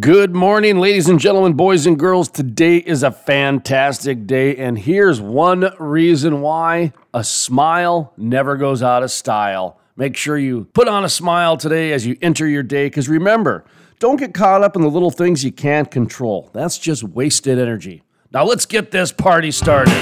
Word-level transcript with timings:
Good 0.00 0.34
morning, 0.34 0.78
ladies 0.78 1.08
and 1.08 1.20
gentlemen, 1.20 1.52
boys 1.52 1.86
and 1.86 1.96
girls. 1.96 2.28
Today 2.28 2.78
is 2.78 3.04
a 3.04 3.12
fantastic 3.12 4.26
day, 4.26 4.56
and 4.56 4.76
here's 4.76 5.20
one 5.20 5.70
reason 5.78 6.40
why 6.40 6.92
a 7.14 7.22
smile 7.22 8.12
never 8.16 8.56
goes 8.56 8.82
out 8.82 9.04
of 9.04 9.12
style. 9.12 9.78
Make 9.96 10.16
sure 10.16 10.36
you 10.36 10.64
put 10.74 10.88
on 10.88 11.04
a 11.04 11.08
smile 11.08 11.56
today 11.56 11.92
as 11.92 12.04
you 12.04 12.16
enter 12.20 12.48
your 12.48 12.64
day, 12.64 12.86
because 12.86 13.08
remember, 13.08 13.64
don't 14.00 14.16
get 14.16 14.34
caught 14.34 14.62
up 14.62 14.74
in 14.74 14.82
the 14.82 14.90
little 14.90 15.12
things 15.12 15.44
you 15.44 15.52
can't 15.52 15.88
control. 15.88 16.50
That's 16.52 16.78
just 16.78 17.04
wasted 17.04 17.58
energy. 17.58 18.02
Now, 18.32 18.44
let's 18.44 18.66
get 18.66 18.90
this 18.90 19.12
party 19.12 19.52
started. 19.52 19.94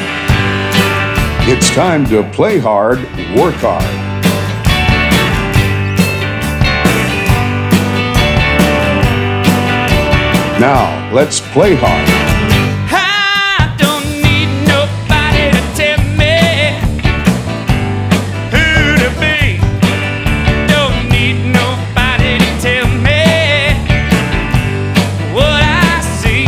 It's 1.47 1.71
time 1.75 2.07
to 2.07 2.29
play 2.33 2.59
hard, 2.59 2.99
work 3.37 3.55
hard. 3.57 4.14
I 12.91 13.74
don't 13.77 14.06
need 14.23 14.47
nobody. 14.69 15.51
To 15.51 15.62
tell 15.74 15.98
me. 16.15 16.38
Who 18.55 18.95
to 19.02 19.10
be? 19.19 19.59
Don't 20.69 21.09
need 21.10 21.38
nobody 21.52 22.38
to 22.38 22.51
tell 22.62 22.87
me 22.87 23.23
what 25.34 25.60
I 25.60 26.01
see. 26.23 26.46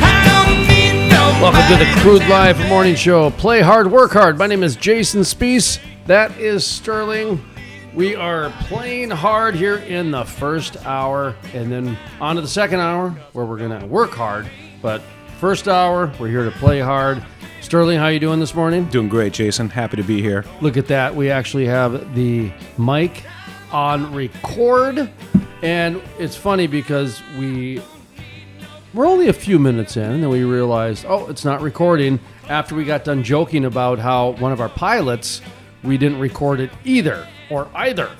I 0.00 0.22
don't 0.30 0.68
mean 0.68 1.08
no. 1.08 1.22
Welcome 1.42 1.66
to 1.76 1.84
the 1.84 1.90
Crude 2.00 2.26
Life 2.28 2.58
Morning 2.68 2.94
Show. 2.94 3.30
Play 3.30 3.60
hard, 3.60 3.90
work 3.90 4.12
hard. 4.12 4.38
My 4.38 4.46
name 4.46 4.62
is 4.62 4.76
Jason 4.76 5.22
Spiess. 5.22 5.80
That 6.06 6.38
is 6.38 6.64
Sterling. 6.64 7.44
We 7.96 8.14
are 8.14 8.50
playing 8.64 9.08
hard 9.08 9.54
here 9.54 9.76
in 9.76 10.10
the 10.10 10.26
first 10.26 10.84
hour, 10.84 11.34
and 11.54 11.72
then 11.72 11.96
on 12.20 12.36
to 12.36 12.42
the 12.42 12.48
second 12.48 12.80
hour 12.80 13.08
where 13.32 13.46
we're 13.46 13.56
gonna 13.56 13.86
work 13.86 14.10
hard. 14.10 14.46
But 14.82 15.00
first 15.38 15.66
hour, 15.66 16.12
we're 16.18 16.28
here 16.28 16.44
to 16.44 16.50
play 16.50 16.78
hard. 16.78 17.24
Sterling, 17.62 17.98
how 17.98 18.08
you 18.08 18.20
doing 18.20 18.38
this 18.38 18.54
morning? 18.54 18.84
Doing 18.90 19.08
great, 19.08 19.32
Jason. 19.32 19.70
Happy 19.70 19.96
to 19.96 20.02
be 20.02 20.20
here. 20.20 20.44
Look 20.60 20.76
at 20.76 20.88
that. 20.88 21.16
We 21.16 21.30
actually 21.30 21.64
have 21.68 22.14
the 22.14 22.52
mic 22.76 23.24
on 23.72 24.14
record. 24.14 25.10
And 25.62 26.02
it's 26.18 26.36
funny 26.36 26.66
because 26.66 27.22
we 27.38 27.80
we're 28.92 29.06
only 29.06 29.28
a 29.28 29.32
few 29.32 29.58
minutes 29.58 29.96
in 29.96 30.04
and 30.04 30.22
then 30.22 30.28
we 30.28 30.44
realized, 30.44 31.06
oh, 31.08 31.28
it's 31.28 31.46
not 31.46 31.62
recording 31.62 32.20
after 32.50 32.74
we 32.74 32.84
got 32.84 33.04
done 33.04 33.22
joking 33.22 33.64
about 33.64 33.98
how 33.98 34.32
one 34.32 34.52
of 34.52 34.60
our 34.60 34.68
pilots 34.68 35.40
we 35.82 35.96
didn't 35.96 36.18
record 36.18 36.60
it 36.60 36.70
either 36.84 37.26
or 37.50 37.68
either. 37.74 38.10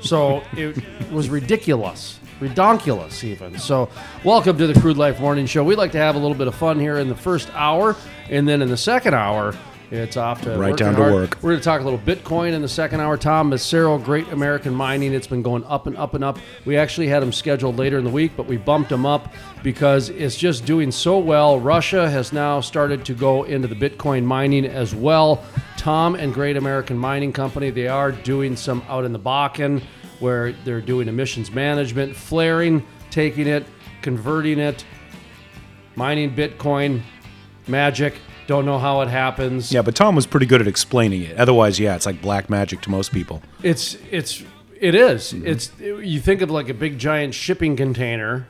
So 0.00 0.42
it 0.56 0.76
was 1.10 1.28
ridiculous. 1.28 2.20
Redonkulous, 2.40 3.24
even. 3.24 3.58
So, 3.58 3.88
welcome 4.22 4.56
to 4.58 4.68
the 4.68 4.80
Crude 4.80 4.96
Life 4.96 5.18
Morning 5.18 5.44
Show. 5.46 5.64
We 5.64 5.74
like 5.74 5.90
to 5.92 5.98
have 5.98 6.14
a 6.14 6.18
little 6.20 6.36
bit 6.36 6.46
of 6.46 6.54
fun 6.54 6.78
here 6.78 6.98
in 6.98 7.08
the 7.08 7.16
first 7.16 7.50
hour, 7.52 7.96
and 8.30 8.46
then 8.46 8.62
in 8.62 8.68
the 8.68 8.76
second 8.76 9.14
hour, 9.14 9.56
it's 9.90 10.16
off 10.16 10.42
to 10.42 10.56
Right 10.58 10.76
down 10.76 10.94
to 10.94 11.00
hard. 11.00 11.12
work. 11.14 11.38
We're 11.42 11.50
going 11.50 11.60
to 11.60 11.64
talk 11.64 11.80
a 11.80 11.84
little 11.84 11.98
Bitcoin 11.98 12.52
in 12.52 12.62
the 12.62 12.68
second 12.68 13.00
hour. 13.00 13.16
Tom 13.16 13.50
Macero, 13.50 14.02
Great 14.02 14.28
American 14.28 14.74
Mining. 14.74 15.14
It's 15.14 15.26
been 15.26 15.42
going 15.42 15.64
up 15.64 15.86
and 15.86 15.96
up 15.96 16.14
and 16.14 16.22
up. 16.22 16.38
We 16.64 16.76
actually 16.76 17.08
had 17.08 17.22
him 17.22 17.32
scheduled 17.32 17.76
later 17.76 17.98
in 17.98 18.04
the 18.04 18.10
week, 18.10 18.32
but 18.36 18.46
we 18.46 18.56
bumped 18.56 18.92
him 18.92 19.06
up 19.06 19.32
because 19.62 20.10
it's 20.10 20.36
just 20.36 20.64
doing 20.66 20.92
so 20.92 21.18
well. 21.18 21.58
Russia 21.58 22.08
has 22.10 22.32
now 22.32 22.60
started 22.60 23.04
to 23.06 23.14
go 23.14 23.44
into 23.44 23.68
the 23.68 23.74
Bitcoin 23.74 24.24
mining 24.24 24.66
as 24.66 24.94
well. 24.94 25.42
Tom 25.76 26.14
and 26.14 26.34
Great 26.34 26.56
American 26.56 26.98
Mining 26.98 27.32
Company, 27.32 27.70
they 27.70 27.88
are 27.88 28.12
doing 28.12 28.56
some 28.56 28.82
out 28.88 29.04
in 29.04 29.12
the 29.12 29.18
Bakken 29.18 29.82
where 30.20 30.52
they're 30.64 30.80
doing 30.80 31.08
emissions 31.08 31.50
management, 31.52 32.14
flaring, 32.14 32.84
taking 33.10 33.46
it, 33.46 33.64
converting 34.02 34.58
it, 34.58 34.84
mining 35.94 36.34
Bitcoin, 36.34 37.00
magic. 37.66 38.14
Don't 38.48 38.64
know 38.64 38.78
how 38.78 39.02
it 39.02 39.08
happens. 39.08 39.70
Yeah, 39.70 39.82
but 39.82 39.94
Tom 39.94 40.16
was 40.16 40.26
pretty 40.26 40.46
good 40.46 40.62
at 40.62 40.66
explaining 40.66 41.22
it. 41.22 41.36
Otherwise, 41.36 41.78
yeah, 41.78 41.94
it's 41.94 42.06
like 42.06 42.22
black 42.22 42.48
magic 42.48 42.80
to 42.80 42.90
most 42.90 43.12
people. 43.12 43.42
It's 43.62 43.98
it's 44.10 44.42
it 44.80 44.94
is. 44.94 45.34
Mm-hmm. 45.34 45.46
It's 45.46 45.70
you 45.78 46.18
think 46.18 46.40
of 46.40 46.50
like 46.50 46.70
a 46.70 46.74
big 46.74 46.98
giant 46.98 47.34
shipping 47.34 47.76
container 47.76 48.48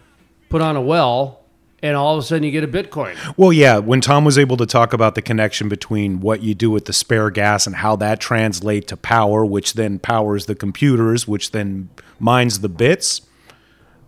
put 0.50 0.62
on 0.62 0.76
a 0.76 0.80
well, 0.80 1.40
and 1.82 1.96
all 1.96 2.14
of 2.16 2.20
a 2.20 2.22
sudden 2.22 2.44
you 2.44 2.52
get 2.52 2.62
a 2.62 2.68
Bitcoin. 2.68 3.16
Well, 3.36 3.52
yeah, 3.52 3.78
when 3.78 4.00
Tom 4.00 4.24
was 4.24 4.38
able 4.38 4.56
to 4.58 4.66
talk 4.66 4.92
about 4.92 5.16
the 5.16 5.22
connection 5.22 5.68
between 5.68 6.20
what 6.20 6.42
you 6.42 6.54
do 6.54 6.70
with 6.70 6.84
the 6.84 6.92
spare 6.92 7.30
gas 7.30 7.66
and 7.66 7.74
how 7.74 7.96
that 7.96 8.20
translates 8.20 8.86
to 8.90 8.96
power, 8.96 9.44
which 9.44 9.72
then 9.72 9.98
powers 9.98 10.46
the 10.46 10.54
computers, 10.54 11.26
which 11.26 11.50
then 11.50 11.90
mines 12.20 12.60
the 12.60 12.68
bits, 12.68 13.22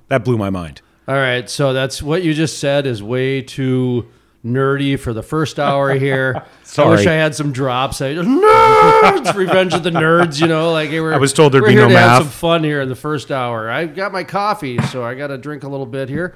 that 0.06 0.24
blew 0.24 0.38
my 0.38 0.50
mind. 0.50 0.82
All 1.08 1.16
right, 1.16 1.50
so 1.50 1.72
that's 1.72 2.00
what 2.00 2.22
you 2.22 2.32
just 2.32 2.58
said 2.58 2.86
is 2.86 3.02
way 3.02 3.42
too 3.42 4.06
nerdy 4.44 4.98
for 4.98 5.12
the 5.12 5.22
first 5.22 5.58
hour 5.58 5.94
here. 5.94 6.44
I 6.78 6.88
wish 6.88 7.06
I 7.06 7.12
had 7.12 7.34
some 7.34 7.52
drops. 7.52 8.00
I 8.00 8.14
just 8.14 8.28
nerds, 8.28 9.34
Revenge 9.34 9.74
of 9.74 9.82
the 9.82 9.90
Nerds. 9.90 10.40
You 10.40 10.46
know, 10.46 10.72
like 10.72 10.90
hey, 10.90 11.00
we're, 11.00 11.12
I 11.12 11.18
was 11.18 11.32
told 11.32 11.52
there'd 11.52 11.62
we're 11.62 11.68
be 11.68 11.74
here 11.74 11.88
no 11.88 11.94
to 11.94 11.98
have 11.98 12.22
some 12.22 12.30
fun 12.30 12.64
here 12.64 12.80
in 12.80 12.88
the 12.88 12.96
first 12.96 13.30
hour. 13.30 13.70
I 13.70 13.86
got 13.86 14.12
my 14.12 14.24
coffee, 14.24 14.80
so 14.82 15.04
I 15.04 15.14
got 15.14 15.28
to 15.28 15.38
drink 15.38 15.62
a 15.62 15.68
little 15.68 15.86
bit 15.86 16.08
here. 16.08 16.34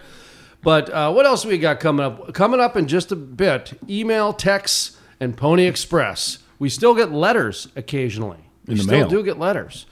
But 0.63 0.91
uh, 0.91 1.13
what 1.13 1.27
else 1.27 1.45
we 1.45 1.59
got 1.59 1.81
coming 1.81 2.05
up? 2.05 2.33
Coming 2.35 2.61
up 2.61 2.77
in 2.77 2.87
just 2.89 3.13
a 3.13 3.17
bit: 3.17 3.79
email, 3.89 4.33
texts, 4.33 4.99
and 5.21 5.37
Pony 5.37 5.67
Express. 5.67 6.39
We 6.59 6.69
still 6.69 6.95
get 6.95 7.13
letters 7.13 7.69
occasionally. 7.77 8.39
We 8.67 8.73
In 8.73 8.79
the 8.79 8.85
still 8.85 8.99
mail. 9.01 9.09
do 9.09 9.23
get 9.23 9.39
letters. 9.39 9.87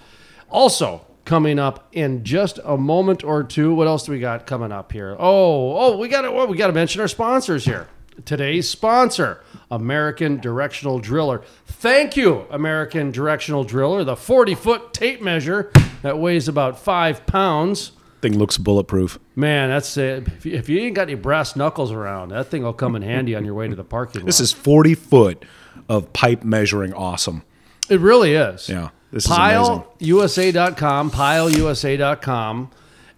Also 0.50 1.06
coming 1.24 1.58
up 1.58 1.88
in 1.92 2.24
just 2.24 2.58
a 2.64 2.76
moment 2.76 3.22
or 3.24 3.42
two. 3.42 3.74
What 3.74 3.86
else 3.86 4.04
do 4.06 4.12
we 4.12 4.18
got 4.18 4.46
coming 4.46 4.72
up 4.72 4.92
here? 4.92 5.16
Oh, 5.18 5.76
oh, 5.76 5.96
we 5.96 6.08
got 6.08 6.22
to 6.22 6.28
oh, 6.28 6.46
we 6.46 6.56
got 6.56 6.68
to 6.68 6.72
mention 6.72 7.00
our 7.00 7.08
sponsors 7.08 7.64
here. 7.64 7.88
Today's 8.24 8.68
sponsor, 8.68 9.42
American 9.70 10.38
Directional 10.38 10.98
Driller. 10.98 11.42
Thank 11.66 12.16
you, 12.16 12.46
American 12.50 13.10
Directional 13.10 13.64
Driller, 13.64 14.04
the 14.04 14.16
40 14.16 14.54
foot 14.54 14.92
tape 14.92 15.20
measure 15.22 15.70
that 16.02 16.18
weighs 16.18 16.46
about 16.48 16.78
five 16.78 17.26
pounds. 17.26 17.92
Thing 18.20 18.38
looks 18.38 18.56
bulletproof. 18.58 19.18
Man, 19.34 19.70
that's 19.70 19.96
it. 19.96 20.28
If 20.28 20.46
you, 20.46 20.52
if 20.52 20.68
you 20.68 20.78
ain't 20.80 20.94
got 20.94 21.02
any 21.08 21.14
brass 21.16 21.56
knuckles 21.56 21.90
around, 21.90 22.28
that 22.28 22.48
thing 22.48 22.62
will 22.62 22.72
come 22.72 22.94
in 22.94 23.02
handy 23.02 23.34
on 23.34 23.44
your 23.44 23.54
way 23.54 23.66
to 23.66 23.74
the 23.74 23.82
parking 23.82 24.20
lot. 24.20 24.26
This 24.26 24.38
is 24.40 24.52
40 24.52 24.94
foot 24.94 25.44
of 25.88 26.12
pipe 26.12 26.44
measuring 26.44 26.92
awesome. 26.94 27.42
it 27.88 27.98
really 27.98 28.34
is. 28.34 28.68
Yeah, 28.68 28.90
this. 29.10 29.26
PileUSA.com, 29.26 31.10
PileUSA.com. 31.10 32.70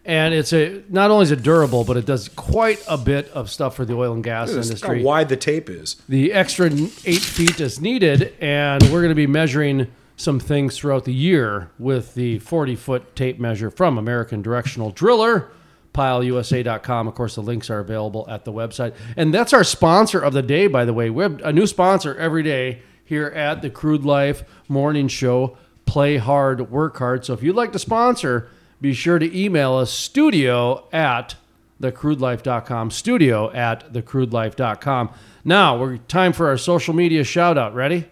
And 0.06 0.34
it's 0.34 0.52
a 0.52 0.82
not 0.90 1.10
only 1.10 1.22
is 1.22 1.30
it 1.30 1.42
durable, 1.42 1.82
but 1.84 1.96
it 1.96 2.04
does 2.04 2.28
quite 2.28 2.82
a 2.86 2.98
bit 2.98 3.28
of 3.30 3.50
stuff 3.50 3.76
for 3.76 3.84
the 3.86 3.94
oil 3.94 4.12
and 4.12 4.22
gas 4.22 4.50
how 4.50 4.56
industry. 4.56 5.02
wide 5.02 5.30
the 5.30 5.36
tape 5.36 5.70
is. 5.70 5.96
The 6.08 6.32
extra 6.32 6.66
eight 6.66 7.22
feet 7.22 7.58
is 7.60 7.80
needed, 7.80 8.34
and 8.40 8.82
we're 8.84 9.00
going 9.00 9.08
to 9.08 9.14
be 9.14 9.26
measuring 9.26 9.90
some 10.16 10.38
things 10.38 10.76
throughout 10.76 11.04
the 11.06 11.14
year 11.14 11.70
with 11.78 12.14
the 12.14 12.38
40 12.40 12.76
foot 12.76 13.16
tape 13.16 13.40
measure 13.40 13.70
from 13.70 13.98
American 13.98 14.42
Directional 14.42 14.90
Driller. 14.90 15.50
PileUSA.com. 15.94 17.06
Of 17.06 17.14
course, 17.14 17.36
the 17.36 17.40
links 17.40 17.70
are 17.70 17.78
available 17.78 18.26
at 18.28 18.44
the 18.44 18.52
website. 18.52 18.94
And 19.16 19.32
that's 19.32 19.52
our 19.52 19.62
sponsor 19.62 20.18
of 20.20 20.32
the 20.32 20.42
day, 20.42 20.66
by 20.66 20.84
the 20.84 20.92
way. 20.92 21.08
We 21.08 21.22
have 21.22 21.40
a 21.42 21.52
new 21.52 21.68
sponsor 21.68 22.16
every 22.16 22.42
day 22.42 22.82
here 23.04 23.26
at 23.26 23.62
the 23.62 23.70
Crude 23.70 24.04
Life 24.04 24.42
Morning 24.68 25.06
Show. 25.06 25.56
Play 25.86 26.16
hard, 26.16 26.68
work 26.70 26.98
hard. 26.98 27.24
So 27.24 27.32
if 27.32 27.44
you'd 27.44 27.54
like 27.54 27.72
to 27.72 27.78
sponsor, 27.78 28.48
be 28.84 28.92
sure 28.92 29.18
to 29.18 29.34
email 29.38 29.72
us 29.76 29.90
studio 29.90 30.86
at 30.92 31.36
thecrudelife.com 31.80 32.90
studio 32.90 33.50
at 33.52 33.90
thecrudelife.com 33.94 35.08
now 35.42 35.78
we're 35.78 35.96
time 35.96 36.34
for 36.34 36.48
our 36.48 36.58
social 36.58 36.92
media 36.92 37.24
shout 37.24 37.56
out 37.56 37.74
ready 37.74 38.04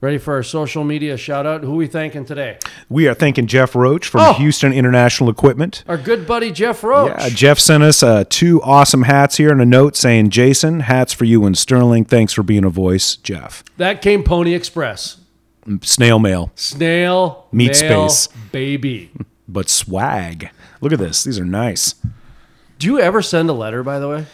ready 0.00 0.18
for 0.18 0.34
our 0.34 0.42
social 0.42 0.82
media 0.82 1.16
shout 1.16 1.46
out 1.46 1.62
who 1.62 1.76
we 1.76 1.86
thanking 1.86 2.24
today 2.24 2.58
We 2.88 3.06
are 3.06 3.14
thanking 3.14 3.46
Jeff 3.46 3.76
Roach 3.76 4.08
from 4.08 4.22
Oh. 4.22 4.32
Houston 4.32 4.72
International 4.72 5.30
Equipment. 5.30 5.84
our 5.86 5.96
good 5.96 6.26
buddy 6.26 6.50
jeff 6.50 6.82
roach 6.82 7.12
Yeah, 7.16 7.28
Jeff 7.28 7.60
sent 7.60 7.84
us 7.84 8.02
uh, 8.02 8.24
two 8.28 8.60
awesome 8.62 9.04
hats 9.04 9.36
here 9.36 9.52
and 9.52 9.62
a 9.62 9.66
note 9.66 9.94
saying, 9.94 10.30
Jason, 10.30 10.80
hats 10.80 11.12
for 11.12 11.24
you 11.26 11.44
and 11.46 11.56
Sterling. 11.56 12.04
Thanks 12.06 12.32
for 12.32 12.42
being 12.42 12.64
a 12.64 12.70
voice, 12.70 13.14
Jeff. 13.14 13.62
that 13.76 14.02
came 14.02 14.24
pony 14.24 14.52
express 14.52 15.18
Snail 15.82 16.18
mail, 16.18 16.50
snail 16.56 17.46
Meat 17.52 17.80
mail, 17.82 18.08
space. 18.08 18.36
baby 18.52 19.10
but 19.48 19.68
swag. 19.68 20.50
Look 20.80 20.92
at 20.92 20.98
this. 20.98 21.24
These 21.24 21.38
are 21.38 21.44
nice. 21.44 21.94
do 22.78 22.86
you 22.86 23.00
ever 23.00 23.22
send 23.22 23.48
a 23.48 23.52
letter 23.52 23.82
by 23.82 23.98
the 23.98 24.08
way 24.08 24.26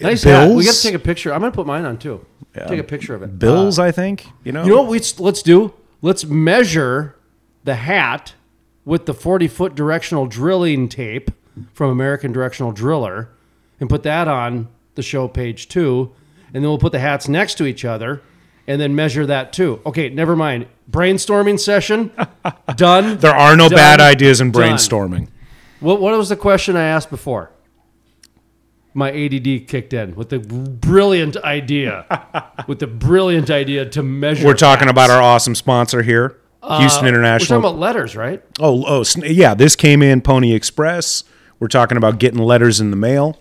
uh, 0.00 0.06
nice 0.08 0.22
hat. 0.22 0.50
we 0.50 0.64
got 0.64 0.74
to 0.74 0.82
take 0.82 0.94
a 0.94 0.98
picture 0.98 1.34
i'm 1.34 1.40
gonna 1.40 1.52
put 1.52 1.66
mine 1.66 1.84
on 1.84 1.98
too 1.98 2.24
take 2.66 2.80
a 2.80 2.84
picture 2.84 3.14
of 3.14 3.22
it 3.22 3.38
Bills, 3.38 3.78
uh, 3.78 3.84
I 3.84 3.92
think. 3.92 4.26
You 4.44 4.52
know, 4.52 4.64
You 4.64 4.70
know 4.70 4.82
what 4.82 4.90
we 4.90 5.00
let's 5.18 5.42
do? 5.42 5.74
Let's 6.02 6.24
measure 6.24 7.14
the 7.64 7.74
hat 7.74 8.34
with 8.84 9.06
the 9.06 9.14
40 9.14 9.48
foot 9.48 9.74
directional 9.74 10.26
drilling 10.26 10.88
tape 10.88 11.30
from 11.72 11.90
American 11.90 12.32
Directional 12.32 12.72
Driller 12.72 13.28
and 13.80 13.88
put 13.88 14.02
that 14.04 14.26
on 14.28 14.68
the 14.94 15.02
show 15.02 15.28
page 15.28 15.68
too. 15.68 16.12
And 16.54 16.64
then 16.64 16.70
we'll 16.70 16.78
put 16.78 16.92
the 16.92 16.98
hats 16.98 17.28
next 17.28 17.56
to 17.56 17.66
each 17.66 17.84
other 17.84 18.22
and 18.68 18.80
then 18.80 18.94
measure 18.94 19.26
that 19.26 19.52
too. 19.52 19.80
Okay, 19.84 20.08
never 20.10 20.36
mind. 20.36 20.66
Brainstorming 20.88 21.58
session 21.58 22.12
done. 22.76 23.18
there 23.18 23.34
are 23.34 23.56
no 23.56 23.68
Done. 23.68 23.76
bad 23.76 24.00
ideas 24.00 24.40
in 24.40 24.52
Done. 24.52 24.62
brainstorming. 24.62 25.28
What, 25.80 26.00
what 26.00 26.16
was 26.16 26.28
the 26.28 26.36
question 26.36 26.76
I 26.76 26.84
asked 26.84 27.10
before? 27.10 27.50
my 28.94 29.10
ADD 29.12 29.68
kicked 29.68 29.92
in 29.92 30.16
with 30.16 30.30
the 30.30 30.40
brilliant 30.40 31.36
idea, 31.36 32.04
with 32.66 32.80
the 32.80 32.86
brilliant 32.88 33.48
idea 33.48 33.86
to 33.90 34.02
measure. 34.02 34.44
We're 34.44 34.54
talking 34.54 34.86
facts. 34.88 34.90
about 34.90 35.10
our 35.10 35.22
awesome 35.22 35.54
sponsor 35.54 36.02
here, 36.02 36.36
Houston 36.64 37.06
Uh, 37.06 37.12
We're 37.12 37.38
talking 37.38 37.56
about 37.58 37.78
letters, 37.78 38.16
right? 38.16 38.42
oh, 38.58 38.84
oh, 38.88 39.04
yeah. 39.24 39.54
This 39.54 39.76
came 39.76 40.02
in 40.02 40.20
Pony 40.20 40.52
Express. 40.52 41.22
We're 41.60 41.68
talking 41.68 41.96
about 41.96 42.18
getting 42.18 42.40
letters 42.40 42.80
in 42.80 42.90
the 42.90 42.96
mail. 42.96 43.38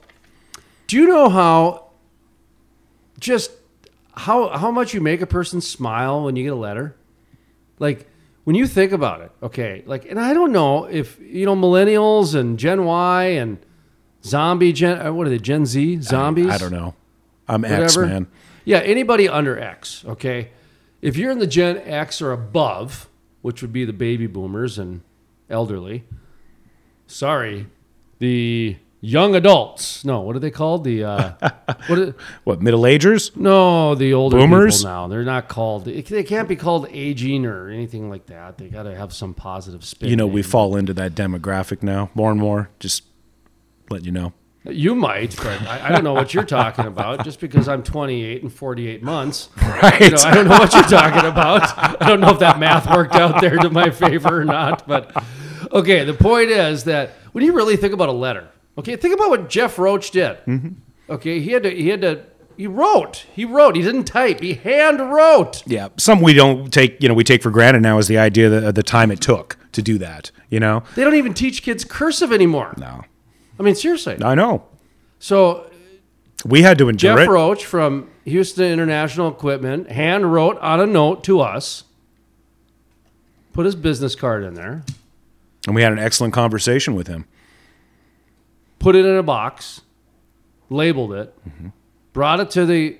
Do 0.85 0.95
you 0.97 1.07
know 1.07 1.27
how 1.29 1.87
just 3.19 3.49
how 4.17 4.49
how 4.49 4.71
much 4.71 4.93
you 4.93 5.01
make 5.01 5.21
a 5.21 5.27
person 5.27 5.61
smile 5.61 6.23
when 6.23 6.35
you 6.35 6.43
get 6.43 6.53
a 6.53 6.55
letter? 6.55 6.95
Like 7.79 8.07
when 8.43 8.55
you 8.55 8.67
think 8.67 8.91
about 8.91 9.21
it, 9.21 9.31
okay, 9.43 9.83
like 9.85 10.09
and 10.09 10.19
I 10.19 10.33
don't 10.33 10.51
know 10.51 10.85
if 10.85 11.19
you 11.19 11.45
know 11.45 11.55
millennials 11.55 12.35
and 12.35 12.57
Gen 12.57 12.85
Y 12.85 13.23
and 13.23 13.59
zombie 14.23 14.73
Gen 14.73 15.05
uh, 15.05 15.13
what 15.13 15.27
are 15.27 15.29
they 15.29 15.37
Gen 15.37 15.65
Z 15.65 16.01
zombies? 16.01 16.49
I 16.49 16.57
don't 16.57 16.71
know. 16.71 16.95
I'm 17.47 17.63
X 17.63 17.95
man. 17.95 18.27
Yeah, 18.65 18.79
anybody 18.79 19.29
under 19.29 19.57
X, 19.57 20.03
okay? 20.05 20.49
If 21.01 21.15
you're 21.15 21.31
in 21.31 21.39
the 21.39 21.47
Gen 21.47 21.77
X 21.77 22.21
or 22.21 22.33
above, 22.33 23.07
which 23.41 23.61
would 23.61 23.71
be 23.71 23.85
the 23.85 23.93
baby 23.93 24.27
boomers 24.27 24.77
and 24.77 25.01
elderly, 25.49 26.03
sorry, 27.05 27.67
the 28.19 28.77
young 29.01 29.35
adults. 29.35 30.03
No, 30.05 30.21
what 30.21 30.35
are 30.35 30.39
they 30.39 30.51
called? 30.51 30.83
The 30.83 31.03
uh, 31.03 31.31
what? 31.87 31.99
Are, 31.99 32.15
What 32.43 32.61
middle 32.61 32.85
agers? 32.85 33.31
no, 33.35 33.95
the 33.95 34.13
older 34.13 34.37
Boomers? 34.37 34.77
people 34.79 34.91
now. 34.91 35.07
They're 35.07 35.23
not 35.23 35.47
called. 35.47 35.85
They 35.85 36.01
can't 36.23 36.47
be 36.49 36.55
called 36.55 36.87
aging 36.91 37.45
or 37.45 37.69
anything 37.69 38.09
like 38.09 38.25
that. 38.27 38.57
They 38.57 38.67
got 38.69 38.83
to 38.83 38.95
have 38.95 39.13
some 39.13 39.33
positive 39.33 39.83
spin. 39.85 40.09
You 40.09 40.15
know, 40.15 40.27
we 40.27 40.41
fall 40.41 40.75
into 40.75 40.93
that 40.95 41.13
demographic 41.15 41.83
now 41.83 42.09
more 42.15 42.31
and 42.31 42.39
more. 42.39 42.69
Just 42.79 43.03
let 43.89 44.03
you 44.05 44.11
know. 44.11 44.33
You 44.69 44.95
might, 44.95 45.33
but 45.37 45.61
I, 45.61 45.85
I 45.87 45.89
don't 45.93 46.03
know 46.03 46.13
what 46.13 46.33
you're 46.33 46.43
talking 46.43 46.85
about. 46.87 47.23
Just 47.23 47.39
because 47.39 47.69
I'm 47.69 47.83
28 47.83 48.41
and 48.43 48.51
48 48.51 49.01
months, 49.01 49.47
Right. 49.61 50.01
you 50.01 50.09
know, 50.09 50.17
I 50.17 50.33
don't 50.33 50.45
know 50.49 50.57
what 50.59 50.73
you're 50.73 50.83
talking 50.83 51.25
about. 51.29 52.01
I 52.01 52.05
don't 52.05 52.19
know 52.19 52.31
if 52.31 52.39
that 52.39 52.59
math 52.59 52.89
worked 52.93 53.15
out 53.15 53.39
there 53.39 53.55
to 53.57 53.69
my 53.69 53.91
favor 53.91 54.41
or 54.41 54.43
not. 54.43 54.85
But 54.85 55.15
okay, 55.71 56.03
the 56.03 56.13
point 56.13 56.49
is 56.49 56.83
that 56.83 57.11
when 57.31 57.45
you 57.45 57.53
really 57.53 57.77
think 57.77 57.93
about 57.93 58.09
a 58.09 58.13
letter, 58.13 58.49
okay, 58.77 58.95
think 58.95 59.13
about 59.15 59.29
what 59.29 59.49
Jeff 59.49 59.77
Roach 59.79 60.11
did. 60.11 60.37
Mm-hmm. 60.45 60.69
Okay, 61.09 61.39
he 61.39 61.51
had 61.51 61.63
to, 61.63 61.69
he 61.69 61.87
had 61.89 62.01
to, 62.01 62.23
he 62.57 62.67
wrote, 62.67 63.25
he 63.33 63.45
wrote, 63.45 63.75
he 63.75 63.81
didn't 63.81 64.05
type, 64.05 64.39
he 64.41 64.55
hand 64.55 64.99
wrote. 64.99 65.63
Yeah, 65.67 65.89
some 65.97 66.21
we 66.21 66.33
don't 66.33 66.71
take. 66.71 67.01
You 67.01 67.07
know, 67.09 67.13
we 67.13 67.23
take 67.23 67.41
for 67.41 67.51
granted 67.51 67.81
now 67.81 67.97
is 67.97 68.07
the 68.07 68.17
idea 68.17 68.49
that 68.49 68.75
the 68.75 68.83
time 68.83 69.11
it 69.11 69.21
took 69.21 69.57
to 69.73 69.81
do 69.81 69.97
that. 69.99 70.31
You 70.49 70.59
know, 70.59 70.83
They 70.95 71.03
don't 71.03 71.15
even 71.15 71.33
teach 71.33 71.61
kids 71.63 71.83
cursive 71.85 72.31
anymore. 72.33 72.73
no, 72.77 73.01
I 73.59 73.63
mean, 73.63 73.75
seriously. 73.75 74.17
I 74.23 74.35
know. 74.35 74.65
So 75.19 75.69
We 76.45 76.61
had 76.61 76.77
to 76.79 76.89
endure 76.89 77.15
Jeff 77.17 77.27
it. 77.27 77.29
Roach 77.31 77.65
from 77.65 78.09
Houston 78.25 78.65
International 78.65 79.29
Equipment 79.29 79.89
hand 79.91 80.31
wrote 80.33 80.57
on 80.59 80.79
a 80.79 80.85
note 80.85 81.23
to 81.25 81.39
us, 81.41 81.83
put 83.53 83.65
his 83.65 83.75
business 83.75 84.15
card 84.15 84.43
in 84.43 84.53
there, 84.55 84.83
and 85.65 85.75
we 85.75 85.81
had 85.83 85.91
an 85.91 85.99
excellent 85.99 86.33
conversation 86.33 86.95
with 86.95 87.07
him. 87.07 87.25
Put 88.79 88.95
it 88.95 89.05
in 89.05 89.15
a 89.15 89.23
box, 89.23 89.81
labeled 90.69 91.13
it, 91.13 91.35
brought 92.13 92.39
it 92.39 92.51
to 92.51 92.65
the. 92.65 92.97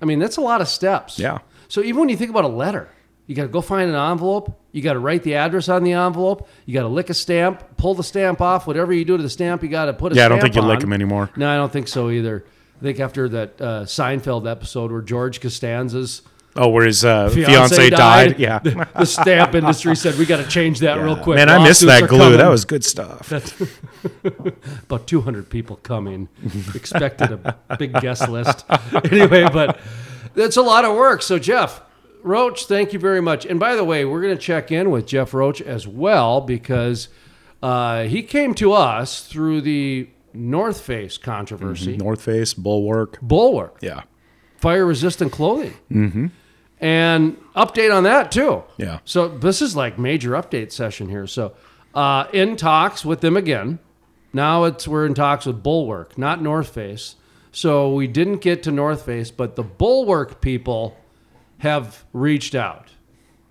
I 0.00 0.04
mean, 0.04 0.18
that's 0.18 0.36
a 0.36 0.40
lot 0.42 0.60
of 0.60 0.68
steps. 0.68 1.18
Yeah. 1.18 1.38
So 1.68 1.80
even 1.82 2.00
when 2.00 2.08
you 2.08 2.16
think 2.16 2.30
about 2.30 2.44
a 2.44 2.48
letter, 2.48 2.88
you 3.26 3.34
got 3.34 3.42
to 3.44 3.48
go 3.48 3.60
find 3.60 3.88
an 3.88 3.96
envelope. 3.96 4.60
You 4.72 4.82
got 4.82 4.94
to 4.94 4.98
write 4.98 5.22
the 5.22 5.36
address 5.36 5.68
on 5.68 5.82
the 5.82 5.92
envelope. 5.92 6.48
You 6.66 6.74
got 6.74 6.82
to 6.82 6.88
lick 6.88 7.08
a 7.10 7.14
stamp, 7.14 7.76
pull 7.76 7.94
the 7.94 8.04
stamp 8.04 8.40
off. 8.40 8.66
Whatever 8.66 8.92
you 8.92 9.04
do 9.04 9.16
to 9.16 9.22
the 9.22 9.30
stamp, 9.30 9.62
you 9.62 9.68
got 9.68 9.86
to 9.86 9.94
put 9.94 10.12
a 10.12 10.14
Yeah, 10.16 10.26
I 10.26 10.28
don't 10.28 10.40
think 10.40 10.56
you 10.56 10.62
lick 10.62 10.80
them 10.80 10.92
anymore. 10.92 11.30
No, 11.36 11.48
I 11.48 11.56
don't 11.56 11.72
think 11.72 11.88
so 11.88 12.10
either. 12.10 12.44
I 12.78 12.82
think 12.82 13.00
after 13.00 13.28
that 13.30 13.60
uh, 13.60 13.84
Seinfeld 13.84 14.50
episode 14.50 14.92
where 14.92 15.00
George 15.00 15.40
Costanza's 15.40 16.22
Oh, 16.56 16.68
where 16.68 16.86
his 16.86 17.04
uh, 17.04 17.30
fiance, 17.30 17.52
fiance, 17.52 17.90
died. 17.90 18.38
Yeah, 18.38 18.58
the, 18.60 19.04
stamp 19.04 19.56
industry 19.56 19.96
said 19.96 20.16
we 20.16 20.24
got 20.24 20.36
to 20.36 20.48
change 20.48 20.78
that 20.80 20.94
real 20.94 21.16
quick. 21.16 21.36
man, 21.36 21.48
I 21.48 21.62
missed 21.66 21.84
that 21.86 22.08
glue. 22.08 22.18
coming." 22.18 22.38
That 22.38 22.48
was 22.48 22.64
good 22.64 22.84
stuff. 22.84 23.32
about 24.84 25.06
200 25.06 25.50
people 25.50 25.76
coming. 25.76 26.28
Expected 26.74 27.32
a 27.32 27.76
big 27.76 27.92
guest 27.94 28.28
list. 28.28 28.64
anyway, 29.10 29.48
but 29.52 29.80
that's 30.34 30.56
a 30.56 30.62
lot 30.62 30.84
of 30.84 30.94
work. 30.94 31.22
So 31.22 31.40
Jeff 31.40 31.82
Roach, 32.22 32.66
thank 32.66 32.92
you 32.92 33.00
very 33.00 33.20
much. 33.20 33.44
And 33.44 33.58
by 33.58 33.74
the 33.74 33.84
way, 33.84 34.04
we're 34.04 34.22
going 34.22 34.36
to 34.36 34.42
check 34.42 34.70
in 34.70 34.90
with 34.90 35.06
Jeff 35.06 35.34
Roach 35.34 35.60
as 35.60 35.88
well 35.88 36.40
because 36.40 37.08
uh, 37.62 38.04
he 38.04 38.22
came 38.22 38.54
to 38.54 38.72
us 38.72 39.26
through 39.26 39.62
the 39.62 40.08
North 40.32 40.80
Face 40.80 41.18
controversy, 41.18 41.96
North 41.96 42.22
Face, 42.22 42.54
Bulwark. 42.54 43.20
Bulwark, 43.20 43.78
Yeah, 43.80 44.02
fire 44.58 44.86
resistant 44.86 45.32
clothing. 45.32 45.74
Mm-hmm. 45.90 46.26
And 46.84 47.38
update 47.56 47.94
on 47.96 48.02
that 48.02 48.30
too. 48.30 48.62
Yeah. 48.76 48.98
So 49.06 49.26
this 49.28 49.62
is 49.62 49.74
like 49.74 49.98
major 49.98 50.32
update 50.32 50.70
session 50.70 51.08
here. 51.08 51.26
So 51.26 51.54
uh, 51.94 52.26
in 52.34 52.56
talks 52.56 53.06
with 53.06 53.22
them 53.22 53.38
again. 53.38 53.78
Now 54.34 54.64
it's 54.64 54.86
we're 54.86 55.06
in 55.06 55.14
talks 55.14 55.46
with 55.46 55.62
Bulwark, 55.62 56.18
not 56.18 56.42
North 56.42 56.68
Face. 56.68 57.16
So 57.52 57.94
we 57.94 58.06
didn't 58.06 58.38
get 58.42 58.62
to 58.64 58.70
North 58.72 59.06
Face, 59.06 59.30
but 59.30 59.56
the 59.56 59.62
Bulwark 59.62 60.42
people 60.42 60.94
have 61.58 62.04
reached 62.12 62.54
out 62.54 62.88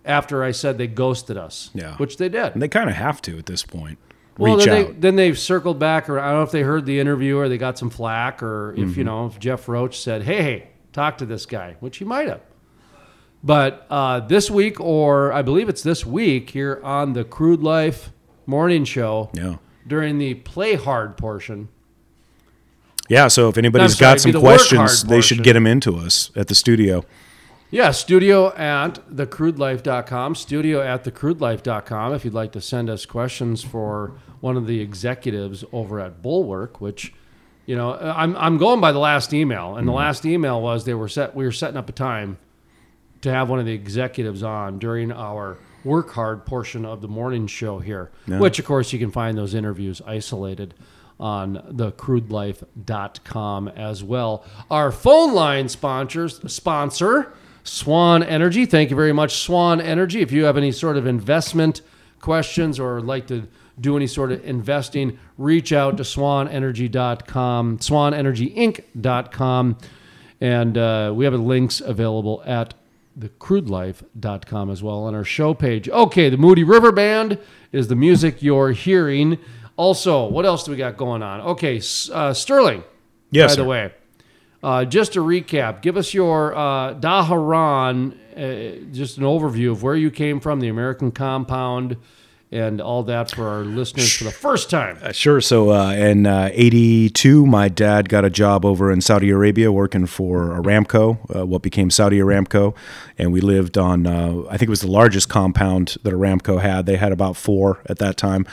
after 0.06 0.44
I 0.44 0.51
said 0.51 0.77
they 0.77 0.86
ghosted 0.88 1.36
us. 1.38 1.71
Yeah. 1.74 1.95
Which 1.97 2.18
they 2.18 2.29
did. 2.29 2.53
and 2.53 2.62
they 2.62 2.68
kind 2.68 2.89
of 2.89 2.95
have 2.97 3.19
to 3.24 3.38
at 3.39 3.47
this 3.47 3.63
point. 3.63 3.97
Well, 4.38 4.57
Reach 4.57 4.65
then, 4.65 4.81
out. 4.81 4.88
They, 4.88 4.94
then 5.00 5.15
they've 5.15 5.39
circled 5.39 5.79
back, 5.79 6.07
or 6.09 6.19
I 6.19 6.27
don't 6.29 6.39
know 6.39 6.44
if 6.44 6.51
they 6.51 6.62
heard 6.63 6.86
the 6.86 7.00
interview 7.00 7.38
or 7.38 7.47
they 7.50 7.57
got 7.57 7.79
some 7.79 7.89
flack, 7.89 8.44
or 8.44 8.74
if 8.74 8.79
Mm-hmm. 8.89 8.97
you 9.00 9.03
know 9.06 9.25
if 9.25 9.39
Jeff 9.39 9.68
Roach 9.68 10.00
said, 10.00 10.21
"Hey, 10.24 10.41
hey, 10.44 10.68
talk 10.91 11.18
to 11.19 11.25
this 11.25 11.45
guy," 11.47 11.77
which 11.79 11.97
he 11.97 12.06
might 12.06 12.27
have. 12.27 12.41
But 13.44 13.86
uh, 13.90 14.22
this 14.22 14.50
week, 14.50 14.80
or 14.80 15.34
I 15.34 15.42
believe 15.42 15.68
it's 15.68 15.84
this 15.84 16.06
week, 16.06 16.51
here 16.51 16.80
on 16.84 17.13
the 17.13 17.25
Crude 17.25 17.62
Life 17.62 18.12
Morning 18.45 18.86
Show, 18.86 19.30
yeah, 19.34 19.57
during 19.86 20.18
the 20.18 20.36
Play 20.36 20.75
Hard 20.75 21.18
portion, 21.18 21.68
yeah. 23.10 23.28
So 23.28 23.50
if 23.50 23.57
anybody's 23.57 23.98
sorry, 23.98 24.13
got 24.13 24.22
some 24.22 24.31
the 24.31 24.40
questions, 24.40 25.04
they 25.04 25.19
should 25.19 25.44
get 25.44 25.54
them 25.54 25.68
into 25.68 25.98
us 25.98 26.31
at 26.36 26.48
the 26.48 26.56
studio. 26.56 27.04
Yeah, 27.69 27.90
studio 27.90 28.54
at 28.54 29.04
thecrudelife.com, 29.10 30.36
studio 30.36 30.80
at 30.80 31.04
thecrudelife.com 31.04 32.13
if 32.13 32.24
you'd 32.24 32.34
like 32.34 32.51
to 32.51 32.62
send 32.62 32.88
us 32.88 33.07
questions 33.07 33.63
for 33.63 34.13
one 34.42 34.57
of 34.57 34.68
the 34.68 34.80
executives 34.80 35.66
over 35.72 36.00
at 36.00 36.22
Bulwark, 36.22 36.80
which, 36.80 37.16
you 37.66 37.75
know, 37.75 37.96
I'm, 37.96 38.36
I'm 38.38 38.60
going 38.60 38.80
by 38.80 38.92
the 38.92 39.00
last 39.00 39.34
email. 39.34 39.75
And 39.75 39.88
the 39.88 39.91
last 39.91 40.24
email 40.24 40.62
was 40.62 40.86
they 40.86 40.94
were 40.94 41.08
set, 41.08 41.36
we 41.36 41.46
were 41.46 41.51
setting 41.51 41.75
up 41.75 41.89
a 41.89 41.94
time 41.94 42.38
to 43.24 43.32
have 43.32 43.50
one 43.50 43.60
of 43.60 43.65
the 43.65 43.74
executives 43.74 44.44
on 44.44 44.80
during 44.80 45.12
our 45.12 45.58
work 45.84 46.12
hard 46.12 46.46
portion 46.46 46.86
of 46.86 47.01
the 47.01 47.08
morning 47.08 47.48
show 47.48 47.80
here, 47.80 48.12
which, 48.27 48.60
of 48.60 48.65
course, 48.65 48.94
you 48.94 49.00
can 49.00 49.12
find 49.12 49.38
those 49.38 49.53
interviews 49.53 50.01
isolated 50.06 50.74
on 51.20 51.56
thecrudelife.com 51.72 53.68
as 53.70 54.03
well. 54.03 54.46
Our 54.70 54.92
phone 54.92 55.34
line 55.34 55.70
sponsors, 55.70 56.39
sponsor, 56.51 57.34
Swan 57.63 58.24
Energy. 58.24 58.65
Thank 58.65 58.89
you 58.89 58.96
very 58.96 59.13
much, 59.13 59.38
Swan 59.42 59.80
Energy. 59.80 60.22
If 60.22 60.32
you 60.32 60.44
have 60.46 60.58
any 60.58 60.72
sort 60.72 60.98
of 60.98 61.08
investment 61.08 61.82
questions 62.20 62.80
or 62.80 63.00
like 63.01 63.27
to 63.27 63.48
do 63.80 63.96
any 63.96 64.08
sort 64.08 64.32
of 64.32 64.44
investing, 64.46 65.18
reach 65.38 65.72
out 65.72 65.98
to 65.98 66.03
swanenergy.com, 66.03 67.77
swanenergyinc.com. 67.80 69.77
And 70.42 70.77
uh, 70.77 71.13
we 71.15 71.24
have 71.25 71.34
links 71.36 71.80
available 71.80 72.44
at 72.46 72.74
thecrudelife.com 73.20 74.70
as 74.70 74.82
well 74.84 75.03
on 75.03 75.15
our 75.15 75.24
show 75.24 75.53
page. 75.53 75.89
Okay, 75.89 76.29
the 76.29 76.38
Moody 76.38 76.63
River 76.63 76.91
Band 76.91 77.38
is 77.72 77.88
the 77.88 77.96
music 77.96 78.41
you're 78.41 78.72
hearing. 78.72 79.38
Also, 79.75 80.27
what 80.27 80.46
else 80.46 80.63
do 80.63 80.72
we 80.72 80.77
got 80.77 80.98
going 80.98 81.24
on? 81.24 81.41
Okay, 81.41 81.82
uh, 82.12 82.34
Sterling, 82.34 82.84
Yes, 83.32 83.51
by 83.51 83.55
sir. 83.55 83.62
the 83.63 83.67
way. 83.67 83.91
Uh, 84.62 84.86
just 84.86 85.13
to 85.13 85.20
recap, 85.20 85.82
give 85.82 85.98
us 85.98 86.13
your 86.13 86.55
uh, 86.55 86.93
Dhahran, 86.93 88.13
uh, 88.36 88.86
just 88.93 89.17
an 89.17 89.24
overview 89.24 89.72
of 89.72 89.84
where 89.84 89.96
you 89.96 90.10
came 90.10 90.39
from, 90.39 90.60
the 90.62 90.70
American 90.70 91.12
compound, 91.12 91.98
and 92.53 92.79
all 92.79 93.03
that 93.03 93.31
for 93.31 93.48
our 93.48 93.63
listeners 93.63 94.13
for 94.13 94.25
the 94.25 94.31
first 94.31 94.69
time. 94.69 95.00
Uh, 95.01 95.12
Sure. 95.12 95.41
So 95.41 95.72
uh, 95.72 95.91
in 95.91 96.25
uh, 96.25 96.50
'82, 96.51 97.45
my 97.45 97.69
dad 97.69 98.10
got 98.10 98.25
a 98.25 98.29
job 98.29 98.65
over 98.65 98.91
in 98.91 99.00
Saudi 99.00 99.29
Arabia 99.29 99.72
working 99.72 100.05
for 100.05 100.50
Aramco, 100.50 101.17
uh, 101.36 101.45
what 101.45 101.62
became 101.62 101.89
Saudi 101.89 102.19
Aramco, 102.19 102.75
and 103.17 103.31
we 103.31 103.39
lived 103.41 103.77
on. 103.77 104.05
Uh, 104.05 104.43
I 104.50 104.57
think 104.57 104.63
it 104.63 104.69
was 104.69 104.81
the 104.81 104.91
largest 104.91 105.29
compound 105.29 105.98
that 106.03 106.13
Aramco 106.13 106.62
had. 106.62 106.86
They 106.86 106.98
had 106.98 107.12
about 107.12 107.38
four 107.38 107.79
at 107.86 108.00
that 108.00 108.17
time. 108.17 108.45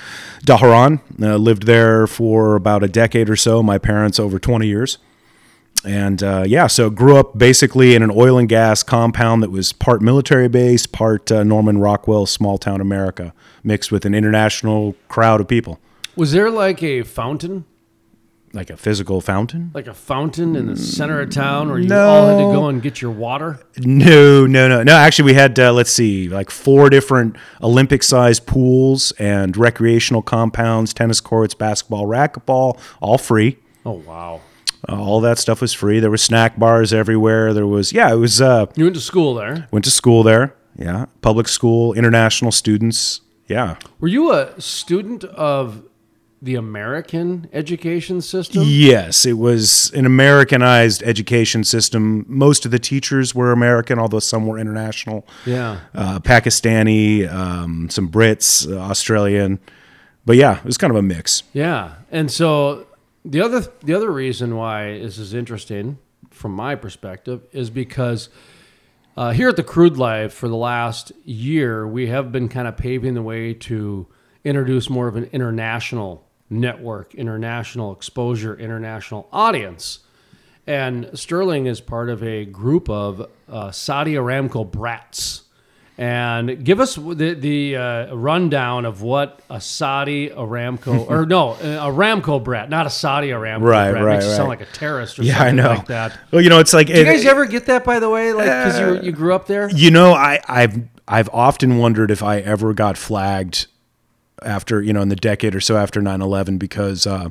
Dhahran 0.46 1.00
uh, 1.20 1.36
lived 1.36 1.66
there 1.66 2.06
for 2.06 2.54
about 2.56 2.82
a 2.82 2.88
decade 2.88 3.28
or 3.28 3.36
so. 3.36 3.62
My 3.62 3.78
parents 3.78 4.18
over 4.20 4.38
20 4.38 4.66
years. 4.66 4.98
And 5.84 6.22
uh, 6.22 6.44
yeah, 6.46 6.66
so 6.66 6.90
grew 6.90 7.16
up 7.16 7.38
basically 7.38 7.94
in 7.94 8.02
an 8.02 8.10
oil 8.14 8.36
and 8.38 8.48
gas 8.48 8.82
compound 8.82 9.42
that 9.42 9.50
was 9.50 9.72
part 9.72 10.02
military 10.02 10.48
base, 10.48 10.86
part 10.86 11.32
uh, 11.32 11.42
Norman 11.42 11.78
Rockwell, 11.78 12.26
small 12.26 12.58
town 12.58 12.80
America, 12.80 13.32
mixed 13.64 13.90
with 13.90 14.04
an 14.04 14.14
international 14.14 14.94
crowd 15.08 15.40
of 15.40 15.48
people. 15.48 15.78
Was 16.16 16.32
there 16.32 16.50
like 16.50 16.82
a 16.82 17.02
fountain 17.02 17.64
Like 18.52 18.68
a 18.68 18.76
physical 18.76 19.22
fountain? 19.22 19.70
like 19.72 19.86
a 19.86 19.94
fountain 19.94 20.54
in 20.54 20.66
the 20.66 20.76
center 20.76 21.20
of 21.22 21.30
town 21.30 21.70
where 21.70 21.78
you 21.78 21.94
all 21.94 22.26
had 22.26 22.36
to 22.36 22.52
go 22.52 22.68
and 22.68 22.82
get 22.82 23.00
your 23.00 23.12
water? 23.12 23.60
No, 23.78 24.44
no, 24.44 24.68
no, 24.68 24.82
no. 24.82 24.92
Actually, 24.92 25.26
we 25.32 25.34
had 25.34 25.58
uh, 25.58 25.72
let's 25.72 25.90
see, 25.92 26.28
like 26.28 26.50
four 26.50 26.90
different 26.90 27.36
Olympic-sized 27.62 28.44
pools 28.44 29.12
and 29.12 29.56
recreational 29.56 30.20
compounds, 30.20 30.92
tennis 30.92 31.20
courts, 31.22 31.54
basketball, 31.54 32.04
racquetball, 32.06 32.78
all 33.00 33.16
free. 33.16 33.56
Oh 33.86 33.92
wow! 34.06 34.40
Uh, 34.88 35.00
all 35.00 35.20
that 35.20 35.38
stuff 35.38 35.60
was 35.60 35.72
free. 35.72 36.00
There 36.00 36.10
were 36.10 36.16
snack 36.16 36.58
bars 36.58 36.92
everywhere. 36.92 37.52
There 37.52 37.66
was, 37.66 37.92
yeah, 37.92 38.10
it 38.12 38.16
was. 38.16 38.40
Uh, 38.40 38.66
You 38.76 38.84
went 38.84 38.96
to 38.96 39.00
school 39.02 39.34
there. 39.34 39.68
went 39.70 39.84
to 39.84 39.90
school 39.90 40.22
there. 40.22 40.54
Yeah, 40.76 41.06
public 41.20 41.48
school, 41.48 41.92
international 41.94 42.52
students. 42.52 43.20
Yeah, 43.46 43.76
Were 43.98 44.08
you 44.08 44.32
a 44.32 44.58
student 44.60 45.24
of 45.24 45.82
the 46.40 46.54
American 46.54 47.48
education 47.52 48.22
system? 48.22 48.62
Yes, 48.64 49.26
it 49.26 49.34
was 49.36 49.90
an 49.92 50.06
Americanized 50.06 51.02
education 51.02 51.64
system. 51.64 52.24
Most 52.28 52.64
of 52.64 52.70
the 52.70 52.78
teachers 52.78 53.34
were 53.34 53.50
American, 53.52 53.98
although 53.98 54.20
some 54.20 54.46
were 54.46 54.56
international. 54.58 55.26
Yeah. 55.44 55.80
Uh, 55.94 56.20
Pakistani, 56.20 57.30
um, 57.30 57.90
some 57.90 58.08
Brits, 58.08 58.70
uh, 58.70 58.78
Australian. 58.78 59.58
But 60.24 60.36
yeah, 60.36 60.58
it 60.58 60.64
was 60.64 60.78
kind 60.78 60.90
of 60.92 60.96
a 60.96 61.02
mix. 61.02 61.42
Yeah, 61.52 61.94
and 62.12 62.30
so 62.30 62.86
the 63.24 63.40
other 63.40 63.60
the 63.82 63.94
other 63.94 64.10
reason 64.10 64.56
why 64.56 64.98
this 64.98 65.18
is 65.18 65.34
interesting 65.34 65.98
from 66.30 66.52
my 66.52 66.74
perspective 66.74 67.46
is 67.52 67.70
because 67.70 68.28
uh, 69.16 69.32
here 69.32 69.48
at 69.48 69.56
the 69.56 69.62
Crude 69.62 69.96
Life 69.96 70.32
for 70.32 70.48
the 70.48 70.56
last 70.56 71.12
year 71.24 71.86
we 71.86 72.06
have 72.06 72.32
been 72.32 72.48
kind 72.48 72.66
of 72.66 72.76
paving 72.76 73.14
the 73.14 73.22
way 73.22 73.52
to 73.54 74.06
introduce 74.44 74.88
more 74.88 75.08
of 75.08 75.16
an 75.16 75.24
international 75.32 76.26
network, 76.48 77.14
international 77.14 77.92
exposure, 77.92 78.58
international 78.58 79.28
audience. 79.32 80.00
And 80.66 81.10
Sterling 81.14 81.66
is 81.66 81.80
part 81.80 82.10
of 82.10 82.22
a 82.22 82.44
group 82.44 82.88
of 82.88 83.28
uh, 83.48 83.70
Saudi 83.70 84.14
Aramco 84.14 84.70
brats. 84.70 85.42
And 86.00 86.64
give 86.64 86.80
us 86.80 86.94
the, 86.94 87.34
the 87.38 87.76
uh, 87.76 88.14
rundown 88.14 88.86
of 88.86 89.02
what 89.02 89.38
a 89.50 89.60
Saudi 89.60 90.30
Aramco, 90.30 91.06
or 91.10 91.26
no, 91.26 91.52
a 91.52 91.58
Aramco 91.58 92.42
brat, 92.42 92.70
not 92.70 92.86
a 92.86 92.90
Saudi 92.90 93.28
Aramco 93.28 93.60
Right, 93.60 93.90
brat. 93.90 94.02
right, 94.04 94.14
Makes 94.14 94.24
you 94.24 94.30
sound 94.32 94.48
like 94.48 94.62
a 94.62 94.66
terrorist 94.66 95.18
or 95.18 95.24
Yeah, 95.24 95.42
I 95.42 95.50
know. 95.50 95.68
like 95.68 95.88
that. 95.88 96.18
Well, 96.30 96.40
you 96.40 96.48
know, 96.48 96.58
it's 96.58 96.72
like 96.72 96.86
Do 96.86 96.94
you 96.96 97.04
guys 97.04 97.26
ever 97.26 97.44
get 97.44 97.66
that, 97.66 97.84
by 97.84 97.98
the 97.98 98.08
way? 98.08 98.32
Like, 98.32 98.46
because 98.46 98.80
you, 98.80 99.02
you 99.02 99.12
grew 99.12 99.34
up 99.34 99.46
there? 99.46 99.68
You 99.70 99.90
know, 99.90 100.14
I, 100.14 100.40
I've 100.48 100.80
I've 101.06 101.28
often 101.34 101.76
wondered 101.76 102.10
if 102.10 102.22
I 102.22 102.38
ever 102.38 102.72
got 102.72 102.96
flagged 102.96 103.66
after 104.42 104.80
you 104.80 104.94
know 104.94 105.02
in 105.02 105.10
the 105.10 105.16
decade 105.16 105.54
or 105.54 105.60
so 105.60 105.76
after 105.76 106.00
9-11 106.00 106.58
because 106.58 107.06
uh, 107.06 107.28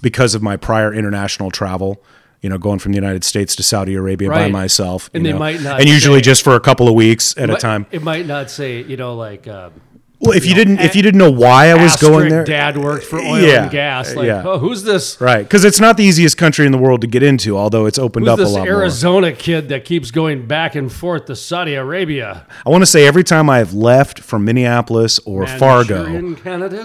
because 0.00 0.36
of 0.36 0.42
my 0.42 0.56
prior 0.56 0.94
international 0.94 1.50
travel. 1.50 2.00
You 2.42 2.48
know, 2.48 2.56
going 2.58 2.78
from 2.78 2.92
the 2.92 2.96
United 2.96 3.22
States 3.22 3.54
to 3.56 3.62
Saudi 3.62 3.94
Arabia 3.94 4.30
by 4.30 4.48
myself, 4.48 5.10
And 5.12 5.22
you 5.24 5.28
they 5.28 5.32
know, 5.34 5.38
might 5.38 5.60
not 5.60 5.78
and 5.80 5.88
usually 5.88 6.20
just 6.22 6.42
for 6.42 6.54
a 6.54 6.60
couple 6.60 6.88
of 6.88 6.94
weeks 6.94 7.36
at 7.36 7.50
a 7.50 7.56
time. 7.56 7.86
It 7.90 8.02
might 8.02 8.26
not 8.26 8.50
say, 8.50 8.82
you 8.82 8.96
know, 8.96 9.14
like, 9.14 9.46
uh, 9.46 9.70
Well, 10.20 10.36
if 10.36 10.44
you, 10.44 10.50
know, 10.50 10.56
didn't, 10.58 10.80
if 10.80 10.94
you 10.94 11.00
didn't 11.00 11.16
know 11.18 11.30
why 11.30 11.70
I 11.70 11.82
was 11.82 11.96
going 11.96 12.28
there, 12.28 12.44
dad 12.44 12.76
worked 12.76 13.04
for 13.06 13.18
oil 13.18 13.40
Yeah, 13.40 13.62
and 13.62 13.70
gas. 13.70 14.14
Like, 14.14 14.26
yeah. 14.26 14.42
oh, 14.44 14.58
who's 14.58 14.82
this? 14.82 15.18
right? 15.18 15.42
Because 15.42 15.64
it's 15.64 15.80
not 15.80 15.96
the 15.96 16.04
easiest 16.04 16.36
country 16.36 16.66
in 16.66 16.72
the 16.72 16.78
world 16.78 17.00
to 17.00 17.06
get 17.06 17.22
into, 17.22 17.56
although 17.56 17.86
it's 17.86 17.98
opened 17.98 18.26
Who's 18.26 18.32
up 18.34 18.38
a 18.38 18.42
this 18.42 18.52
lot 18.52 18.66
more. 18.66 18.80
Arizona 18.82 19.32
kid 19.32 19.70
that 19.70 19.86
keeps 19.86 20.10
going 20.10 20.46
back 20.46 20.74
and 20.74 20.92
forth 20.92 21.24
to 21.26 21.36
Saudi 21.36 21.74
Arabia? 21.74 22.46
I 22.66 22.68
want 22.68 22.82
to 22.82 22.86
say 22.86 23.06
every 23.06 23.24
time 23.24 23.48
I 23.48 23.58
have 23.58 23.72
left 23.72 24.20
from 24.20 24.44
Minneapolis 24.44 25.18
or 25.20 25.46
Fargo? 25.46 26.36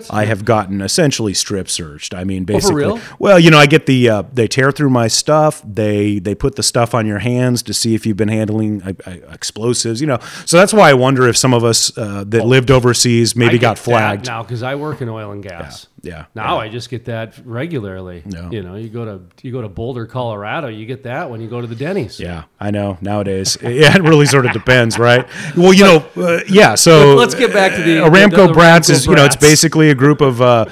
I 0.10 0.24
have 0.25 0.46
gotten 0.46 0.82
essentially 0.82 1.34
strip 1.34 1.68
searched. 1.68 2.13
I 2.13 2.24
mean, 2.24 2.46
basically, 2.46 2.84
real? 2.86 3.00
well, 3.20 3.38
you 3.38 3.51
know, 3.51 3.58
I 3.58 3.65
get 3.65 3.86
the 3.86 4.08
uh, 4.10 4.24
they 4.32 4.48
tear 4.48 4.72
through 4.72 4.92
my 4.92 5.08
stuff. 5.10 5.62
They 5.65 6.20
they 6.20 6.36
put 6.36 6.56
the 6.56 6.63
stuff 6.63 6.94
on 6.96 7.06
your 7.06 7.20
hands 7.20 7.63
to 7.63 7.74
see 7.74 7.96
if 7.96 8.06
you've 8.06 8.15
been 8.15 8.30
handling 8.30 8.82
uh, 8.82 8.94
uh, 9.06 9.12
explosives. 9.34 10.00
You 10.00 10.08
know, 10.08 10.20
so 10.46 10.56
that's 10.58 10.74
why 10.74 10.89
I 10.89 10.94
wonder 10.94 11.27
if 11.27 11.36
some 11.36 11.54
of 11.54 11.65
us 11.65 11.96
uh, 11.98 12.24
that 12.27 12.46
lived 12.46 12.72
overseas 12.72 13.25
maybe 13.34 13.58
got 13.58 13.79
flagged. 13.79 14.25
now 14.25 14.44
because 14.44 14.62
I 14.62 14.75
work 14.75 15.01
in 15.01 15.08
oil 15.08 15.32
and 15.32 15.41
gas. 15.41 15.88
Yeah, 16.01 16.25
Now 16.36 16.58
yeah. 16.58 16.63
I 16.65 16.70
just 16.70 16.89
get 16.89 17.05
that 17.05 17.34
regularly. 17.46 18.24
Yeah. 18.25 18.50
You 18.51 18.62
know, 18.62 18.75
you 18.75 18.89
go 18.89 19.05
to 19.05 19.22
you 19.41 19.53
go 19.53 19.62
to 19.62 19.70
Boulder, 19.70 20.05
Colorado, 20.05 20.67
you 20.67 20.86
get 20.86 21.03
that 21.03 21.29
when 21.32 21.39
you 21.41 21.48
go 21.48 21.62
to 21.62 21.67
the 21.67 21.75
Denny's. 21.75 22.20
Yeah, 22.20 22.44
I 22.60 22.72
know. 22.72 22.98
Nowadays, 23.01 23.58
yeah, 23.63 23.96
it 23.96 24.03
really 24.03 24.25
sort 24.25 24.46
of 24.46 24.51
depends, 24.51 25.00
right? 25.00 25.25
Well, 25.55 25.74
you 25.74 25.84
know, 25.86 26.05
uh, 26.17 26.41
yeah. 26.48 26.75
So 26.75 27.15
Let's 27.15 27.34
get 27.36 27.53
back 27.53 27.72
to 27.75 27.82
the- 27.82 27.98
Aramco 28.01 28.53
brats 28.53 28.89
Aramco 28.89 28.94
is 28.94 29.05
you 29.08 29.15
know 29.15 29.25
it's 29.25 29.36
basically 29.38 29.89
a 29.89 29.96
group 29.96 30.20
of. 30.22 30.41
Uh, 30.41 30.65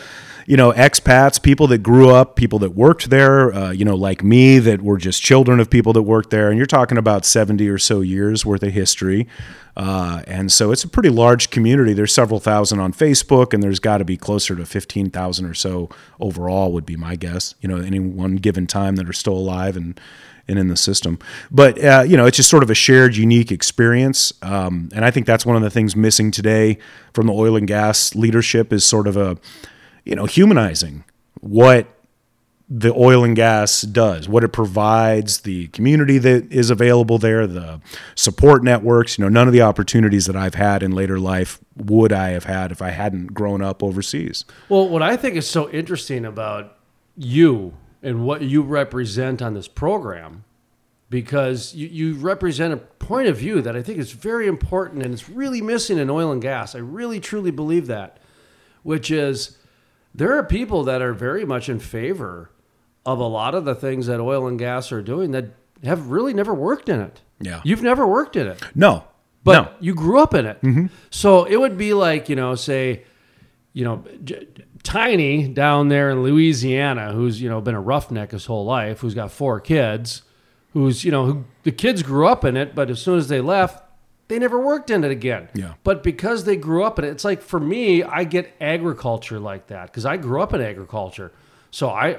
you 0.46 0.58
know, 0.58 0.72
expats, 0.74 1.42
people 1.42 1.68
that 1.68 1.80
grew 1.80 2.10
up, 2.10 2.36
people 2.36 2.60
that 2.60 2.72
worked 2.72 3.10
there, 3.10 3.54
uh, 3.54 3.72
you 3.72 3.86
know, 3.86 3.96
like 3.96 4.24
me, 4.24 4.60
that 4.60 4.82
were 4.82 4.98
just 4.98 5.22
children 5.22 5.60
of 5.60 5.70
people 5.70 5.94
that 5.94 6.02
worked 6.02 6.30
there. 6.30 6.50
And 6.50 6.58
you're 6.58 6.66
talking 6.66 6.98
about 6.98 7.26
70 7.26 7.68
or 7.70 7.78
so 7.78 8.02
years 8.02 8.46
worth 8.46 8.64
of 8.64 8.74
history. 8.74 9.28
Uh, 9.76 10.22
and 10.28 10.52
so 10.52 10.72
it's 10.72 10.84
a 10.84 10.88
pretty 10.88 11.10
large 11.10 11.50
community. 11.50 11.94
There's 11.94 12.14
several 12.14 12.40
thousand 12.40 12.80
on 12.80 12.94
Facebook, 12.94 13.54
and 13.54 13.64
there's 13.64 13.80
got 13.80 13.98
to 14.00 14.06
be 14.06 14.18
closer 14.18 14.56
to 14.56 14.66
15,000 14.66 15.46
or 15.46 15.54
so 15.54 15.90
overall, 16.20 16.72
would 16.74 16.86
be 16.86 16.96
my 16.96 17.16
guess, 17.16 17.56
you 17.62 17.70
know, 17.70 17.78
any 17.78 18.00
one 18.00 18.36
given 18.36 18.68
time 18.68 18.98
that 18.98 19.10
are 19.10 19.14
still 19.14 19.34
alive 19.34 19.76
and, 19.76 20.00
and 20.48 20.60
in 20.60 20.68
the 20.68 20.78
system. 20.78 21.18
But, 21.50 21.84
uh, 21.84 22.04
you 22.06 22.18
know, 22.18 22.26
it's 22.26 22.38
just 22.38 22.50
sort 22.50 22.64
of 22.64 22.70
a 22.70 22.76
shared, 22.76 23.16
unique 23.16 23.52
experience. 23.52 24.34
Um, 24.44 24.90
and 24.94 25.04
I 25.06 25.10
think 25.10 25.26
that's 25.26 25.46
one 25.46 25.56
of 25.56 25.64
the 25.64 25.72
things 25.72 25.96
missing 25.96 26.30
today 26.30 26.78
from 27.14 27.28
the 27.28 27.34
oil 27.34 27.56
and 27.56 27.68
gas 27.68 28.14
leadership 28.14 28.72
is 28.72 28.86
sort 28.86 29.08
of 29.08 29.18
a, 29.18 29.38
you 30.06 30.16
know, 30.16 30.26
humanizing 30.26 31.04
what 31.40 31.88
the 32.70 32.94
oil 32.94 33.24
and 33.24 33.36
gas 33.36 33.82
does, 33.82 34.28
what 34.28 34.44
it 34.44 34.48
provides, 34.50 35.42
the 35.42 35.68
community 35.68 36.18
that 36.18 36.52
is 36.52 36.70
available 36.70 37.18
there, 37.18 37.46
the 37.46 37.80
support 38.16 38.64
networks. 38.64 39.18
You 39.18 39.26
know, 39.26 39.30
none 39.30 39.48
of 39.48 39.54
the 39.54 39.62
opportunities 39.62 40.26
that 40.26 40.36
I've 40.36 40.56
had 40.56 40.82
in 40.82 40.92
later 40.92 41.20
life 41.20 41.60
would 41.76 42.12
I 42.12 42.30
have 42.30 42.46
had 42.46 42.72
if 42.72 42.82
I 42.82 42.90
hadn't 42.90 43.34
grown 43.34 43.62
up 43.62 43.84
overseas. 43.84 44.46
Well, 44.70 44.88
what 44.90 45.04
I 45.04 45.18
think 45.18 45.36
is 45.36 45.48
so 45.48 45.70
interesting 45.70 46.26
about 46.26 46.78
you 47.16 47.74
and 48.02 48.26
what 48.26 48.42
you 48.42 48.62
represent 48.62 49.42
on 49.42 49.54
this 49.54 49.68
program, 49.68 50.44
because 51.10 51.76
you, 51.76 51.88
you 51.88 52.16
represent 52.16 52.74
a 52.74 52.78
point 52.78 53.28
of 53.28 53.38
view 53.38 53.62
that 53.62 53.76
I 53.76 53.84
think 53.84 54.00
is 54.00 54.14
very 54.14 54.48
important 54.48 55.04
and 55.04 55.14
it's 55.14 55.30
really 55.30 55.62
missing 55.62 56.00
in 56.00 56.10
oil 56.10 56.32
and 56.32 56.42
gas. 56.42 56.74
I 56.76 56.80
really 56.80 57.20
truly 57.20 57.52
believe 57.52 57.88
that, 57.88 58.20
which 58.82 59.12
is 59.12 59.58
there 60.16 60.38
are 60.38 60.44
people 60.44 60.84
that 60.84 61.02
are 61.02 61.14
very 61.14 61.46
much 61.46 61.70
in 61.70 61.80
favor 61.80 62.52
of 63.06 63.20
a 63.20 63.26
lot 63.28 63.56
of 63.56 63.66
the 63.66 63.76
things 63.76 64.08
that 64.08 64.20
oil 64.20 64.48
and 64.48 64.58
gas 64.60 64.92
are 64.92 65.02
doing 65.02 65.32
that 65.32 65.46
have 65.84 66.10
really 66.10 66.34
never 66.34 66.54
worked 66.54 66.88
in 66.90 67.00
it. 67.02 67.22
Yeah. 67.42 67.62
You've 67.66 67.82
never 67.84 68.08
worked 68.08 68.36
in 68.38 68.48
it 68.48 68.62
No, 68.74 69.04
but 69.44 69.62
no. 69.62 69.72
you 69.82 69.94
grew 69.94 70.20
up 70.20 70.34
in 70.34 70.46
it. 70.46 70.62
Mm-hmm. 70.62 70.86
So 71.10 71.44
it 71.44 71.58
would 71.58 71.78
be 71.78 71.94
like, 71.94 72.30
you 72.30 72.36
know, 72.38 72.56
say, 72.56 73.04
you 73.74 73.84
know, 73.84 74.06
J- 74.24 74.48
Tiny 74.84 75.48
down 75.48 75.88
there 75.88 76.10
in 76.10 76.24
Louisiana, 76.24 77.14
who's, 77.14 77.42
you 77.42 77.50
know, 77.50 77.62
been 77.62 77.74
a 77.76 77.80
roughneck 77.82 78.32
his 78.32 78.46
whole 78.46 78.66
life, 78.66 79.00
who's 79.00 79.14
got 79.16 79.32
four 79.32 79.60
kids, 79.62 80.24
who's, 80.74 81.04
you 81.06 81.12
know, 81.12 81.26
who, 81.26 81.46
the 81.64 81.72
kids 81.72 82.04
grew 82.04 82.28
up 82.28 82.44
in 82.46 82.56
it, 82.58 82.76
but 82.76 82.90
as 82.90 83.02
soon 83.02 83.18
as 83.18 83.30
they 83.30 83.40
left, 83.42 83.83
they 84.34 84.40
never 84.40 84.60
worked 84.60 84.90
in 84.90 85.04
it 85.04 85.12
again. 85.12 85.48
Yeah. 85.54 85.76
But 85.84 86.02
because 86.02 86.44
they 86.46 86.56
grew 86.56 86.84
up 86.84 86.98
in 86.98 87.06
it, 87.06 87.10
it's 87.10 87.24
like 87.24 87.40
for 87.40 87.60
me, 87.60 88.02
I 88.02 88.24
get 88.24 88.52
agriculture 88.60 89.40
like 89.40 89.68
that 89.68 89.92
because 89.92 90.08
I 90.08 90.18
grew 90.18 90.42
up 90.42 90.56
in 90.56 90.62
agriculture. 90.62 91.32
So 91.70 91.92
I, 91.92 92.18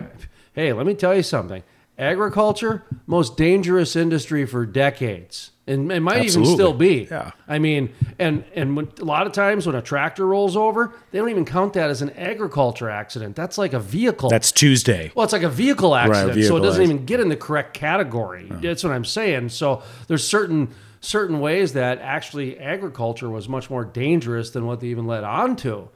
hey, 0.53 0.73
let 0.73 0.87
me 0.87 0.95
tell 0.95 1.13
you 1.13 1.25
something. 1.25 1.65
Agriculture, 1.99 2.85
most 3.09 3.37
dangerous 3.37 3.97
industry 3.97 4.47
for 4.47 4.65
decades, 4.65 5.51
and 5.67 5.91
it 5.91 6.01
might 6.01 6.25
even 6.25 6.45
still 6.45 6.73
be. 6.73 7.09
Yeah. 7.11 7.33
I 7.49 7.59
mean, 7.59 7.93
and 8.21 8.45
and 8.55 8.77
when, 8.77 8.93
a 9.01 9.05
lot 9.05 9.27
of 9.27 9.33
times 9.33 9.67
when 9.67 9.75
a 9.75 9.83
tractor 9.83 10.25
rolls 10.25 10.57
over, 10.57 10.93
they 11.11 11.19
don't 11.19 11.31
even 11.31 11.45
count 11.45 11.73
that 11.73 11.91
as 11.91 12.01
an 12.01 12.11
agriculture 12.11 12.91
accident. 12.91 13.35
That's 13.35 13.59
like 13.59 13.73
a 13.73 13.81
vehicle. 13.81 14.29
That's 14.29 14.53
Tuesday. 14.53 15.11
Well, 15.17 15.25
it's 15.25 15.33
like 15.33 15.43
a 15.43 15.49
vehicle 15.49 15.97
accident, 15.97 16.31
so 16.31 16.35
vehicle 16.35 16.57
it 16.59 16.61
doesn't 16.61 16.83
accident. 16.83 16.95
even 16.95 17.07
get 17.07 17.19
in 17.19 17.29
the 17.29 17.37
correct 17.37 17.75
category. 17.75 18.47
That's 18.51 18.85
what 18.85 18.93
I'm 18.93 19.05
saying. 19.05 19.49
So 19.49 19.83
there's 20.07 20.27
certain 20.27 20.69
certain 21.05 21.41
ways 21.41 21.75
that 21.75 21.99
actually 22.01 22.59
agriculture 22.59 23.29
was 23.29 23.49
much 23.49 23.69
more 23.71 23.85
dangerous 23.85 24.51
than 24.51 24.67
what 24.67 24.81
they 24.81 24.89
even 24.89 25.07
led 25.07 25.25
on 25.25 25.57
to. 25.57 25.89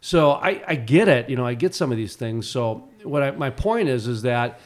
So 0.00 0.32
I, 0.32 0.62
I 0.66 0.74
get 0.74 1.08
it. 1.08 1.30
You 1.30 1.36
know, 1.36 1.46
I 1.46 1.54
get 1.54 1.74
some 1.74 1.90
of 1.90 1.96
these 1.96 2.16
things. 2.16 2.48
So 2.48 2.88
what 3.02 3.22
I, 3.22 3.30
my 3.32 3.50
point 3.50 3.88
is 3.88 4.06
is 4.06 4.22
that 4.22 4.60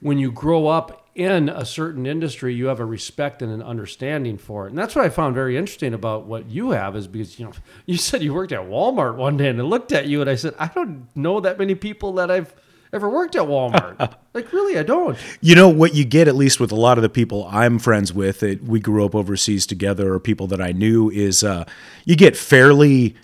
when 0.00 0.18
you 0.18 0.30
grow 0.30 0.66
up 0.66 1.08
in 1.14 1.48
a 1.48 1.64
certain 1.64 2.06
industry, 2.06 2.54
you 2.54 2.66
have 2.66 2.80
a 2.80 2.84
respect 2.84 3.42
and 3.42 3.50
an 3.50 3.62
understanding 3.62 4.36
for 4.36 4.66
it. 4.66 4.70
And 4.70 4.78
that's 4.78 4.94
what 4.94 5.04
I 5.04 5.08
found 5.08 5.34
very 5.34 5.56
interesting 5.56 5.94
about 5.94 6.26
what 6.26 6.46
you 6.46 6.70
have 6.70 6.96
is 6.96 7.06
because, 7.06 7.38
you 7.38 7.46
know, 7.46 7.52
you 7.86 7.96
said 7.96 8.22
you 8.22 8.34
worked 8.34 8.52
at 8.52 8.60
Walmart 8.60 9.16
one 9.16 9.36
day 9.36 9.48
and 9.48 9.60
I 9.60 9.64
looked 9.64 9.92
at 9.92 10.06
you 10.06 10.20
and 10.20 10.28
I 10.28 10.34
said, 10.34 10.54
I 10.58 10.68
don't 10.68 11.08
know 11.16 11.40
that 11.40 11.58
many 11.58 11.74
people 11.74 12.12
that 12.14 12.30
I've 12.30 12.54
ever 12.94 13.08
worked 13.08 13.34
at 13.34 13.42
Walmart. 13.42 14.14
like, 14.34 14.52
really, 14.52 14.78
I 14.78 14.84
don't. 14.84 15.18
You 15.40 15.54
know 15.54 15.68
what 15.68 15.94
you 15.94 16.04
get, 16.04 16.28
at 16.28 16.36
least 16.36 16.60
with 16.60 16.72
a 16.72 16.76
lot 16.76 16.96
of 16.96 17.02
the 17.02 17.08
people 17.08 17.46
I'm 17.50 17.78
friends 17.78 18.12
with 18.12 18.40
that 18.40 18.62
we 18.62 18.80
grew 18.80 19.04
up 19.04 19.14
overseas 19.14 19.66
together, 19.66 20.14
or 20.14 20.20
people 20.20 20.46
that 20.46 20.60
I 20.60 20.72
knew, 20.72 21.10
is 21.10 21.42
uh, 21.42 21.64
you 22.04 22.16
get 22.16 22.36
fairly, 22.36 23.16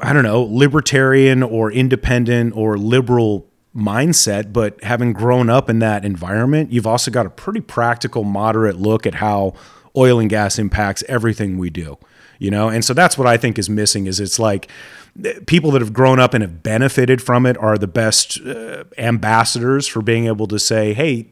I 0.00 0.12
don't 0.12 0.24
know, 0.24 0.42
libertarian 0.42 1.42
or 1.42 1.70
independent 1.70 2.56
or 2.56 2.78
liberal 2.78 3.46
mindset, 3.76 4.52
but 4.52 4.82
having 4.82 5.12
grown 5.12 5.50
up 5.50 5.68
in 5.68 5.80
that 5.80 6.04
environment, 6.04 6.72
you've 6.72 6.86
also 6.86 7.10
got 7.10 7.26
a 7.26 7.30
pretty 7.30 7.60
practical, 7.60 8.24
moderate 8.24 8.76
look 8.76 9.06
at 9.06 9.16
how 9.16 9.54
oil 9.96 10.18
and 10.18 10.30
gas 10.30 10.58
impacts 10.58 11.02
everything 11.08 11.58
we 11.58 11.70
do. 11.70 11.98
You 12.38 12.50
know, 12.50 12.68
and 12.68 12.84
so 12.84 12.94
that's 12.94 13.16
what 13.16 13.26
I 13.28 13.36
think 13.36 13.58
is 13.58 13.70
missing. 13.70 14.06
Is 14.06 14.20
it's 14.20 14.38
like 14.38 14.68
people 15.46 15.70
that 15.70 15.80
have 15.80 15.92
grown 15.92 16.18
up 16.18 16.34
and 16.34 16.42
have 16.42 16.62
benefited 16.62 17.22
from 17.22 17.46
it 17.46 17.56
are 17.58 17.78
the 17.78 17.86
best 17.86 18.40
uh, 18.40 18.84
ambassadors 18.98 19.86
for 19.86 20.02
being 20.02 20.26
able 20.26 20.46
to 20.48 20.58
say, 20.58 20.92
"Hey, 20.92 21.28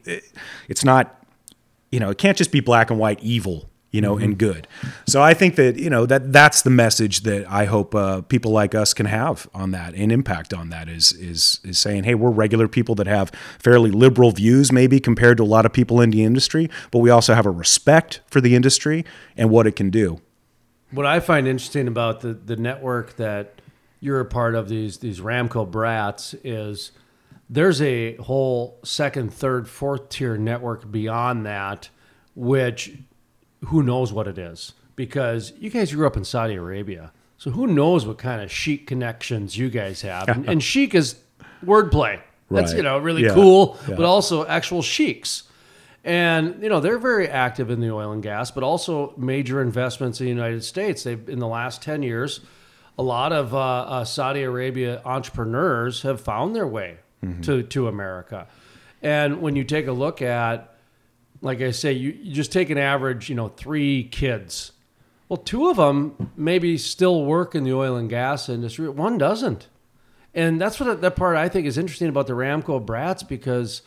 it's 0.67 0.85
not 0.85 1.23
you 1.93 1.99
know, 1.99 2.09
it 2.09 2.17
can't 2.17 2.35
just 2.35 2.51
be 2.51 2.59
black 2.59 2.89
and 2.89 2.99
white 2.99 3.19
evil, 3.21 3.69
you 3.91 4.01
know, 4.01 4.17
and 4.17 4.35
good. 4.35 4.67
So 5.05 5.21
I 5.21 5.35
think 5.35 5.57
that, 5.57 5.77
you 5.77 5.91
know, 5.91 6.07
that 6.07 6.33
that's 6.33 6.63
the 6.63 6.71
message 6.71 7.21
that 7.21 7.45
I 7.47 7.65
hope 7.65 7.93
uh, 7.93 8.21
people 8.21 8.51
like 8.51 8.73
us 8.73 8.95
can 8.95 9.05
have 9.05 9.47
on 9.53 9.69
that 9.71 9.93
and 9.93 10.11
impact 10.11 10.55
on 10.55 10.71
that 10.71 10.89
is 10.89 11.11
is 11.11 11.59
is 11.63 11.77
saying, 11.77 12.05
hey, 12.05 12.15
we're 12.15 12.31
regular 12.31 12.67
people 12.67 12.95
that 12.95 13.05
have 13.05 13.29
fairly 13.59 13.91
liberal 13.91 14.31
views 14.31 14.71
maybe 14.71 14.99
compared 14.99 15.37
to 15.37 15.43
a 15.43 15.45
lot 15.45 15.67
of 15.67 15.71
people 15.71 16.01
in 16.01 16.09
the 16.09 16.23
industry, 16.23 16.67
but 16.89 16.97
we 16.97 17.11
also 17.11 17.35
have 17.35 17.45
a 17.45 17.51
respect 17.51 18.21
for 18.25 18.41
the 18.41 18.55
industry 18.55 19.05
and 19.37 19.51
what 19.51 19.67
it 19.67 19.75
can 19.75 19.91
do. 19.91 20.19
What 20.89 21.05
I 21.05 21.19
find 21.19 21.47
interesting 21.47 21.87
about 21.87 22.21
the, 22.21 22.33
the 22.33 22.55
network 22.55 23.17
that 23.17 23.53
you're 24.03 24.19
a 24.19 24.25
part 24.25 24.53
of, 24.55 24.67
these 24.69 24.97
these 24.97 25.19
Ramco 25.21 25.69
brats, 25.69 26.33
is 26.43 26.91
there's 27.49 27.81
a 27.81 28.15
whole 28.17 28.79
second, 28.83 29.33
third, 29.33 29.67
fourth 29.67 30.09
tier 30.09 30.37
network 30.37 30.91
beyond 30.91 31.45
that, 31.45 31.89
which 32.35 32.97
who 33.65 33.81
knows 33.83 34.11
what 34.11 34.27
it 34.27 34.37
is? 34.37 34.73
Because 34.95 35.53
you 35.57 35.69
guys 35.69 35.93
grew 35.93 36.05
up 36.05 36.17
in 36.17 36.23
Saudi 36.25 36.55
Arabia, 36.55 37.11
so 37.37 37.51
who 37.51 37.65
knows 37.67 38.05
what 38.05 38.17
kind 38.17 38.41
of 38.41 38.51
chic 38.51 38.85
connections 38.87 39.57
you 39.57 39.69
guys 39.69 40.01
have? 40.01 40.27
And, 40.27 40.47
and 40.49 40.61
chic 40.63 40.93
is 40.93 41.15
wordplay. 41.65 42.19
That's 42.51 42.71
Right. 42.71 42.77
you 42.77 42.83
know 42.83 42.97
really 42.99 43.23
Yeah. 43.23 43.33
cool, 43.33 43.77
Yeah. 43.87 43.95
but 43.95 44.05
also 44.05 44.45
actual 44.45 44.81
sheiks. 44.81 45.43
And 46.03 46.61
you 46.61 46.67
know 46.69 46.79
they're 46.81 46.97
very 46.99 47.27
active 47.29 47.69
in 47.69 47.79
the 47.79 47.89
oil 47.91 48.11
and 48.11 48.21
gas, 48.21 48.51
but 48.51 48.63
also 48.63 49.13
major 49.17 49.61
investments 49.61 50.19
in 50.19 50.25
the 50.25 50.29
United 50.31 50.63
States. 50.63 51.03
They've 51.03 51.27
in 51.29 51.39
the 51.39 51.47
last 51.47 51.81
ten 51.81 52.03
years, 52.03 52.41
a 52.97 53.03
lot 53.03 53.31
of 53.33 53.53
uh, 53.53 53.59
uh, 53.59 54.05
Saudi 54.05 54.43
Arabia 54.43 55.01
entrepreneurs 55.05 56.01
have 56.03 56.21
found 56.21 56.55
their 56.55 56.67
way 56.67 56.97
to 57.41 57.63
to 57.63 57.87
America. 57.87 58.47
And 59.01 59.41
when 59.41 59.55
you 59.55 59.63
take 59.63 59.87
a 59.87 59.93
look 59.93 60.21
at, 60.21 60.75
like 61.41 61.61
I 61.61 61.71
say, 61.71 61.93
you, 61.93 62.11
you 62.21 62.33
just 62.33 62.51
take 62.51 62.69
an 62.69 62.77
average, 62.77 63.29
you 63.29 63.35
know, 63.35 63.49
three 63.49 64.03
kids. 64.05 64.71
Well, 65.29 65.37
two 65.37 65.69
of 65.69 65.77
them 65.77 66.31
maybe 66.35 66.77
still 66.77 67.25
work 67.25 67.55
in 67.55 67.63
the 67.63 67.73
oil 67.73 67.95
and 67.95 68.09
gas 68.09 68.49
industry. 68.49 68.89
One 68.89 69.17
doesn't. 69.17 69.67
And 70.33 70.59
that's 70.59 70.79
what 70.79 71.01
that 71.01 71.15
part 71.15 71.37
I 71.37 71.47
think 71.49 71.65
is 71.65 71.77
interesting 71.77 72.09
about 72.09 72.27
the 72.27 72.33
Ramco 72.33 72.83
brats 72.85 73.23
because, 73.23 73.81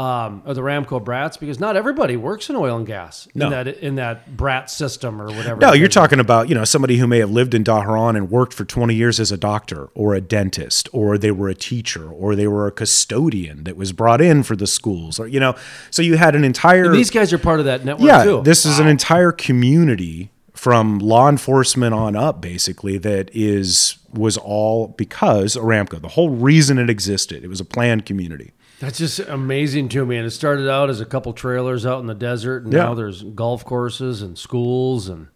um, 0.00 0.42
or 0.46 0.54
the 0.54 0.62
Ramco 0.62 1.04
brats 1.04 1.36
because 1.36 1.60
not 1.60 1.76
everybody 1.76 2.16
works 2.16 2.48
in 2.48 2.56
oil 2.56 2.78
and 2.78 2.86
gas 2.86 3.28
No. 3.34 3.46
in 3.46 3.50
that 3.50 3.68
in 3.68 3.94
that 3.96 4.34
brat 4.34 4.70
system 4.70 5.20
or 5.20 5.26
whatever. 5.26 5.60
No, 5.60 5.74
you're 5.74 5.88
is. 5.88 5.94
talking 5.94 6.18
about, 6.20 6.48
you 6.48 6.54
know, 6.54 6.64
somebody 6.64 6.96
who 6.96 7.06
may 7.06 7.18
have 7.18 7.30
lived 7.30 7.52
in 7.52 7.64
Dhahran 7.64 8.16
and 8.16 8.30
worked 8.30 8.54
for 8.54 8.64
20 8.64 8.94
years 8.94 9.20
as 9.20 9.30
a 9.30 9.36
doctor 9.36 9.90
or 9.94 10.14
a 10.14 10.20
dentist, 10.20 10.88
or 10.92 11.18
they 11.18 11.30
were 11.30 11.50
a 11.50 11.54
teacher, 11.54 12.08
or 12.08 12.34
they 12.34 12.46
were 12.46 12.66
a 12.66 12.72
custodian 12.72 13.64
that 13.64 13.76
was 13.76 13.92
brought 13.92 14.22
in 14.22 14.42
for 14.42 14.56
the 14.56 14.66
schools, 14.66 15.20
or, 15.20 15.28
you 15.28 15.38
know, 15.38 15.54
so 15.90 16.00
you 16.00 16.16
had 16.16 16.34
an 16.34 16.44
entire. 16.44 16.86
And 16.86 16.94
these 16.94 17.10
guys 17.10 17.30
are 17.34 17.38
part 17.38 17.58
of 17.58 17.66
that 17.66 17.84
network 17.84 18.06
yeah, 18.06 18.24
too. 18.24 18.40
this 18.42 18.64
is 18.64 18.78
an 18.78 18.86
entire 18.88 19.32
community 19.32 20.30
from 20.54 20.98
law 20.98 21.28
enforcement 21.28 21.92
on 21.92 22.16
up, 22.16 22.40
basically, 22.40 22.96
that 22.98 23.30
is 23.34 23.98
was 24.12 24.36
all 24.38 24.88
because 24.88 25.56
Aramco. 25.56 26.00
The 26.00 26.08
whole 26.08 26.30
reason 26.30 26.78
it 26.78 26.88
existed, 26.88 27.44
it 27.44 27.48
was 27.48 27.60
a 27.60 27.64
planned 27.64 28.06
community. 28.06 28.52
That's 28.80 28.98
just 28.98 29.18
amazing 29.20 29.88
to 29.90 30.04
me. 30.04 30.16
And 30.16 30.26
it 30.26 30.30
started 30.30 30.68
out 30.68 30.90
as 30.90 31.00
a 31.00 31.04
couple 31.06 31.32
trailers 31.32 31.86
out 31.86 32.00
in 32.00 32.06
the 32.06 32.14
desert, 32.14 32.64
and 32.64 32.72
Yeah. 32.72 32.84
now 32.86 32.94
there's 32.94 33.22
golf 33.22 33.64
courses 33.64 34.20
and 34.22 34.36
schools 34.36 35.08
and. 35.08 35.28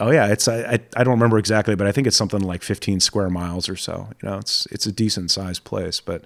Oh 0.00 0.10
yeah, 0.12 0.26
it's 0.28 0.46
I, 0.46 0.58
I 0.74 0.78
I 0.96 1.02
don't 1.04 1.14
remember 1.14 1.38
exactly, 1.38 1.74
but 1.74 1.86
I 1.88 1.92
think 1.92 2.06
it's 2.06 2.16
something 2.16 2.40
like 2.40 2.62
15 2.62 3.00
square 3.00 3.30
miles 3.30 3.68
or 3.68 3.74
so. 3.76 4.08
You 4.22 4.28
know, 4.28 4.38
it's 4.38 4.66
it's 4.70 4.86
a 4.86 4.92
decent 4.92 5.30
sized 5.32 5.64
place, 5.64 6.00
but 6.00 6.22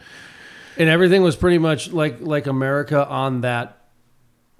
And 0.76 0.88
everything 0.90 1.22
was 1.22 1.37
pretty 1.37 1.56
much 1.58 1.90
like 1.92 2.18
like 2.20 2.46
America 2.46 3.06
on 3.08 3.40
that 3.42 3.78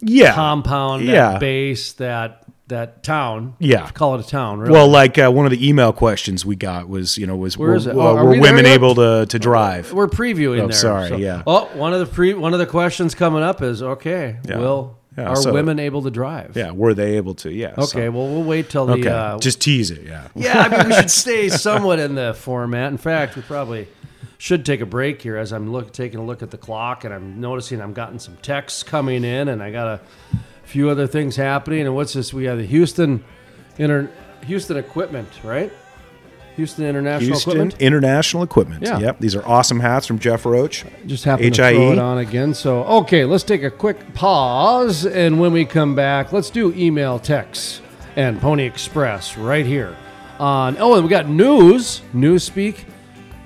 yeah, 0.01 0.35
compound, 0.35 1.09
that 1.09 1.13
Yeah. 1.13 1.39
base, 1.39 1.93
that 1.95 2.42
that 2.73 3.03
town. 3.03 3.55
Yeah. 3.59 3.89
call 3.91 4.17
it 4.17 4.27
a 4.27 4.29
town. 4.29 4.59
Really. 4.61 4.73
Well, 4.73 4.89
like 4.89 5.17
uh, 5.19 5.31
one 5.31 5.47
of 5.47 5.51
the 5.53 5.67
email 5.67 5.93
questions 5.93 6.45
we 6.45 6.57
got 6.57 6.89
was, 6.89 7.17
you 7.17 7.27
know, 7.27 7.37
was 7.37 7.57
Where 7.57 7.71
were, 7.71 7.75
is 7.77 7.87
it? 7.87 7.95
Oh, 7.95 8.01
are 8.01 8.25
were 8.25 8.31
we 8.31 8.37
there 8.37 8.43
women 8.43 8.65
yet? 8.67 8.75
able 8.75 8.95
to 8.97 9.27
to 9.27 9.39
drive? 9.39 9.93
we're 9.93 10.09
previewing 10.09 10.61
Oh, 10.63 10.67
there. 10.69 10.77
sorry, 10.77 11.17
yeah. 11.23 11.43
Oh, 11.47 11.67
one 11.75 11.93
of 11.95 12.01
the 12.01 12.07
pre 12.07 12.35
one 12.35 12.53
of 12.53 12.59
the 12.59 12.67
questions 12.67 13.15
coming 13.15 13.43
up 13.43 13.63
is 13.63 13.83
okay. 13.83 14.39
Yeah. 14.49 14.59
Will 14.59 14.99
Yeah, 15.17 15.29
are 15.29 15.37
so- 15.37 15.53
women 15.53 15.79
able 15.79 16.03
to 16.03 16.11
drive? 16.11 16.57
Yeah, 16.57 16.73
were 16.73 16.95
they 16.95 17.17
able 17.17 17.35
to? 17.37 17.51
Yeah. 17.53 17.75
so- 17.77 17.83
Okay. 17.99 18.09
Well, 18.09 18.27
we'll 18.29 18.43
wait 18.45 18.69
till 18.71 18.87
the. 18.87 18.95
okay. 18.95 19.09
Uh, 19.09 19.39
Just 19.39 19.61
tease 19.61 19.91
it. 19.91 20.03
Yeah. 20.05 20.29
yeah, 20.35 20.59
I 20.61 20.69
mean, 20.79 20.89
we 20.89 20.95
should 20.95 21.11
stay 21.25 21.49
somewhat 21.49 21.99
in 21.99 22.15
the 22.15 22.35
format. 22.35 22.91
In 22.91 22.99
fact, 22.99 23.37
we 23.37 23.43
probably 23.43 23.87
should 24.39 24.65
take 24.67 24.81
a 24.81 24.87
break 24.87 25.23
here 25.23 25.37
as 25.37 25.53
I'm 25.53 25.71
look 25.71 25.93
taking 25.93 26.19
a 26.19 26.25
look 26.25 26.43
at 26.43 26.51
the 26.51 26.59
clock 26.59 27.05
and 27.05 27.15
I'm 27.15 27.41
noticing 27.41 27.81
I'm 27.81 27.93
gotten 27.93 28.19
some 28.19 28.37
texts 28.43 28.83
coming 28.83 29.23
in 29.23 29.47
and 29.49 29.63
I 29.63 29.71
got 29.71 29.87
a 29.87 30.01
few 30.73 30.89
other 30.89 31.07
things 31.07 31.37
happening. 31.37 31.83
And 31.83 31.95
what's 31.95 32.15
this? 32.15 32.33
We 32.33 32.45
have 32.45 32.59
the 32.59 32.67
Houston 32.67 33.23
Inter 33.79 34.11
Houston 34.47 34.79
Equipment, 34.79 35.29
right? 35.45 35.71
Houston 36.57 36.85
International 36.85 37.29
Houston 37.29 37.53
Equipment. 37.53 37.81
International 37.81 38.43
Equipment. 38.43 38.83
Yeah. 38.83 38.99
Yep. 38.99 39.21
These 39.21 39.35
are 39.37 39.47
awesome 39.47 39.81
hats 39.81 40.07
from 40.07 40.19
Jeff 40.19 40.45
Roach. 40.45 40.85
Just 41.07 41.25
happened 41.25 41.55
to 41.55 41.63
HIE. 41.63 41.75
throw 41.75 41.93
it 41.93 41.99
on 41.99 42.19
again. 42.19 42.53
So, 42.55 42.85
okay, 42.85 43.25
let's 43.25 43.45
take 43.45 43.63
a 43.63 43.71
quick 43.71 44.15
pause. 44.15 45.07
And 45.07 45.41
when 45.41 45.53
we 45.53 45.65
come 45.65 45.95
back, 45.95 46.33
let's 46.33 46.51
do 46.51 46.73
email, 46.75 47.19
text, 47.19 47.81
and 48.17 48.41
Pony 48.41 48.65
Express 48.65 49.39
right 49.39 49.65
here 49.65 49.97
on. 50.39 50.77
Oh, 50.79 50.95
and 50.95 51.05
we 51.05 51.09
got 51.09 51.29
news, 51.29 52.03
Newspeak, 52.15 52.85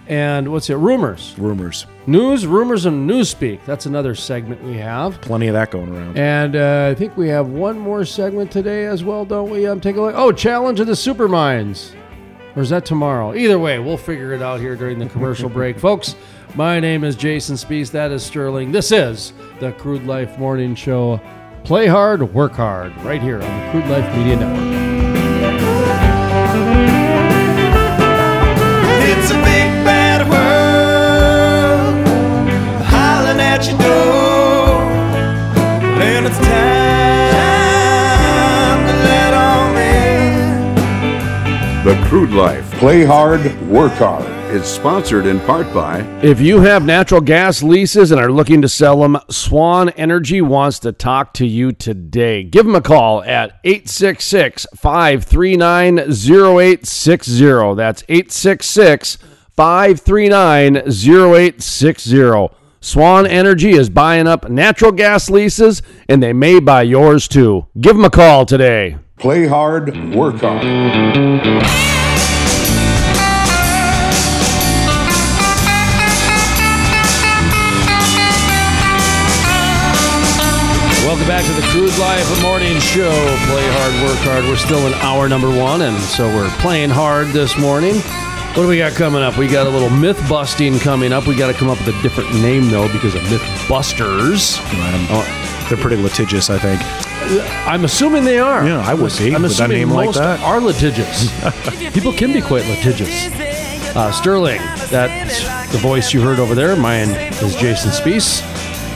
and 0.09 0.51
what's 0.51 0.71
it? 0.71 0.77
Rumors. 0.77 1.35
Rumors. 1.39 1.87
News, 2.09 2.47
rumors, 2.47 2.87
and 2.87 3.09
Newspeak. 3.11 3.65
That's 3.65 3.87
another 3.87 4.15
segment 4.15 4.63
we 4.63 4.75
have. 4.75 5.21
Plenty 5.21 5.49
of 5.49 5.55
that 5.55 5.73
going 5.73 5.93
around. 5.95 6.17
And 6.17 6.55
uh, 6.55 6.89
I 6.91 6.95
think 6.95 7.17
we 7.17 7.29
have 7.29 7.49
one 7.49 7.77
more 7.79 8.05
segment 8.05 8.53
today 8.53 8.87
as 8.87 9.03
well, 9.03 9.25
don't 9.25 9.51
we? 9.51 9.67
Um, 9.67 9.81
take 9.81 9.97
a 9.97 10.01
look. 10.01 10.15
Oh, 10.17 10.31
Challenge 10.31 10.79
of 10.79 10.87
the 10.87 10.93
Superminds. 10.93 11.97
Or 12.55 12.63
is 12.63 12.71
that 12.71 12.87
tomorrow? 12.87 13.35
Either 13.35 13.59
way, 13.59 13.81
we'll 13.81 13.97
figure 13.97 14.33
it 14.33 14.41
out 14.41 14.61
here 14.61 14.77
during 14.77 15.01
the 15.01 15.09
commercial 15.09 15.49
break. 15.49 15.79
Folks, 15.81 16.15
my 16.55 16.79
name 16.79 17.03
is 17.03 17.17
Jason 17.17 17.57
Spiess. 17.57 17.91
That 17.91 18.13
is 18.13 18.25
Sterling. 18.25 18.71
This 18.71 18.93
is 18.93 19.33
the 19.59 19.73
Crude 19.73 20.07
Life 20.07 20.39
Morning 20.39 20.77
Show. 20.77 21.21
Play 21.65 21.89
hard, 21.89 22.23
work 22.33 22.53
hard, 22.53 22.97
right 23.03 23.21
here 23.21 23.43
on 23.43 23.61
the 23.67 23.71
Crude 23.73 23.91
Life 23.91 24.17
Media 24.17 24.37
Network. 24.37 24.86
It's 36.27 36.39
time 36.39 36.47
to 38.85 38.93
let 38.93 39.33
on 39.33 39.77
in. 39.77 40.75
The 41.85 41.95
Crude 42.09 42.33
Life. 42.33 42.69
Play 42.73 43.05
hard, 43.05 43.61
work 43.69 43.93
hard. 43.93 44.27
Is 44.47 44.65
sponsored 44.65 45.27
in 45.27 45.41
part 45.41 45.75
by 45.75 46.01
If 46.23 46.41
you 46.41 46.61
have 46.61 46.85
natural 46.85 47.21
gas 47.21 47.65
leases 47.65 48.13
and 48.13 48.21
are 48.21 48.31
looking 48.31 48.63
to 48.63 48.69
sell 48.69 49.01
them, 49.01 49.19
Swan 49.29 49.89
Energy 49.91 50.41
wants 50.41 50.79
to 50.81 50.93
talk 50.93 51.35
to 51.35 51.45
you 51.45 51.73
today. 51.73 52.45
Give 52.45 52.65
them 52.65 52.77
a 52.77 52.81
call 52.81 53.25
at 53.25 53.59
866 53.65 54.67
539 54.77 55.99
0860. 55.99 57.75
That's 57.75 58.05
866 58.09 59.19
539 59.57 60.77
0860. 60.77 62.66
Swan 62.87 63.27
Energy 63.27 63.73
is 63.73 63.91
buying 63.91 64.29
up 64.29 64.49
natural 64.49 64.93
gas 64.93 65.29
leases 65.29 65.83
and 66.09 66.23
they 66.23 66.33
may 66.33 66.61
buy 66.61 66.83
yours 66.83 67.27
too. 67.27 67.67
Give 67.81 67.97
them 67.97 68.05
a 68.05 68.11
call 68.11 68.47
today. 68.47 68.97
Play 69.19 69.49
hard, 69.49 69.89
work 70.15 70.37
hard. 70.37 70.63
Welcome 81.03 81.27
back 81.27 81.45
to 81.45 81.53
the 81.55 81.67
Crude 81.73 81.99
Life 81.99 82.41
Morning 82.41 82.79
Show. 82.79 83.11
Play 83.49 83.67
hard, 83.67 84.09
work 84.09 84.19
hard. 84.21 84.45
We're 84.45 84.55
still 84.55 84.87
in 84.87 84.95
hour 84.95 85.29
number 85.29 85.51
one, 85.51 85.83
and 85.83 85.99
so 85.99 86.29
we're 86.29 86.51
playing 86.61 86.91
hard 86.91 87.27
this 87.31 87.59
morning. 87.59 88.01
What 88.57 88.63
do 88.63 88.69
we 88.71 88.79
got 88.79 88.95
coming 88.95 89.21
up? 89.21 89.37
We 89.37 89.49
got 89.49 89.67
a 89.67 89.69
little 89.69 89.91
myth 89.91 90.19
busting 90.31 90.79
coming 90.79 91.13
up. 91.13 91.27
We 91.27 91.37
got 91.37 91.49
to 91.49 91.53
come 91.53 91.69
up 91.69 91.77
with 91.85 91.95
a 91.95 92.03
different 92.03 92.33
name 92.37 92.71
though, 92.71 92.91
because 92.91 93.15
of 93.15 93.21
Mythbusters. 93.25 94.59
Um, 95.11 95.69
They're 95.69 95.77
pretty 95.77 96.03
litigious, 96.03 96.49
I 96.49 96.59
think. 96.59 96.81
I'm 97.69 97.85
assuming 97.85 98.25
they 98.25 98.39
are. 98.39 98.67
Yeah, 98.67 98.81
I 98.81 98.95
would 98.95 99.13
be 99.19 99.35
I'm 99.35 99.45
assuming 99.45 99.77
name 99.77 99.91
like 99.91 100.07
most 100.07 100.17
that. 100.17 100.41
are 100.41 100.59
litigious. 100.59 101.29
People 101.93 102.15
can 102.15 102.33
be 102.33 102.41
quite 102.41 102.65
litigious. 102.67 103.29
Uh, 103.95 104.11
Sterling, 104.11 104.63
that's 104.89 105.71
the 105.71 105.79
voice 105.79 106.15
you 106.15 106.23
heard 106.23 106.39
over 106.39 106.55
there. 106.55 106.77
Mine 106.77 107.11
is 107.11 107.55
Jason 107.57 107.91
Spiess. 107.91 108.41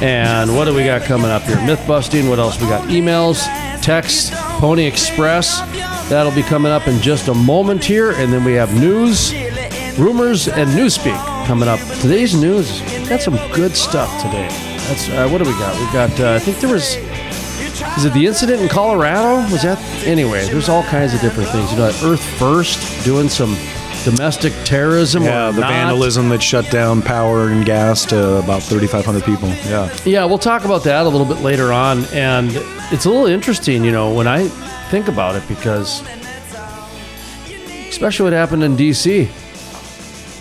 And 0.02 0.56
what 0.56 0.64
do 0.64 0.74
we 0.74 0.84
got 0.84 1.02
coming 1.02 1.30
up 1.30 1.42
here? 1.42 1.62
Myth 1.66 1.86
busting. 1.86 2.28
What 2.28 2.38
else? 2.38 2.58
We 2.60 2.66
got 2.68 2.88
emails, 2.88 3.44
texts, 3.82 4.30
Pony 4.58 4.86
Express. 4.86 5.60
That'll 6.08 6.34
be 6.34 6.42
coming 6.42 6.72
up 6.72 6.88
in 6.88 7.00
just 7.00 7.28
a 7.28 7.34
moment 7.34 7.84
here. 7.84 8.12
And 8.12 8.32
then 8.32 8.42
we 8.42 8.54
have 8.54 8.74
news, 8.80 9.34
rumors, 9.98 10.48
and 10.48 10.70
newspeak 10.70 11.46
coming 11.46 11.68
up. 11.68 11.80
Today's 12.00 12.34
news 12.34 12.80
got 13.10 13.20
some 13.20 13.36
good 13.52 13.76
stuff 13.76 14.10
today. 14.22 14.48
That's 14.88 15.08
uh, 15.10 15.28
what 15.28 15.38
do 15.38 15.44
we 15.44 15.58
got? 15.58 15.78
We 15.78 15.92
got. 15.92 16.18
Uh, 16.18 16.34
I 16.34 16.38
think 16.38 16.58
there 16.60 16.72
was. 16.72 16.96
Is 17.96 18.04
it 18.04 18.12
the 18.14 18.26
incident 18.26 18.62
in 18.62 18.68
Colorado? 18.68 19.42
Was 19.52 19.62
that 19.62 19.78
anyway? 20.06 20.46
There's 20.46 20.68
all 20.68 20.82
kinds 20.84 21.12
of 21.12 21.20
different 21.20 21.50
things. 21.50 21.70
You 21.72 21.78
know, 21.78 21.92
Earth 22.04 22.22
First 22.38 23.04
doing 23.04 23.28
some 23.28 23.54
domestic 24.04 24.52
terrorism. 24.64 25.22
Yeah, 25.22 25.48
or 25.48 25.52
the 25.52 25.60
not. 25.60 25.70
vandalism 25.70 26.28
that 26.30 26.42
shut 26.42 26.70
down 26.70 27.02
power 27.02 27.48
and 27.48 27.64
gas 27.64 28.04
to 28.06 28.38
about 28.38 28.62
3,500 28.62 29.24
people. 29.24 29.48
Yeah. 29.48 29.94
Yeah, 30.04 30.24
we'll 30.24 30.38
talk 30.38 30.64
about 30.64 30.84
that 30.84 31.06
a 31.06 31.08
little 31.08 31.26
bit 31.26 31.42
later 31.42 31.72
on. 31.72 32.04
And 32.06 32.50
it's 32.92 33.04
a 33.04 33.10
little 33.10 33.26
interesting, 33.26 33.84
you 33.84 33.92
know, 33.92 34.12
when 34.14 34.26
I 34.26 34.48
think 34.90 35.08
about 35.08 35.36
it, 35.36 35.46
because 35.48 36.02
especially 37.88 38.24
what 38.24 38.32
happened 38.32 38.62
in 38.62 38.76
D.C. 38.76 39.28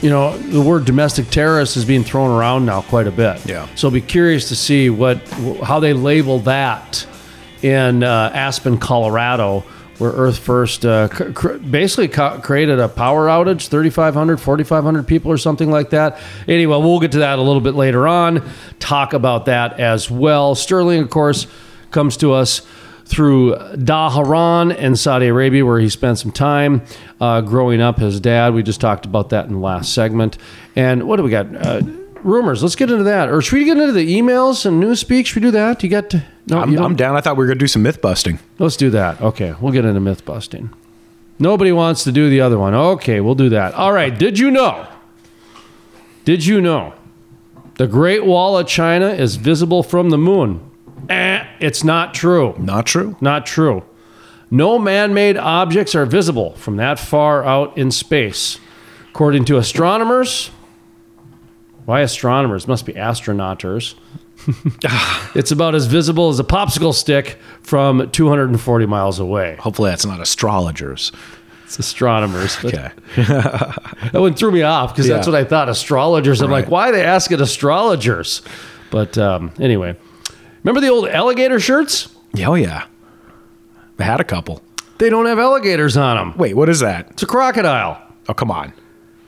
You 0.01 0.09
know, 0.09 0.37
the 0.37 0.61
word 0.61 0.85
domestic 0.85 1.29
terrorist 1.29 1.75
is 1.75 1.83
being 1.83 2.05
thrown 2.05 2.31
around 2.31 2.65
now 2.65 2.81
quite 2.83 3.07
a 3.07 3.11
bit. 3.11 3.45
Yeah. 3.45 3.67
So 3.75 3.89
I'll 3.89 3.93
be 3.93 3.99
curious 3.99 4.47
to 4.47 4.55
see 4.55 4.89
what 4.89 5.27
how 5.61 5.81
they 5.81 5.91
label 5.91 6.39
that 6.39 7.05
in 7.61 8.01
uh, 8.03 8.31
Aspen, 8.33 8.77
Colorado, 8.77 9.65
where 9.99 10.11
Earth 10.11 10.39
First 10.39 10.85
uh, 10.85 11.09
cr- 11.09 11.57
basically 11.57 12.07
created 12.07 12.79
a 12.79 12.87
power 12.87 13.27
outage, 13.27 13.67
3,500, 13.67 14.37
4,500 14.37 15.07
people 15.07 15.31
or 15.31 15.37
something 15.37 15.69
like 15.69 15.91
that. 15.91 16.19
Anyway, 16.47 16.77
we'll 16.77 16.99
get 16.99 17.11
to 17.11 17.19
that 17.19 17.37
a 17.37 17.41
little 17.41 17.61
bit 17.61 17.75
later 17.75 18.07
on, 18.07 18.49
talk 18.79 19.13
about 19.13 19.45
that 19.45 19.79
as 19.79 20.09
well. 20.09 20.55
Sterling, 20.55 21.01
of 21.01 21.09
course, 21.09 21.45
comes 21.91 22.17
to 22.17 22.33
us 22.33 22.61
through 23.05 23.55
Dhahran 23.55 24.75
and 24.77 24.97
Saudi 24.97 25.27
Arabia, 25.27 25.65
where 25.65 25.79
he 25.79 25.89
spent 25.89 26.19
some 26.19 26.31
time 26.31 26.83
uh, 27.19 27.41
growing 27.41 27.81
up. 27.81 27.97
His 27.97 28.19
dad, 28.19 28.53
we 28.53 28.61
just 28.63 28.79
talked 28.79 29.05
about 29.05 29.29
that 29.29 29.47
in 29.47 29.53
the 29.53 29.59
last 29.59 29.93
segment. 29.93 30.37
And 30.75 31.07
what 31.07 31.17
do 31.17 31.23
we 31.23 31.31
got? 31.31 31.47
Uh, 31.55 31.81
rumors. 32.23 32.61
Let's 32.61 32.75
get 32.75 32.89
into 32.89 33.03
that. 33.03 33.29
Or 33.29 33.41
should 33.41 33.57
we 33.57 33.65
get 33.65 33.77
into 33.77 33.93
the 33.93 34.15
emails 34.15 34.65
and 34.65 34.79
news 34.79 34.99
speak? 34.99 35.27
Should 35.27 35.37
we 35.37 35.41
do 35.41 35.51
that? 35.51 35.83
You 35.83 35.89
got 35.89 36.09
to. 36.11 36.25
No, 36.47 36.59
I'm, 36.59 36.77
I'm 36.77 36.95
down. 36.95 37.15
I 37.15 37.21
thought 37.21 37.37
we 37.37 37.43
were 37.43 37.47
going 37.47 37.57
to 37.57 37.63
do 37.63 37.67
some 37.67 37.83
myth 37.83 38.01
busting. 38.01 38.39
Let's 38.57 38.77
do 38.77 38.89
that. 38.91 39.21
Okay, 39.21 39.53
we'll 39.59 39.73
get 39.73 39.85
into 39.85 39.99
myth 39.99 40.25
busting. 40.25 40.73
Nobody 41.37 41.71
wants 41.71 42.03
to 42.03 42.11
do 42.11 42.29
the 42.29 42.41
other 42.41 42.57
one. 42.57 42.73
Okay, 42.73 43.21
we'll 43.21 43.35
do 43.35 43.49
that. 43.49 43.73
All 43.73 43.93
right. 43.93 44.17
Did 44.17 44.37
you 44.37 44.51
know? 44.51 44.87
Did 46.25 46.45
you 46.45 46.59
know 46.61 46.93
the 47.75 47.87
Great 47.87 48.25
Wall 48.25 48.57
of 48.57 48.67
China 48.67 49.07
is 49.07 49.37
visible 49.37 49.83
from 49.83 50.09
the 50.09 50.17
moon? 50.17 50.69
Eh, 51.07 51.45
it's 51.59 51.83
not 51.83 52.13
true. 52.13 52.55
Not 52.59 52.85
true. 52.85 53.15
Not 53.21 53.45
true. 53.45 53.83
No 54.51 54.77
man 54.77 55.13
made 55.13 55.37
objects 55.37 55.95
are 55.95 56.05
visible 56.05 56.55
from 56.55 56.75
that 56.77 56.99
far 56.99 57.43
out 57.43 57.77
in 57.77 57.91
space. 57.91 58.59
According 59.09 59.45
to 59.45 59.57
astronomers, 59.57 60.51
why 61.85 62.01
astronomers? 62.01 62.67
Must 62.67 62.85
be 62.85 62.93
astronauters. 62.93 63.95
it's 65.35 65.51
about 65.51 65.75
as 65.75 65.85
visible 65.85 66.29
as 66.29 66.39
a 66.39 66.43
popsicle 66.43 66.93
stick 66.93 67.37
from 67.61 68.09
240 68.11 68.85
miles 68.85 69.19
away. 69.19 69.57
Hopefully, 69.59 69.89
that's 69.89 70.05
not 70.05 70.19
astrologers. 70.19 71.11
It's 71.65 71.77
astronomers. 71.79 72.57
Okay. 72.63 72.89
That 74.11 74.21
one 74.21 74.33
threw 74.33 74.51
me 74.51 74.63
off 74.63 74.93
because 74.93 75.07
that's 75.07 75.27
what 75.27 75.35
I 75.35 75.43
thought. 75.43 75.69
Astrologers. 75.69 76.41
I'm 76.41 76.49
like, 76.49 76.67
why 76.69 76.89
are 76.89 76.91
they 76.91 77.03
asking 77.03 77.41
astrologers? 77.41 78.41
But 78.89 79.19
um, 79.19 79.51
anyway, 79.59 79.95
remember 80.63 80.81
the 80.81 80.87
old 80.87 81.07
alligator 81.09 81.59
shirts? 81.59 82.09
Yeah, 82.33 82.47
oh, 82.47 82.55
yeah. 82.55 82.85
I 83.99 84.03
had 84.03 84.19
a 84.19 84.23
couple. 84.23 84.63
They 84.97 85.09
don't 85.09 85.27
have 85.27 85.37
alligators 85.37 85.95
on 85.95 86.17
them. 86.17 86.37
Wait, 86.37 86.55
what 86.55 86.69
is 86.69 86.79
that? 86.79 87.11
It's 87.11 87.23
a 87.23 87.27
crocodile. 87.27 88.01
Oh, 88.27 88.33
come 88.33 88.49
on. 88.49 88.73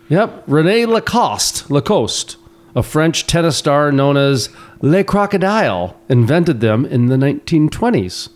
Yep, 0.09 0.43
Rene 0.47 0.87
Lacoste, 0.87 1.69
Lacoste, 1.69 2.37
a 2.75 2.83
French 2.83 3.27
tennis 3.27 3.57
star 3.57 3.91
known 3.91 4.17
as 4.17 4.49
Le 4.81 5.03
Crocodile, 5.03 5.99
invented 6.09 6.59
them 6.59 6.85
in 6.85 7.07
the 7.07 7.17
1920s. 7.17 8.29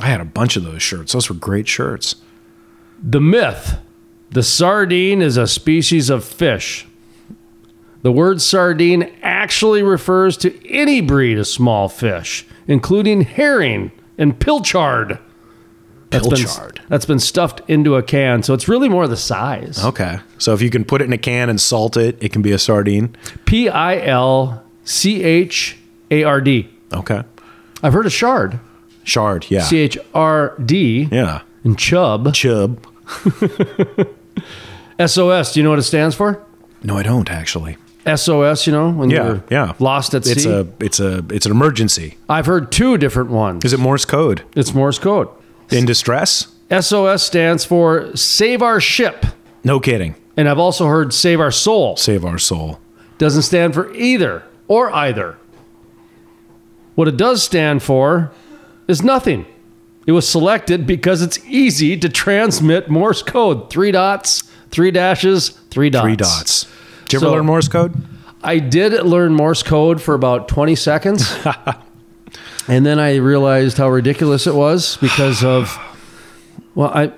I 0.00 0.06
had 0.06 0.20
a 0.20 0.26
bunch 0.26 0.56
of 0.56 0.64
those 0.64 0.82
shirts. 0.82 1.12
Those 1.12 1.28
were 1.28 1.36
great 1.36 1.68
shirts. 1.68 2.16
The 3.02 3.20
myth 3.20 3.78
the 4.30 4.42
sardine 4.42 5.22
is 5.22 5.36
a 5.36 5.46
species 5.46 6.10
of 6.10 6.24
fish. 6.24 6.86
The 8.02 8.12
word 8.12 8.42
sardine 8.42 9.10
actually 9.22 9.82
refers 9.82 10.36
to 10.38 10.68
any 10.68 11.00
breed 11.00 11.38
of 11.38 11.46
small 11.46 11.88
fish, 11.88 12.46
including 12.66 13.22
herring 13.22 13.92
and 14.18 14.38
pilchard. 14.38 15.18
That's 16.10 16.28
been- 16.28 16.72
that's 16.88 17.04
been 17.04 17.18
stuffed 17.18 17.62
into 17.68 17.96
a 17.96 18.02
can, 18.02 18.42
so 18.44 18.54
it's 18.54 18.68
really 18.68 18.88
more 18.88 19.08
the 19.08 19.16
size. 19.16 19.84
Okay. 19.84 20.18
So 20.38 20.54
if 20.54 20.62
you 20.62 20.70
can 20.70 20.84
put 20.84 21.02
it 21.02 21.04
in 21.04 21.12
a 21.12 21.18
can 21.18 21.50
and 21.50 21.60
salt 21.60 21.96
it, 21.96 22.16
it 22.20 22.32
can 22.32 22.42
be 22.42 22.52
a 22.52 22.58
sardine. 22.58 23.14
P 23.44 23.68
I 23.68 23.98
L 24.06 24.62
C 24.84 25.22
H 25.24 25.76
A 26.12 26.22
R 26.22 26.40
D. 26.40 26.68
Okay. 26.92 27.22
I've 27.82 27.92
heard 27.92 28.06
of 28.06 28.12
shard. 28.12 28.60
Shard, 29.02 29.46
yeah. 29.50 29.62
C 29.62 29.78
H 29.78 29.98
R 30.14 30.54
D 30.64 31.08
yeah. 31.10 31.42
and 31.64 31.76
chub. 31.78 32.32
Chub. 32.34 32.84
SOS, 35.04 35.52
do 35.52 35.60
you 35.60 35.64
know 35.64 35.70
what 35.70 35.78
it 35.78 35.82
stands 35.84 36.14
for? 36.14 36.40
No, 36.82 36.96
I 36.96 37.02
don't 37.02 37.30
actually. 37.30 37.76
SOS, 38.14 38.66
you 38.66 38.72
know, 38.72 38.90
when 38.90 39.10
Yeah, 39.10 39.24
you're 39.26 39.44
yeah. 39.50 39.72
lost 39.80 40.14
at 40.14 40.26
It's 40.26 40.44
sea. 40.44 40.50
a 40.50 40.66
it's 40.78 41.00
a 41.00 41.24
it's 41.30 41.44
an 41.46 41.52
emergency. 41.52 42.16
I've 42.28 42.46
heard 42.46 42.70
two 42.70 42.96
different 42.96 43.30
ones. 43.30 43.64
Is 43.64 43.72
it 43.72 43.80
Morse 43.80 44.04
code? 44.04 44.42
It's 44.54 44.72
Morse 44.72 44.98
code. 45.00 45.28
In 45.70 45.84
distress? 45.84 46.48
SOS 46.70 47.22
stands 47.22 47.64
for 47.64 48.14
Save 48.16 48.62
Our 48.62 48.80
Ship. 48.80 49.24
No 49.64 49.80
kidding. 49.80 50.14
And 50.36 50.48
I've 50.48 50.58
also 50.58 50.86
heard 50.86 51.12
Save 51.12 51.40
Our 51.40 51.50
Soul. 51.50 51.96
Save 51.96 52.24
our 52.24 52.38
soul. 52.38 52.78
Doesn't 53.18 53.42
stand 53.42 53.74
for 53.74 53.92
either 53.94 54.42
or 54.68 54.92
either. 54.92 55.38
What 56.94 57.08
it 57.08 57.16
does 57.16 57.42
stand 57.42 57.82
for 57.82 58.30
is 58.88 59.02
nothing. 59.02 59.46
It 60.06 60.12
was 60.12 60.28
selected 60.28 60.86
because 60.86 61.22
it's 61.22 61.38
easy 61.46 61.96
to 61.98 62.08
transmit 62.08 62.88
Morse 62.88 63.22
code. 63.22 63.70
Three 63.70 63.90
dots, 63.90 64.42
three 64.70 64.90
dashes, 64.90 65.50
three 65.70 65.90
dots. 65.90 66.04
Three 66.04 66.16
dots. 66.16 66.66
Did 67.06 67.12
you 67.14 67.18
ever 67.18 67.26
So- 67.26 67.32
learn 67.32 67.46
Morse 67.46 67.68
code? 67.68 67.94
I 68.44 68.58
did 68.60 68.92
learn 69.04 69.34
Morse 69.34 69.62
code 69.64 70.00
for 70.00 70.14
about 70.14 70.46
20 70.48 70.74
seconds. 70.76 71.34
and 72.68 72.84
then 72.84 72.98
I 72.98 73.16
realized 73.16 73.78
how 73.78 73.88
ridiculous 73.88 74.46
it 74.46 74.54
was 74.54 74.96
because 74.98 75.44
of, 75.44 75.78
well, 76.74 76.90
I. 76.94 77.12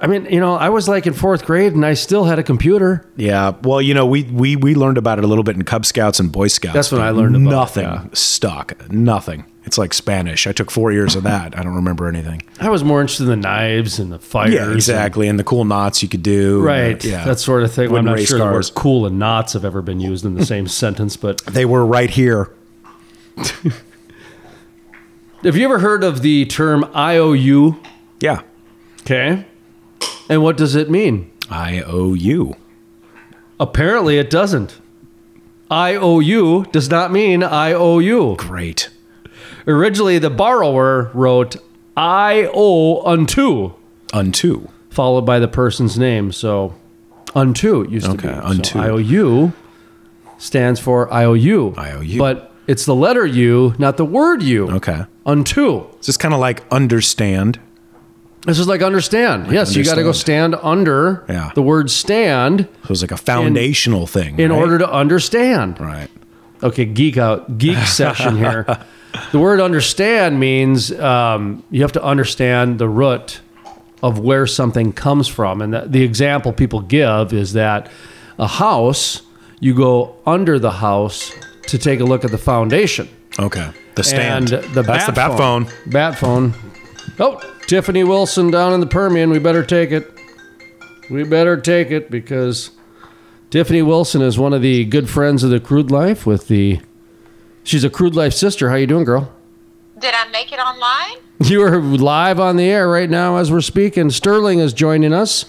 I 0.00 0.06
mean, 0.06 0.26
you 0.26 0.38
know, 0.38 0.54
I 0.54 0.68
was 0.68 0.86
like 0.88 1.08
in 1.08 1.14
fourth 1.14 1.44
grade 1.44 1.72
and 1.72 1.84
I 1.84 1.94
still 1.94 2.24
had 2.24 2.38
a 2.38 2.44
computer. 2.44 3.04
Yeah. 3.16 3.54
Well, 3.62 3.82
you 3.82 3.92
know, 3.92 4.06
we 4.06 4.22
we 4.24 4.54
we 4.54 4.76
learned 4.76 4.98
about 4.98 5.18
it 5.18 5.24
a 5.24 5.26
little 5.26 5.42
bit 5.42 5.56
in 5.56 5.64
Cub 5.64 5.84
Scouts 5.84 6.20
and 6.20 6.30
Boy 6.30 6.46
Scouts. 6.46 6.74
That's 6.74 6.90
but 6.90 7.00
I 7.00 7.10
learned 7.10 7.34
about 7.34 7.50
nothing 7.50 7.84
yeah. 7.84 8.04
stuck. 8.12 8.88
Nothing. 8.92 9.46
It's 9.64 9.78
like 9.78 9.92
Spanish. 9.92 10.46
I 10.46 10.52
took 10.52 10.70
four 10.70 10.92
years 10.92 11.16
of 11.16 11.24
that. 11.24 11.58
I 11.58 11.62
don't 11.64 11.74
remember 11.74 12.06
anything. 12.06 12.42
I 12.60 12.70
was 12.70 12.84
more 12.84 13.00
interested 13.00 13.24
in 13.24 13.30
the 13.30 13.36
knives 13.48 13.98
and 13.98 14.12
the 14.12 14.18
fires. 14.20 14.54
Yeah, 14.54 14.72
exactly. 14.72 15.26
And 15.26 15.40
the 15.40 15.44
cool 15.44 15.64
knots 15.64 16.02
you 16.02 16.08
could 16.08 16.22
do. 16.22 16.56
and- 16.58 16.64
right. 16.66 17.04
Yeah. 17.04 17.24
That 17.24 17.40
sort 17.40 17.64
of 17.64 17.72
thing. 17.72 17.92
I'm 17.94 18.04
not 18.04 18.20
sure 18.20 18.38
the 18.38 18.44
word 18.44 18.70
cool 18.74 19.06
and 19.06 19.18
knots 19.18 19.54
have 19.54 19.64
ever 19.64 19.82
been 19.82 19.98
used 19.98 20.24
in 20.24 20.34
the 20.34 20.46
same 20.46 20.68
sentence, 20.82 21.16
but 21.16 21.44
They 21.46 21.64
were 21.64 21.84
right 21.84 22.10
here. 22.10 22.52
have 25.42 25.56
you 25.56 25.64
ever 25.64 25.78
heard 25.78 26.04
of 26.04 26.22
the 26.22 26.46
term 26.46 26.84
IOU? 26.94 27.80
Yeah. 28.20 28.42
Okay. 29.02 29.46
And 30.28 30.42
what 30.42 30.56
does 30.56 30.74
it 30.74 30.90
mean? 30.90 31.30
I 31.50 31.80
owe 31.82 32.14
you. 32.14 32.56
Apparently, 33.58 34.18
it 34.18 34.30
doesn't. 34.30 34.78
IOU 35.72 36.64
does 36.72 36.90
not 36.90 37.12
mean 37.12 37.42
I 37.42 37.72
owe 37.72 37.98
you. 37.98 38.34
Great. 38.38 38.90
Originally, 39.66 40.18
the 40.18 40.30
borrower 40.30 41.10
wrote 41.14 41.56
I 41.96 42.48
owe 42.54 43.02
unto, 43.04 43.72
Unto. 44.12 44.68
followed 44.90 45.22
by 45.22 45.38
the 45.38 45.48
person's 45.48 45.98
name. 45.98 46.32
So, 46.32 46.74
unto 47.34 47.82
it 47.82 47.90
used 47.90 48.06
to 48.06 48.12
Okay, 48.12 48.28
be. 48.28 48.34
So 48.34 48.40
unto. 48.42 48.78
IOU 48.78 49.52
stands 50.38 50.80
for 50.80 51.12
IOU. 51.12 51.74
IOU. 51.76 52.18
But 52.18 52.52
it's 52.66 52.86
the 52.86 52.94
letter 52.94 53.26
U, 53.26 53.74
not 53.78 53.96
the 53.96 54.04
word 54.04 54.42
U. 54.42 54.70
Okay. 54.70 55.04
Unto. 55.30 55.86
It's 55.98 56.06
just 56.06 56.18
kind 56.20 56.34
of 56.34 56.40
like 56.40 56.62
understand. 56.72 57.60
This 58.46 58.58
is 58.58 58.66
like 58.66 58.80
understand. 58.82 59.52
yes, 59.52 59.76
you 59.76 59.84
got 59.84 59.96
to 59.96 60.02
go 60.02 60.12
stand 60.12 60.54
under 60.62 61.24
Yeah. 61.28 61.50
the 61.54 61.62
word 61.62 61.90
stand 61.90 62.66
So 62.86 62.92
it's 62.92 63.02
like 63.02 63.10
a 63.12 63.16
foundational 63.18 64.06
thing. 64.06 64.38
in 64.38 64.50
right? 64.50 64.58
order 64.58 64.78
to 64.78 64.90
understand. 64.90 65.78
Right. 65.78 66.08
Okay, 66.62 66.84
geek 66.86 67.16
out, 67.18 67.58
geek 67.58 67.78
session 67.86 68.36
here. 68.36 68.66
The 69.32 69.40
word 69.40 69.60
understand 69.60 70.38
means 70.38 70.92
um, 70.92 71.64
you 71.72 71.82
have 71.82 71.90
to 71.92 72.02
understand 72.02 72.78
the 72.78 72.88
root 72.88 73.40
of 74.04 74.20
where 74.20 74.46
something 74.46 74.92
comes 74.92 75.26
from. 75.26 75.60
And 75.60 75.74
the, 75.74 75.80
the 75.88 76.02
example 76.04 76.52
people 76.52 76.80
give 76.80 77.32
is 77.32 77.52
that 77.54 77.90
a 78.38 78.46
house, 78.46 79.22
you 79.58 79.74
go 79.74 80.14
under 80.26 80.60
the 80.60 80.70
house 80.70 81.32
to 81.66 81.76
take 81.76 81.98
a 81.98 82.04
look 82.04 82.24
at 82.24 82.30
the 82.30 82.38
foundation. 82.38 83.08
Okay. 83.36 83.68
The 84.00 84.04
stand. 84.04 84.52
And 84.52 84.64
the 84.74 84.82
That's 84.82 85.04
bat 85.04 85.06
the 85.06 85.12
bat 85.12 85.36
phone. 85.36 85.68
Bat 85.86 86.18
phone. 86.18 86.54
Oh, 87.18 87.38
Tiffany 87.66 88.02
Wilson 88.02 88.50
down 88.50 88.72
in 88.72 88.80
the 88.80 88.86
Permian. 88.86 89.28
We 89.30 89.38
better 89.38 89.62
take 89.62 89.90
it. 89.90 90.10
We 91.10 91.24
better 91.24 91.60
take 91.60 91.90
it 91.90 92.10
because 92.10 92.70
Tiffany 93.50 93.82
Wilson 93.82 94.22
is 94.22 94.38
one 94.38 94.54
of 94.54 94.62
the 94.62 94.84
good 94.86 95.10
friends 95.10 95.42
of 95.44 95.50
the 95.50 95.60
Crude 95.60 95.90
Life. 95.90 96.24
With 96.24 96.48
the, 96.48 96.80
she's 97.62 97.84
a 97.84 97.90
Crude 97.90 98.14
Life 98.14 98.32
sister. 98.32 98.70
How 98.70 98.76
you 98.76 98.86
doing, 98.86 99.04
girl? 99.04 99.30
Did 99.98 100.14
I 100.14 100.28
make 100.30 100.52
it 100.52 100.58
online? 100.58 101.18
You 101.42 101.62
are 101.62 101.80
live 101.80 102.38
on 102.38 102.58
the 102.58 102.64
air 102.68 102.86
right 102.86 103.08
now 103.08 103.36
as 103.36 103.50
we're 103.50 103.62
speaking. 103.62 104.10
Sterling 104.10 104.58
is 104.58 104.74
joining 104.74 105.14
us. 105.14 105.46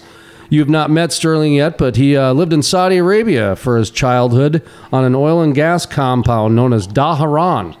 You've 0.48 0.70
not 0.70 0.90
met 0.90 1.12
Sterling 1.12 1.52
yet, 1.52 1.76
but 1.76 1.96
he 1.96 2.16
uh, 2.16 2.32
lived 2.32 2.54
in 2.54 2.62
Saudi 2.62 2.96
Arabia 2.96 3.56
for 3.56 3.76
his 3.76 3.90
childhood 3.90 4.62
on 4.90 5.04
an 5.04 5.14
oil 5.14 5.42
and 5.42 5.54
gas 5.54 5.84
compound 5.84 6.56
known 6.56 6.72
as 6.72 6.88
Dhahran. 6.88 7.76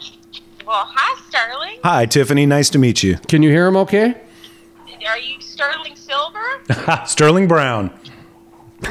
Well, 0.72 0.88
hi, 0.90 1.20
Sterling. 1.28 1.80
Hi, 1.84 2.06
Tiffany. 2.06 2.46
Nice 2.46 2.70
to 2.70 2.78
meet 2.78 3.02
you. 3.02 3.18
Can 3.28 3.42
you 3.42 3.50
hear 3.50 3.66
him 3.66 3.76
okay? 3.76 4.14
Are 5.06 5.18
you 5.18 5.38
Sterling 5.38 5.94
Silver? 5.94 6.40
Sterling 7.06 7.46
Brown. 7.46 7.92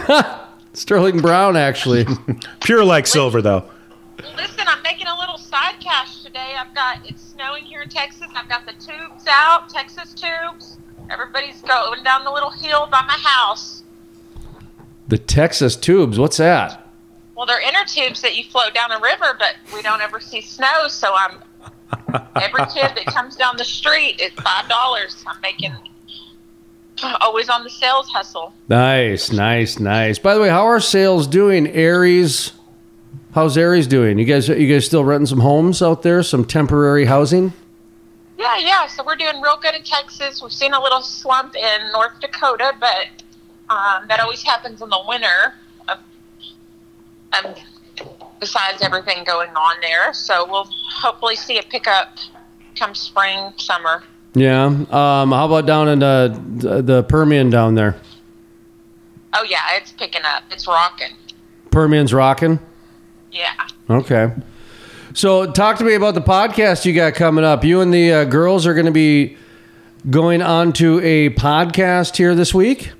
Sterling 0.73 1.21
Brown, 1.21 1.57
actually. 1.57 2.05
Pure 2.63 2.85
like 2.85 3.07
silver, 3.07 3.41
though. 3.41 3.67
Listen, 4.37 4.65
I'm 4.67 4.83
making 4.83 5.07
a 5.07 5.17
little 5.17 5.39
side 5.39 5.79
cash 5.79 6.21
today. 6.21 6.53
I've 6.55 6.71
got 6.75 6.99
it's 7.09 7.23
snowing 7.31 7.63
here 7.63 7.81
in 7.81 7.89
Texas. 7.89 8.27
I've 8.35 8.47
got 8.47 8.67
the 8.67 8.73
tubes 8.73 9.25
out, 9.27 9.67
Texas 9.67 10.13
tubes. 10.13 10.77
Everybody's 11.09 11.63
going 11.63 12.03
down 12.03 12.23
the 12.25 12.31
little 12.31 12.51
hill 12.51 12.85
by 12.91 13.01
my 13.07 13.17
house. 13.17 13.81
the 15.07 15.17
Texas 15.17 15.75
tubes. 15.75 16.19
What's 16.19 16.37
that? 16.37 16.87
Well, 17.35 17.47
they're 17.47 17.67
inner 17.67 17.85
tubes 17.87 18.21
that 18.21 18.37
you 18.37 18.43
float 18.43 18.75
down 18.75 18.91
a 18.91 18.99
river, 18.99 19.35
but 19.39 19.55
we 19.73 19.81
don't 19.81 20.01
ever 20.01 20.19
see 20.19 20.41
snow. 20.41 20.87
So 20.87 21.15
I'm 21.17 21.41
every 22.35 22.65
kid 22.67 22.91
that 22.95 23.05
comes 23.07 23.35
down 23.35 23.57
the 23.57 23.65
street 23.65 24.21
is 24.21 24.31
five 24.33 24.67
dollars. 24.69 25.23
I'm 25.27 25.39
making 25.41 25.73
always 27.19 27.49
on 27.49 27.63
the 27.63 27.69
sales 27.69 28.09
hustle. 28.09 28.53
Nice, 28.69 29.31
nice, 29.31 29.79
nice. 29.79 30.19
By 30.19 30.35
the 30.35 30.41
way, 30.41 30.49
how 30.49 30.65
are 30.65 30.79
sales 30.79 31.27
doing? 31.27 31.67
Aries, 31.67 32.51
how's 33.33 33.57
Aries 33.57 33.87
doing? 33.87 34.19
You 34.19 34.25
guys, 34.25 34.47
you 34.47 34.71
guys 34.71 34.85
still 34.85 35.03
renting 35.03 35.27
some 35.27 35.39
homes 35.39 35.81
out 35.81 36.03
there? 36.03 36.21
Some 36.23 36.45
temporary 36.45 37.05
housing? 37.05 37.53
Yeah, 38.37 38.57
yeah. 38.57 38.87
So 38.87 39.03
we're 39.03 39.15
doing 39.15 39.41
real 39.41 39.57
good 39.57 39.75
in 39.75 39.83
Texas. 39.83 40.41
We've 40.41 40.51
seen 40.51 40.73
a 40.73 40.81
little 40.81 41.01
slump 41.01 41.55
in 41.55 41.91
North 41.91 42.19
Dakota, 42.19 42.73
but 42.79 43.07
um, 43.69 44.07
that 44.07 44.19
always 44.19 44.43
happens 44.43 44.81
in 44.81 44.89
the 44.89 45.01
winter. 45.07 45.53
Uh, 45.87 45.97
um, 47.45 47.55
besides 48.41 48.81
everything 48.81 49.23
going 49.23 49.51
on 49.51 49.79
there, 49.79 50.13
so 50.13 50.45
we'll 50.49 50.67
hopefully 50.89 51.37
see 51.37 51.57
a 51.59 51.63
pickup 51.63 52.17
come 52.75 52.93
spring, 52.93 53.53
summer. 53.55 54.03
Yeah. 54.33 54.65
Um, 54.65 55.31
how 55.31 55.45
about 55.45 55.65
down 55.65 55.87
in 55.87 55.99
the 55.99 56.81
the 56.83 57.03
Permian 57.03 57.49
down 57.49 57.75
there? 57.75 57.95
Oh 59.33 59.45
yeah, 59.47 59.59
it's 59.75 59.93
picking 59.93 60.23
up. 60.25 60.43
It's 60.51 60.67
rocking. 60.67 61.15
Permian's 61.69 62.13
rocking. 62.13 62.59
Yeah. 63.31 63.53
Okay. 63.89 64.33
So, 65.13 65.51
talk 65.51 65.77
to 65.77 65.83
me 65.83 65.93
about 65.95 66.15
the 66.15 66.21
podcast 66.21 66.85
you 66.85 66.93
got 66.93 67.15
coming 67.15 67.43
up. 67.43 67.65
You 67.65 67.81
and 67.81 67.93
the 67.93 68.13
uh, 68.13 68.23
girls 68.25 68.65
are 68.65 68.73
going 68.73 68.85
to 68.85 68.93
be 68.93 69.37
going 70.09 70.41
on 70.41 70.71
to 70.73 70.99
a 71.01 71.29
podcast 71.31 72.15
here 72.15 72.33
this 72.33 72.53
week. 72.53 72.91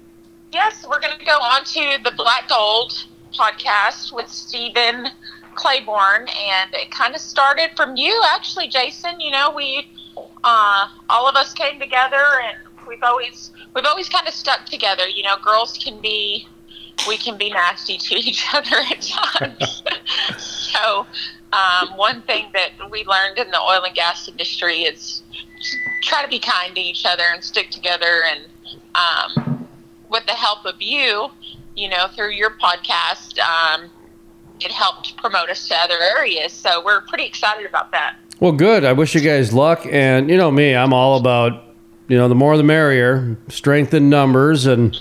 Yes, 0.52 0.86
we're 0.88 1.00
going 1.00 1.18
to 1.18 1.26
go 1.26 1.38
on 1.38 1.64
to 1.64 2.04
the 2.04 2.12
Black 2.18 2.50
Gold 2.50 3.06
podcast 3.34 4.12
with 4.14 4.28
Stephen 4.28 5.08
Claiborne, 5.62 6.28
and 6.28 6.74
it 6.74 6.90
kind 6.90 7.14
of 7.14 7.22
started 7.22 7.70
from 7.76 7.96
you, 7.96 8.20
actually, 8.34 8.68
Jason. 8.68 9.20
You 9.20 9.30
know, 9.30 9.52
we 9.56 9.88
uh, 10.44 10.88
all 11.08 11.30
of 11.30 11.36
us 11.36 11.54
came 11.54 11.80
together, 11.80 12.24
and 12.44 12.58
we've 12.88 13.04
always 13.04 13.52
we've 13.76 13.86
always 13.86 14.10
kind 14.10 14.28
of 14.28 14.34
stuck 14.34 14.66
together. 14.66 15.08
You 15.08 15.22
know, 15.22 15.38
girls 15.38 15.78
can 15.78 16.02
be 16.02 16.48
we 17.08 17.16
can 17.18 17.38
be 17.38 17.52
nasty 17.52 18.00
to 18.00 18.16
each 18.28 18.44
other 18.54 18.76
at 18.90 19.02
times. 19.02 19.84
so, 20.40 21.06
um, 21.54 21.96
one 21.96 22.24
thing 22.24 22.48
that 22.54 22.72
we 22.90 23.06
learned 23.06 23.38
in 23.38 23.52
the 23.52 23.60
oil 23.60 23.84
and 23.84 23.94
gas 23.94 24.28
industry 24.28 24.80
is 24.82 25.22
try 26.02 26.24
to 26.24 26.28
be 26.28 26.40
kind 26.40 26.74
to 26.74 26.82
each 26.82 27.06
other 27.06 27.24
and 27.34 27.44
stick 27.44 27.70
together. 27.70 28.24
And 28.26 28.46
um, 28.96 29.68
with 30.10 30.26
the 30.26 30.34
help 30.34 30.66
of 30.66 30.82
you, 30.82 31.30
you 31.76 31.88
know, 31.88 32.08
through 32.16 32.32
your 32.32 32.50
podcast, 32.52 33.38
um, 33.40 33.92
it 34.64 34.72
helped 34.72 35.18
promote 35.18 35.50
us 35.50 35.68
to 35.68 35.76
other 35.76 36.00
areas. 36.00 36.54
So 36.54 36.84
we're 36.84 37.02
pretty 37.02 37.26
excited 37.26 37.66
about 37.66 37.92
that. 37.92 38.16
Well, 38.40 38.52
good. 38.52 38.86
I 38.86 38.94
wish 38.94 39.14
you 39.14 39.22
guys 39.22 39.54
luck. 39.54 39.86
And 39.86 40.30
you 40.30 40.38
know 40.38 40.52
me, 40.52 40.76
I'm 40.76 40.94
all 40.94 41.18
about, 41.18 41.64
you 42.08 42.18
know, 42.18 42.28
the 42.28 42.36
more 42.36 42.58
the 42.58 42.64
merrier, 42.64 43.38
strength 43.50 43.94
in 43.94 44.10
numbers, 44.10 44.66
and 44.66 45.00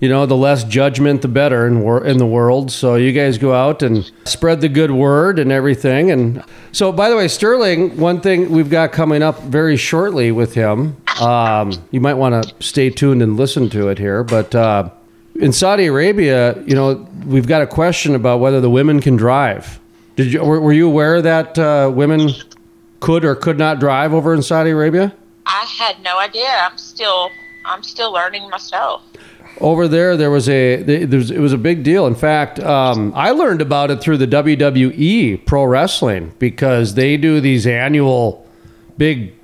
you 0.00 0.08
know, 0.08 0.26
the 0.26 0.36
less 0.36 0.64
judgment, 0.64 1.22
the 1.22 1.28
better 1.28 1.64
in 1.64 1.80
wor- 1.80 2.04
in 2.04 2.18
the 2.18 2.26
world. 2.26 2.72
So 2.72 2.96
you 2.96 3.12
guys 3.12 3.38
go 3.38 3.54
out 3.54 3.84
and 3.84 4.10
spread 4.24 4.60
the 4.60 4.68
good 4.68 4.90
word 4.90 5.38
and 5.38 5.52
everything. 5.52 6.10
And 6.10 6.42
so, 6.72 6.90
by 6.90 7.08
the 7.08 7.16
way, 7.16 7.28
Sterling, 7.28 7.96
one 7.96 8.20
thing 8.20 8.50
we've 8.50 8.68
got 8.68 8.90
coming 8.90 9.22
up 9.22 9.40
very 9.42 9.76
shortly 9.76 10.32
with 10.32 10.54
him. 10.54 10.96
Um, 11.20 11.70
you 11.92 12.00
might 12.00 12.14
want 12.14 12.42
to 12.42 12.54
stay 12.60 12.90
tuned 12.90 13.22
and 13.22 13.36
listen 13.36 13.70
to 13.70 13.88
it 13.88 13.98
here, 13.98 14.24
but. 14.24 14.54
Uh, 14.54 14.90
in 15.36 15.52
Saudi 15.52 15.86
Arabia, 15.86 16.60
you 16.64 16.74
know, 16.74 17.08
we've 17.26 17.46
got 17.46 17.62
a 17.62 17.66
question 17.66 18.14
about 18.14 18.40
whether 18.40 18.60
the 18.60 18.70
women 18.70 19.00
can 19.00 19.16
drive. 19.16 19.80
Did 20.16 20.32
you 20.32 20.44
were, 20.44 20.60
were 20.60 20.72
you 20.72 20.86
aware 20.86 21.22
that 21.22 21.58
uh, 21.58 21.90
women 21.94 22.30
could 23.00 23.24
or 23.24 23.34
could 23.34 23.58
not 23.58 23.80
drive 23.80 24.12
over 24.12 24.34
in 24.34 24.42
Saudi 24.42 24.70
Arabia? 24.70 25.14
I 25.46 25.64
had 25.78 26.00
no 26.02 26.18
idea. 26.18 26.48
I'm 26.48 26.78
still 26.78 27.30
I'm 27.64 27.82
still 27.82 28.12
learning 28.12 28.48
myself. 28.50 29.02
Over 29.60 29.86
there, 29.86 30.16
there 30.16 30.30
was 30.30 30.48
a 30.48 30.82
there 30.82 31.18
was, 31.18 31.30
it 31.30 31.38
was 31.38 31.52
a 31.52 31.58
big 31.58 31.82
deal. 31.82 32.06
In 32.06 32.14
fact, 32.14 32.58
um, 32.60 33.12
I 33.14 33.30
learned 33.30 33.62
about 33.62 33.90
it 33.90 34.00
through 34.00 34.18
the 34.18 34.26
WWE 34.26 35.46
Pro 35.46 35.64
Wrestling 35.64 36.34
because 36.38 36.94
they 36.94 37.16
do 37.16 37.40
these 37.40 37.66
annual 37.66 38.46
big 38.98 39.34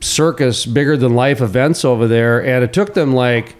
circus, 0.00 0.66
bigger 0.66 0.96
than 0.96 1.14
life 1.14 1.40
events 1.40 1.84
over 1.84 2.08
there, 2.08 2.44
and 2.44 2.64
it 2.64 2.72
took 2.72 2.94
them 2.94 3.14
like 3.14 3.56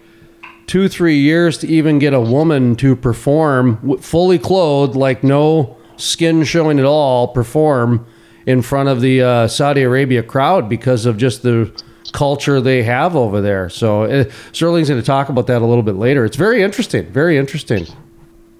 two 0.67 0.87
three 0.87 1.17
years 1.17 1.57
to 1.59 1.67
even 1.67 1.99
get 1.99 2.13
a 2.13 2.19
woman 2.21 2.75
to 2.77 2.95
perform 2.95 3.97
fully 3.99 4.39
clothed, 4.39 4.95
like 4.95 5.23
no 5.23 5.77
skin 5.97 6.43
showing 6.43 6.79
at 6.79 6.85
all, 6.85 7.27
perform 7.27 8.05
in 8.45 8.61
front 8.61 8.89
of 8.89 9.01
the 9.01 9.21
uh, 9.21 9.47
Saudi 9.47 9.81
Arabia 9.83 10.23
crowd 10.23 10.67
because 10.69 11.05
of 11.05 11.17
just 11.17 11.43
the 11.43 11.71
culture 12.11 12.59
they 12.59 12.83
have 12.83 13.15
over 13.15 13.39
there. 13.41 13.69
So 13.69 14.03
uh, 14.03 14.23
Sterling's 14.51 14.89
going 14.89 14.99
to 14.99 15.05
talk 15.05 15.29
about 15.29 15.47
that 15.47 15.61
a 15.61 15.65
little 15.65 15.83
bit 15.83 15.95
later. 15.95 16.25
It's 16.25 16.35
very 16.37 16.61
interesting. 16.63 17.05
Very 17.11 17.37
interesting. 17.37 17.85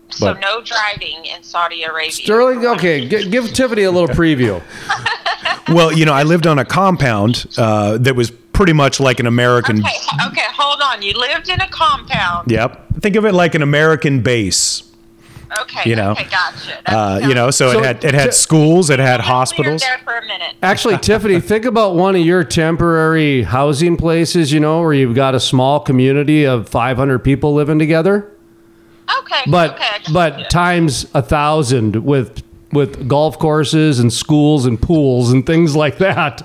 So 0.10 0.34
But- 0.34 0.40
no 0.42 0.62
driving 0.62 1.26
in 1.26 1.42
Saudi 1.44 1.84
Arabia. 1.84 2.12
Sterling, 2.12 2.66
okay, 2.66 3.08
g- 3.08 3.30
give 3.30 3.52
Tiffany 3.54 3.84
a 3.84 3.92
little 3.92 4.10
preview. 4.10 4.62
Well, 5.70 5.94
you 5.94 6.06
know, 6.06 6.12
I 6.14 6.24
lived 6.24 6.48
on 6.48 6.60
a 6.60 6.66
compound 6.66 7.46
uh, 7.58 7.98
that 8.00 8.16
was 8.16 8.32
pretty 8.54 8.74
much 8.74 9.00
like 9.00 9.20
an 9.20 9.28
American. 9.28 9.80
Okay, 9.80 9.98
okay, 10.28 10.46
hold 10.56 10.82
on. 10.82 11.02
You 11.02 11.14
lived 11.14 11.50
in 11.50 11.60
a 11.62 11.68
compound. 11.70 12.52
Yep. 12.52 12.88
Think 13.02 13.16
of 13.16 13.26
it 13.26 13.34
like 13.34 13.56
an 13.56 13.62
American 13.62 14.22
base. 14.22 14.84
Okay, 15.64 15.90
You 15.90 15.98
know, 15.98 16.12
okay, 16.12 16.24
gotcha. 16.26 16.80
That 16.86 16.94
Uh, 17.24 17.28
you 17.28 17.34
know, 17.34 17.52
so, 17.52 17.74
So 17.74 17.80
it 17.80 17.86
had 17.86 18.04
it 18.06 18.14
had 18.14 18.28
t- 18.28 18.32
schools, 18.32 18.90
it 18.90 19.00
had 19.00 19.20
We 19.20 19.24
were 19.26 19.34
hospitals. 19.34 19.82
there 19.82 19.98
for 20.06 20.18
a 20.18 20.22
minute. 20.26 20.56
Actually, 20.64 20.98
Tiffany, 21.02 21.42
think 21.42 21.66
about 21.66 21.94
one 21.96 22.16
of 22.16 22.22
your 22.26 22.46
temporary 22.46 23.44
housing 23.44 23.98
places, 23.98 24.54
you 24.54 24.62
know, 24.62 24.80
where 24.80 24.94
you've 24.94 25.14
got 25.16 25.36
a 25.36 25.42
small 25.42 25.82
community 25.82 26.46
of 26.46 26.70
500 26.70 27.20
people 27.20 27.54
living 27.54 27.80
together. 27.80 28.32
Okay, 29.20 29.42
but 29.48 29.72
okay, 29.74 29.84
I 29.84 29.98
got 30.06 30.14
but 30.14 30.40
you. 30.40 30.46
times 30.46 31.06
a 31.14 31.22
thousand 31.22 31.98
with 31.98 32.44
with 32.72 33.10
golf 33.10 33.38
courses 33.38 34.00
and 34.00 34.14
schools 34.14 34.66
and 34.66 34.82
pools 34.82 35.34
and 35.34 35.46
things 35.46 35.76
like 35.76 35.98
that. 35.98 36.44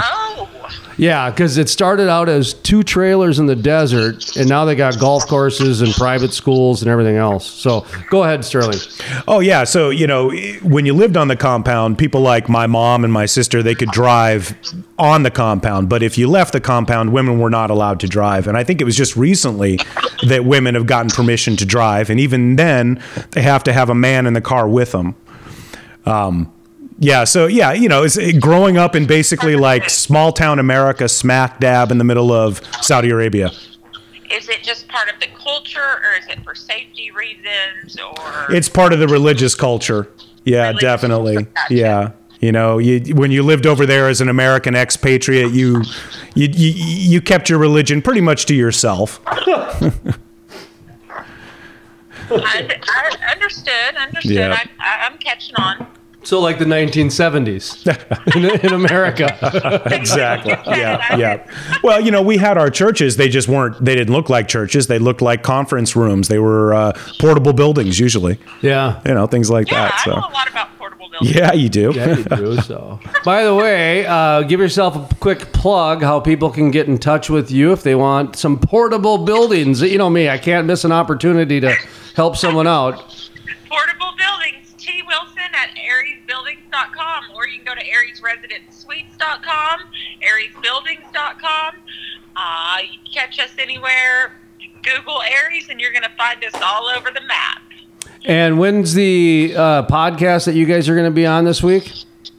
oh, 0.00 0.48
Yeah, 0.96 1.30
because 1.30 1.58
it 1.58 1.68
started 1.68 2.08
out 2.08 2.28
as 2.28 2.54
two 2.54 2.82
trailers 2.82 3.38
in 3.38 3.46
the 3.46 3.56
desert, 3.56 4.36
and 4.36 4.48
now 4.48 4.64
they 4.64 4.74
got 4.74 4.98
golf 4.98 5.26
courses 5.26 5.80
and 5.80 5.92
private 5.94 6.32
schools 6.32 6.82
and 6.82 6.90
everything 6.90 7.16
else. 7.16 7.46
So 7.46 7.86
go 8.10 8.24
ahead, 8.24 8.44
Sterling. 8.44 8.78
Oh 9.26 9.40
yeah, 9.40 9.64
so 9.64 9.90
you 9.90 10.06
know, 10.06 10.30
when 10.62 10.86
you 10.86 10.94
lived 10.94 11.16
on 11.16 11.28
the 11.28 11.36
compound, 11.36 11.98
people 11.98 12.20
like 12.20 12.48
my 12.48 12.66
mom 12.66 13.04
and 13.04 13.12
my 13.12 13.26
sister, 13.26 13.62
they 13.62 13.74
could 13.74 13.90
drive 13.90 14.54
on 14.98 15.22
the 15.22 15.30
compound, 15.30 15.88
but 15.88 16.02
if 16.02 16.16
you 16.18 16.28
left 16.28 16.52
the 16.52 16.60
compound, 16.60 17.12
women 17.12 17.38
were 17.38 17.50
not 17.50 17.70
allowed 17.70 18.00
to 18.00 18.06
drive. 18.06 18.46
And 18.46 18.56
I 18.56 18.64
think 18.64 18.80
it 18.80 18.84
was 18.84 18.96
just 18.96 19.16
recently 19.16 19.78
that 20.26 20.44
women 20.44 20.74
have 20.74 20.86
gotten 20.86 21.10
permission 21.10 21.56
to 21.56 21.66
drive, 21.66 22.10
and 22.10 22.20
even 22.20 22.56
then, 22.56 23.02
they 23.30 23.42
have 23.42 23.64
to 23.64 23.72
have 23.72 23.90
a 23.90 23.94
man 23.94 24.26
in 24.26 24.34
the 24.34 24.40
car 24.40 24.68
with 24.68 24.92
them. 24.92 25.14
Um, 26.04 26.52
yeah, 27.02 27.24
so 27.24 27.46
yeah, 27.46 27.72
you 27.72 27.88
know, 27.88 28.04
it's 28.04 28.16
it, 28.16 28.40
growing 28.40 28.78
up 28.78 28.94
in 28.94 29.06
basically 29.06 29.56
like 29.56 29.90
small 29.90 30.32
town 30.32 30.60
America, 30.60 31.08
smack 31.08 31.58
dab 31.58 31.90
in 31.90 31.98
the 31.98 32.04
middle 32.04 32.30
of 32.32 32.60
Saudi 32.80 33.10
Arabia. 33.10 33.50
Is 34.30 34.48
it 34.48 34.62
just 34.62 34.86
part 34.88 35.12
of 35.12 35.18
the 35.20 35.26
culture, 35.36 35.80
or 35.80 36.14
is 36.18 36.26
it 36.28 36.42
for 36.44 36.54
safety 36.54 37.10
reasons, 37.10 37.98
or 37.98 38.46
It's 38.54 38.68
part 38.68 38.92
of 38.92 39.00
the 39.00 39.08
religious 39.08 39.54
culture. 39.56 40.08
Yeah, 40.44 40.68
Religious 40.68 40.80
definitely. 40.80 41.34
culture, 41.34 41.50
gotcha. 41.54 41.74
Yeah. 41.74 42.10
You 42.40 42.52
know, 42.52 42.78
you 42.78 43.14
when 43.14 43.30
you 43.32 43.42
lived 43.42 43.66
over 43.66 43.84
there 43.84 44.08
as 44.08 44.20
an 44.20 44.28
American 44.28 44.74
expatriate, 44.76 45.52
you 45.52 45.82
you 46.34 46.48
you, 46.52 46.70
you 46.70 47.20
kept 47.20 47.50
your 47.50 47.58
religion 47.58 48.00
pretty 48.00 48.20
much 48.20 48.46
to 48.46 48.54
yourself. 48.54 49.20
I, 49.26 50.08
I 52.30 53.32
understood, 53.32 53.94
understood. 53.96 54.32
Yeah. 54.32 54.56
I, 54.58 54.68
I, 54.80 55.06
I'm 55.06 55.18
catching 55.18 55.56
on. 55.56 55.86
So 56.24 56.40
like 56.40 56.58
the 56.58 56.64
1970s 56.64 57.86
in, 58.36 58.44
in 58.66 58.72
America. 58.72 59.28
Exactly. 59.92 60.52
Yeah, 60.82 61.16
yeah. 61.16 61.46
Well, 61.82 62.00
you 62.00 62.10
know, 62.10 62.22
we 62.22 62.36
had 62.38 62.56
our 62.58 62.70
churches. 62.70 63.16
They 63.16 63.28
just 63.28 63.48
weren't. 63.48 63.82
They 63.84 63.94
didn't 63.94 64.12
look 64.14 64.28
like 64.30 64.48
churches. 64.48 64.86
They 64.86 64.98
looked 64.98 65.20
like 65.20 65.42
conference 65.42 65.94
rooms. 65.96 66.28
They 66.28 66.38
were 66.38 66.72
uh, 66.74 66.92
portable 67.18 67.52
buildings, 67.52 67.98
usually. 68.00 68.38
yeah. 68.62 69.00
You 69.04 69.14
know, 69.14 69.26
things 69.26 69.50
like 69.50 69.70
Yeah, 69.70 69.84
that. 69.88 69.94
I 69.94 70.04
So. 70.04 70.10
know 70.12 70.16
a 70.18 70.32
lot 70.32 70.48
about 70.50 70.78
portable 70.78 71.08
buildings. 71.10 71.34
Yeah, 71.36 71.52
you 71.52 71.68
do. 71.68 71.92
Yeah, 71.94 72.16
you 72.16 72.24
do. 72.24 72.56
So, 72.62 73.00
by 73.24 73.44
the 73.44 73.54
way, 73.54 74.06
uh, 74.06 74.42
give 74.42 74.60
yourself 74.60 74.96
a 75.10 75.14
quick 75.16 75.52
plug 75.52 76.02
how 76.02 76.20
people 76.20 76.50
can 76.50 76.70
get 76.70 76.86
in 76.88 76.98
touch 76.98 77.28
with 77.30 77.50
you 77.50 77.72
if 77.72 77.82
they 77.82 77.94
want 77.94 78.36
some 78.36 78.58
portable 78.58 79.18
buildings. 79.18 79.82
You 79.82 79.98
know 79.98 80.10
me, 80.10 80.28
I 80.28 80.38
can't 80.38 80.66
miss 80.66 80.84
an 80.84 80.92
opportunity 80.92 81.60
to 81.60 81.74
help 82.16 82.36
someone 82.36 82.66
out. 82.66 82.94
Portable 83.68 84.12
buildings, 84.16 84.72
T. 84.78 85.02
Wilson 85.06 85.38
at 85.54 85.70
ariesbuildings.com, 86.72 87.24
or 87.34 87.46
you 87.46 87.58
can 87.58 87.64
go 87.64 87.74
to 87.74 87.84
ariesresidencesuites.com, 87.84 89.80
ariesbuildings.com. 90.22 91.74
Uh, 92.34 92.78
you 92.82 92.98
can 93.04 93.12
catch 93.12 93.38
us 93.38 93.52
anywhere. 93.58 94.38
Google 94.82 95.22
Aries, 95.22 95.68
and 95.68 95.80
you're 95.80 95.92
going 95.92 96.02
to 96.02 96.12
find 96.16 96.44
us 96.44 96.54
all 96.54 96.86
over 96.88 97.10
the 97.10 97.20
map. 97.22 97.62
And 98.24 98.58
when's 98.58 98.94
the 98.94 99.54
uh, 99.56 99.86
podcast 99.86 100.46
that 100.46 100.54
you 100.54 100.66
guys 100.66 100.88
are 100.88 100.94
going 100.94 101.06
to 101.06 101.14
be 101.14 101.26
on 101.26 101.44
this 101.44 101.62
week? 101.62 101.92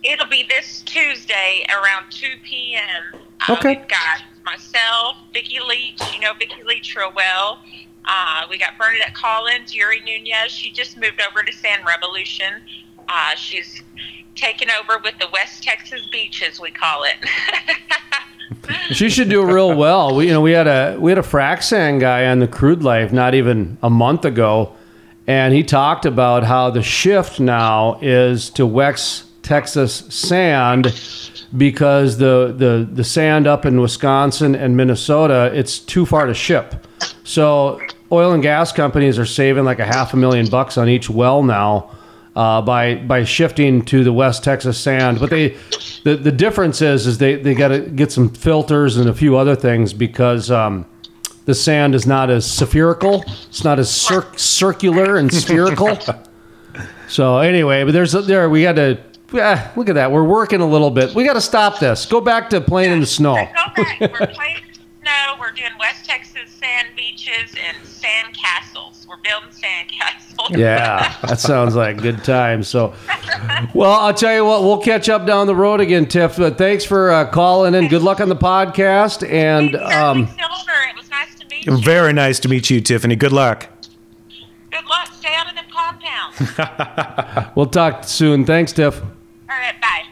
It'll 0.03 0.27
be 0.27 0.43
this 0.43 0.81
Tuesday 0.81 1.65
around 1.69 2.11
2 2.11 2.27
p.m. 2.43 3.21
Okay. 3.49 3.75
Uh, 3.75 3.79
we've 3.79 3.87
got 3.87 4.23
myself, 4.45 5.15
Vicki 5.33 5.59
Leach. 5.65 6.01
You 6.13 6.19
know 6.19 6.33
Vicki 6.33 6.63
Leach 6.63 6.95
real 6.95 7.13
well. 7.15 7.59
Uh, 8.05 8.45
we 8.49 8.57
got 8.57 8.77
Bernadette 8.77 9.13
Collins, 9.13 9.73
Yuri 9.73 10.01
Nunez. 10.01 10.51
She 10.51 10.71
just 10.71 10.97
moved 10.97 11.21
over 11.21 11.43
to 11.43 11.53
Sand 11.53 11.83
Revolution. 11.85 12.61
Uh, 13.07 13.35
she's 13.35 13.81
taken 14.35 14.69
over 14.71 14.99
with 15.03 15.17
the 15.19 15.27
West 15.31 15.63
Texas 15.63 16.05
beaches, 16.11 16.59
we 16.59 16.71
call 16.71 17.03
it. 17.03 17.15
She 18.91 19.09
should 19.09 19.29
do 19.29 19.45
real 19.45 19.75
well. 19.75 20.15
We, 20.15 20.27
you 20.27 20.33
know, 20.33 20.41
we 20.41 20.51
had 20.51 20.67
a 20.67 20.97
we 20.99 21.11
had 21.11 21.17
a 21.17 21.23
frac 21.23 21.63
sand 21.63 22.01
guy 22.01 22.27
on 22.27 22.39
the 22.39 22.47
crude 22.47 22.83
life 22.83 23.11
not 23.11 23.33
even 23.33 23.77
a 23.81 23.89
month 23.89 24.25
ago, 24.25 24.73
and 25.27 25.53
he 25.53 25.63
talked 25.63 26.05
about 26.05 26.43
how 26.43 26.69
the 26.69 26.83
shift 26.83 27.39
now 27.39 27.97
is 28.01 28.49
to 28.51 28.65
West 28.65 29.25
Texas 29.43 29.95
sand 30.09 30.93
because 31.55 32.17
the 32.17 32.53
the 32.57 32.87
the 32.91 33.03
sand 33.03 33.47
up 33.47 33.65
in 33.65 33.81
Wisconsin 33.81 34.55
and 34.55 34.77
Minnesota 34.77 35.51
it's 35.53 35.79
too 35.79 36.05
far 36.05 36.25
to 36.25 36.33
ship. 36.33 36.87
So 37.23 37.81
oil 38.11 38.31
and 38.31 38.43
gas 38.43 38.71
companies 38.71 39.17
are 39.17 39.25
saving 39.25 39.65
like 39.65 39.79
a 39.79 39.85
half 39.85 40.13
a 40.13 40.17
million 40.17 40.47
bucks 40.49 40.77
on 40.77 40.87
each 40.87 41.09
well 41.09 41.43
now 41.43 41.89
uh, 42.35 42.61
by 42.61 42.95
by 42.95 43.23
shifting 43.23 43.83
to 43.85 44.03
the 44.03 44.13
West 44.13 44.43
Texas 44.43 44.77
sand. 44.77 45.19
But 45.19 45.29
they 45.29 45.57
the, 46.03 46.15
the 46.15 46.31
difference 46.31 46.81
is 46.81 47.07
is 47.07 47.17
they, 47.17 47.35
they 47.35 47.53
got 47.53 47.69
to 47.69 47.81
get 47.81 48.11
some 48.11 48.29
filters 48.29 48.97
and 48.97 49.09
a 49.09 49.13
few 49.13 49.37
other 49.37 49.55
things 49.55 49.93
because 49.93 50.49
um, 50.51 50.85
the 51.45 51.55
sand 51.55 51.95
is 51.95 52.05
not 52.05 52.29
as 52.29 52.49
spherical. 52.49 53.23
It's 53.47 53.63
not 53.63 53.79
as 53.79 53.89
cir- 53.89 54.31
circular 54.35 55.17
and 55.17 55.33
spherical. 55.33 55.97
so 57.07 57.39
anyway, 57.39 57.83
but 57.83 57.91
there's 57.91 58.13
there 58.13 58.49
we 58.49 58.63
got 58.63 58.73
to. 58.73 58.99
Yeah, 59.31 59.71
look 59.75 59.89
at 59.89 59.95
that. 59.95 60.11
We're 60.11 60.23
working 60.23 60.61
a 60.61 60.65
little 60.67 60.91
bit. 60.91 61.15
We 61.15 61.23
got 61.23 61.33
to 61.33 61.41
stop 61.41 61.79
this. 61.79 62.05
Go 62.05 62.21
back 62.21 62.51
to 62.51 62.61
playing 62.61 62.91
in 62.91 62.99
the 62.99 63.05
snow. 63.07 63.33
Go 63.33 63.83
back. 63.83 63.99
We're 63.99 64.27
playing 64.27 64.57
in 64.57 64.67
the 64.67 64.79
snow. 65.01 65.35
We're 65.39 65.51
doing 65.51 65.71
West 65.79 66.05
Texas 66.05 66.51
sand 66.51 66.89
beaches 66.95 67.55
and 67.67 67.83
sand 67.83 68.37
castles. 68.37 69.07
We're 69.09 69.17
building 69.17 69.51
sand 69.51 69.91
castles. 69.91 70.22
Yeah, 70.49 71.15
that 71.21 71.39
sounds 71.39 71.73
like 71.73 72.01
good 72.01 72.23
time. 72.23 72.63
So, 72.63 72.93
well, 73.73 73.93
I'll 73.93 74.13
tell 74.13 74.35
you 74.35 74.43
what, 74.43 74.61
we'll 74.61 74.81
catch 74.81 75.07
up 75.07 75.25
down 75.25 75.47
the 75.47 75.55
road 75.55 75.79
again, 75.79 76.05
Tiff. 76.05 76.35
But 76.35 76.57
thanks 76.57 76.83
for 76.83 77.11
uh, 77.11 77.25
calling 77.31 77.73
in. 77.73 77.87
Good 77.87 78.01
luck 78.01 78.19
on 78.19 78.27
the 78.27 78.35
podcast. 78.35 79.27
And 79.27 79.75
um, 79.75 80.23
it 80.23 80.97
was 80.97 81.09
nice 81.09 81.35
to 81.35 81.47
meet 81.47 81.65
you. 81.65 81.77
Very 81.77 82.11
nice 82.11 82.39
to 82.41 82.49
meet 82.49 82.69
you, 82.69 82.81
Tiffany. 82.81 83.15
Good 83.15 83.31
luck. 83.31 83.69
Good 84.69 84.85
luck. 84.85 85.07
Stay 85.13 85.33
out 85.33 85.47
of 85.49 85.55
them 85.55 85.65
compounds. 85.71 87.51
we'll 87.55 87.67
talk 87.67 88.03
soon. 88.03 88.45
Thanks, 88.45 88.73
Tiff. 88.73 89.01
All 89.01 89.07
right, 89.47 89.79
bye. 89.79 90.03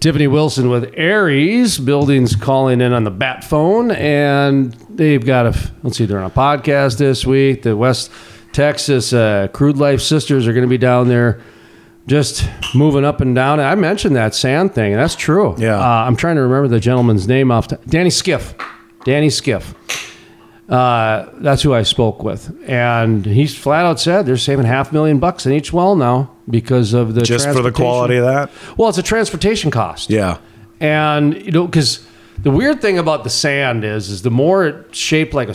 Tiffany 0.00 0.28
Wilson 0.28 0.70
with 0.70 0.94
Aries 0.96 1.78
Buildings 1.78 2.36
calling 2.36 2.80
in 2.80 2.92
on 2.92 3.04
the 3.04 3.10
bat 3.10 3.42
phone, 3.42 3.90
and 3.90 4.72
they've 4.88 5.24
got 5.24 5.46
a 5.46 5.72
let's 5.82 5.98
see, 5.98 6.06
they're 6.06 6.20
on 6.20 6.30
a 6.30 6.34
podcast 6.34 6.98
this 6.98 7.26
week. 7.26 7.62
The 7.62 7.76
West 7.76 8.10
Texas 8.58 9.12
uh, 9.12 9.46
Crude 9.52 9.76
Life 9.76 10.00
Sisters 10.00 10.48
are 10.48 10.52
going 10.52 10.64
to 10.64 10.68
be 10.68 10.78
down 10.78 11.06
there, 11.06 11.40
just 12.08 12.50
moving 12.74 13.04
up 13.04 13.20
and 13.20 13.32
down. 13.32 13.60
I 13.60 13.76
mentioned 13.76 14.16
that 14.16 14.34
sand 14.34 14.74
thing, 14.74 14.92
and 14.92 15.00
that's 15.00 15.14
true. 15.14 15.54
Yeah. 15.58 15.78
uh, 15.78 16.04
I'm 16.04 16.16
trying 16.16 16.34
to 16.34 16.42
remember 16.42 16.66
the 16.66 16.80
gentleman's 16.80 17.28
name 17.28 17.52
off. 17.52 17.68
The, 17.68 17.76
Danny 17.86 18.10
Skiff, 18.10 18.56
Danny 19.04 19.30
Skiff. 19.30 19.76
Uh, 20.68 21.28
that's 21.34 21.62
who 21.62 21.72
I 21.72 21.84
spoke 21.84 22.24
with, 22.24 22.52
and 22.68 23.24
he's 23.24 23.56
flat 23.56 23.86
out 23.86 24.00
said 24.00 24.26
they're 24.26 24.36
saving 24.36 24.66
half 24.66 24.90
a 24.90 24.92
million 24.92 25.20
bucks 25.20 25.46
in 25.46 25.52
each 25.52 25.72
well 25.72 25.94
now 25.94 26.34
because 26.50 26.94
of 26.94 27.14
the 27.14 27.22
Just 27.22 27.48
for 27.48 27.62
the 27.62 27.70
quality 27.70 28.16
of 28.16 28.24
that. 28.24 28.50
Well, 28.76 28.88
it's 28.88 28.98
a 28.98 29.04
transportation 29.04 29.70
cost. 29.70 30.10
Yeah. 30.10 30.38
And 30.80 31.40
you 31.44 31.52
know, 31.52 31.64
because 31.64 32.04
the 32.42 32.50
weird 32.50 32.80
thing 32.80 32.98
about 32.98 33.22
the 33.22 33.30
sand 33.30 33.84
is, 33.84 34.10
is 34.10 34.22
the 34.22 34.32
more 34.32 34.66
it's 34.66 34.98
shaped 34.98 35.32
like 35.32 35.48
a, 35.48 35.54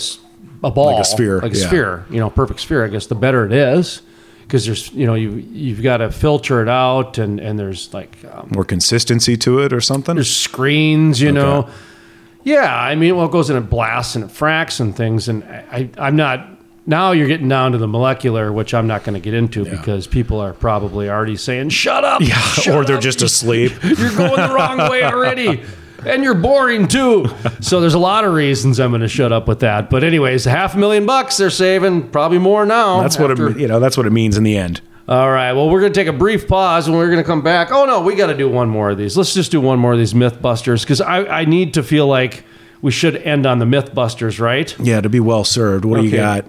a 0.63 0.71
ball, 0.71 0.93
Like 0.93 1.01
a 1.01 1.05
sphere, 1.05 1.39
like 1.41 1.53
a 1.53 1.57
yeah. 1.57 1.67
sphere, 1.67 2.05
you 2.09 2.19
know, 2.19 2.29
perfect 2.29 2.59
sphere. 2.61 2.85
I 2.85 2.87
guess 2.87 3.07
the 3.07 3.15
better 3.15 3.45
it 3.45 3.51
is, 3.51 4.01
because 4.43 4.65
there's, 4.65 4.91
you 4.93 5.05
know, 5.05 5.13
you 5.15 5.31
you've 5.31 5.81
got 5.83 5.97
to 5.97 6.11
filter 6.11 6.61
it 6.61 6.69
out, 6.69 7.17
and 7.17 7.39
and 7.39 7.59
there's 7.59 7.93
like 7.93 8.17
um, 8.31 8.49
More 8.53 8.65
consistency 8.65 9.35
to 9.37 9.59
it 9.59 9.73
or 9.73 9.81
something. 9.81 10.15
there's 10.15 10.35
screens, 10.35 11.19
you 11.21 11.31
know. 11.31 11.67
Yeah, 12.45 12.75
I 12.75 12.95
mean, 12.95 13.15
well, 13.15 13.27
it 13.27 13.31
goes 13.31 13.49
in 13.49 13.55
it 13.55 13.69
blasts 13.69 14.15
and 14.15 14.25
it 14.25 14.29
fracks 14.29 14.79
and 14.81 14.95
things, 14.95 15.27
and 15.29 15.43
I, 15.45 15.89
I'm 15.97 16.15
not. 16.15 16.49
Now 16.85 17.13
you're 17.13 17.29
getting 17.29 17.47
down 17.47 17.71
to 17.71 17.77
the 17.77 17.87
molecular, 17.87 18.51
which 18.51 18.73
I'm 18.73 18.87
not 18.87 19.05
going 19.05 19.13
to 19.13 19.21
get 19.21 19.33
into 19.33 19.63
because 19.63 20.05
people 20.05 20.41
are 20.41 20.51
probably 20.51 21.09
already 21.09 21.37
saying, 21.37 21.69
"Shut 21.69 22.03
up!" 22.03 22.19
Yeah, 22.21 22.37
shut 22.41 22.75
or 22.75 22.83
they're 22.83 22.97
up, 22.97 23.01
just 23.01 23.21
asleep. 23.21 23.71
you're 23.83 24.13
going 24.15 24.35
the 24.35 24.53
wrong 24.53 24.77
way 24.89 25.03
already. 25.03 25.63
And 26.05 26.23
you're 26.23 26.33
boring 26.33 26.87
too. 26.87 27.25
So 27.61 27.79
there's 27.81 27.93
a 27.93 27.99
lot 27.99 28.25
of 28.25 28.33
reasons 28.33 28.79
I'm 28.79 28.91
going 28.91 29.01
to 29.01 29.07
shut 29.07 29.31
up 29.31 29.47
with 29.47 29.59
that. 29.61 29.89
But 29.89 30.03
anyways, 30.03 30.45
half 30.45 30.75
a 30.75 30.77
million 30.77 31.05
bucks 31.05 31.37
they're 31.37 31.49
saving, 31.49 32.09
probably 32.09 32.39
more 32.39 32.65
now. 32.65 33.01
That's 33.01 33.17
what 33.17 33.31
it, 33.31 33.57
you 33.57 33.67
know. 33.67 33.79
That's 33.79 33.97
what 33.97 34.05
it 34.05 34.11
means 34.11 34.37
in 34.37 34.43
the 34.43 34.57
end. 34.57 34.81
All 35.07 35.29
right. 35.29 35.51
Well, 35.51 35.69
we're 35.69 35.81
going 35.81 35.91
to 35.91 35.99
take 35.99 36.07
a 36.07 36.17
brief 36.17 36.47
pause 36.47 36.87
and 36.87 36.95
we're 36.95 37.07
going 37.07 37.17
to 37.17 37.23
come 37.23 37.41
back. 37.41 37.71
Oh 37.71 37.85
no, 37.85 38.01
we 38.01 38.15
got 38.15 38.27
to 38.27 38.37
do 38.37 38.47
one 38.47 38.69
more 38.69 38.91
of 38.91 38.97
these. 38.97 39.17
Let's 39.17 39.33
just 39.33 39.51
do 39.51 39.59
one 39.59 39.79
more 39.79 39.93
of 39.93 39.99
these 39.99 40.13
MythBusters 40.13 40.81
because 40.81 41.01
I, 41.01 41.25
I 41.25 41.45
need 41.45 41.73
to 41.73 41.83
feel 41.83 42.07
like 42.07 42.45
we 42.81 42.91
should 42.91 43.17
end 43.17 43.45
on 43.45 43.59
the 43.59 43.65
MythBusters, 43.65 44.39
right? 44.39 44.77
Yeah, 44.79 45.01
to 45.01 45.09
be 45.09 45.19
well 45.19 45.43
served. 45.43 45.83
What 45.85 45.99
do 45.99 46.05
you 46.05 46.15
got? 46.15 46.45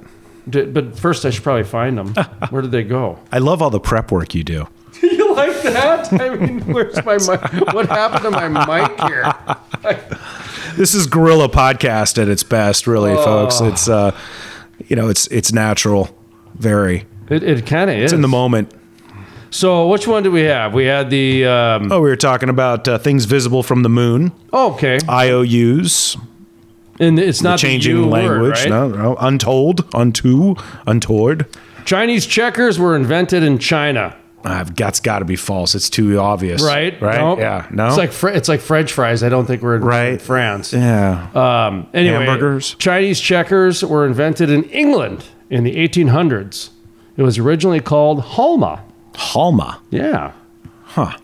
But 0.46 0.98
first, 0.98 1.24
I 1.24 1.30
should 1.30 1.42
probably 1.42 1.64
find 1.64 1.96
them. 1.96 2.14
Where 2.50 2.62
did 2.62 2.70
they 2.70 2.82
go? 2.84 3.18
I 3.32 3.38
love 3.38 3.62
all 3.62 3.70
the 3.70 3.80
prep 3.80 4.12
work 4.12 4.34
you 4.34 4.44
do. 4.44 4.68
you 5.02 5.34
like 5.34 5.62
that? 5.62 6.12
I 6.20 6.36
mean, 6.36 6.60
where's 6.60 6.96
my 7.04 7.16
mic? 7.18 7.72
What 7.74 7.88
happened 7.88 8.22
to 8.24 8.30
my 8.30 8.48
mic 8.48 9.00
here? 9.08 10.06
This 10.76 10.92
is 10.92 11.06
guerrilla 11.06 11.48
podcast 11.48 12.20
at 12.20 12.26
its 12.28 12.42
best, 12.42 12.88
really, 12.88 13.12
Oh. 13.12 13.24
folks. 13.24 13.60
It's 13.60 13.88
uh, 13.88 14.10
you 14.88 14.96
know, 14.96 15.08
it's 15.08 15.28
it's 15.28 15.52
natural, 15.52 16.08
very. 16.54 17.06
It, 17.30 17.44
it 17.44 17.64
kind 17.64 17.90
of 17.90 17.96
is 17.96 18.04
It's 18.04 18.12
in 18.12 18.22
the 18.22 18.28
moment. 18.28 18.72
So, 19.50 19.86
which 19.86 20.08
one 20.08 20.24
do 20.24 20.32
we 20.32 20.40
have? 20.42 20.74
We 20.74 20.86
had 20.86 21.10
the. 21.10 21.44
Um, 21.46 21.92
Oh, 21.92 22.00
we 22.00 22.08
were 22.08 22.16
talking 22.16 22.48
about 22.48 22.88
uh, 22.88 22.98
things 22.98 23.24
visible 23.24 23.62
from 23.62 23.84
the 23.84 23.88
moon, 23.88 24.32
oh, 24.52 24.72
okay, 24.74 24.98
IOUs, 25.08 26.16
and 26.98 27.20
it's 27.20 27.40
not 27.40 27.60
the 27.60 27.68
changing 27.68 28.10
language. 28.10 28.40
Word, 28.40 28.50
right? 28.58 28.68
No, 28.68 28.88
no, 28.88 29.16
untold, 29.20 29.84
unto, 29.94 30.56
untoward. 30.88 31.46
Chinese 31.84 32.26
checkers 32.26 32.80
were 32.80 32.96
invented 32.96 33.44
in 33.44 33.58
China, 33.60 34.16
I've 34.44 34.74
that's 34.76 35.00
got 35.00 35.20
to 35.20 35.24
be 35.24 35.36
false. 35.36 35.74
It's 35.74 35.88
too 35.90 36.18
obvious. 36.18 36.62
right? 36.62 37.00
Right. 37.00 37.18
Nope. 37.18 37.38
Yeah. 37.38 37.66
No. 37.70 37.88
It's 37.88 37.96
like 37.96 38.12
fr- 38.12 38.28
it's 38.28 38.48
like 38.48 38.60
French 38.60 38.92
fries. 38.92 39.22
I 39.22 39.28
don't 39.28 39.46
think 39.46 39.62
we're 39.62 39.76
in 39.76 39.82
Right. 39.84 40.20
France. 40.20 40.72
yeah. 40.72 41.28
Um, 41.34 41.86
anyway, 41.94 42.24
Hamburgers. 42.26 42.74
Chinese 42.78 43.20
checkers 43.20 43.82
were 43.84 44.06
invented 44.06 44.50
in 44.50 44.64
England 44.64 45.24
in 45.50 45.64
the 45.64 45.76
1800s. 45.76 46.70
It 47.16 47.22
was 47.22 47.38
originally 47.38 47.80
called 47.80 48.20
halma. 48.22 48.82
Halma. 49.14 49.80
Yeah. 49.90 50.32
Huh. 50.84 51.16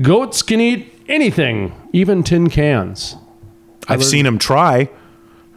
Goats 0.00 0.42
can 0.42 0.60
eat 0.60 0.94
anything, 1.08 1.72
even 1.92 2.22
tin 2.22 2.48
cans. 2.50 3.16
I've 3.88 4.04
seen 4.04 4.24
them 4.24 4.38
try. 4.38 4.88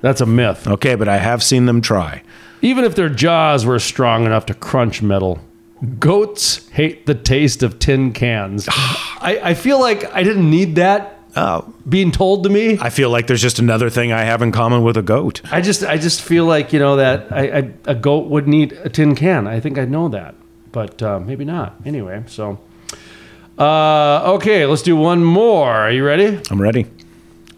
That's 0.01 0.21
a 0.21 0.25
myth. 0.25 0.67
Okay, 0.67 0.95
but 0.95 1.07
I 1.07 1.17
have 1.17 1.43
seen 1.43 1.65
them 1.65 1.81
try. 1.81 2.23
Even 2.61 2.83
if 2.85 2.95
their 2.95 3.09
jaws 3.09 3.65
were 3.65 3.77
strong 3.79 4.25
enough 4.25 4.45
to 4.47 4.53
crunch 4.53 5.01
metal, 5.01 5.39
goats 5.99 6.67
hate 6.69 7.05
the 7.05 7.15
taste 7.15 7.63
of 7.63 7.79
tin 7.79 8.13
cans. 8.13 8.67
I, 8.71 9.39
I 9.43 9.53
feel 9.53 9.79
like 9.79 10.13
I 10.13 10.23
didn't 10.23 10.49
need 10.49 10.75
that 10.75 11.17
being 11.87 12.11
told 12.11 12.43
to 12.43 12.49
me. 12.49 12.77
I 12.79 12.89
feel 12.89 13.09
like 13.09 13.27
there's 13.27 13.41
just 13.41 13.59
another 13.59 13.89
thing 13.89 14.11
I 14.11 14.23
have 14.23 14.41
in 14.41 14.51
common 14.51 14.83
with 14.83 14.97
a 14.97 15.01
goat. 15.01 15.41
I 15.51 15.61
just 15.61 15.83
I 15.83 15.97
just 15.97 16.21
feel 16.21 16.45
like 16.45 16.73
you 16.73 16.79
know 16.79 16.97
that 16.97 17.31
I, 17.31 17.57
I, 17.57 17.73
a 17.85 17.95
goat 17.95 18.27
wouldn't 18.27 18.53
eat 18.53 18.73
a 18.73 18.89
tin 18.89 19.15
can. 19.15 19.47
I 19.47 19.59
think 19.59 19.77
I 19.77 19.85
know 19.85 20.09
that, 20.09 20.35
but 20.71 21.01
uh, 21.01 21.19
maybe 21.19 21.45
not. 21.45 21.75
Anyway, 21.85 22.23
so 22.27 22.59
uh, 23.57 24.33
okay, 24.33 24.65
let's 24.65 24.81
do 24.81 24.95
one 24.95 25.23
more. 25.23 25.69
Are 25.69 25.91
you 25.91 26.05
ready? 26.05 26.39
I'm 26.49 26.61
ready. 26.61 26.87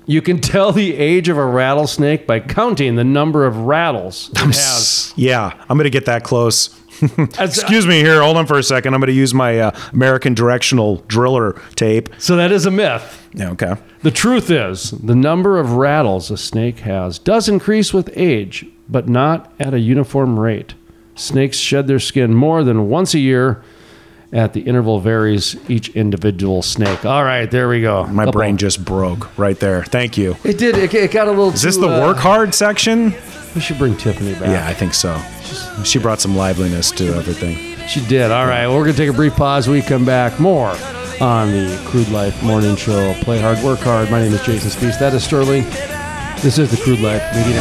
You 0.06 0.22
can 0.22 0.42
tell 0.42 0.74
the 0.74 0.98
age 0.98 1.30
of 1.30 1.38
a 1.38 1.46
rattlesnake 1.46 2.28
by 2.28 2.42
counting 2.42 2.96
the 2.96 3.06
number 3.06 3.46
of 3.46 3.58
rattles 3.58 4.30
it 4.32 4.38
has. 4.40 5.14
Yeah, 5.16 5.54
I'm 5.70 5.78
going 5.78 5.86
to 5.86 5.90
get 5.90 6.06
that 6.08 6.24
close. 6.26 6.78
That's- 7.18 7.58
Excuse 7.60 7.86
me 7.88 8.00
here. 8.00 8.22
Hold 8.22 8.38
on 8.38 8.46
for 8.48 8.58
a 8.58 8.64
second. 8.64 8.94
I'm 8.94 9.00
going 9.00 9.08
to 9.08 9.14
use 9.14 9.34
my 9.34 9.60
uh, 9.60 9.72
American 9.94 10.34
directional 10.34 10.98
driller 11.08 11.62
tape. 11.76 12.10
So 12.18 12.36
that 12.36 12.52
is 12.52 12.66
a 12.66 12.72
myth. 12.72 13.28
Yeah, 13.34 13.52
okay. 13.52 13.76
The 14.04 14.12
truth 14.12 14.50
is, 14.52 14.92
the 14.92 15.16
number 15.16 15.58
of 15.60 15.74
rattles 15.74 16.30
a 16.32 16.38
snake 16.38 16.80
has 16.80 17.18
does 17.20 17.48
increase 17.50 17.94
with 17.94 18.10
age, 18.16 18.66
but 18.90 19.08
not 19.10 19.52
at 19.60 19.74
a 19.74 19.80
uniform 19.80 20.40
rate. 20.40 20.76
Snakes 21.16 21.58
shed 21.58 21.88
their 21.88 22.00
skin 22.00 22.34
more 22.34 22.64
than 22.64 22.90
once 22.90 23.14
a 23.14 23.20
year. 23.20 23.64
At 24.32 24.54
the 24.54 24.62
interval 24.62 25.00
varies 25.00 25.56
each 25.70 25.90
individual 25.90 26.64
snake. 26.64 27.06
All 27.06 27.24
right, 27.24 27.50
there 27.52 27.70
we 27.70 27.82
go. 27.82 28.08
My 28.08 28.26
brain 28.32 28.58
just 28.58 28.84
broke 28.84 29.38
right 29.38 29.60
there. 29.60 29.84
Thank 29.84 30.18
you. 30.18 30.36
It 30.44 30.58
did. 30.58 30.76
It, 30.76 30.92
it 30.92 31.12
got 31.12 31.28
a 31.28 31.30
little. 31.30 31.52
Is 31.54 31.62
this 31.62 31.78
the 31.78 31.86
work 31.88 32.18
hard 32.18 32.56
section? 32.56 33.14
We 33.56 33.62
should 33.62 33.78
bring 33.78 33.96
Tiffany 33.96 34.34
back. 34.34 34.44
Yeah, 34.44 34.68
I 34.68 34.74
think 34.74 34.94
so. 34.94 35.22
She 35.84 36.00
brought 36.00 36.20
some 36.20 36.36
liveliness 36.36 36.90
to 36.92 37.14
everything. 37.16 37.58
She 37.88 38.06
did. 38.08 38.32
All 38.32 38.48
right. 38.48 38.66
Well, 38.68 38.78
we're 38.78 38.86
going 38.86 38.96
to 38.96 39.02
take 39.02 39.10
a 39.10 39.14
brief 39.14 39.36
pause. 39.36 39.68
We 39.68 39.82
come 39.82 40.06
back 40.06 40.40
more 40.40 40.76
on 41.22 41.52
the 41.52 41.80
Crude 41.86 42.10
Life 42.10 42.42
Morning 42.42 42.76
Show. 42.76 43.14
Play 43.22 43.40
hard, 43.40 43.64
work 43.64 43.80
hard. 43.80 44.10
My 44.10 44.20
name 44.22 44.34
is 44.34 44.42
Jason 44.44 44.72
Spiess. 44.72 44.98
That 45.00 45.14
is 45.14 45.24
Sterling. 45.24 45.64
This 46.42 46.58
is 46.58 46.72
the 46.72 46.78
Crude 46.84 47.00
Life 47.00 47.22
Media. 47.36 47.60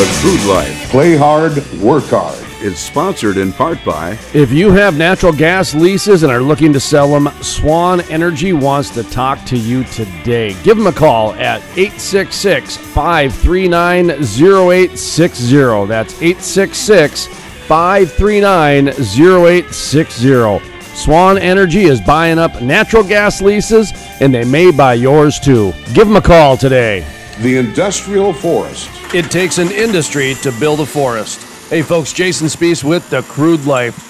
The 0.00 0.18
Crude 0.22 0.48
Life. 0.48 0.88
Play 0.88 1.14
hard, 1.14 1.56
work 1.78 2.04
hard. 2.04 2.38
Is 2.62 2.78
sponsored 2.78 3.36
in 3.36 3.52
part 3.52 3.84
by 3.84 4.16
If 4.32 4.50
you 4.50 4.70
have 4.70 4.96
natural 4.96 5.30
gas 5.30 5.74
leases 5.74 6.22
and 6.22 6.32
are 6.32 6.40
looking 6.40 6.72
to 6.72 6.80
sell 6.80 7.08
them, 7.08 7.28
Swan 7.42 8.00
Energy 8.10 8.54
wants 8.54 8.88
to 8.94 9.02
talk 9.02 9.44
to 9.44 9.58
you 9.58 9.84
today. 9.84 10.56
Give 10.62 10.78
them 10.78 10.86
a 10.86 10.92
call 10.92 11.34
at 11.34 11.60
866 11.76 12.78
539 12.78 14.10
0860. 14.10 15.86
That's 15.86 16.14
866 16.14 17.26
539 17.66 18.88
0860. 18.88 20.66
Swan 20.96 21.36
Energy 21.36 21.82
is 21.82 22.00
buying 22.00 22.38
up 22.38 22.62
natural 22.62 23.04
gas 23.04 23.42
leases 23.42 23.92
and 24.22 24.32
they 24.32 24.44
may 24.44 24.70
buy 24.70 24.94
yours 24.94 25.38
too. 25.38 25.74
Give 25.92 26.06
them 26.06 26.16
a 26.16 26.22
call 26.22 26.56
today. 26.56 27.04
the 27.40 27.58
Industrial 27.58 28.32
Forest. 28.32 28.99
It 29.12 29.28
takes 29.28 29.58
an 29.58 29.72
industry 29.72 30.34
to 30.36 30.52
build 30.52 30.78
a 30.78 30.86
forest. 30.86 31.42
Hey 31.68 31.82
folks, 31.82 32.12
Jason 32.12 32.46
Spiess 32.46 32.84
with 32.84 33.10
The 33.10 33.22
Crude 33.22 33.66
Life. 33.66 34.09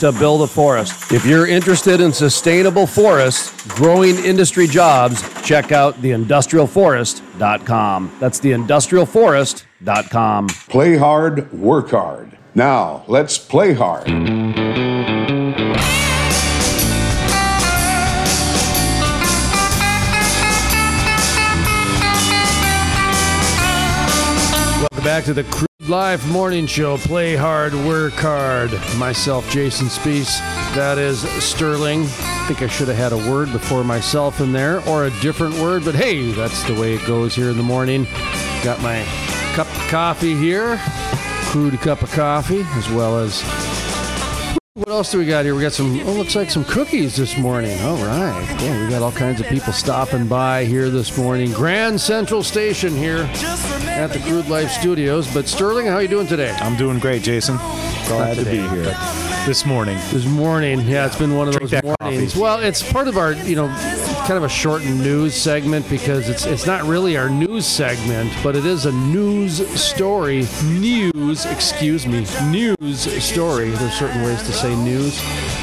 to 0.00 0.12
build 0.12 0.42
a 0.42 0.46
forest. 0.46 1.10
If 1.12 1.24
you're 1.26 1.46
interested 1.46 2.00
in 2.00 2.12
sustainable 2.12 2.86
forests, 2.86 3.52
growing 3.74 4.16
industry 4.16 4.66
jobs, 4.66 5.22
check 5.42 5.72
out 5.72 5.94
theindustrialforest.com. 5.96 8.16
That's 8.20 8.40
theindustrialforest.com. 8.40 10.46
Play 10.46 10.96
hard, 10.96 11.52
work 11.52 11.90
hard. 11.90 12.38
Now, 12.54 13.04
let's 13.06 13.36
play 13.38 13.74
hard. 13.74 14.06
Welcome 24.80 25.04
back 25.04 25.24
to 25.24 25.34
the 25.34 25.44
Crude 25.44 25.65
Life 25.88 26.26
Morning 26.28 26.66
Show. 26.66 26.96
Play 26.96 27.36
hard, 27.36 27.74
work 27.74 28.14
hard. 28.14 28.72
Myself, 28.96 29.48
Jason 29.50 29.88
Spiess. 29.88 30.38
That 30.74 30.98
is 30.98 31.20
Sterling. 31.42 32.02
I 32.02 32.44
think 32.48 32.62
I 32.62 32.66
should 32.66 32.88
have 32.88 32.96
had 32.96 33.12
a 33.12 33.30
word 33.30 33.52
before 33.52 33.84
myself 33.84 34.40
in 34.40 34.52
there, 34.52 34.80
or 34.88 35.04
a 35.04 35.10
different 35.20 35.54
word, 35.54 35.84
but 35.84 35.94
hey, 35.94 36.32
that's 36.32 36.62
the 36.64 36.74
way 36.74 36.94
it 36.94 37.06
goes 37.06 37.34
here 37.34 37.50
in 37.50 37.56
the 37.56 37.62
morning. 37.62 38.06
Got 38.62 38.80
my 38.82 39.04
cup 39.54 39.66
of 39.66 39.88
coffee 39.88 40.34
here, 40.34 40.80
crude 41.50 41.78
cup 41.80 42.02
of 42.02 42.10
coffee, 42.12 42.64
as 42.74 42.90
well 42.90 43.18
as. 43.18 43.75
What 44.76 44.88
else 44.90 45.10
do 45.10 45.16
we 45.16 45.24
got 45.24 45.46
here? 45.46 45.54
We 45.54 45.62
got 45.62 45.72
some, 45.72 45.98
oh, 46.00 46.12
looks 46.12 46.36
like 46.36 46.50
some 46.50 46.62
cookies 46.62 47.16
this 47.16 47.38
morning. 47.38 47.80
All 47.80 47.96
right. 47.96 48.46
We 48.60 48.90
got 48.90 49.00
all 49.00 49.10
kinds 49.10 49.40
of 49.40 49.46
people 49.46 49.72
stopping 49.72 50.26
by 50.28 50.66
here 50.66 50.90
this 50.90 51.16
morning. 51.16 51.50
Grand 51.50 51.98
Central 51.98 52.42
Station 52.42 52.94
here 52.94 53.26
at 53.86 54.08
the 54.08 54.18
Crude 54.18 54.48
Life 54.50 54.70
Studios. 54.70 55.32
But 55.32 55.48
Sterling, 55.48 55.86
how 55.86 55.94
are 55.94 56.02
you 56.02 56.08
doing 56.08 56.26
today? 56.26 56.50
I'm 56.60 56.76
doing 56.76 56.98
great, 56.98 57.22
Jason. 57.22 57.56
Glad 58.06 58.36
to 58.36 58.44
be 58.44 58.58
here 58.58 58.94
this 59.46 59.64
morning. 59.64 59.96
This 60.10 60.26
morning, 60.26 60.82
yeah, 60.82 61.06
it's 61.06 61.16
been 61.16 61.36
one 61.36 61.48
of 61.48 61.54
those 61.58 61.72
mornings. 61.82 62.34
coffee. 62.34 62.38
Well, 62.38 62.58
it's 62.58 62.92
part 62.92 63.08
of 63.08 63.16
our, 63.16 63.32
you 63.32 63.56
know, 63.56 63.68
kind 64.26 64.38
of 64.38 64.42
a 64.42 64.48
shortened 64.48 65.00
news 65.00 65.36
segment 65.36 65.88
because 65.88 66.28
it's 66.28 66.46
it's 66.46 66.66
not 66.66 66.82
really 66.82 67.16
our 67.16 67.30
news 67.30 67.64
segment, 67.64 68.32
but 68.42 68.56
it 68.56 68.66
is 68.66 68.84
a 68.84 68.90
news 68.90 69.64
story. 69.80 70.44
News, 70.64 71.46
excuse 71.46 72.08
me, 72.08 72.26
news 72.50 73.02
story. 73.22 73.70
There's 73.70 73.96
certain 73.96 74.24
ways 74.24 74.42
to 74.42 74.52
say 74.52 74.74
news. 74.74 75.22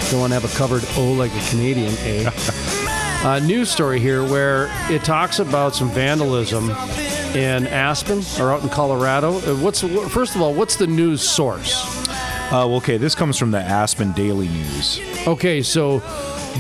Don't 0.09 0.21
want 0.21 0.31
to 0.31 0.39
have 0.39 0.45
a 0.45 0.57
covered 0.57 0.85
O 0.95 1.11
like 1.11 1.33
a 1.33 1.49
Canadian 1.49 1.93
A. 2.03 2.31
uh, 3.25 3.39
news 3.39 3.69
story 3.69 3.99
here 3.99 4.23
where 4.23 4.69
it 4.89 5.03
talks 5.03 5.39
about 5.39 5.75
some 5.75 5.89
vandalism 5.89 6.69
in 7.35 7.67
Aspen 7.67 8.21
or 8.39 8.53
out 8.53 8.63
in 8.63 8.69
Colorado. 8.69 9.39
Uh, 9.39 9.57
What's 9.57 9.81
first 9.81 10.35
of 10.35 10.41
all, 10.41 10.53
what's 10.53 10.77
the 10.77 10.87
news 10.87 11.21
source? 11.21 12.02
Uh, 12.51 12.67
okay, 12.75 12.97
this 12.97 13.15
comes 13.15 13.37
from 13.37 13.49
the 13.51 13.57
Aspen 13.59 14.11
Daily 14.11 14.47
News. 14.47 14.99
Okay, 15.27 15.63
so 15.63 16.03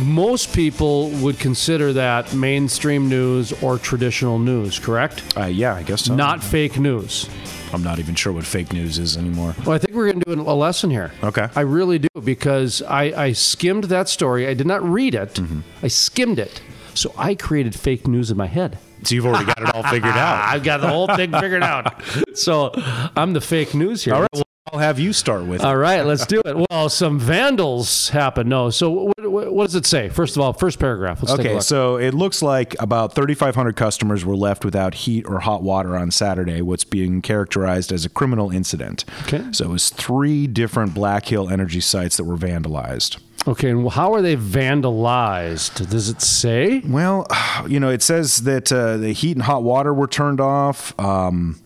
most 0.05 0.53
people 0.55 1.09
would 1.21 1.37
consider 1.37 1.93
that 1.93 2.33
mainstream 2.33 3.07
news 3.09 3.53
or 3.61 3.77
traditional 3.77 4.39
news, 4.39 4.79
correct? 4.79 5.21
Uh, 5.37 5.45
yeah, 5.45 5.75
I 5.75 5.83
guess 5.83 6.05
so. 6.05 6.15
Not 6.15 6.43
fake 6.43 6.79
news. 6.79 7.29
I'm 7.73 7.83
not 7.83 7.99
even 7.99 8.15
sure 8.15 8.33
what 8.33 8.43
fake 8.43 8.73
news 8.73 8.97
is 8.97 9.17
anymore. 9.17 9.53
Well, 9.65 9.75
I 9.75 9.77
think 9.77 9.93
we're 9.95 10.11
going 10.11 10.21
to 10.21 10.35
do 10.35 10.41
a 10.41 10.53
lesson 10.53 10.89
here. 10.89 11.11
Okay. 11.23 11.47
I 11.55 11.61
really 11.61 11.99
do 11.99 12.07
because 12.23 12.81
I, 12.81 13.03
I 13.25 13.31
skimmed 13.33 13.85
that 13.85 14.09
story. 14.09 14.47
I 14.47 14.55
did 14.55 14.65
not 14.67 14.81
read 14.83 15.13
it, 15.13 15.35
Mm-hmm. 15.35 15.59
I 15.83 15.89
skimmed 15.89 16.39
it. 16.39 16.59
So 16.95 17.13
I 17.17 17.35
created 17.35 17.75
fake 17.75 18.07
news 18.07 18.31
in 18.31 18.37
my 18.37 18.47
head. 18.47 18.79
So 19.03 19.13
you've 19.13 19.25
already 19.27 19.45
got 19.45 19.61
it 19.61 19.75
all 19.75 19.83
figured 19.83 20.13
out. 20.15 20.43
I've 20.47 20.63
got 20.63 20.81
the 20.81 20.87
whole 20.89 21.07
thing 21.07 21.31
figured 21.31 21.61
out. 21.63 22.01
So 22.35 22.71
I'm 23.15 23.33
the 23.33 23.41
fake 23.41 23.75
news 23.75 24.03
here. 24.03 24.15
All 24.15 24.21
right. 24.21 24.29
Well, 24.33 24.43
I'll 24.71 24.79
have 24.79 24.97
you 24.97 25.11
start 25.11 25.43
with. 25.45 25.61
All 25.61 25.75
right, 25.75 26.05
let's 26.05 26.25
do 26.25 26.41
it. 26.45 26.55
Well, 26.69 26.87
some 26.87 27.19
vandals 27.19 28.09
happened. 28.09 28.49
No, 28.49 28.69
so 28.69 28.89
what, 28.89 29.29
what, 29.29 29.53
what 29.53 29.65
does 29.65 29.75
it 29.75 29.85
say? 29.85 30.07
First 30.07 30.37
of 30.37 30.41
all, 30.41 30.53
first 30.53 30.79
paragraph. 30.79 31.21
Let's 31.21 31.33
take 31.33 31.39
a 31.39 31.49
Okay, 31.49 31.53
look. 31.55 31.63
so 31.63 31.97
it 31.97 32.13
looks 32.13 32.41
like 32.41 32.73
about 32.81 33.13
3,500 33.13 33.75
customers 33.75 34.23
were 34.23 34.37
left 34.37 34.63
without 34.63 34.93
heat 34.93 35.25
or 35.27 35.41
hot 35.41 35.63
water 35.63 35.97
on 35.97 36.11
Saturday, 36.11 36.61
what's 36.61 36.85
being 36.85 37.21
characterized 37.21 37.91
as 37.91 38.05
a 38.05 38.09
criminal 38.09 38.51
incident. 38.51 39.03
Okay. 39.23 39.43
So 39.51 39.65
it 39.65 39.69
was 39.69 39.89
three 39.89 40.47
different 40.47 40.93
Black 40.93 41.25
Hills 41.25 41.51
energy 41.51 41.81
sites 41.81 42.15
that 42.15 42.23
were 42.23 42.37
vandalized. 42.37 43.19
Okay, 43.45 43.69
and 43.69 43.91
how 43.91 44.13
are 44.13 44.21
they 44.21 44.37
vandalized? 44.37 45.89
Does 45.89 46.07
it 46.07 46.21
say? 46.21 46.79
Well, 46.87 47.27
you 47.67 47.81
know, 47.81 47.89
it 47.89 48.01
says 48.01 48.37
that 48.43 48.71
uh, 48.71 48.95
the 48.95 49.11
heat 49.11 49.33
and 49.35 49.41
hot 49.43 49.63
water 49.63 49.93
were 49.93 50.07
turned 50.07 50.39
off. 50.39 50.97
Um, 50.97 51.59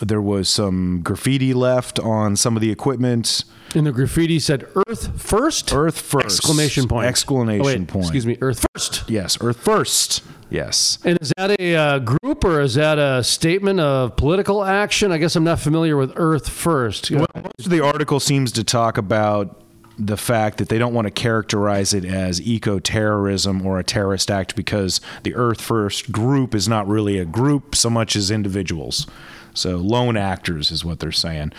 there 0.00 0.20
was 0.20 0.48
some 0.48 1.00
graffiti 1.02 1.54
left 1.54 1.98
on 1.98 2.36
some 2.36 2.56
of 2.56 2.60
the 2.60 2.70
equipment. 2.70 3.44
And 3.74 3.86
the 3.86 3.92
graffiti 3.92 4.38
said 4.38 4.66
"Earth 4.86 5.20
first." 5.20 5.72
Earth 5.72 6.00
first. 6.00 6.26
Exclamation 6.26 6.88
point. 6.88 7.06
Exclamation 7.06 7.62
Oh, 7.62 7.66
wait, 7.66 7.88
point. 7.88 8.04
Excuse 8.04 8.26
me. 8.26 8.38
Earth 8.40 8.64
first. 8.74 9.08
Yes, 9.08 9.38
Earth 9.40 9.56
first. 9.56 10.22
Yes. 10.50 10.98
And 11.04 11.18
is 11.20 11.32
that 11.36 11.58
a 11.58 11.74
uh, 11.74 11.98
group 11.98 12.44
or 12.44 12.60
is 12.60 12.74
that 12.74 12.98
a 12.98 13.24
statement 13.24 13.80
of 13.80 14.16
political 14.16 14.62
action? 14.64 15.10
I 15.10 15.18
guess 15.18 15.34
I'm 15.34 15.42
not 15.44 15.58
familiar 15.58 15.96
with 15.96 16.12
Earth 16.16 16.48
first. 16.48 17.10
Well, 17.10 17.26
most 17.34 17.64
of 17.66 17.70
the 17.70 17.80
article 17.84 18.20
seems 18.20 18.52
to 18.52 18.62
talk 18.62 18.96
about 18.96 19.62
the 19.98 20.16
fact 20.16 20.58
that 20.58 20.68
they 20.68 20.78
don't 20.78 20.92
want 20.94 21.06
to 21.06 21.10
characterize 21.10 21.94
it 21.94 22.04
as 22.04 22.40
eco 22.42 22.78
terrorism 22.78 23.64
or 23.66 23.78
a 23.78 23.84
terrorist 23.84 24.30
act 24.30 24.54
because 24.56 25.00
the 25.22 25.34
Earth 25.34 25.60
First 25.60 26.12
group 26.12 26.54
is 26.54 26.68
not 26.68 26.86
really 26.86 27.18
a 27.18 27.24
group 27.24 27.74
so 27.74 27.88
much 27.90 28.14
as 28.16 28.30
individuals. 28.30 29.06
So 29.54 29.76
lone 29.76 30.16
actors 30.16 30.70
is 30.70 30.84
what 30.84 31.00
they're 31.00 31.12
saying. 31.12 31.52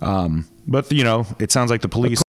Um, 0.00 0.46
but 0.66 0.90
you 0.90 1.04
know, 1.04 1.26
it 1.38 1.52
sounds 1.52 1.70
like 1.70 1.82
the 1.82 1.88
police. 1.88 2.22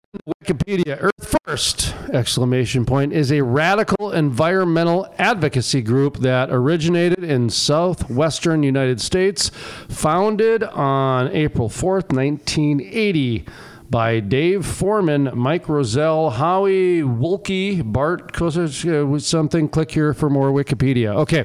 Wikipedia, 0.44 0.98
Earth 1.00 1.36
First! 1.46 1.94
Exclamation 2.12 2.84
point 2.84 3.12
is 3.12 3.30
a 3.30 3.42
radical 3.42 4.10
environmental 4.10 5.12
advocacy 5.18 5.82
group 5.82 6.18
that 6.18 6.50
originated 6.50 7.22
in 7.22 7.48
southwestern 7.48 8.64
United 8.64 9.00
States, 9.00 9.50
founded 9.88 10.64
on 10.64 11.28
April 11.28 11.68
4th, 11.68 12.12
1980. 12.12 13.46
By 13.90 14.20
Dave 14.20 14.64
Foreman, 14.64 15.30
Mike 15.34 15.68
Roselle, 15.68 16.30
Howie 16.30 17.00
Wolke, 17.02 17.82
Bart 17.84 18.32
Kosich, 18.32 18.84
uh, 18.86 19.04
with 19.04 19.24
something. 19.24 19.68
Click 19.68 19.90
here 19.90 20.14
for 20.14 20.30
more 20.30 20.52
Wikipedia. 20.52 21.12
Okay, 21.16 21.44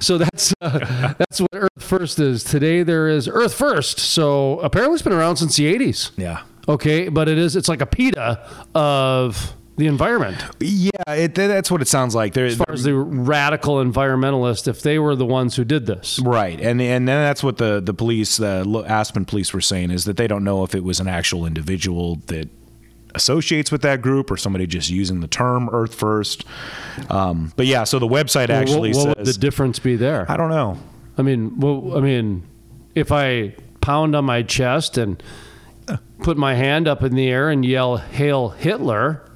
so 0.00 0.16
that's 0.16 0.54
uh, 0.62 1.12
that's 1.18 1.38
what 1.38 1.50
Earth 1.52 1.70
First 1.78 2.18
is. 2.18 2.44
Today 2.44 2.82
there 2.82 3.08
is 3.08 3.28
Earth 3.28 3.52
First. 3.52 3.98
So 3.98 4.58
apparently 4.60 4.94
it's 4.94 5.02
been 5.02 5.12
around 5.12 5.36
since 5.36 5.56
the 5.56 5.72
80s. 5.72 6.12
Yeah. 6.16 6.44
Okay, 6.66 7.10
but 7.10 7.28
it 7.28 7.36
is 7.36 7.56
it's 7.56 7.68
like 7.68 7.82
a 7.82 7.86
PETA 7.86 8.42
of 8.74 9.54
the 9.76 9.86
environment. 9.86 10.44
Yeah, 10.60 10.90
it, 11.08 11.34
that's 11.34 11.70
what 11.70 11.80
it 11.80 11.88
sounds 11.88 12.14
like. 12.14 12.34
They're, 12.34 12.46
As 12.46 12.56
far 12.56 12.72
as 12.72 12.82
the 12.82 12.94
radical 12.94 13.76
environmentalists, 13.76 14.68
if 14.68 14.82
they 14.82 14.98
were 14.98 15.16
the 15.16 15.26
ones 15.26 15.56
who 15.56 15.64
did 15.64 15.86
this. 15.86 16.18
Right, 16.18 16.60
and 16.60 16.80
and 16.80 17.08
then 17.08 17.22
that's 17.22 17.42
what 17.42 17.58
the 17.58 17.80
the 17.80 17.94
police, 17.94 18.36
the 18.36 18.84
Aspen 18.86 19.24
police, 19.24 19.52
were 19.52 19.60
saying 19.60 19.90
is 19.90 20.04
that 20.04 20.16
they 20.16 20.26
don't 20.26 20.44
know 20.44 20.62
if 20.64 20.74
it 20.74 20.84
was 20.84 21.00
an 21.00 21.08
actual 21.08 21.46
individual 21.46 22.16
that 22.26 22.48
associates 23.14 23.70
with 23.70 23.82
that 23.82 24.00
group 24.00 24.30
or 24.30 24.36
somebody 24.36 24.66
just 24.66 24.90
using 24.90 25.20
the 25.20 25.28
term 25.28 25.68
Earth 25.72 25.94
First. 25.94 26.44
Um, 27.10 27.52
but 27.56 27.66
yeah, 27.66 27.84
so 27.84 27.98
the 27.98 28.08
website 28.08 28.48
Well, 28.48 28.60
actually 28.60 28.92
what, 28.92 29.08
what 29.08 29.18
would 29.18 29.26
says 29.26 29.36
the 29.36 29.40
difference 29.40 29.78
be 29.78 29.96
there? 29.96 30.30
I 30.30 30.36
don't 30.36 30.50
know. 30.50 30.78
I 31.18 31.22
mean, 31.22 31.58
well, 31.60 31.96
I 31.96 32.00
mean, 32.00 32.42
if 32.94 33.12
I 33.12 33.54
pound 33.80 34.16
on 34.16 34.24
my 34.24 34.42
chest 34.42 34.96
and 34.96 35.22
put 36.20 36.36
my 36.36 36.54
hand 36.54 36.88
up 36.88 37.02
in 37.02 37.14
the 37.14 37.28
air 37.28 37.50
and 37.50 37.64
yell 37.64 37.96
"Hail 37.96 38.50
Hitler," 38.50 39.28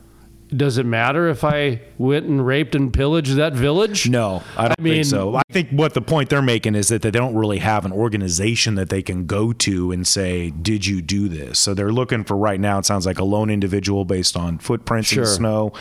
does 0.56 0.78
it 0.78 0.86
matter 0.86 1.28
if 1.28 1.44
I 1.44 1.80
went 1.98 2.26
and 2.26 2.46
raped 2.46 2.74
and 2.74 2.92
pillaged 2.92 3.34
that 3.36 3.52
village? 3.52 4.08
No, 4.08 4.42
I 4.56 4.68
don't 4.68 4.76
I 4.78 4.82
mean- 4.82 4.92
think 4.94 5.06
so. 5.06 5.36
I 5.36 5.42
think 5.52 5.70
what 5.70 5.94
the 5.94 6.00
point 6.02 6.28
they're 6.30 6.42
making 6.42 6.74
is 6.74 6.88
that 6.88 7.02
they 7.02 7.10
don't 7.10 7.34
really 7.34 7.58
have 7.58 7.84
an 7.84 7.92
organization 7.92 8.74
that 8.76 8.88
they 8.90 9.02
can 9.02 9.26
go 9.26 9.52
to 9.52 9.92
and 9.92 10.06
say, 10.06 10.50
"Did 10.50 10.86
you 10.86 11.00
do 11.02 11.28
this?" 11.28 11.58
So 11.58 11.74
they're 11.74 11.92
looking 11.92 12.24
for 12.24 12.36
right 12.36 12.60
now. 12.60 12.78
It 12.78 12.86
sounds 12.86 13.06
like 13.06 13.18
a 13.18 13.24
lone 13.24 13.50
individual 13.50 14.04
based 14.04 14.36
on 14.36 14.58
footprints 14.58 15.12
in 15.12 15.20
the 15.20 15.26
snow, 15.26 15.72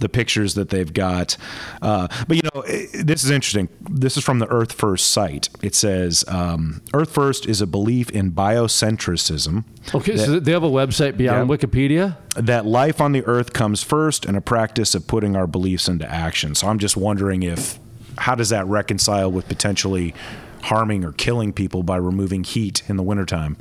the 0.00 0.08
pictures 0.08 0.54
that 0.54 0.70
they've 0.70 0.92
got. 0.92 1.36
Uh, 1.82 2.08
but 2.26 2.36
you 2.36 2.42
know, 2.54 2.60
eh, 2.62 2.86
this 3.04 3.24
is 3.24 3.30
interesting. 3.30 3.68
This 3.88 4.16
is 4.16 4.24
from 4.24 4.38
the 4.38 4.48
Earth 4.48 4.72
First 4.72 5.10
site. 5.10 5.48
It 5.62 5.74
says, 5.74 6.24
um, 6.28 6.82
"Earth 6.92 7.10
First 7.10 7.46
is 7.46 7.60
a 7.60 7.66
belief 7.66 8.10
in 8.10 8.32
biocentrism." 8.32 9.64
Okay, 9.94 10.16
so 10.16 10.38
they 10.40 10.52
have 10.52 10.62
a 10.62 10.68
website 10.70 11.16
beyond 11.16 11.48
Yep. 11.50 11.60
Wikipedia. 11.60 12.16
that 12.36 12.64
life 12.64 13.00
on 13.00 13.10
the 13.10 13.24
earth 13.26 13.52
comes 13.52 13.82
first 13.82 14.24
and 14.24 14.36
a 14.36 14.40
practice 14.40 14.94
of 14.94 15.04
putting 15.08 15.34
our 15.34 15.48
beliefs 15.48 15.59
into 15.88 16.10
action. 16.10 16.54
So 16.54 16.68
I'm 16.68 16.78
just 16.78 16.96
wondering 16.96 17.42
if 17.42 17.78
how 18.18 18.34
does 18.34 18.50
that 18.50 18.66
reconcile 18.66 19.30
with 19.30 19.48
potentially 19.48 20.14
harming 20.62 21.04
or 21.04 21.12
killing 21.12 21.52
people 21.52 21.82
by 21.82 21.96
removing 21.96 22.44
heat 22.44 22.82
in 22.88 22.96
the 22.96 23.02
wintertime? 23.02 23.56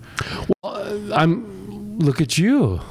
Well, 0.63 1.13
I'm 1.13 1.99
look 1.99 2.21
at 2.21 2.37
you. 2.37 2.81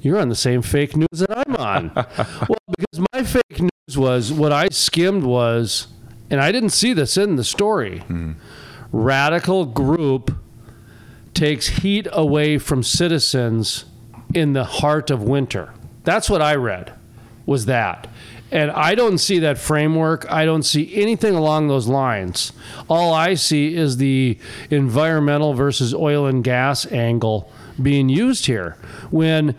You're 0.00 0.18
on 0.18 0.28
the 0.28 0.36
same 0.36 0.62
fake 0.62 0.96
news 0.96 1.08
that 1.12 1.36
I'm 1.36 1.56
on. 1.56 1.92
well, 1.96 2.58
because 2.68 3.04
my 3.12 3.24
fake 3.24 3.60
news 3.60 3.98
was 3.98 4.32
what 4.32 4.52
I 4.52 4.68
skimmed 4.68 5.24
was, 5.24 5.88
and 6.30 6.40
I 6.40 6.52
didn't 6.52 6.70
see 6.70 6.92
this 6.92 7.16
in 7.16 7.36
the 7.36 7.44
story. 7.44 8.00
Hmm. 8.00 8.32
Radical 8.92 9.66
group 9.66 10.32
takes 11.34 11.68
heat 11.68 12.06
away 12.12 12.58
from 12.58 12.82
citizens 12.82 13.84
in 14.34 14.52
the 14.52 14.64
heart 14.64 15.10
of 15.10 15.22
winter. 15.22 15.72
That's 16.04 16.30
what 16.30 16.40
I 16.40 16.54
read. 16.54 16.94
Was 17.44 17.66
that. 17.66 18.08
And 18.50 18.70
I 18.70 18.94
don't 18.94 19.18
see 19.18 19.38
that 19.40 19.58
framework. 19.58 20.30
I 20.30 20.44
don't 20.44 20.62
see 20.62 20.94
anything 20.94 21.34
along 21.34 21.68
those 21.68 21.86
lines. 21.86 22.52
All 22.88 23.12
I 23.12 23.34
see 23.34 23.74
is 23.74 23.98
the 23.98 24.38
environmental 24.70 25.52
versus 25.54 25.92
oil 25.92 26.26
and 26.26 26.42
gas 26.42 26.90
angle 26.90 27.52
being 27.80 28.08
used 28.08 28.46
here. 28.46 28.76
When 29.10 29.54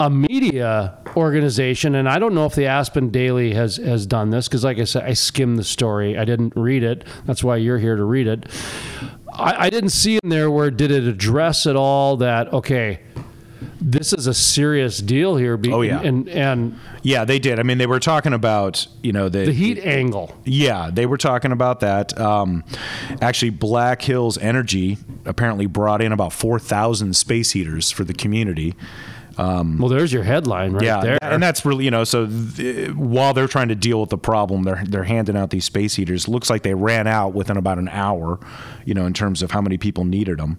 a 0.00 0.08
media 0.10 0.98
organization, 1.16 1.94
and 1.94 2.08
I 2.08 2.18
don't 2.18 2.34
know 2.34 2.46
if 2.46 2.54
the 2.54 2.66
Aspen 2.66 3.10
Daily 3.10 3.52
has, 3.54 3.76
has 3.76 4.06
done 4.06 4.30
this, 4.30 4.48
because 4.48 4.64
like 4.64 4.78
I 4.78 4.84
said, 4.84 5.04
I 5.04 5.12
skimmed 5.12 5.58
the 5.58 5.64
story. 5.64 6.18
I 6.18 6.24
didn't 6.24 6.54
read 6.56 6.82
it. 6.82 7.04
That's 7.26 7.44
why 7.44 7.56
you're 7.56 7.78
here 7.78 7.96
to 7.96 8.04
read 8.04 8.26
it. 8.26 8.46
I, 9.32 9.66
I 9.66 9.70
didn't 9.70 9.90
see 9.90 10.18
in 10.22 10.30
there 10.30 10.50
where 10.50 10.70
did 10.70 10.90
it 10.90 11.04
address 11.04 11.66
at 11.66 11.76
all 11.76 12.16
that, 12.16 12.52
okay, 12.52 13.00
this 13.80 14.12
is 14.12 14.26
a 14.26 14.34
serious 14.34 14.98
deal 14.98 15.36
here. 15.36 15.56
Be- 15.56 15.72
Oh, 15.72 15.80
yeah. 15.82 16.00
And, 16.00 16.28
and 16.28 16.78
Yeah, 17.02 17.24
they 17.24 17.38
did. 17.38 17.58
I 17.58 17.62
mean, 17.62 17.78
they 17.78 17.86
were 17.86 18.00
talking 18.00 18.32
about 18.32 18.86
you 19.02 19.12
know 19.12 19.28
the, 19.28 19.46
the 19.46 19.52
heat 19.52 19.78
angle. 19.84 20.34
Yeah, 20.44 20.90
they 20.92 21.06
were 21.06 21.16
talking 21.18 21.52
about 21.52 21.80
that. 21.80 22.18
Um, 22.20 22.64
actually, 23.20 23.50
Black 23.50 24.02
Hills 24.02 24.38
Energy 24.38 24.98
apparently 25.24 25.66
brought 25.66 26.02
in 26.02 26.12
about 26.12 26.32
four 26.32 26.58
thousand 26.58 27.14
space 27.16 27.52
heaters 27.52 27.90
for 27.90 28.04
the 28.04 28.14
community. 28.14 28.74
Well, 29.78 29.88
there's 29.88 30.12
your 30.12 30.22
headline 30.22 30.72
right 30.72 30.84
yeah, 30.84 31.00
there. 31.00 31.18
and 31.22 31.42
that's 31.42 31.64
really 31.64 31.84
you 31.84 31.90
know 31.90 32.04
so 32.04 32.26
th- 32.26 32.90
while 32.92 33.34
they're 33.34 33.48
trying 33.48 33.68
to 33.68 33.74
deal 33.74 34.00
with 34.00 34.10
the 34.10 34.18
problem, 34.18 34.64
they're 34.64 34.82
they're 34.86 35.04
handing 35.04 35.36
out 35.36 35.50
these 35.50 35.64
space 35.64 35.94
heaters. 35.94 36.28
Looks 36.28 36.50
like 36.50 36.62
they 36.62 36.74
ran 36.74 37.06
out 37.06 37.34
within 37.34 37.56
about 37.56 37.78
an 37.78 37.88
hour, 37.88 38.38
you 38.84 38.94
know, 38.94 39.06
in 39.06 39.12
terms 39.12 39.42
of 39.42 39.50
how 39.50 39.60
many 39.60 39.78
people 39.78 40.04
needed 40.04 40.38
them. 40.38 40.58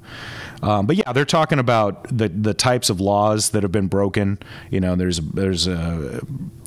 Um, 0.62 0.86
but 0.86 0.96
yeah, 0.96 1.12
they're 1.14 1.26
talking 1.26 1.60
about 1.60 2.06
the 2.16 2.30
the 2.30 2.54
types 2.54 2.90
of 2.90 3.00
laws 3.00 3.52
that 3.52 3.64
have 3.64 3.72
been 3.72 3.88
broken. 3.88 4.40
You 4.70 4.80
know, 4.80 4.96
there's 4.96 5.20
there's 5.20 5.68
uh, 5.68 6.22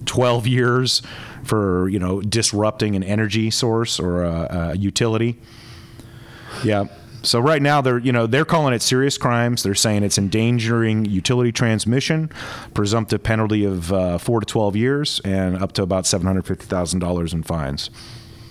twelve 0.05 0.47
years 0.47 1.03
for 1.45 1.89
you 1.89 1.99
know 1.99 2.21
disrupting 2.21 2.97
an 2.97 3.03
energy 3.03 3.51
source 3.51 3.99
or 3.99 4.25
a, 4.25 4.73
a 4.73 4.77
utility. 4.77 5.39
Yeah. 6.65 6.87
So 7.27 7.41
right 7.41 7.61
now 7.61 7.81
they're 7.81 7.99
you 7.99 8.13
know 8.13 8.27
they're 8.27 8.45
calling 8.45 8.73
it 8.73 8.83
serious 8.83 9.19
crimes. 9.19 9.63
They're 9.63 9.75
saying 9.75 10.03
it's 10.05 10.17
endangering 10.19 11.05
utility 11.05 11.53
transmission, 11.53 12.31
presumptive 12.75 13.23
penalty 13.23 13.65
of 13.65 13.93
uh, 13.93 14.19
four 14.19 14.41
to 14.41 14.47
twelve 14.47 14.77
years, 14.77 15.21
and 15.25 15.57
up 15.63 15.73
to 15.73 15.83
about 15.83 16.07
seven 16.07 16.27
hundred 16.27 16.47
fifty 16.47 16.67
thousand 16.67 17.01
dollars 17.01 17.33
in 17.33 17.43
fines. 17.43 17.91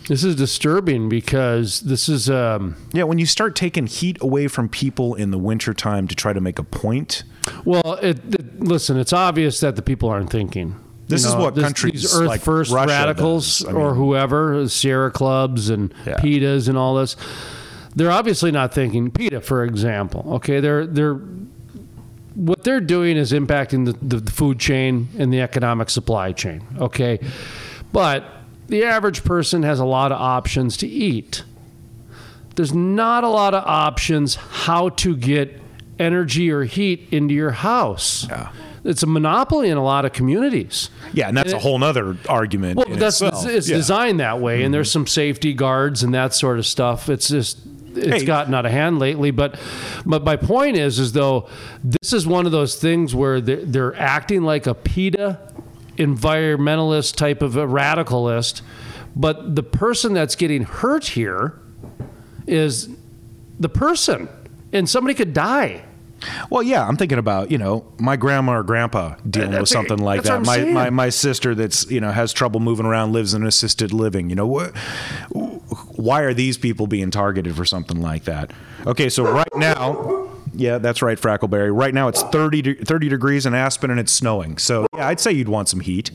this 0.08 0.24
is 0.24 0.36
disturbing 0.36 1.10
because 1.10 1.80
this 1.82 2.08
is 2.10 2.30
um, 2.30 2.76
Yeah, 2.94 3.04
when 3.04 3.18
you 3.18 3.26
start 3.26 3.56
taking 3.56 3.88
heat 3.88 4.18
away 4.22 4.48
from 4.48 4.70
people 4.70 5.16
in 5.16 5.32
the 5.32 5.40
wintertime 5.40 6.08
to 6.10 6.16
try 6.16 6.34
to 6.34 6.42
make 6.42 6.60
a 6.60 6.64
point, 6.64 7.24
well. 7.64 7.94
It, 8.02 8.20
it, 8.36 8.60
listen, 8.60 8.98
it's 9.00 9.14
obvious 9.14 9.60
that 9.62 9.76
the 9.76 9.82
people 9.82 10.10
aren't 10.10 10.30
thinking. 10.30 10.76
This 11.08 11.24
is 11.24 11.36
what 11.36 11.56
countries 11.56 12.02
these 12.02 12.16
Earth 12.16 12.28
like 12.28 12.42
First 12.42 12.72
Russia 12.72 12.88
radicals. 12.90 13.64
I 13.64 13.72
or 13.72 13.94
whoever, 13.94 14.68
Sierra 14.68 15.12
clubs 15.12 15.70
and 15.70 15.94
Yeah. 16.06 16.16
PETAs 16.18 16.68
and 16.68 16.78
all 16.78 16.96
this. 16.96 17.16
They're 17.96 18.12
obviously 18.12 18.52
not 18.52 18.74
thinking. 18.74 19.10
PETA, 19.12 19.42
for 19.42 19.64
example, 19.64 20.26
okay, 20.36 20.60
they're 20.60 20.86
they're 20.86 21.20
what 22.36 22.64
they're 22.66 22.82
doing 22.82 23.16
is 23.16 23.32
impacting 23.32 23.86
the, 23.86 24.20
the 24.20 24.32
food 24.32 24.60
chain 24.60 25.08
and 25.18 25.32
the 25.32 25.40
economic 25.40 25.90
supply 25.90 26.34
chain. 26.34 26.62
Okay, 26.78 27.20
but 27.94 28.26
the 28.68 28.84
average 28.84 29.24
person 29.24 29.64
has 29.64 29.80
a 29.80 29.86
lot 29.86 30.12
of 30.12 30.20
options 30.20 30.76
to 30.78 30.88
eat. 30.88 31.44
There's 32.56 32.74
not 32.74 33.24
a 33.24 33.30
lot 33.30 33.54
of 33.54 33.64
options 33.66 34.36
how 34.36 34.90
to 34.90 35.16
get 35.16 35.62
energy 36.00 36.52
or 36.52 36.64
heat 36.64 37.08
into 37.12 37.34
your 37.34 37.52
house. 37.52 38.28
Yeah 38.30 38.52
It's 38.84 39.02
a 39.02 39.08
monopoly 39.08 39.70
in 39.70 39.78
a 39.78 39.84
lot 39.84 40.06
of 40.06 40.14
communities. 40.14 40.90
Yeah, 41.12 41.28
and 41.28 41.36
that's 41.36 41.54
a 41.54 41.60
whole 41.60 41.84
other 41.84 42.18
argument. 42.30 42.78
Well, 42.78 42.86
that's 42.98 43.22
itself. 43.22 43.48
it's 43.48 43.68
Yeah. 43.68 43.78
designed 43.78 44.20
that 44.20 44.40
way, 44.40 44.64
and 44.64 44.74
there's 44.74 44.90
mm-hmm. 44.90 45.00
some 45.00 45.08
safety 45.08 45.54
guards 45.54 46.04
and 46.04 46.14
that 46.14 46.34
sort 46.34 46.60
of 46.60 46.66
stuff. 46.68 47.10
It's 47.10 47.30
just 47.30 47.58
it's 47.98 48.22
Hey. 48.22 48.26
gotten 48.26 48.54
out 48.54 48.66
of 48.66 48.72
hand 48.72 49.00
lately. 49.00 49.32
But 49.32 49.60
but 50.06 50.24
my 50.24 50.36
point 50.36 50.78
is, 50.78 51.00
is 51.00 51.14
though 51.14 51.48
this 51.84 52.14
is 52.14 52.26
one 52.28 52.46
of 52.46 52.52
those 52.52 52.76
things 52.76 53.14
where 53.16 53.40
they're, 53.42 53.64
they're 53.66 53.96
acting 53.96 54.44
like 54.44 54.68
a 54.68 54.74
PETA 54.74 55.40
environmentalist 55.98 57.16
type 57.16 57.42
of 57.42 57.56
a 57.56 57.66
radicalist, 57.66 58.62
but 59.16 59.56
the 59.56 59.64
person 59.64 60.14
that's 60.14 60.36
getting 60.36 60.64
hurt 60.64 61.06
here 61.10 61.60
is 62.48 62.90
the 63.60 63.70
person, 63.70 64.28
and 64.74 64.90
somebody 64.90 65.14
could 65.14 65.34
die. 65.34 65.84
Well, 66.50 66.64
yeah, 66.64 66.88
I'm 66.88 66.98
thinking 66.98 67.18
about 67.20 67.52
you 67.52 67.58
know 67.58 67.86
my 68.00 68.16
grandma 68.16 68.54
or 68.58 68.64
grandpa 68.64 69.16
dealing 69.30 69.50
with 69.50 69.70
That's- 69.70 69.70
something 69.70 69.98
like 70.00 70.24
that. 70.24 70.42
My, 70.44 70.64
my 70.66 70.90
my 70.90 71.10
sister 71.10 71.54
that's 71.54 71.90
you 71.92 72.00
know 72.00 72.12
has 72.12 72.34
trouble 72.34 72.60
moving 72.60 72.86
around, 72.86 73.12
lives 73.14 73.34
in 73.34 73.46
assisted 73.46 73.94
living. 73.94 74.30
You 74.30 74.36
know 74.36 74.48
what? 74.48 74.74
Why 75.98 76.22
are 76.22 76.34
these 76.34 76.58
people 76.58 76.88
being 76.88 77.12
targeted 77.12 77.56
for 77.56 77.66
something 77.66 78.02
like 78.02 78.26
that? 78.26 78.52
Okay, 78.86 79.10
so 79.10 79.24
right 79.32 79.48
now. 79.56 80.30
Yeah, 80.58 80.78
that's 80.78 81.02
right, 81.02 81.18
Frackleberry. 81.20 81.76
Right 81.78 81.94
now 81.94 82.08
it's 82.08 82.22
30, 82.24 82.62
de- 82.62 82.74
30 82.76 83.10
degrees 83.10 83.46
in 83.46 83.54
Aspen 83.54 83.92
and 83.92 84.00
it's 84.00 84.12
snowing. 84.12 84.58
So, 84.58 84.88
yeah, 84.96 85.08
I'd 85.10 85.20
say 85.20 85.32
you'd 85.34 85.50
want 85.50 85.68
some 85.68 85.82
heat. 85.82 86.12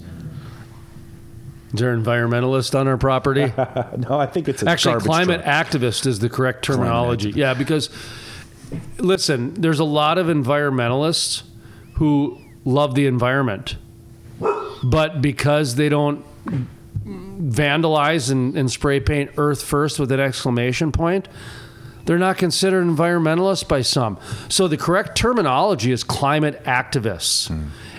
Is 1.74 1.78
there 1.80 1.92
an 1.92 2.02
environmentalist 2.02 2.78
on 2.78 2.88
our 2.88 2.96
property? 2.96 3.52
No, 4.08 4.18
I 4.18 4.26
think 4.26 4.48
it's 4.48 4.62
a 4.62 4.68
Actually, 4.68 5.00
climate 5.00 5.42
truck. 5.44 5.66
activist 5.66 6.06
is 6.06 6.20
the 6.20 6.28
correct 6.30 6.64
terminology. 6.64 7.30
Yeah, 7.30 7.52
because 7.54 7.90
listen, 8.98 9.52
there's 9.54 9.78
a 9.78 9.84
lot 9.84 10.16
of 10.16 10.26
environmentalists 10.28 11.42
who 11.96 12.38
love 12.64 12.94
the 12.94 13.06
environment, 13.06 13.76
but 14.82 15.20
because 15.20 15.74
they 15.74 15.88
don't 15.90 16.24
vandalize 17.04 18.30
and, 18.30 18.56
and 18.56 18.70
spray 18.70 19.00
paint 19.00 19.30
Earth 19.36 19.62
first 19.62 19.98
with 19.98 20.12
an 20.12 20.20
exclamation 20.20 20.92
point, 20.92 21.28
they're 22.06 22.18
not 22.18 22.38
considered 22.38 22.84
environmentalists 22.86 23.66
by 23.66 23.82
some. 23.82 24.18
So 24.48 24.68
the 24.68 24.76
correct 24.76 25.16
terminology 25.16 25.92
is 25.92 26.02
climate 26.02 26.62
activists. 26.64 27.50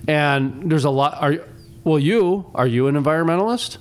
And 0.07 0.71
there's 0.71 0.85
a 0.85 0.89
lot. 0.89 1.17
Are 1.21 1.35
well, 1.83 1.99
you 1.99 2.49
are 2.55 2.67
you 2.67 2.87
an 2.87 2.95
environmentalist? 2.95 3.77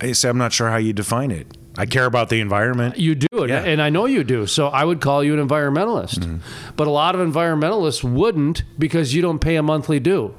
I 0.00 0.12
say 0.12 0.28
I'm 0.28 0.38
not 0.38 0.52
sure 0.52 0.70
how 0.70 0.76
you 0.76 0.92
define 0.92 1.30
it. 1.30 1.46
I 1.76 1.86
care 1.86 2.04
about 2.04 2.28
the 2.28 2.40
environment. 2.40 2.98
You 2.98 3.14
do, 3.16 3.26
and- 3.32 3.48
Yeah. 3.48 3.62
and 3.64 3.82
I 3.82 3.90
know 3.90 4.06
you 4.06 4.22
do. 4.24 4.46
So 4.46 4.68
I 4.68 4.84
would 4.84 5.00
call 5.00 5.24
you 5.24 5.38
an 5.38 5.46
environmentalist. 5.48 6.20
Mm-hmm. 6.20 6.36
But 6.76 6.86
a 6.86 6.90
lot 6.90 7.14
of 7.16 7.26
environmentalists 7.26 8.04
wouldn't 8.04 8.62
because 8.78 9.14
you 9.14 9.22
don't 9.22 9.40
pay 9.40 9.56
a 9.56 9.62
monthly 9.62 9.98
due. 10.00 10.34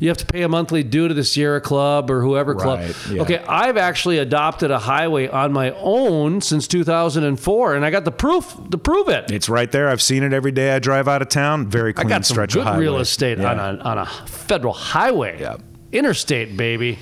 You 0.00 0.08
have 0.08 0.18
to 0.18 0.26
pay 0.26 0.42
a 0.42 0.48
monthly 0.48 0.82
due 0.82 1.08
to 1.08 1.14
the 1.14 1.24
Sierra 1.24 1.60
Club 1.60 2.10
or 2.10 2.20
whoever 2.22 2.54
club. 2.54 2.80
Right, 2.80 2.96
yeah. 3.10 3.22
Okay, 3.22 3.38
I've 3.48 3.76
actually 3.76 4.18
adopted 4.18 4.70
a 4.70 4.78
highway 4.78 5.28
on 5.28 5.52
my 5.52 5.70
own 5.72 6.40
since 6.40 6.68
2004, 6.68 7.74
and 7.74 7.84
I 7.84 7.90
got 7.90 8.04
the 8.04 8.10
proof 8.12 8.56
to 8.70 8.78
prove 8.78 9.08
it. 9.08 9.30
It's 9.30 9.48
right 9.48 9.70
there. 9.70 9.88
I've 9.88 10.02
seen 10.02 10.22
it 10.22 10.32
every 10.32 10.52
day 10.52 10.74
I 10.74 10.78
drive 10.78 11.08
out 11.08 11.22
of 11.22 11.28
town. 11.28 11.68
Very 11.68 11.90
I 11.90 11.92
clean 11.94 12.08
got 12.08 12.26
some 12.26 12.34
stretch 12.34 12.52
good 12.54 12.60
of 12.60 12.66
highway. 12.66 12.80
real 12.80 12.98
estate 12.98 13.38
Yeah. 13.38 13.50
on, 13.52 13.58
a, 13.58 13.82
on 13.82 13.98
a 13.98 14.06
federal 14.26 14.72
highway, 14.74 15.38
Yeah. 15.40 15.56
interstate, 15.92 16.56
baby. 16.56 16.98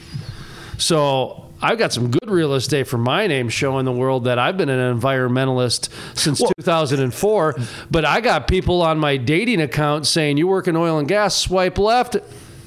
So 0.78 1.47
I've 1.62 1.78
got 1.78 1.92
some 1.92 2.11
good 2.11 2.28
real 2.30 2.55
estate 2.55 2.86
for 2.86 2.99
my 2.99 3.26
name 3.26 3.49
showing 3.49 3.84
the 3.84 3.92
world 3.92 4.24
that 4.24 4.38
I've 4.38 4.57
been 4.57 4.68
an 4.68 5.01
environmentalist 5.01 5.88
since 6.14 6.42
2004. 6.59 7.55
But 7.90 8.05
I 8.05 8.20
got 8.20 8.49
people 8.49 8.82
on 8.82 8.99
my 8.99 9.16
dating 9.16 9.61
account 9.61 10.07
saying, 10.07 10.36
You 10.36 10.47
work 10.47 10.68
in 10.68 10.76
oil 10.76 10.99
and 10.99 11.09
gas, 11.09 11.36
swipe 11.36 11.78
left, 11.78 12.16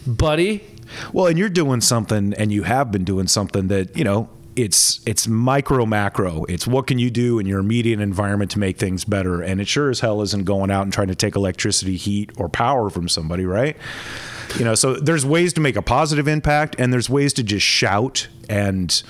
buddy. 0.07 0.63
Well, 1.13 1.27
and 1.27 1.37
you're 1.37 1.49
doing 1.49 1.81
something, 1.81 2.33
and 2.33 2.51
you 2.51 2.63
have 2.63 2.91
been 2.91 3.03
doing 3.03 3.27
something 3.27 3.67
that 3.67 3.95
you 3.95 4.03
know. 4.03 4.29
It's 4.55 5.01
it's 5.05 5.27
micro 5.27 5.85
macro. 5.85 6.43
It's 6.45 6.65
what 6.65 6.87
can 6.87 6.97
you 6.97 7.11
do 7.11 7.37
in 7.37 7.45
your 7.45 7.59
immediate 7.59 7.99
environment 7.99 8.49
to 8.51 8.59
make 8.59 8.79
things 8.79 9.05
better. 9.05 9.43
And 9.43 9.61
it 9.61 9.67
sure 9.67 9.91
as 9.91 9.99
hell 9.99 10.23
isn't 10.23 10.45
going 10.45 10.71
out 10.71 10.81
and 10.81 10.91
trying 10.91 11.09
to 11.09 11.15
take 11.15 11.35
electricity, 11.35 11.95
heat, 11.95 12.31
or 12.37 12.49
power 12.49 12.89
from 12.89 13.07
somebody, 13.07 13.45
right? 13.45 13.77
You 14.57 14.65
know, 14.65 14.73
so 14.73 14.95
there's 14.95 15.23
ways 15.23 15.53
to 15.53 15.61
make 15.61 15.75
a 15.75 15.83
positive 15.83 16.27
impact, 16.27 16.75
and 16.79 16.91
there's 16.91 17.07
ways 17.07 17.33
to 17.33 17.43
just 17.43 17.67
shout 17.67 18.29
and. 18.49 19.03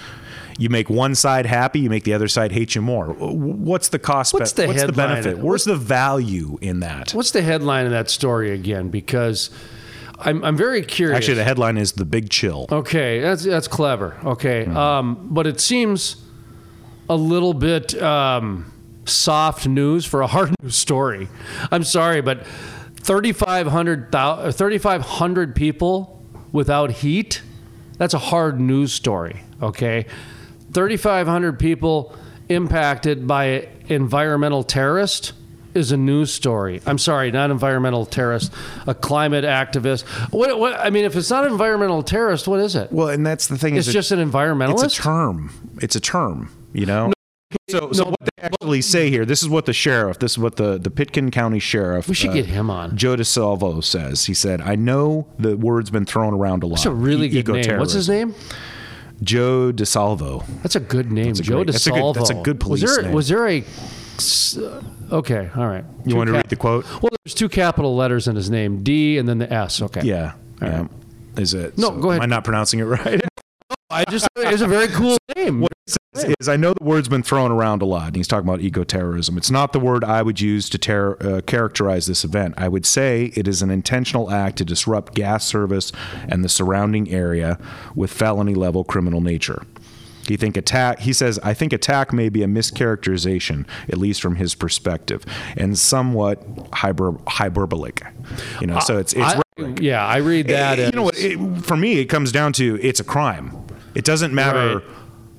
You 0.60 0.70
make 0.70 0.90
one 0.90 1.14
side 1.14 1.46
happy, 1.46 1.80
you 1.80 1.90
make 1.92 2.04
the 2.04 2.16
other 2.16 2.28
side 2.28 2.52
hate 2.52 2.74
you 2.74 2.82
more. 2.82 3.10
What's 3.14 3.90
the 3.90 4.00
cost? 4.00 4.34
What's 4.34 4.54
the 4.54 4.66
what's 4.66 4.82
the 4.82 4.88
headline? 4.88 5.22
benefit? 5.22 5.38
Where's 5.38 5.66
the 5.66 5.76
value 5.76 6.58
in 6.62 6.80
that? 6.80 7.12
What's 7.12 7.30
the 7.30 7.44
headline 7.44 7.86
of 7.86 7.92
that 7.92 8.10
story 8.10 8.52
again? 8.52 8.90
Because 8.90 9.52
I'm, 10.20 10.44
I'm 10.44 10.58
very 10.58 10.82
curious. 10.82 11.18
Actually, 11.18 11.36
the 11.36 11.44
headline 11.44 11.78
is 11.78 11.92
"The 11.94 12.06
Big 12.06 12.30
Chill." 12.30 12.68
Okay, 12.72 13.20
that's 13.20 13.44
that's 13.44 13.68
clever. 13.68 14.18
Okay, 14.24 14.66
Mm-hmm. 14.66 14.78
um, 14.78 15.28
but 15.32 15.46
it 15.48 15.60
seems 15.60 16.18
a 17.10 17.16
little 17.16 17.54
bit 17.54 18.00
um, 18.02 18.72
soft 19.06 19.68
news 19.68 20.06
for 20.06 20.22
a 20.22 20.28
hard 20.28 20.54
news 20.62 20.76
story. 20.76 21.28
I'm 21.72 21.84
sorry, 21.84 22.22
but 22.22 22.46
3,500 23.02 24.12
thou- 24.12 24.52
3,500 24.52 25.56
people 25.56 26.22
without 26.52 26.92
heat. 26.92 27.42
That's 27.98 28.14
a 28.14 28.20
hard 28.20 28.60
news 28.60 28.92
story. 28.94 29.42
Okay, 29.62 30.06
3,500 30.74 31.58
people 31.60 32.16
impacted 32.50 33.28
by 33.28 33.68
environmental 33.88 34.64
terrorist 34.64 35.34
is 35.78 35.92
a 35.92 35.98
news 35.98 36.34
story. 36.34 36.82
I'm 36.86 36.98
sorry, 36.98 37.32
not 37.32 37.52
environmental 37.52 38.06
terrorist, 38.06 38.52
a 38.88 38.94
climate 38.94 39.46
activist. 39.46 40.04
What, 40.34 40.60
what 40.60 40.74
I 40.80 40.90
mean, 40.90 41.06
if 41.06 41.16
it's 41.16 41.30
not 41.30 41.46
an 41.46 41.52
environmental 41.52 42.04
terrorist, 42.04 42.48
what 42.48 42.60
is 42.60 42.76
it? 42.76 42.92
Well, 42.92 43.10
and 43.10 43.26
that's 43.26 43.48
the 43.48 43.58
thing. 43.58 43.76
It's 43.78 43.88
just 43.92 44.12
an 44.12 44.20
environmentalist. 44.20 44.84
It's 44.86 45.00
a 45.00 45.02
term. 45.04 45.78
It's 45.82 45.96
a 45.96 46.00
term. 46.02 46.50
You 46.74 46.86
know. 46.86 47.14
so, 47.70 47.92
so 47.94 48.04
no, 48.04 48.10
what 48.10 48.20
they 48.20 48.44
actually 48.44 48.82
say 48.82 49.10
here. 49.10 49.24
This 49.26 49.42
is 49.42 49.48
what 49.48 49.66
the 49.66 49.72
sheriff. 49.74 50.20
This 50.20 50.32
is 50.34 50.38
what 50.38 50.58
the 50.58 50.78
the 50.78 50.90
Pitkin 50.92 51.32
County 51.32 51.60
sheriff. 51.60 52.08
uh, 52.08 52.10
We 52.12 52.16
should 52.16 52.34
get 52.34 52.46
him 52.46 52.70
on. 52.70 52.98
Joe 52.98 53.16
DiSalvo 53.16 53.82
says. 53.84 54.26
He 54.26 54.34
said, 54.34 54.60
"I 54.62 54.76
know 54.76 55.28
the 55.40 55.56
word's 55.56 55.90
been 55.90 56.06
thrown 56.06 56.34
around 56.34 56.64
a 56.64 56.68
lot. 56.68 56.76
That's 56.76 56.86
a 56.88 56.92
really 56.92 57.28
E- 57.28 57.42
good 57.44 57.66
name. 57.66 57.80
What's 57.80 57.94
his 57.94 58.10
name? 58.10 58.36
Joe 59.24 59.72
DiSalvo. 59.74 60.46
That's 60.62 60.76
a 60.76 60.80
good 60.80 61.12
name, 61.12 61.32
a 61.32 61.34
Joe 61.36 61.56
great- 61.64 61.68
that's 61.72 61.88
a 61.88 61.92
good- 61.92 62.00
DiSalvo. 62.00 62.14
that's 62.16 62.30
a 62.30 62.36
good 62.36 62.60
police 62.60 62.82
was 62.84 62.96
there, 62.96 63.04
name. 63.06 63.14
Was 63.14 63.28
there 63.30 63.48
a? 63.48 63.64
S- 64.18 64.58
Okay, 65.12 65.50
all 65.56 65.68
right. 65.68 65.86
You 66.06 66.16
want 66.16 66.28
to 66.28 66.34
cap- 66.34 66.44
read 66.44 66.50
the 66.50 66.56
quote? 66.56 66.86
Well, 67.02 67.12
there's 67.24 67.34
two 67.34 67.50
capital 67.50 67.96
letters 67.96 68.28
in 68.28 68.36
his 68.36 68.50
name, 68.50 68.84
D 68.84 69.18
and 69.18 69.28
then 69.28 69.38
the 69.38 69.52
S. 69.52 69.82
Okay. 69.82 70.02
Yeah. 70.04 70.34
All 70.62 70.68
yeah. 70.68 70.82
right. 70.82 70.90
Is 71.38 71.54
it? 71.54 71.78
No, 71.78 71.92
go 71.92 72.10
ahead. 72.10 72.22
Am 72.22 72.24
I 72.24 72.36
not 72.36 72.44
pronouncing 72.44 72.80
it 72.80 72.84
right? 72.86 73.22
No, 73.22 73.76
I 73.90 74.04
just 74.06 74.28
it's 74.36 74.62
a 74.62 74.68
very 74.68 74.88
cool 74.90 75.18
name. 75.36 75.62
What 75.62 75.72
it 75.88 75.96
says 76.16 76.34
is, 76.42 76.50
I 76.50 76.58
know 76.58 76.74
the 76.74 76.84
word's 76.84 77.08
been 77.08 77.24
thrown 77.24 77.52
around 77.52 77.82
a 77.82 77.86
lot, 77.86 78.08
and 78.08 78.16
he's 78.18 78.28
talking 78.28 78.48
about 78.48 78.60
eco-terrorism. 78.62 79.38
It's 79.38 79.52
not 79.52 79.72
the 79.72 79.80
word 79.80 80.04
I 80.04 80.22
would 80.24 80.42
use 80.42 80.68
to 80.70 80.78
ter- 80.78 81.16
uh, 81.22 81.42
characterize 81.42 82.06
this 82.08 82.26
event. 82.26 82.56
I 82.58 82.68
would 82.68 82.86
say 82.86 83.32
it 83.36 83.48
is 83.48 83.62
an 83.62 83.70
intentional 83.70 84.30
act 84.32 84.58
to 84.58 84.66
disrupt 84.66 85.14
gas 85.14 85.46
service 85.46 85.92
and 86.28 86.44
the 86.44 86.50
surrounding 86.50 87.10
area 87.12 87.58
with 87.96 88.12
felony 88.12 88.56
level 88.56 88.84
criminal 88.84 89.22
nature. 89.22 89.62
He 90.30 90.38
think 90.38 90.58
attack. 90.58 91.00
He 91.00 91.14
says, 91.14 91.40
"I 91.44 91.54
think 91.54 91.74
attack 91.74 92.12
may 92.14 92.30
be 92.30 92.44
a 92.44 92.48
mischaracterization, 92.48 93.66
at 93.90 93.98
least 93.98 94.22
from 94.22 94.36
his 94.36 94.56
perspective, 94.56 95.24
and 95.56 95.78
somewhat 95.78 96.44
hyper- 96.74 97.18
hyperbolic. 97.28 98.02
You 98.62 98.68
know, 98.68 98.80
so 98.80 98.98
it's 98.98 99.14
it's 99.14 99.24
I- 99.24 99.42
yeah, 99.80 100.06
I 100.06 100.18
read 100.18 100.48
that. 100.48 100.78
Eh, 100.80 100.82
you 100.84 100.88
as, 100.90 100.94
know 100.94 101.04
what? 101.04 101.18
It, 101.18 101.38
for 101.66 101.76
me, 101.78 102.00
it 102.00 102.06
comes 102.06 102.32
down 102.32 102.54
to 102.54 102.80
it's 102.82 103.00
a 103.00 103.04
crime. 103.04 103.52
It 103.96 104.06
doesn't 104.06 104.34
matter 104.34 104.76
Right. 104.76 104.84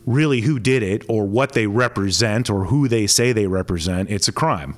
really 0.07 0.41
who 0.41 0.59
did 0.59 0.83
it 0.83 1.05
or 1.09 1.27
what 1.27 1.53
they 1.53 1.67
represent 1.67 2.51
or 2.51 2.65
who 2.65 2.89
they 2.89 3.07
say 3.07 3.33
they 3.33 3.47
represent. 3.47 4.11
It's 4.11 4.27
a 4.27 4.33
crime. 4.33 4.75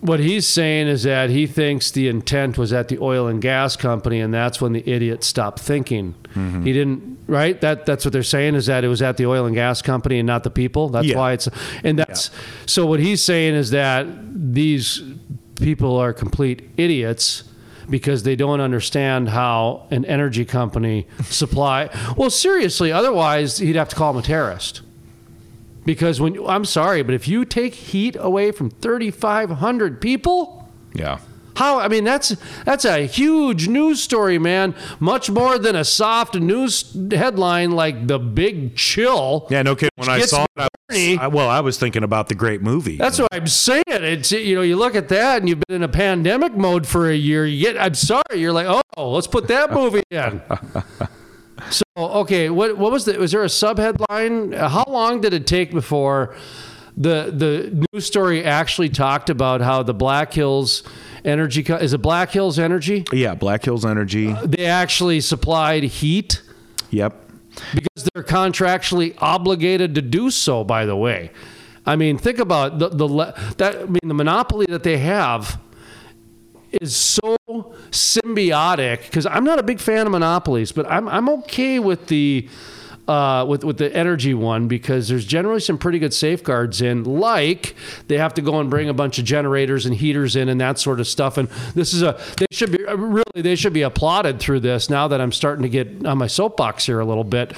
What 0.00 0.20
he's 0.20 0.46
saying 0.46 0.88
is 0.88 1.02
that 1.04 1.30
he 1.30 1.46
thinks 1.46 1.90
the 1.90 2.08
intent 2.08 2.58
was 2.58 2.72
at 2.72 2.88
the 2.88 2.98
oil 2.98 3.26
and 3.26 3.40
gas 3.40 3.76
company, 3.76 4.20
and 4.20 4.32
that's 4.32 4.60
when 4.60 4.72
the 4.72 4.88
idiot 4.88 5.24
stopped 5.24 5.60
thinking. 5.60 6.14
Mm-hmm. 6.34 6.64
He 6.64 6.72
didn't. 6.72 7.18
Right. 7.26 7.60
That 7.60 7.86
that's 7.86 8.04
what 8.04 8.12
they're 8.12 8.22
saying 8.22 8.54
is 8.54 8.66
that 8.66 8.84
it 8.84 8.88
was 8.88 9.02
at 9.02 9.16
the 9.16 9.26
oil 9.26 9.46
and 9.46 9.54
gas 9.54 9.82
company 9.82 10.18
and 10.18 10.26
not 10.26 10.44
the 10.44 10.50
people. 10.50 10.88
That's 10.90 11.06
Yeah. 11.06 11.16
why 11.16 11.32
it's 11.32 11.48
and 11.82 11.98
that's 11.98 12.30
so. 12.66 12.86
What 12.86 13.00
he's 13.00 13.22
saying 13.22 13.54
is 13.54 13.70
that 13.70 14.06
these 14.32 15.02
people 15.56 15.96
are 15.96 16.12
complete 16.12 16.68
idiots. 16.76 17.42
Because 17.88 18.24
they 18.24 18.34
don't 18.34 18.60
understand 18.60 19.28
how 19.28 19.86
an 19.92 20.04
energy 20.06 20.44
company 20.44 21.06
supply. 21.26 21.88
Well, 22.16 22.30
seriously, 22.30 22.90
otherwise 22.90 23.58
he'd 23.58 23.76
have 23.76 23.88
to 23.90 23.94
call 23.94 24.10
him 24.10 24.16
a 24.16 24.22
terrorist. 24.22 24.80
Because 25.86 26.20
when 26.20 26.36
I'm 26.46 26.64
sorry, 26.66 27.02
but 27.02 27.14
if 27.14 27.26
you 27.28 27.44
take 27.46 27.72
heat 27.74 28.16
away 28.18 28.50
from 28.50 28.68
3,500 28.70 30.00
people, 30.00 30.68
Yeah. 30.94 31.18
how? 31.54 31.78
I 31.78 31.88
mean, 31.88 32.04
that's 32.04 32.36
that's 32.64 32.84
a 32.84 33.06
huge 33.06 33.68
news 33.68 34.02
story, 34.02 34.38
man. 34.38 34.74
Much 35.00 35.30
more 35.30 35.58
than 35.58 35.74
a 35.76 35.84
soft 35.84 36.34
news 36.34 36.94
headline 37.12 37.70
like 37.70 38.08
the 38.08 38.18
Big 38.18 38.74
Chill. 38.76 39.46
Yeah, 39.48 39.62
no 39.62 39.74
kidding. 39.76 39.90
When 39.96 40.08
I 40.10 40.20
saw 40.22 40.44
it, 40.44 40.48
I. 40.90 41.18
I- 41.20 41.26
well, 41.28 41.48
I 41.48 41.60
was 41.60 41.78
thinking 41.78 42.02
about 42.02 42.28
the 42.28 42.34
great 42.34 42.62
movie. 42.62 42.96
That's 42.96 43.18
what 43.18 43.28
I'm 43.32 43.46
saying. 43.46 43.82
It's 43.88 44.32
you 44.32 44.54
know, 44.56 44.62
you 44.62 44.76
look 44.76 44.94
at 44.96 45.08
that 45.08 45.38
and 45.38 45.48
you've 45.48 45.60
been 45.66 45.76
in 45.76 45.82
a 45.82 45.88
pandemic 45.88 46.54
mode 46.56 46.86
for 46.86 47.08
a 47.10 47.14
year. 47.16 47.46
Yet 47.46 47.76
I'm 47.80 47.94
sorry, 47.94 48.22
you're 48.36 48.52
like, 48.52 48.66
oh, 48.96 49.12
let's 49.12 49.26
put 49.28 49.48
that 49.48 49.72
movie 49.72 50.02
in. 50.10 50.42
so 51.70 51.84
okay, 51.96 52.50
what 52.50 52.76
what 52.78 52.92
was 52.92 53.04
the? 53.04 53.18
Was 53.18 53.32
there 53.32 53.42
a 53.44 53.48
sub 53.48 53.78
headline? 53.78 54.52
How 54.52 54.84
long 54.88 55.20
did 55.20 55.32
it 55.34 55.46
take 55.46 55.70
before 55.72 56.34
the 56.96 57.30
the 57.34 57.86
news 57.92 58.06
story 58.06 58.44
actually 58.44 58.88
talked 58.88 59.28
about 59.30 59.60
how 59.60 59.82
the 59.82 59.94
Black 59.94 60.32
Hills 60.32 60.82
Energy 61.24 61.62
Co- 61.62 61.76
is 61.76 61.92
it 61.92 61.98
Black 62.02 62.30
Hills 62.30 62.58
Energy? 62.58 63.04
yeah, 63.12 63.34
Black 63.34 63.64
Hills 63.64 63.84
Energy. 63.84 64.32
Uh, 64.32 64.46
they 64.46 64.66
actually 64.66 65.20
supplied 65.20 65.82
heat 65.82 66.42
Yep. 66.90 67.14
because 67.74 68.08
they're 68.14 68.22
contractually 68.22 69.14
obligated 69.18 69.94
to 69.96 70.02
do 70.02 70.30
so. 70.30 70.64
By 70.64 70.86
the 70.86 70.96
way, 70.96 71.30
I 71.84 71.96
mean 71.96 72.16
think 72.18 72.38
about 72.38 72.78
the 72.78 72.88
the 72.88 73.08
that 73.58 73.76
I 73.76 73.84
mean 73.84 74.00
the 74.04 74.14
monopoly 74.14 74.66
that 74.68 74.82
they 74.82 74.98
have 74.98 75.60
is 76.80 76.94
so 76.96 77.35
symbiotic 77.90 79.02
because 79.02 79.26
I'm 79.26 79.44
not 79.44 79.58
a 79.58 79.62
big 79.62 79.80
fan 79.80 80.06
of 80.06 80.12
monopolies, 80.12 80.72
but 80.72 80.86
I'm 80.90 81.08
I'm 81.08 81.28
okay 81.28 81.78
with 81.78 82.06
the. 82.08 82.48
Uh, 83.08 83.44
with 83.44 83.62
with 83.62 83.78
the 83.78 83.94
energy 83.96 84.34
one 84.34 84.66
because 84.66 85.06
there's 85.06 85.24
generally 85.24 85.60
some 85.60 85.78
pretty 85.78 86.00
good 86.00 86.12
safeguards 86.12 86.82
in 86.82 87.04
like 87.04 87.76
they 88.08 88.18
have 88.18 88.34
to 88.34 88.42
go 88.42 88.58
and 88.58 88.68
bring 88.68 88.88
a 88.88 88.92
bunch 88.92 89.20
of 89.20 89.24
generators 89.24 89.86
and 89.86 89.94
heaters 89.94 90.34
in 90.34 90.48
and 90.48 90.60
that 90.60 90.76
sort 90.76 90.98
of 90.98 91.06
stuff 91.06 91.38
and 91.38 91.48
this 91.76 91.94
is 91.94 92.02
a 92.02 92.20
they 92.36 92.46
should 92.50 92.72
be 92.72 92.82
really 92.84 93.22
they 93.36 93.54
should 93.54 93.72
be 93.72 93.82
applauded 93.82 94.40
through 94.40 94.58
this 94.58 94.90
now 94.90 95.06
that 95.06 95.20
I'm 95.20 95.30
starting 95.30 95.62
to 95.62 95.68
get 95.68 96.04
on 96.04 96.18
my 96.18 96.26
soapbox 96.26 96.86
here 96.86 96.98
a 96.98 97.04
little 97.04 97.22
bit 97.22 97.52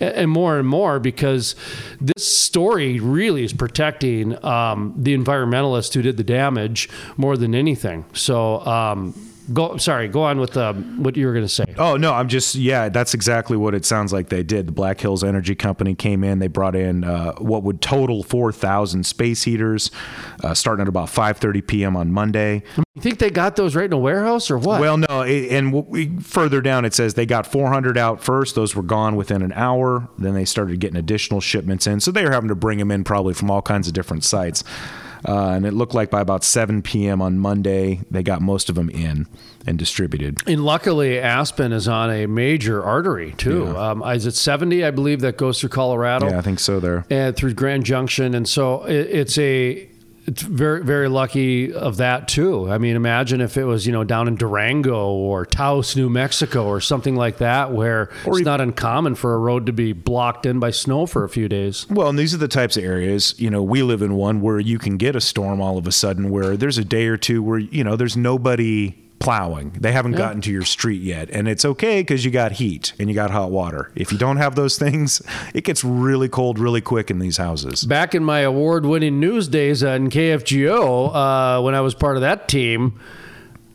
and 0.00 0.30
more 0.30 0.58
and 0.58 0.66
more 0.66 0.98
because 0.98 1.54
this 2.00 2.26
story 2.26 2.98
really 2.98 3.44
is 3.44 3.52
protecting 3.52 4.42
um, 4.42 4.94
the 4.96 5.14
environmentalists 5.14 5.92
who 5.92 6.00
did 6.00 6.16
the 6.16 6.24
damage 6.24 6.88
more 7.18 7.36
than 7.36 7.54
anything 7.54 8.06
so 8.14 8.60
um, 8.60 9.12
go 9.52 9.76
sorry 9.76 10.08
go 10.08 10.22
on 10.22 10.38
with 10.40 10.56
um, 10.56 11.02
what 11.02 11.16
you 11.16 11.26
were 11.26 11.32
going 11.32 11.44
to 11.44 11.48
say 11.48 11.64
Oh 11.76 11.96
no, 11.96 12.12
I'm 12.12 12.28
just 12.28 12.54
yeah. 12.54 12.88
That's 12.88 13.14
exactly 13.14 13.56
what 13.56 13.74
it 13.74 13.84
sounds 13.84 14.12
like 14.12 14.28
they 14.28 14.42
did. 14.42 14.68
The 14.68 14.72
Black 14.72 15.00
Hills 15.00 15.24
Energy 15.24 15.54
Company 15.54 15.94
came 15.94 16.22
in. 16.22 16.38
They 16.38 16.46
brought 16.46 16.76
in 16.76 17.04
uh, 17.04 17.34
what 17.34 17.62
would 17.64 17.80
total 17.80 18.22
four 18.22 18.52
thousand 18.52 19.04
space 19.04 19.42
heaters, 19.42 19.90
uh, 20.42 20.54
starting 20.54 20.82
at 20.82 20.88
about 20.88 21.08
5:30 21.08 21.66
p.m. 21.66 21.96
on 21.96 22.12
Monday. 22.12 22.62
you 22.76 23.02
think 23.02 23.18
they 23.18 23.30
got 23.30 23.56
those 23.56 23.74
right 23.74 23.86
in 23.86 23.92
a 23.92 23.98
warehouse 23.98 24.50
or 24.50 24.58
what 24.58 24.80
Well, 24.80 24.96
no, 24.96 25.22
it, 25.22 25.50
and 25.50 25.72
we, 25.72 26.16
further 26.20 26.60
down 26.60 26.84
it 26.84 26.94
says 26.94 27.14
they 27.14 27.26
got 27.26 27.46
400 27.46 27.98
out 27.98 28.22
first. 28.22 28.54
Those 28.54 28.76
were 28.76 28.82
gone 28.82 29.16
within 29.16 29.42
an 29.42 29.52
hour. 29.52 30.08
Then 30.18 30.34
they 30.34 30.44
started 30.44 30.78
getting 30.78 30.96
additional 30.96 31.40
shipments 31.40 31.86
in. 31.86 32.00
So 32.00 32.12
they 32.12 32.24
were 32.24 32.32
having 32.32 32.48
to 32.48 32.54
bring 32.54 32.78
them 32.78 32.90
in 32.90 33.04
probably 33.04 33.34
from 33.34 33.50
all 33.50 33.62
kinds 33.62 33.88
of 33.88 33.94
different 33.94 34.24
sites. 34.24 34.62
Uh, 35.26 35.50
and 35.50 35.64
it 35.64 35.72
looked 35.72 35.94
like 35.94 36.10
by 36.10 36.20
about 36.20 36.44
7 36.44 36.82
p.m. 36.82 37.22
on 37.22 37.38
Monday, 37.38 38.00
they 38.10 38.22
got 38.22 38.42
most 38.42 38.68
of 38.68 38.74
them 38.74 38.90
in 38.90 39.26
and 39.66 39.78
distributed. 39.78 40.38
And 40.46 40.64
luckily, 40.64 41.18
Aspen 41.18 41.72
is 41.72 41.88
on 41.88 42.10
a 42.10 42.26
major 42.26 42.82
artery 42.84 43.32
too. 43.38 43.74
Um, 43.76 44.02
is 44.02 44.26
it 44.26 44.34
70? 44.34 44.84
I 44.84 44.90
believe 44.90 45.20
that 45.22 45.36
goes 45.38 45.60
through 45.60 45.70
Colorado 45.70 46.28
Yeah, 46.28 46.38
I 46.38 46.42
think 46.42 46.60
so. 46.60 46.78
There. 46.80 47.06
and 47.08 47.34
through 47.34 47.54
Grand 47.54 47.84
Junction, 47.84 48.34
and 48.34 48.46
so 48.48 48.84
it, 48.84 48.94
it's 49.10 49.38
a 49.38 49.88
very 50.26 50.82
very 50.84 51.08
lucky 51.08 51.72
of 51.72 51.98
that 51.98 52.28
too. 52.28 52.70
I 52.70 52.78
mean, 52.78 52.96
imagine 52.96 53.40
if 53.40 53.56
it 53.56 53.64
was 53.64 53.86
you 53.86 53.92
know 53.92 54.04
down 54.04 54.28
in 54.28 54.36
Durango 54.36 55.08
or 55.10 55.44
Taos, 55.44 55.96
New 55.96 56.08
Mexico, 56.08 56.66
or 56.66 56.80
something 56.80 57.16
like 57.16 57.38
that, 57.38 57.72
where 57.72 58.10
it's 58.24 58.38
even- 58.38 58.44
not 58.44 58.60
uncommon 58.60 59.14
for 59.14 59.34
a 59.34 59.38
road 59.38 59.66
to 59.66 59.72
be 59.72 59.92
blocked 59.92 60.46
in 60.46 60.58
by 60.58 60.70
snow 60.70 61.06
for 61.06 61.24
a 61.24 61.28
few 61.28 61.48
days. 61.48 61.86
Well, 61.90 62.08
and 62.08 62.18
these 62.18 62.34
are 62.34 62.38
the 62.38 62.48
types 62.48 62.76
of 62.76 62.84
areas, 62.84 63.34
you 63.38 63.50
know, 63.50 63.62
we 63.62 63.82
live 63.82 64.02
in 64.02 64.14
one 64.14 64.40
where 64.40 64.58
you 64.60 64.78
can 64.78 64.96
get 64.96 65.14
a 65.16 65.20
storm 65.20 65.60
all 65.60 65.78
of 65.78 65.86
a 65.86 65.92
sudden 65.92 66.30
where 66.30 66.56
there's 66.56 66.78
a 66.78 66.84
day 66.84 67.06
or 67.06 67.16
two 67.16 67.42
where, 67.42 67.58
you 67.58 67.84
know, 67.84 67.96
there's 67.96 68.16
nobody 68.16 68.94
plowing. 69.24 69.70
They 69.80 69.92
haven't 69.92 70.12
gotten 70.12 70.42
to 70.42 70.52
your 70.52 70.64
street 70.64 71.00
yet. 71.00 71.30
And 71.30 71.48
it's 71.48 71.64
okay 71.64 72.02
because 72.02 72.26
you 72.26 72.30
got 72.30 72.52
heat 72.52 72.92
and 72.98 73.08
you 73.08 73.14
got 73.14 73.30
hot 73.30 73.50
water. 73.50 73.90
If 73.94 74.12
you 74.12 74.18
don't 74.18 74.36
have 74.36 74.54
those 74.54 74.76
things, 74.78 75.22
it 75.54 75.64
gets 75.64 75.82
really 75.82 76.28
cold 76.28 76.58
really 76.58 76.82
quick 76.82 77.10
in 77.10 77.20
these 77.20 77.38
houses. 77.38 77.84
Back 77.84 78.14
in 78.14 78.22
my 78.22 78.40
award-winning 78.40 79.18
news 79.18 79.48
days 79.48 79.82
on 79.82 80.10
KFGO, 80.10 81.14
uh, 81.14 81.62
when 81.62 81.74
I 81.74 81.80
was 81.80 81.94
part 81.94 82.16
of 82.16 82.20
that 82.20 82.48
team, 82.48 83.00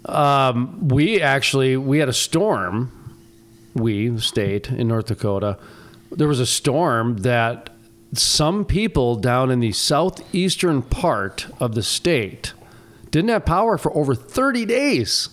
um, 0.05 0.87
we 0.87 1.19
actually 1.19 1.77
we 1.77 1.97
had 1.97 2.09
a 2.09 2.13
storm. 2.13 2.91
We 3.73 4.09
the 4.09 4.21
state 4.21 4.69
in 4.69 4.87
North 4.87 5.07
Dakota. 5.07 5.57
There 6.11 6.27
was 6.27 6.39
a 6.39 6.45
storm 6.45 7.17
that 7.17 7.71
some 8.13 8.65
people 8.65 9.15
down 9.15 9.49
in 9.49 9.59
the 9.59 9.71
southeastern 9.71 10.83
part 10.83 11.47
of 11.59 11.73
the 11.73 11.83
state 11.83 12.53
didn't 13.11 13.29
have 13.29 13.45
power 13.45 13.77
for 13.77 13.95
over 13.95 14.13
30 14.15 14.65
days 14.65 15.29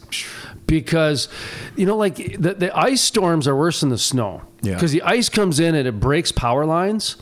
because 0.66 1.28
you 1.76 1.86
know 1.86 1.96
like 1.96 2.16
the, 2.16 2.54
the 2.54 2.76
ice 2.76 3.00
storms 3.02 3.46
are 3.46 3.54
worse 3.56 3.80
than 3.80 3.88
the 3.90 3.98
snow 3.98 4.42
Yeah. 4.62 4.74
because 4.74 4.92
the 4.92 5.02
ice 5.02 5.28
comes 5.28 5.60
in 5.60 5.74
and 5.74 5.86
it 5.86 6.00
breaks 6.00 6.32
power 6.32 6.64
lines 6.66 7.16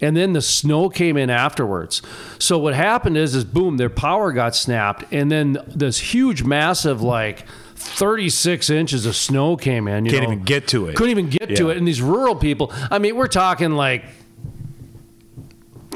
and 0.00 0.16
then 0.16 0.32
the 0.32 0.40
snow 0.42 0.88
came 0.88 1.16
in 1.16 1.28
afterwards 1.30 2.02
so 2.38 2.58
what 2.58 2.74
happened 2.74 3.16
is 3.16 3.34
is 3.34 3.44
boom 3.44 3.76
their 3.76 3.90
power 3.90 4.32
got 4.32 4.54
snapped 4.54 5.04
and 5.12 5.30
then 5.30 5.58
this 5.66 5.98
huge 5.98 6.42
massive 6.44 7.02
like 7.02 7.44
36 7.74 8.70
inches 8.70 9.04
of 9.06 9.14
snow 9.16 9.56
came 9.56 9.86
in 9.88 10.04
you 10.06 10.10
Can't 10.12 10.24
know. 10.24 10.32
even 10.32 10.44
get 10.44 10.68
to 10.68 10.86
it. 10.88 10.96
couldn't 10.96 11.10
even 11.10 11.28
get 11.28 11.56
to 11.56 11.70
it 11.70 11.76
and 11.76 11.86
these 11.86 12.00
rural 12.00 12.34
people 12.36 12.72
i 12.90 12.98
mean 12.98 13.16
we're 13.16 13.26
talking 13.28 13.72
like 13.72 14.04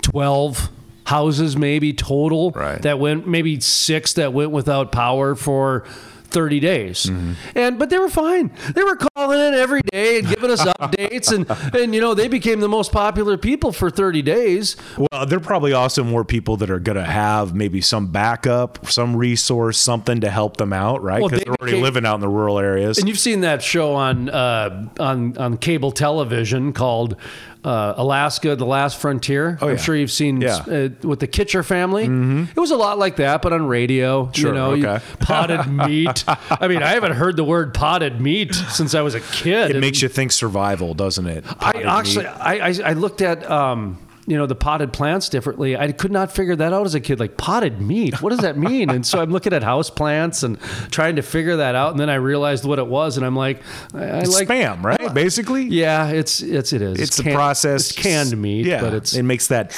12 0.03 0.71
houses 1.11 1.57
maybe 1.57 1.93
total 1.93 2.51
Right. 2.53 2.81
that 2.83 2.99
went 2.99 3.27
maybe 3.27 3.59
six 3.61 4.13
that 4.15 4.33
went 4.33 4.51
without 4.53 4.93
power 4.93 5.35
for 5.35 5.85
30 6.31 6.61
days 6.61 7.07
Mm-hmm. 7.07 7.33
and 7.59 7.77
but 7.77 7.91
they 7.91 7.99
were 7.99 8.09
fine 8.09 8.53
they 8.77 8.85
were 8.85 8.95
calling 9.17 9.41
in 9.41 9.53
every 9.55 9.83
day 9.91 10.21
and 10.21 10.29
giving 10.29 10.49
us 10.53 10.63
updates 10.81 11.33
and 11.35 11.51
and 11.75 11.93
you 11.93 12.01
know 12.01 12.15
they 12.15 12.29
became 12.29 12.61
the 12.61 12.69
most 12.69 12.93
popular 12.93 13.37
people 13.37 13.73
for 13.73 13.91
30 13.91 14.23
days 14.23 14.77
Well, 14.97 15.27
there 15.27 15.39
are 15.39 15.43
probably 15.43 15.73
also 15.73 16.05
more 16.05 16.25
people 16.25 16.57
that 16.59 16.71
are 16.71 16.79
going 16.79 16.99
to 16.99 17.11
have 17.27 17.53
maybe 17.53 17.81
some 17.81 18.07
backup, 18.13 18.87
some 18.89 19.17
resource, 19.17 19.77
something 19.77 20.21
to 20.21 20.31
help 20.31 20.57
them 20.57 20.73
out, 20.73 21.03
right? 21.03 21.21
Well, 21.21 21.31
Because 21.31 21.41
they 21.41 21.45
they 21.47 21.51
are 21.51 21.57
already 21.61 21.73
became- 21.73 21.83
living 21.83 22.07
out 22.07 22.15
in 22.15 22.21
the 22.21 22.29
rural 22.29 22.61
areas. 22.61 22.99
and 22.99 23.09
you've 23.09 23.19
seen 23.19 23.41
that 23.41 23.61
show 23.61 23.95
on 23.95 24.29
uh, 24.31 24.89
on 25.01 25.37
on 25.37 25.57
cable 25.57 25.91
television 25.91 26.73
called 26.73 27.17
uh, 27.65 27.95
Alaska: 27.97 28.57
The 28.57 28.65
Last 28.67 28.99
Frontier. 28.99 29.59
I'm 29.61 29.71
yeah. 29.71 29.77
sure 29.77 29.95
you've 29.97 30.11
seen 30.11 30.41
Yeah. 30.41 30.57
uh, 30.57 30.89
with 31.07 31.21
the 31.21 31.29
Kilcher 31.29 31.65
family. 31.65 32.05
It 32.05 32.57
was 32.57 32.71
a 32.71 32.77
lot 32.77 32.99
like 32.99 33.17
that, 33.17 33.43
but 33.43 33.53
on 33.53 33.67
radio. 33.67 34.31
Sure, 34.33 34.49
you 34.51 34.55
know, 34.55 34.75
you- 34.75 34.87
okay. 34.89 35.05
potted 35.21 35.67
meat. 35.67 36.25
I 36.27 36.69
mean, 36.69 36.83
I 36.83 36.91
haven't 36.91 37.13
heard 37.13 37.37
the 37.37 37.45
word 37.45 37.75
potted 37.75 38.21
meat 38.21 38.55
since 38.55 38.95
I 38.95 39.03
was 39.03 39.15
a 39.15 39.21
kid. 39.21 39.71
it 39.77 39.81
makes 39.81 40.01
you 40.03 40.09
think 40.09 40.33
survival, 40.33 40.95
doesn't 40.95 41.27
it? 41.27 41.45
I 41.61 41.83
actually. 41.83 42.27
I, 42.27 42.69
I 42.69 42.75
I 42.85 42.93
looked 42.95 43.21
at. 43.23 43.49
Um, 43.51 43.99
you 44.31 44.39
know 44.39 44.47
the 44.47 44.55
potted 44.55 44.93
plants 44.93 45.29
differently. 45.29 45.77
I 45.77 45.91
could 45.91 46.13
not 46.13 46.31
figure 46.31 46.55
that 46.55 46.73
out 46.73 46.87
as 46.87 46.95
a 46.95 47.01
kid. 47.01 47.19
Like 47.19 47.37
potted 47.37 47.81
meat, 47.81 48.23
what 48.23 48.31
does 48.31 48.39
that 48.39 48.57
mean? 48.57 48.89
and 48.89 49.05
so 49.05 49.21
I'm 49.21 49.31
looking 49.31 49.53
at 49.53 49.65
house 49.65 49.91
plants 49.91 50.45
and 50.45 50.61
trying 50.93 51.17
to 51.17 51.23
figure 51.23 51.57
that 51.57 51.75
out. 51.75 51.91
And 51.91 51.99
then 51.99 52.09
I 52.09 52.15
realized 52.15 52.65
what 52.65 52.79
it 52.79 52.87
was, 52.87 53.17
and 53.17 53.27
I'm 53.27 53.35
like, 53.35 53.61
I, 53.93 54.05
I 54.05 54.19
It's 54.21 54.33
like 54.33 54.47
spam, 54.47 54.85
right? 54.85 55.13
Basically, 55.13 55.65
Yeah, 55.65 56.09
it's 56.11 56.41
it's 56.43 56.73
it 56.73 56.81
is. 56.81 57.01
It's 57.01 57.17
the 57.17 57.33
process. 57.33 57.91
It's 57.91 58.01
canned 58.01 58.41
meat, 58.41 58.67
yeah, 58.67 58.81
but 58.81 58.95
it's 58.95 59.15
it 59.15 59.25
makes 59.25 59.49
that. 59.49 59.71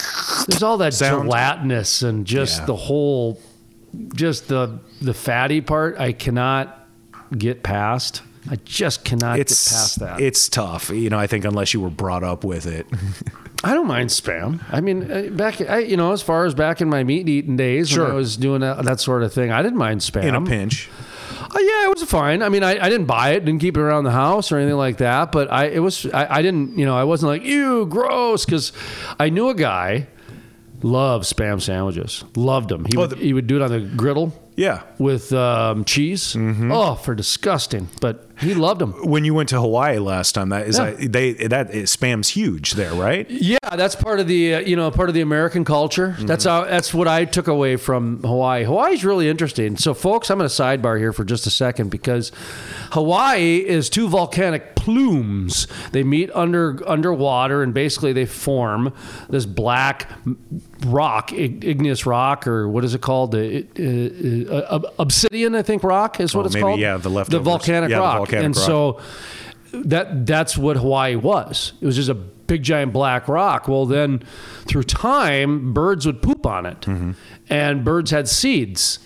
there's 0.47 0.63
all 0.63 0.77
that 0.79 0.93
sound. 0.93 1.25
gelatinous 1.25 2.03
and 2.03 2.27
just 2.27 2.61
Yeah. 2.61 2.67
the 2.67 2.77
whole, 2.77 3.41
just 4.15 4.49
the 4.49 4.79
the 5.01 5.15
fatty 5.15 5.63
part. 5.63 5.99
I 5.99 6.13
cannot 6.13 6.87
get 7.37 7.63
past. 7.63 8.21
I 8.51 8.57
just 8.65 9.05
cannot 9.05 9.39
It's 9.39 9.65
get 9.71 9.75
past 9.77 9.99
that. 10.01 10.21
It's 10.21 10.49
tough, 10.49 10.91
you 10.91 11.09
know. 11.09 11.19
I 11.19 11.27
think 11.27 11.45
unless 11.47 11.73
you 11.73 11.81
were 11.81 11.91
brought 11.91 12.23
up 12.25 12.45
with 12.45 12.67
it. 12.67 12.87
I 13.65 13.75
don't 13.75 13.87
mind 13.87 14.11
spam. 14.11 14.61
I 14.71 14.81
mean, 14.81 15.11
uh, 15.11 15.29
back 15.31 15.61
I, 15.61 15.79
you 15.81 15.97
know, 15.97 16.13
as 16.13 16.21
far 16.23 16.45
as 16.47 16.55
back 16.55 16.81
in 16.81 16.89
my 16.89 17.05
meat 17.05 17.29
eating 17.29 17.57
days 17.57 17.91
when 17.91 18.07
Sure. 18.07 18.13
I 18.13 18.15
was 18.15 18.37
doing 18.37 18.61
that, 18.63 18.85
that 18.85 19.01
sort 19.01 19.23
of 19.23 19.33
thing, 19.33 19.53
I 19.53 19.63
didn't 19.63 19.79
mind 19.79 20.01
spam. 20.01 20.25
in 20.25 20.35
a 20.35 20.41
pinch. 20.43 20.91
Uh, 21.43 21.59
yeah, 21.59 21.85
it 21.87 21.91
was 21.95 22.03
fine. 22.05 22.43
I 22.43 22.49
mean, 22.49 22.63
I, 22.65 22.73
I 22.85 22.89
didn't 22.89 23.07
buy 23.07 23.31
it, 23.31 23.45
didn't 23.45 23.61
keep 23.61 23.77
it 23.77 23.81
around 23.81 24.05
the 24.05 24.11
house 24.11 24.51
or 24.53 24.57
anything 24.59 24.77
like 24.79 24.97
that. 24.99 25.33
But 25.33 25.53
I 25.53 25.67
it 25.67 25.81
was 25.81 26.07
I, 26.07 26.39
I 26.39 26.43
didn't 26.43 26.79
you 26.79 26.85
know 26.87 26.97
I 26.97 27.05
wasn't 27.05 27.31
like 27.31 27.43
ew 27.45 27.87
gross 27.87 28.45
because 28.45 28.73
I 29.21 29.29
knew 29.29 29.49
a 29.51 29.55
guy 29.55 30.09
loved 30.83 31.25
spam 31.25 31.61
sandwiches, 31.61 32.25
loved 32.35 32.69
them. 32.69 32.85
He 32.87 32.97
Oh, 32.97 33.01
would, 33.03 33.11
the- 33.11 33.17
he 33.17 33.33
would 33.33 33.47
do 33.47 33.57
it 33.57 33.63
on 33.63 33.71
the 33.71 33.81
griddle 33.81 34.33
Yeah. 34.57 34.83
with 34.99 35.33
um, 35.33 35.85
cheese. 35.85 36.35
Mm-hmm. 36.35 36.73
Oh, 36.73 36.95
for 36.97 37.15
disgusting. 37.15 37.89
But 38.01 38.29
He 38.41 38.55
loved 38.55 38.81
them. 38.81 38.93
when 39.09 39.25
you 39.25 39.35
went 39.35 39.49
to 39.51 39.61
Hawaii 39.61 39.99
last 39.99 40.33
time, 40.33 40.49
that 40.51 40.67
is 40.67 40.79
Yeah. 40.79 40.95
they 40.99 41.33
that 41.35 41.75
it, 41.75 41.89
spam's 41.89 42.29
huge 42.31 42.73
there, 42.73 42.93
right? 42.95 43.29
Yeah, 43.31 43.59
that's 43.77 43.95
part 43.95 44.21
of 44.21 44.27
the 44.27 44.55
uh, 44.55 44.59
you 44.61 44.75
know 44.77 44.91
part 44.91 45.09
of 45.09 45.15
the 45.15 45.21
American 45.21 45.65
culture. 45.65 46.17
That's 46.21 46.45
how 46.45 46.65
that's 46.65 46.93
what 46.93 47.09
I 47.09 47.25
took 47.25 47.47
away 47.49 47.77
from 47.77 48.21
Hawaii. 48.23 48.65
Hawaii's 48.65 49.05
really 49.05 49.29
interesting. 49.29 49.77
So, 49.77 49.95
folks, 49.95 50.31
I'm 50.31 50.39
going 50.39 50.49
to 50.49 50.55
sidebar 50.55 50.99
here 50.99 51.13
for 51.13 51.25
just 51.25 51.47
a 51.47 51.51
second 51.51 51.91
because 51.91 52.33
Hawaii 52.93 53.59
is 53.59 53.89
two 53.91 54.09
volcanic 54.09 54.75
plumes. 54.75 55.67
They 55.93 56.03
meet 56.03 56.31
under 56.35 56.79
underwater 56.89 57.63
and 57.63 57.73
basically 57.73 58.13
they 58.13 58.27
form 58.27 58.93
this 59.29 59.47
black 59.47 60.09
rock, 60.87 61.33
igneous 61.33 62.07
rock, 62.07 62.47
or 62.47 62.69
what 62.69 62.85
is 62.85 62.95
it 62.95 63.01
called? 63.01 63.33
The 63.33 63.67
uh, 64.51 64.55
uh, 64.55 64.79
uh, 64.87 64.91
obsidian, 64.99 65.55
I 65.55 65.63
think, 65.63 65.85
rock 65.85 66.21
is 66.21 66.35
what 66.35 66.43
Oh, 66.43 66.47
it's 66.47 66.55
maybe, 66.55 66.63
called. 66.63 66.81
yeah, 66.81 66.97
the 66.97 67.09
left. 67.09 67.31
the 67.31 67.39
volcanic 67.39 67.91
Yeah, 67.91 67.99
the 67.99 68.03
rock. 68.31 68.45
and 68.45 68.57
rock. 68.57 68.67
so 68.67 69.01
that 69.73 70.27
that's 70.27 70.57
what 70.59 70.77
Hawaii 70.77 71.17
was. 71.17 71.73
It 71.81 71.87
was 71.87 71.97
just 71.97 72.11
a 72.11 72.15
big 72.15 72.63
giant 72.63 72.93
black 72.93 73.29
rock. 73.29 73.69
Well, 73.69 73.87
then 73.87 74.23
through 74.67 74.83
time, 74.85 75.73
birds 75.73 76.07
would 76.07 76.21
poop 76.23 76.45
on 76.47 76.67
it, 76.67 76.87
and 77.49 77.85
birds 77.85 78.11
had 78.11 78.29
seeds. 78.29 78.99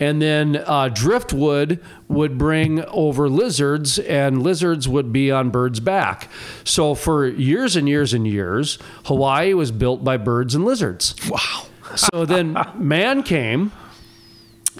And 0.00 0.22
then 0.22 0.62
uh, 0.64 0.90
driftwood 0.90 1.80
would 2.06 2.38
bring 2.38 2.84
over 2.84 3.28
lizards, 3.28 3.98
and 3.98 4.44
lizards 4.44 4.88
would 4.88 5.12
be 5.12 5.32
on 5.32 5.50
birds' 5.50 5.80
back. 5.80 6.30
So 6.62 6.94
for 6.94 7.26
years 7.26 7.74
and 7.74 7.88
years 7.88 8.14
and 8.14 8.24
years, 8.24 8.78
Hawaii 9.06 9.54
was 9.54 9.72
built 9.72 10.04
by 10.04 10.16
birds 10.16 10.54
and 10.54 10.64
lizards. 10.64 11.16
Wow. 11.28 11.66
So 11.96 12.24
then 12.24 12.56
man 12.76 13.24
came 13.24 13.72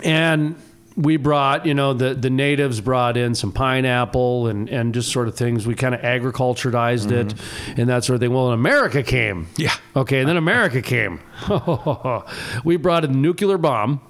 and 0.04 0.54
we 0.98 1.16
brought, 1.16 1.64
you 1.64 1.74
know, 1.74 1.92
the, 1.92 2.12
the 2.12 2.28
natives 2.28 2.80
brought 2.80 3.16
in 3.16 3.36
some 3.36 3.52
pineapple 3.52 4.48
and, 4.48 4.68
and 4.68 4.92
just 4.92 5.12
sort 5.12 5.28
of 5.28 5.36
things. 5.36 5.64
We 5.64 5.76
kind 5.76 5.94
of 5.94 6.00
agriculturized 6.00 7.12
it 7.12 7.34
and 7.78 7.88
that 7.88 8.02
sort 8.02 8.16
of 8.16 8.20
thing. 8.20 8.32
Well, 8.32 8.46
and 8.46 8.54
America 8.54 9.04
came. 9.04 9.46
Yeah. 9.56 9.74
Okay. 9.94 10.18
And 10.18 10.28
then 10.28 10.36
America 10.36 10.82
came. 10.82 11.20
we 12.64 12.76
brought 12.76 13.04
a 13.04 13.08
nuclear 13.08 13.58
bomb. 13.58 14.00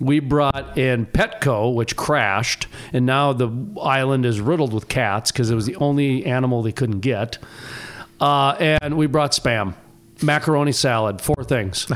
We 0.00 0.18
brought 0.18 0.76
in 0.76 1.06
Petco, 1.06 1.72
which 1.72 1.94
crashed, 1.94 2.66
and 2.92 3.04
now 3.06 3.32
the 3.32 3.50
island 3.80 4.24
is 4.24 4.40
riddled 4.40 4.72
with 4.72 4.88
cats 4.88 5.30
because 5.30 5.50
it 5.50 5.54
was 5.54 5.66
the 5.66 5.76
only 5.76 6.24
animal 6.24 6.62
they 6.62 6.72
couldn't 6.72 7.00
get. 7.00 7.38
Uh, 8.18 8.52
and 8.58 8.96
we 8.96 9.06
brought 9.06 9.32
spam, 9.32 9.74
macaroni 10.22 10.72
salad, 10.72 11.20
four 11.20 11.44
things. 11.44 11.86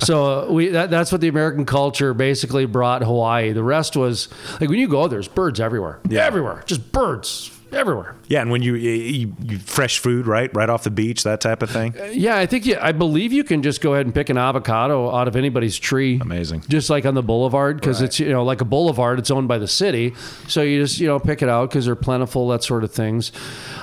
so 0.00 0.42
uh, 0.48 0.52
we 0.52 0.68
that, 0.68 0.90
that's 0.90 1.12
what 1.12 1.20
the 1.20 1.28
American 1.28 1.64
culture 1.66 2.14
basically 2.14 2.66
brought 2.66 3.02
Hawaii. 3.02 3.52
The 3.52 3.62
rest 3.64 3.96
was 3.96 4.28
like 4.60 4.68
when 4.70 4.78
you 4.78 4.88
go, 4.88 5.08
there's 5.08 5.28
birds 5.28 5.60
everywhere, 5.60 6.00
Yeah. 6.08 6.24
everywhere, 6.26 6.62
just 6.66 6.92
birds 6.92 7.50
everywhere. 7.72 8.16
Yeah, 8.26 8.42
and 8.42 8.50
when 8.50 8.62
you, 8.62 8.74
you, 8.74 9.34
you 9.44 9.58
fresh 9.58 9.98
food, 10.00 10.26
right, 10.26 10.50
right 10.56 10.68
off 10.68 10.82
the 10.82 10.90
beach, 10.90 11.22
that 11.22 11.40
type 11.40 11.62
of 11.62 11.70
thing. 11.70 11.94
Yeah, 12.12 12.36
I 12.36 12.46
think 12.46 12.66
you, 12.66 12.76
I 12.80 12.90
believe 12.90 13.32
you 13.32 13.44
can 13.44 13.62
just 13.62 13.80
go 13.80 13.94
ahead 13.94 14.06
and 14.06 14.14
pick 14.14 14.28
an 14.28 14.36
avocado 14.36 15.08
out 15.14 15.28
of 15.28 15.36
anybody's 15.36 15.78
tree. 15.78 16.18
Amazing. 16.20 16.62
Just 16.68 16.90
like 16.90 17.06
on 17.06 17.14
the 17.14 17.22
boulevard, 17.22 17.76
because 17.80 18.02
it's 18.02 18.18
you 18.18 18.28
know 18.30 18.42
like 18.44 18.60
a 18.60 18.64
boulevard, 18.64 19.18
it's 19.20 19.30
owned 19.30 19.46
by 19.48 19.58
the 19.58 19.68
city, 19.68 20.14
so 20.48 20.62
you 20.62 20.80
just 20.82 20.98
you 20.98 21.06
know 21.06 21.18
pick 21.20 21.42
it 21.42 21.48
out 21.48 21.70
because 21.70 21.86
they're 21.86 21.94
plentiful, 21.96 22.48
that 22.48 22.64
sort 22.64 22.82
of 22.82 22.92
things. 22.92 23.30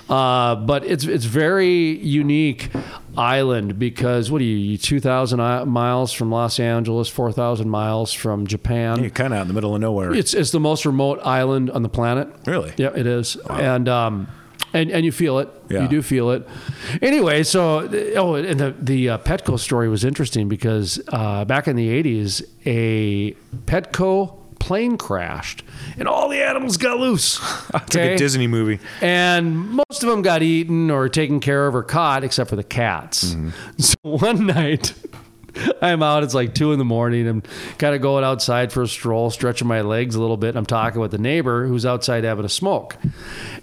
Uh, 0.10 0.56
but 0.56 0.86
it's 0.86 1.06
it's 1.06 1.26
very 1.26 1.98
unique 2.00 2.70
island 3.18 3.80
because 3.80 4.32
what 4.32 4.42
are 4.42 4.46
you 4.46 4.78
two 4.78 5.00
thousand 5.00 5.40
miles 5.68 6.14
from 6.14 6.32
Los 6.32 6.60
Angeles, 6.60 7.10
four 7.10 7.32
thousand 7.32 7.70
miles 7.70 8.14
from 8.14 8.48
Japan. 8.48 9.02
You're 9.02 9.10
kind 9.10 9.34
of 9.34 9.40
out 9.40 9.42
in 9.44 9.48
the 9.48 9.54
middle 9.54 9.76
of 9.76 9.82
nowhere. 9.82 10.14
It's 10.14 10.34
it's 10.34 10.52
the 10.52 10.60
most 10.60 10.86
remote 10.86 11.20
island 11.24 11.72
on 11.72 11.84
the 11.84 11.90
planet. 11.90 12.30
Really? 12.46 12.74
Yeah, 12.78 12.92
it 12.96 13.08
is. 13.08 13.36
And 13.50 13.90
um, 13.90 14.28
and 14.74 14.92
and 14.92 15.06
you 15.06 15.12
feel 15.12 15.40
it. 15.40 15.50
Yeah. 15.70 15.84
You 15.84 15.88
do 15.88 16.02
feel 16.02 16.32
it. 16.32 16.48
Anyway, 17.02 17.44
so 17.44 17.90
oh, 18.16 18.36
and 18.36 18.60
the 18.60 18.76
the 18.80 19.10
uh, 19.10 19.18
Petco 19.20 19.60
story 19.60 19.90
was 19.90 20.04
interesting 20.04 20.48
because 20.48 21.02
uh, 21.10 21.46
back 21.46 21.68
in 21.68 21.76
the 21.76 21.90
'80s, 22.04 22.44
a 22.66 23.34
Petco 23.66 24.38
plane 24.60 24.98
crashed 24.98 25.64
and 25.98 26.08
all 26.08 26.30
the 26.30 26.44
animals 26.44 26.78
got 26.78 27.00
loose. 27.00 27.40
It's 27.88 27.96
like 27.96 28.06
a 28.06 28.18
Disney 28.18 28.48
movie. 28.48 28.80
And 29.02 29.70
most 29.70 30.04
of 30.04 30.10
them 30.10 30.22
got 30.22 30.42
eaten 30.42 30.92
or 30.92 31.08
taken 31.10 31.40
care 31.40 31.68
of 31.68 31.76
or 31.76 31.84
caught, 31.84 32.24
except 32.24 32.50
for 32.50 32.56
the 32.56 32.64
cats. 32.64 33.36
So 33.78 33.96
one 34.02 34.46
night, 34.48 34.94
I'm 35.82 36.04
out. 36.04 36.24
It's 36.24 36.34
like 36.34 36.54
two 36.54 36.72
in 36.74 36.80
the 36.80 36.86
morning. 36.86 37.28
I'm 37.28 37.44
kind 37.78 37.96
of 37.96 38.02
going 38.02 38.24
outside 38.24 38.72
for 38.72 38.84
a 38.84 38.88
stroll, 38.88 39.30
stretching 39.30 39.68
my 39.68 39.82
legs 39.82 40.16
a 40.16 40.22
little 40.22 40.38
bit. 40.38 40.56
I'm 40.56 40.66
talking 40.66 41.00
with 41.02 41.12
the 41.12 41.18
neighbor 41.18 41.68
who's 41.68 41.86
outside 41.86 42.24
having 42.24 42.46
a 42.46 42.50
smoke. 42.50 42.98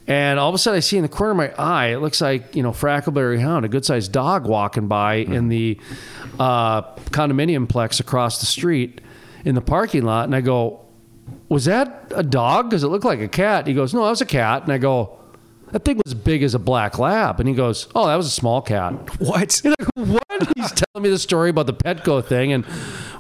And 0.07 0.39
all 0.39 0.49
of 0.49 0.55
a 0.55 0.59
sudden, 0.59 0.77
I 0.79 0.81
see 0.81 0.97
in 0.97 1.03
the 1.03 1.09
corner 1.09 1.31
of 1.33 1.37
my 1.37 1.53
eye, 1.63 1.87
it 1.89 1.99
looks 1.99 2.21
like, 2.21 2.55
you 2.55 2.63
know, 2.63 2.73
Frackleberry 2.73 3.41
Hound, 3.41 3.65
a 3.65 3.69
good 3.69 3.85
sized 3.85 4.13
dog 4.13 4.47
walking 4.47 4.89
by 4.89 5.15
in 5.17 5.49
the 5.49 5.79
uh, 6.39 6.83
condominium 7.11 7.67
plex 7.67 8.01
across 8.01 8.41
the 8.41 8.47
street 8.47 9.01
in 9.45 9.55
the 9.55 9.61
parking 9.63 10.05
lot. 10.05 10.25
And 10.25 10.35
I 10.35 10.41
go, 10.41 10.84
was 11.55 11.67
that 11.67 12.11
a 12.17 12.25
dog? 12.25 12.69
Because 12.69 12.83
it 12.83 12.89
looked 12.89 13.05
like 13.05 13.21
a 13.21 13.29
cat. 13.29 13.69
He 13.69 13.75
goes, 13.75 13.95
no, 13.95 14.03
that 14.03 14.11
was 14.11 14.21
a 14.21 14.27
cat. 14.27 14.65
And 14.65 14.73
I 14.73 14.79
go, 14.79 15.17
that 15.71 15.85
thing 15.85 15.99
was 16.05 16.13
as 16.13 16.15
big 16.15 16.43
as 16.43 16.53
a 16.53 16.59
black 16.59 16.99
lab. 16.99 17.39
And 17.39 17.49
he 17.49 17.55
goes, 17.55 17.87
oh, 17.95 18.09
that 18.09 18.17
was 18.17 18.27
a 18.27 18.31
small 18.31 18.61
cat. 18.61 18.93
What? 19.21 19.63
what? 19.95 20.49
He's 20.57 20.73
telling 20.73 21.05
me 21.05 21.11
the 21.11 21.19
story 21.19 21.51
about 21.51 21.67
the 21.67 21.73
Petco 21.75 22.25
thing. 22.25 22.53
And, 22.53 22.67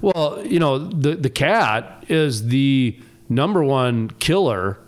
well, 0.02 0.44
you 0.44 0.58
know, 0.58 0.78
the, 0.78 1.14
the 1.14 1.30
cat 1.30 2.04
is 2.08 2.48
the 2.48 2.98
number 3.28 3.62
one 3.62 4.10
killer 4.18 4.78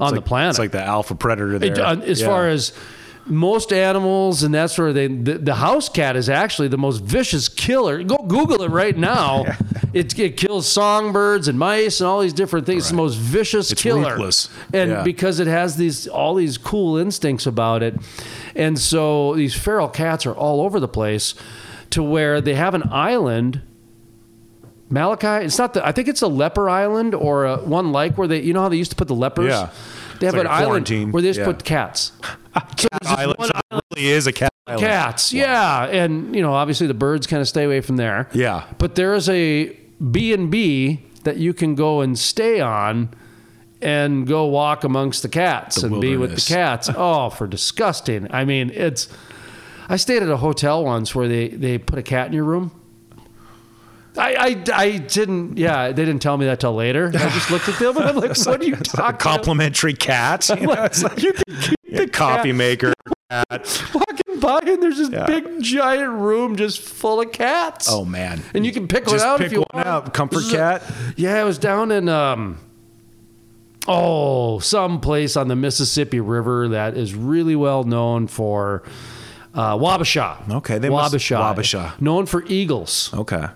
on 0.00 0.14
the 0.16 0.20
planet. 0.20 0.50
It's 0.50 0.58
like 0.58 0.72
the 0.72 0.82
alpha 0.82 1.14
predator 1.14 1.60
there. 1.60 1.72
It- 1.74 1.78
uh, 1.78 2.00
as 2.04 2.20
Yeah. 2.20 2.26
far 2.26 2.48
as 2.48 2.72
most 3.28 3.72
animals 3.72 4.42
and 4.42 4.54
that's 4.54 4.78
where 4.78 4.92
thing, 4.92 5.24
the, 5.24 5.38
the 5.38 5.56
house 5.56 5.88
cat 5.88 6.16
is 6.16 6.28
actually 6.28 6.68
the 6.68 6.78
most 6.78 7.02
vicious 7.02 7.48
killer. 7.48 8.02
Go 8.02 8.16
Google 8.18 8.62
it 8.62 8.70
right 8.70 8.96
now. 8.96 9.44
it, 9.92 10.18
it 10.18 10.36
kills 10.36 10.68
songbirds 10.68 11.48
and 11.48 11.58
mice 11.58 12.00
and 12.00 12.06
all 12.08 12.20
these 12.20 12.32
different 12.32 12.66
things. 12.66 12.84
It's 12.84 12.90
the 12.90 12.96
most 12.96 13.16
vicious 13.16 13.72
It's 13.72 13.82
killer. 13.82 14.12
ruthless. 14.12 14.48
And 14.72 14.90
Yeah. 14.90 15.02
because 15.02 15.40
it 15.40 15.46
has 15.46 15.76
these 15.76 16.06
all 16.06 16.34
these 16.34 16.56
cool 16.58 16.96
instincts 16.96 17.46
about 17.46 17.82
it, 17.82 17.96
and 18.54 18.78
so 18.78 19.34
these 19.34 19.54
feral 19.54 19.88
cats 19.88 20.24
are 20.26 20.34
all 20.34 20.60
over 20.60 20.78
the 20.80 20.88
place, 20.88 21.34
to 21.90 22.02
where 22.02 22.40
they 22.40 22.54
have 22.54 22.74
an 22.74 22.84
island. 22.90 23.60
Molokai, 24.88 25.40
it's 25.40 25.58
not 25.58 25.74
the. 25.74 25.84
I 25.84 25.90
think 25.90 26.06
it's 26.06 26.22
a 26.22 26.28
leper 26.28 26.70
island 26.70 27.12
or 27.14 27.44
a, 27.44 27.56
one 27.58 27.90
like 27.90 28.16
where 28.16 28.28
they. 28.28 28.40
You 28.40 28.52
know 28.54 28.62
how 28.62 28.68
they 28.68 28.76
used 28.76 28.92
to 28.92 28.96
put 28.96 29.08
the 29.08 29.14
lepers. 29.16 29.48
Yeah. 29.50 29.70
They 30.18 30.26
have 30.26 30.34
like 30.34 30.44
an 30.46 30.50
island 30.50 31.12
where 31.12 31.22
they 31.22 31.28
just 31.28 31.40
Yeah. 31.40 31.46
put 31.46 31.64
cats. 31.64 32.12
So 32.78 32.88
Island, 33.04 33.38
one 33.38 33.48
so 33.48 33.60
it 33.70 33.80
really 33.94 34.08
is 34.08 34.26
a 34.26 34.32
cat. 34.32 34.50
island. 34.66 34.80
cats. 34.86 35.30
Yeah, 35.30 35.84
and 35.88 36.34
you 36.34 36.40
know, 36.40 36.54
obviously 36.54 36.86
the 36.86 36.94
birds 36.94 37.26
kind 37.26 37.42
of 37.42 37.48
stay 37.48 37.64
away 37.64 37.82
from 37.82 37.96
there. 37.96 38.28
Yeah. 38.32 38.64
but 38.78 38.94
there 38.94 39.12
is 39.14 39.28
a 39.28 39.76
B 40.10 40.32
and 40.32 40.50
B 40.50 41.02
that 41.24 41.36
you 41.36 41.52
can 41.52 41.74
go 41.74 42.00
and 42.00 42.18
stay 42.18 42.60
on. 42.60 43.10
And 43.82 44.26
go 44.26 44.46
walk 44.46 44.84
amongst 44.84 45.22
the 45.22 45.28
cats 45.28 45.82
The 45.82 45.88
and 45.88 46.00
be 46.00 46.16
with 46.16 46.34
the 46.34 46.40
cats. 46.40 46.88
Oh, 46.96 47.28
for 47.28 47.46
disgusting! 47.46 48.26
I 48.32 48.46
mean, 48.46 48.70
it's. 48.74 49.06
I 49.90 49.96
stayed 49.96 50.22
at 50.22 50.30
a 50.30 50.38
hotel 50.38 50.82
once 50.82 51.14
where 51.14 51.28
they 51.28 51.48
they 51.48 51.76
put 51.76 51.98
a 51.98 52.02
cat 52.02 52.28
in 52.28 52.32
your 52.32 52.44
room. 52.44 52.70
I, 54.18 54.34
I, 54.34 54.62
I 54.74 54.96
didn't. 54.98 55.58
Yeah, 55.58 55.88
they 55.88 56.04
didn't 56.04 56.22
tell 56.22 56.36
me 56.36 56.46
that 56.46 56.60
till 56.60 56.74
later. 56.74 57.08
I 57.14 57.28
just 57.30 57.50
looked 57.50 57.68
at 57.68 57.78
them 57.78 57.96
and 57.96 58.06
I'm 58.06 58.16
like, 58.16 58.36
"What 58.46 58.60
are 58.60 58.64
you 58.64 58.74
A 58.74 58.78
talking 58.78 59.00
about?" 59.04 59.18
complimentary 59.20 59.94
cat. 59.94 60.48
You 60.48 60.56
know, 60.66 60.72
like 60.72 61.22
You 61.22 61.32
can 61.32 61.56
keep 61.60 61.76
the 61.92 62.08
coffee 62.08 62.52
maker. 62.52 62.92
Cat. 63.28 63.82
walking 63.92 64.38
by 64.38 64.60
and 64.66 64.80
there's 64.80 64.98
this 64.98 65.10
Yeah. 65.10 65.26
big 65.26 65.60
giant 65.60 66.12
room 66.12 66.54
just 66.54 66.80
full 66.80 67.20
of 67.20 67.32
cats. 67.32 67.88
Oh 67.90 68.04
man. 68.04 68.40
And 68.54 68.64
you 68.64 68.70
can 68.72 68.86
pick 68.86 69.02
Just 69.04 69.16
one 69.24 69.34
out 69.34 69.38
pick 69.38 69.46
if 69.46 69.52
you 69.52 69.58
one 69.60 69.68
want. 69.74 69.86
out. 69.88 70.14
Comfort 70.14 70.38
is 70.38 70.52
a- 70.52 70.56
cat. 70.56 70.82
yeah, 71.16 71.40
it 71.40 71.44
was 71.44 71.58
down 71.58 71.90
in 71.90 72.08
um 72.08 72.58
oh, 73.88 74.58
some 74.60 75.00
place 75.00 75.36
on 75.36 75.48
the 75.48 75.56
Mississippi 75.56 76.20
River 76.20 76.68
that 76.68 76.96
is 76.96 77.14
really 77.14 77.56
well 77.56 77.82
known 77.84 78.26
for 78.28 78.82
uh, 79.54 79.76
Wabasha. 79.76 80.48
Okay, 80.58 80.78
they 80.78 80.88
must- 80.88 81.14
Wabasha. 81.14 81.54
Wabasha. 81.56 82.00
Known 82.00 82.26
for 82.26 82.44
eagles. 82.46 83.12
Okay. 83.14 83.46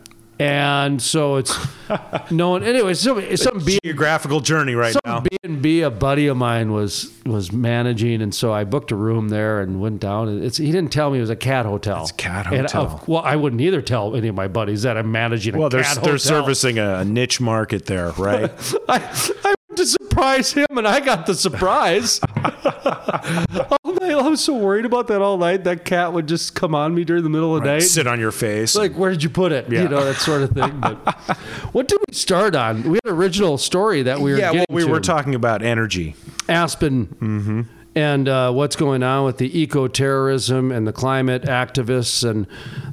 And 0.41 1.03
so 1.03 1.36
it's 1.36 1.55
known 2.30 2.62
anyway, 2.62 2.95
some 2.95 3.18
it's 3.18 3.43
some 3.43 3.59
B 3.62 3.78
Geographical 3.84 4.41
journey 4.41 4.74
right 4.74 4.97
now. 5.05 5.16
some 5.16 5.24
B 5.24 5.36
and 5.45 5.61
B 5.61 5.82
a 5.82 5.91
buddy 5.91 6.28
of 6.28 6.36
mine 6.38 6.72
was 6.72 7.12
was 7.26 7.53
managing, 7.53 8.22
and 8.22 8.34
so 8.34 8.51
I 8.51 8.64
booked 8.64 8.91
a 8.91 8.97
room 8.97 9.28
there 9.28 9.61
and 9.61 9.80
went 9.82 10.01
down. 10.01 10.28
And 10.28 10.43
it's 10.43 10.57
he 10.57 10.72
didn't 10.72 10.93
tell 10.93 11.11
me 11.11 11.18
it 11.18 11.20
was 11.20 11.28
a 11.30 11.36
cat 11.36 11.66
hotel. 11.66 12.03
It's 12.03 12.11
a 12.11 12.14
cat 12.14 12.47
And, 12.47 12.62
hotel. 12.62 12.86
uh, 12.86 13.05
well, 13.07 13.22
I 13.22 13.36
wouldn't 13.36 13.61
either 13.61 13.82
tell 13.82 14.16
any 14.16 14.28
of 14.28 14.34
my 14.34 14.49
buddies 14.49 14.82
that 14.82 14.97
I'm 14.97 15.12
managing 15.12 15.55
a 15.55 15.59
cat 15.59 15.61
hotel. 15.61 15.61
Well, 15.61 15.68
they're 15.84 15.95
cat 15.95 16.05
they're 16.05 16.18
servicing 16.18 16.78
a 16.78 17.05
niche 17.05 17.41
market 17.41 17.84
there, 17.84 18.12
right? 18.12 18.51
I, 18.88 18.97
I 19.45 19.49
went 19.49 19.59
to 19.76 19.86
surprise 19.86 20.52
him, 20.52 20.66
and 20.70 20.86
I 20.86 21.00
got 21.00 21.26
the 21.26 21.34
surprise. 21.34 22.20
All 22.44 23.94
my 24.00 24.10
I 24.10 24.28
was 24.28 24.42
so 24.42 24.56
worried 24.56 24.84
about 24.84 25.08
that 25.08 25.22
all 25.22 25.38
night. 25.38 25.64
That 25.64 25.84
cat 25.84 26.12
would 26.12 26.26
just 26.26 26.54
come 26.54 26.74
on 26.74 26.94
me 26.94 27.04
during 27.04 27.22
the 27.22 27.30
middle 27.30 27.56
of 27.56 27.62
the 27.62 27.72
night. 27.72 27.80
Sit 27.80 28.06
on 28.06 28.20
your 28.20 28.32
face. 28.32 28.74
like, 28.74 28.94
where 28.94 29.10
did 29.10 29.22
you 29.22 29.30
put 29.30 29.52
it? 29.52 29.70
Yeah. 29.70 29.82
You 29.82 29.88
know, 29.88 30.04
that 30.04 30.16
sort 30.16 30.42
of 30.42 30.50
thing. 30.50 30.78
But 30.80 30.96
what 31.72 31.88
did 31.88 31.98
we 32.06 32.14
start 32.14 32.54
on? 32.54 32.82
We 32.82 32.98
had 33.02 33.12
an 33.12 33.16
original 33.16 33.58
story 33.58 34.02
that 34.02 34.20
we 34.20 34.32
were 34.32 34.38
yeah, 34.38 34.52
well, 34.52 34.66
we 34.68 34.82
to. 34.82 34.90
were 34.90 35.00
talking 35.00 35.34
about 35.34 35.62
energy. 35.62 36.14
Aspen 36.48 37.66
and 37.94 38.28
uh, 38.28 38.52
what's 38.52 38.76
going 38.76 39.02
on 39.02 39.24
with 39.24 39.38
the 39.38 39.58
eco 39.58 39.88
terrorism 39.88 40.70
and 40.70 40.86
the 40.86 40.92
climate 40.92 41.42
activists 41.42 42.28
and 42.28 42.46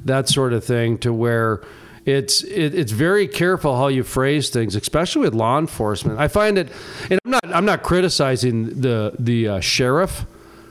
that 0.04 0.28
sort 0.28 0.52
of 0.52 0.64
thing, 0.64 0.98
to 0.98 1.12
where 1.12 1.62
it's 2.08 2.42
it, 2.42 2.74
it's 2.74 2.92
very 2.92 3.28
careful 3.28 3.76
how 3.76 3.88
you 3.88 4.02
phrase 4.02 4.48
things, 4.48 4.74
especially 4.74 5.22
with 5.22 5.34
law 5.34 5.58
enforcement. 5.58 6.18
I 6.18 6.28
find 6.28 6.56
it, 6.56 6.72
and 7.10 7.20
I'm 7.24 7.30
not 7.30 7.44
I'm 7.44 7.64
not 7.66 7.82
criticizing 7.82 8.80
the 8.80 9.14
the 9.18 9.48
uh, 9.48 9.60
sheriff 9.60 10.24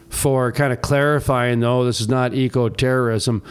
for 0.09 0.51
kind 0.51 0.73
of 0.73 0.81
clarifying, 0.81 1.59
no, 1.59 1.85
this 1.85 2.01
is 2.01 2.07
not 2.07 2.33
eco 2.33 2.69
terrorism. 2.69 3.43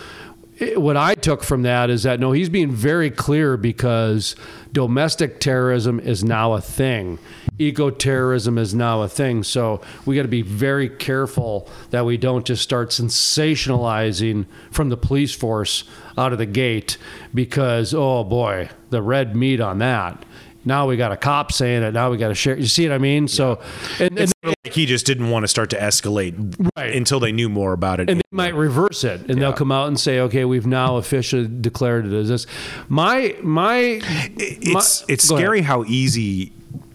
What 0.58 0.96
I 0.96 1.14
took 1.14 1.42
from 1.42 1.62
that 1.62 1.90
is 1.90 2.04
that 2.04 2.18
no, 2.18 2.32
he's 2.32 2.48
being 2.48 2.70
very 2.70 3.10
clear 3.10 3.56
because 3.56 4.34
domestic 4.72 5.38
terrorism 5.40 6.00
is 6.00 6.24
now 6.24 6.54
a 6.54 6.60
thing. 6.60 7.18
Eco 7.58 7.90
terrorism 7.90 8.58
is 8.58 8.74
now 8.74 9.02
a 9.02 9.08
thing. 9.08 9.42
So 9.42 9.80
we 10.04 10.16
got 10.16 10.22
to 10.22 10.28
be 10.28 10.42
very 10.42 10.88
careful 10.88 11.68
that 11.90 12.04
we 12.04 12.16
don't 12.16 12.44
just 12.44 12.62
start 12.62 12.90
sensationalizing 12.90 14.46
from 14.70 14.88
the 14.88 14.96
police 14.96 15.34
force 15.34 15.84
out 16.18 16.32
of 16.32 16.38
the 16.38 16.46
gate 16.46 16.98
because, 17.34 17.94
oh 17.94 18.24
boy, 18.24 18.68
the 18.90 19.02
red 19.02 19.34
meat 19.34 19.60
on 19.60 19.78
that. 19.78 20.24
Now 20.66 20.86
we 20.88 20.96
got 20.96 21.12
a 21.12 21.16
cop 21.16 21.52
saying 21.52 21.82
it. 21.84 21.92
Now 21.94 22.10
we 22.10 22.18
got 22.18 22.28
to 22.28 22.34
share. 22.34 22.58
You 22.58 22.66
see 22.66 22.88
what 22.88 22.94
I 22.94 22.98
mean? 22.98 23.28
So, 23.28 23.60
and, 24.00 24.18
and, 24.18 24.32
Like 24.44 24.74
he 24.74 24.84
just 24.84 25.06
didn't 25.06 25.30
want 25.30 25.44
to 25.44 25.48
start 25.48 25.70
to 25.70 25.78
escalate 25.78 26.34
Right. 26.76 26.94
until 26.94 27.20
they 27.20 27.32
knew 27.32 27.48
more 27.48 27.72
about 27.72 28.00
it. 28.00 28.10
and 28.10 28.18
they 28.18 28.22
might 28.36 28.54
reverse 28.54 29.04
it, 29.04 29.30
and 29.30 29.40
they'll 29.40 29.52
come 29.52 29.70
out 29.72 29.86
and 29.88 29.98
say, 29.98 30.18
"Okay, 30.20 30.44
we've 30.44 30.66
now 30.66 30.96
officially 30.96 31.48
declared 31.60 32.04
it 32.04 32.12
as 32.12 32.28
this." 32.28 32.46
My 32.88 33.36
my, 33.42 34.00
it's 34.36 34.66
my- 34.74 34.80
it's 35.14 35.28
go 35.28 35.36
ahead. 35.36 35.44
scary 35.44 35.60
how 35.62 35.84
easy 35.84 36.52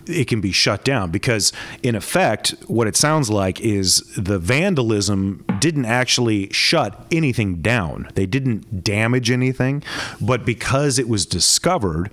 it 0.07 0.27
can 0.27 0.41
be 0.41 0.51
shut 0.51 0.83
down 0.83 1.11
because 1.11 1.53
in 1.83 1.95
effect 1.95 2.53
what 2.67 2.87
it 2.87 2.95
sounds 2.97 3.29
like 3.29 3.61
is 3.61 4.01
the 4.17 4.37
vandalism 4.39 5.45
didn't 5.59 5.85
actually 5.85 6.49
shut 6.51 7.05
anything 7.11 7.61
down 7.61 8.09
they 8.15 8.25
didn't 8.25 8.83
damage 8.83 9.29
anything 9.29 9.81
but 10.19 10.43
because 10.43 10.97
it 10.97 11.07
was 11.07 11.25
discovered 11.25 12.09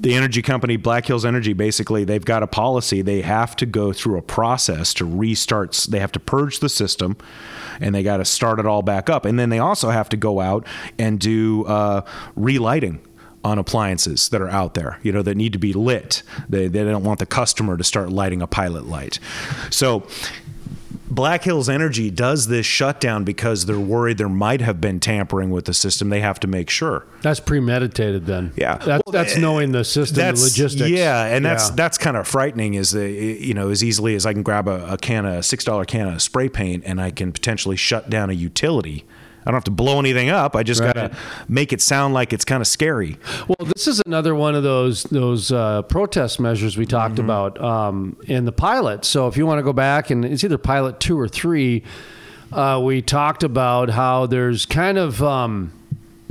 the 0.00 0.14
energy 0.14 0.42
company 0.42 0.76
black 0.76 1.06
hills 1.06 1.24
energy 1.24 1.52
basically 1.52 2.04
they've 2.04 2.24
got 2.24 2.42
a 2.42 2.46
policy 2.46 3.02
they 3.02 3.22
have 3.22 3.56
to 3.56 3.66
go 3.66 3.92
through 3.92 4.16
a 4.16 4.22
process 4.22 4.94
to 4.94 5.04
restart 5.04 5.86
they 5.90 5.98
have 5.98 6.12
to 6.12 6.20
purge 6.20 6.60
the 6.60 6.68
system 6.68 7.16
and 7.80 7.94
they 7.94 8.02
got 8.02 8.18
to 8.18 8.24
start 8.24 8.58
it 8.60 8.66
all 8.66 8.82
back 8.82 9.10
up 9.10 9.24
and 9.24 9.38
then 9.38 9.48
they 9.48 9.58
also 9.58 9.90
have 9.90 10.08
to 10.08 10.16
go 10.16 10.40
out 10.40 10.66
and 10.98 11.18
do 11.18 11.64
uh, 11.64 12.02
relighting 12.36 13.00
on 13.44 13.58
appliances 13.58 14.30
that 14.30 14.40
are 14.40 14.48
out 14.48 14.72
there, 14.72 14.98
you 15.02 15.12
know, 15.12 15.20
that 15.20 15.36
need 15.36 15.52
to 15.52 15.58
be 15.58 15.74
lit. 15.74 16.22
They, 16.48 16.66
they 16.66 16.82
don't 16.82 17.04
want 17.04 17.18
the 17.18 17.26
customer 17.26 17.76
to 17.76 17.84
start 17.84 18.10
lighting 18.10 18.40
a 18.40 18.46
pilot 18.46 18.86
light. 18.86 19.18
So 19.68 20.08
Black 21.14 21.44
Hills 21.44 21.68
Energy 21.68 22.10
does 22.10 22.48
this 22.48 22.66
shutdown 22.66 23.24
because 23.24 23.66
they're 23.66 23.78
worried 23.78 24.18
there 24.18 24.28
might 24.28 24.60
have 24.60 24.80
been 24.80 25.00
tampering 25.00 25.50
with 25.50 25.64
the 25.64 25.74
system. 25.74 26.08
They 26.08 26.20
have 26.20 26.40
to 26.40 26.46
make 26.46 26.70
sure. 26.70 27.06
That's 27.22 27.40
premeditated, 27.40 28.26
then. 28.26 28.52
Yeah. 28.56 28.76
that's, 28.76 29.02
Well, 29.06 29.12
that's 29.12 29.36
eh, 29.36 29.40
knowing 29.40 29.72
the 29.72 29.84
system, 29.84 30.16
the 30.16 30.40
logistics. 30.40 30.90
Yeah, 30.90 31.24
and 31.26 31.44
that's 31.44 31.68
Yeah. 31.70 31.74
that's 31.76 31.98
kind 31.98 32.16
of 32.16 32.26
frightening. 32.26 32.74
Is 32.74 32.90
that 32.92 33.10
you 33.10 33.54
know 33.54 33.70
as 33.70 33.84
easily 33.84 34.14
as 34.14 34.26
I 34.26 34.32
can 34.32 34.42
grab 34.42 34.68
a, 34.68 34.92
a 34.92 34.98
can 34.98 35.24
of 35.26 35.44
six 35.44 35.64
dollar 35.64 35.84
can 35.84 36.08
of 36.08 36.22
spray 36.22 36.48
paint 36.48 36.82
and 36.86 37.00
I 37.00 37.10
can 37.10 37.32
potentially 37.32 37.76
shut 37.76 38.10
down 38.10 38.30
a 38.30 38.34
utility. 38.34 39.04
I 39.46 39.50
don't 39.50 39.54
have 39.56 39.64
to 39.64 39.70
blow 39.70 39.98
anything 39.98 40.30
up. 40.30 40.56
I 40.56 40.62
just 40.62 40.80
Right. 40.80 40.94
gotta 40.94 41.16
make 41.48 41.72
it 41.72 41.80
sound 41.82 42.14
like 42.14 42.32
it's 42.32 42.44
kind 42.44 42.60
of 42.60 42.66
scary. 42.66 43.18
Well, 43.46 43.68
this 43.74 43.86
is 43.86 44.00
another 44.06 44.34
one 44.34 44.54
of 44.54 44.62
those 44.62 45.04
those 45.04 45.52
uh, 45.52 45.82
protest 45.82 46.40
measures 46.40 46.76
we 46.76 46.86
talked 46.86 47.16
Mm-hmm. 47.16 47.24
about 47.24 47.60
um, 47.62 48.16
in 48.26 48.44
the 48.46 48.52
pilot. 48.52 49.04
So 49.04 49.28
if 49.28 49.36
you 49.36 49.46
want 49.46 49.58
to 49.58 49.62
go 49.62 49.72
back 49.72 50.10
and 50.10 50.24
it's 50.24 50.42
either 50.44 50.58
pilot 50.58 50.98
two 51.00 51.18
or 51.18 51.28
three, 51.28 51.82
uh, 52.52 52.80
we 52.82 53.02
talked 53.02 53.42
about 53.42 53.90
how 53.90 54.26
there's 54.26 54.64
kind 54.66 54.96
of 54.98 55.22
um, 55.22 55.72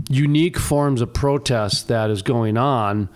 unique 0.10 0.58
forms 0.58 1.02
of 1.02 1.14
protest 1.14 1.88
that 1.88 2.10
is 2.10 2.22
going 2.22 2.58
on 2.58 3.10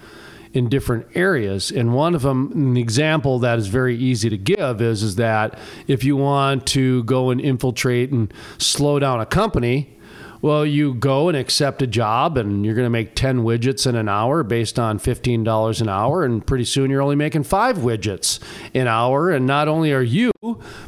in 0.57 0.67
different 0.67 1.07
areas. 1.15 1.71
And 1.71 1.93
one 1.93 2.15
of 2.15 2.23
them 2.23 2.51
an 2.53 2.77
example 2.77 3.39
that 3.39 3.59
is 3.59 3.67
very 3.67 3.95
easy 3.95 4.29
to 4.29 4.37
give 4.37 4.81
is 4.81 5.03
is 5.03 5.15
that 5.15 5.57
if 5.87 6.03
you 6.03 6.17
want 6.17 6.65
to 6.67 7.03
go 7.03 7.29
and 7.29 7.39
infiltrate 7.39 8.11
and 8.11 8.33
slow 8.57 8.99
down 8.99 9.21
a 9.21 9.25
company 9.25 9.96
well, 10.41 10.65
you 10.65 10.93
go 10.93 11.29
and 11.29 11.37
accept 11.37 11.81
a 11.81 11.87
job, 11.87 12.37
and 12.37 12.65
you're 12.65 12.75
going 12.75 12.85
to 12.85 12.89
make 12.89 13.15
10 13.15 13.39
widgets 13.39 13.87
in 13.87 13.95
an 13.95 14.07
hour 14.09 14.43
based 14.43 14.77
on 14.77 14.99
$15 14.99 15.81
an 15.81 15.89
hour. 15.89 16.23
And 16.23 16.45
pretty 16.45 16.65
soon 16.65 16.89
you're 16.89 17.01
only 17.01 17.15
making 17.15 17.43
five 17.43 17.77
widgets 17.77 18.39
an 18.73 18.87
hour. 18.87 19.31
And 19.31 19.45
not 19.45 19.67
only 19.67 19.91
are 19.93 20.01
you, 20.01 20.31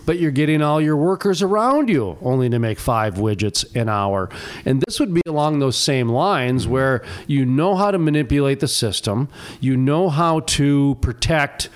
but 0.06 0.20
you're 0.20 0.32
getting 0.32 0.62
all 0.62 0.80
your 0.82 0.98
workers 0.98 1.42
around 1.42 1.90
you 1.90 2.18
only 2.22 2.50
to 2.50 2.60
make 2.60 2.80
five 2.80 3.16
widgets 3.16 3.76
an 3.76 3.90
hour. 3.90 4.30
And 4.66 4.82
this 4.82 5.00
would 5.00 5.14
be 5.14 5.22
along 5.28 5.60
those 5.60 5.78
same 5.78 6.10
lines 6.10 6.68
where 6.68 7.04
you 7.28 7.46
know 7.46 7.76
how 7.76 7.92
to 7.92 7.98
manipulate 7.98 8.60
the 8.60 8.68
system, 8.68 9.30
you 9.60 9.76
know 9.76 10.10
how 10.10 10.42
to 10.42 10.98
protect 11.02 11.70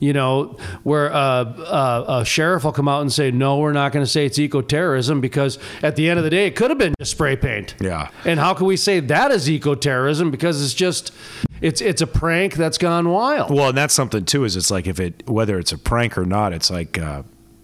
you 0.00 0.12
know, 0.12 0.56
where 0.82 1.12
uh, 1.12 1.44
uh, 1.44 2.20
a 2.20 2.24
sheriff 2.24 2.64
will 2.64 2.72
come 2.72 2.88
out 2.88 3.02
and 3.02 3.12
say, 3.12 3.30
no, 3.30 3.58
we're 3.58 3.72
not 3.72 3.92
going 3.92 4.04
to 4.04 4.10
say 4.10 4.26
it's 4.26 4.38
eco 4.38 4.62
terrorism 4.62 5.20
because 5.20 5.58
at 5.82 5.94
the 5.94 6.08
end 6.08 6.18
of 6.18 6.24
the 6.24 6.30
day, 6.30 6.46
it 6.46 6.56
could 6.56 6.70
have 6.70 6.78
been 6.78 6.94
just 6.98 7.12
spray 7.12 7.36
paint. 7.36 7.74
Yeah. 7.80 8.10
And 8.24 8.40
how 8.40 8.54
can 8.54 8.66
we 8.66 8.76
say 8.76 8.98
that 9.00 9.30
is 9.30 9.48
eco 9.48 9.74
terrorism 9.74 10.30
because 10.30 10.64
it's 10.64 10.74
just, 10.74 11.12
it's 11.60 11.80
it's 11.82 12.00
a 12.00 12.06
prank 12.06 12.54
that's 12.54 12.78
gone 12.78 13.10
wild. 13.10 13.50
Well, 13.50 13.68
and 13.68 13.76
that's 13.78 13.92
something 13.94 14.24
too. 14.24 14.44
Is 14.44 14.56
it's 14.56 14.70
like 14.70 14.86
if 14.86 14.98
it 14.98 15.28
whether 15.28 15.58
it's 15.58 15.72
a 15.72 15.78
prank 15.78 16.16
or 16.16 16.24
not, 16.24 16.54
it's 16.54 16.70
like 16.70 16.98
uh, 16.98 17.22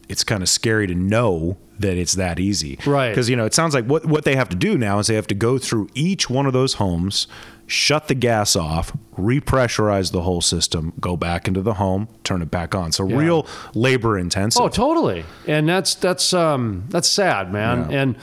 it's 0.09 0.22
kind 0.22 0.43
of 0.43 0.49
scary 0.51 0.87
to 0.87 0.95
know 0.95 1.57
that 1.78 1.97
it's 1.97 2.14
that 2.14 2.39
easy, 2.39 2.78
Right. 2.87 3.11
Because 3.11 3.28
you 3.28 3.37
know 3.37 3.45
it 3.45 3.55
sounds 3.55 3.74
like 3.74 3.87
what 3.87 4.05
what 4.07 4.24
they 4.24 4.37
have 4.37 4.49
to 4.51 4.57
do 4.57 4.76
now 4.78 4.99
is 4.99 5.07
they 5.07 5.14
have 5.14 5.26
to 5.28 5.34
go 5.34 5.59
through 5.59 5.89
each 5.95 6.28
one 6.30 6.47
of 6.47 6.53
those 6.53 6.74
homes, 6.74 7.26
shut 7.67 8.09
the 8.09 8.14
gas 8.14 8.57
off, 8.57 8.93
repressurize 9.17 10.12
the 10.12 10.23
whole 10.23 10.41
system, 10.41 10.93
go 11.01 11.17
back 11.17 11.49
into 11.49 11.62
the 11.62 11.75
home, 11.75 12.09
turn 12.25 12.43
it 12.43 12.51
back 12.51 12.75
on. 12.75 12.93
So 12.93 13.05
real 13.05 13.47
labor 13.75 14.19
intensive. 14.19 14.62
Oh, 14.62 14.69
totally. 14.69 15.25
And 15.47 15.69
that's 15.69 15.95
that's 15.95 16.33
um 16.33 16.85
that's 16.89 17.09
sad, 17.09 17.53
man. 17.53 17.91
Yeah. 17.91 18.01
And 18.01 18.17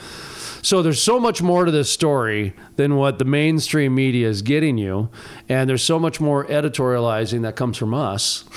so 0.62 0.80
there's 0.80 1.02
so 1.02 1.20
much 1.20 1.42
more 1.42 1.66
to 1.66 1.70
this 1.70 1.90
story 1.90 2.54
than 2.76 2.96
what 2.96 3.18
the 3.18 3.26
mainstream 3.26 3.94
media 3.94 4.28
is 4.28 4.40
getting 4.40 4.78
you, 4.78 5.10
and 5.46 5.68
there's 5.68 5.82
so 5.82 5.98
much 5.98 6.22
more 6.22 6.46
editorializing 6.46 7.42
that 7.42 7.54
comes 7.54 7.76
from 7.76 7.92
us. 7.92 8.44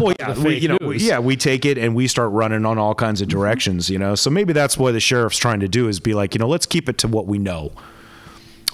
Well, 0.00 0.14
yeah, 0.18 0.38
we, 0.42 0.56
you 0.56 0.68
know, 0.68 0.78
we, 0.80 0.96
yeah, 0.96 1.18
we 1.18 1.36
take 1.36 1.66
it 1.66 1.76
and 1.76 1.94
we 1.94 2.08
start 2.08 2.32
running 2.32 2.64
on 2.64 2.78
all 2.78 2.94
kinds 2.94 3.20
of 3.20 3.28
directions, 3.28 3.90
you 3.90 3.98
know. 3.98 4.14
So 4.14 4.30
maybe 4.30 4.54
that's 4.54 4.78
what 4.78 4.92
the 4.92 5.00
sheriff's 5.00 5.36
trying 5.36 5.60
to 5.60 5.68
do 5.68 5.88
is 5.88 6.00
be 6.00 6.14
like, 6.14 6.34
you 6.34 6.38
know, 6.38 6.48
let's 6.48 6.64
keep 6.64 6.88
it 6.88 6.96
to 6.98 7.08
what 7.08 7.26
we 7.26 7.38
know. 7.38 7.72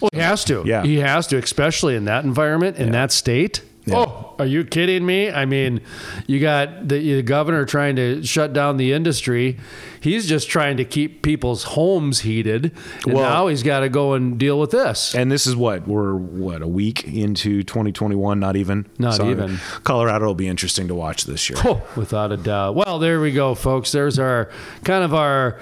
Well, 0.00 0.10
he 0.12 0.20
has 0.20 0.44
to. 0.44 0.62
Yeah. 0.66 0.82
He 0.82 0.96
has 0.98 1.26
to, 1.28 1.38
especially 1.38 1.96
in 1.96 2.04
that 2.06 2.24
environment, 2.24 2.76
in 2.78 2.92
that 2.92 3.12
state. 3.12 3.62
Yeah. 3.84 3.96
Oh, 3.96 4.34
are 4.38 4.44
you 4.44 4.64
kidding 4.64 5.06
me? 5.06 5.30
I 5.30 5.46
mean, 5.46 5.80
you 6.26 6.40
got 6.40 6.88
the, 6.88 6.98
the 6.98 7.22
governor 7.22 7.64
trying 7.64 7.96
to 7.96 8.22
shut 8.22 8.52
down 8.52 8.76
the 8.76 8.92
industry. 8.92 9.58
He's 10.02 10.26
just 10.28 10.50
trying 10.50 10.76
to 10.76 10.84
keep 10.84 11.22
people's 11.22 11.62
homes 11.64 12.20
heated. 12.20 12.76
And 13.06 13.14
Well- 13.14 13.22
now 13.30 13.46
he's 13.46 13.62
got 13.62 13.80
to 13.80 13.88
go 13.88 14.12
and 14.12 14.38
deal 14.38 14.60
with 14.60 14.72
this. 14.72 15.14
And 15.14 15.32
this 15.32 15.46
is 15.46 15.56
what 15.56 15.88
we're 15.88 16.14
what 16.14 16.60
a 16.60 16.68
week 16.68 17.04
into 17.04 17.62
2021, 17.62 18.38
not 18.38 18.56
even. 18.56 18.84
Not 18.98 19.20
even. 19.24 19.58
Colorado 19.84 20.26
will 20.26 20.34
be 20.34 20.48
interesting 20.48 20.86
to 20.88 20.94
watch 20.94 21.24
this 21.24 21.48
year. 21.48 21.58
Oh, 21.64 21.80
without 21.96 22.30
a 22.30 22.36
doubt. 22.36 22.74
Well, 22.74 22.98
there 22.98 23.20
we 23.22 23.32
go, 23.32 23.54
folks. 23.54 23.90
There's 23.92 24.18
our 24.18 24.50
kind 24.84 25.02
of 25.02 25.14
our 25.14 25.58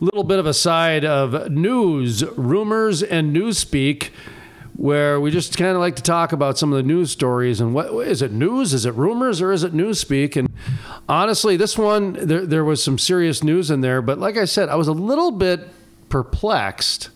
little 0.00 0.24
bit 0.24 0.38
of 0.38 0.46
a 0.46 0.54
side 0.54 1.04
of 1.04 1.50
news, 1.50 2.24
rumors, 2.36 3.02
and 3.02 3.34
newspeak, 3.34 4.10
where 4.76 5.20
we 5.20 5.30
just 5.32 5.58
kind 5.58 5.72
of 5.72 5.78
like 5.78 5.96
to 5.96 6.02
talk 6.02 6.32
about 6.32 6.56
some 6.56 6.72
of 6.72 6.76
the 6.76 6.84
news 6.84 7.10
stories 7.10 7.60
and 7.60 7.74
what 7.74 7.92
is 8.06 8.22
it 8.22 8.30
news? 8.30 8.72
Is 8.72 8.86
it 8.86 8.94
rumors 8.94 9.42
or 9.42 9.50
is 9.50 9.64
it 9.64 9.74
newspeak? 9.74 10.36
And 10.36 10.48
honestly, 11.08 11.56
this 11.56 11.76
one 11.76 12.12
there 12.12 12.46
there 12.46 12.64
was 12.64 12.82
some 12.82 12.96
serious 12.96 13.42
news 13.42 13.72
in 13.72 13.80
there, 13.80 14.00
but 14.00 14.18
like 14.18 14.36
I 14.36 14.44
said, 14.44 14.68
I 14.68 14.76
was 14.76 14.86
a 14.86 14.92
little 14.92 15.32
bit 15.32 15.68
perplexed. 16.08 17.10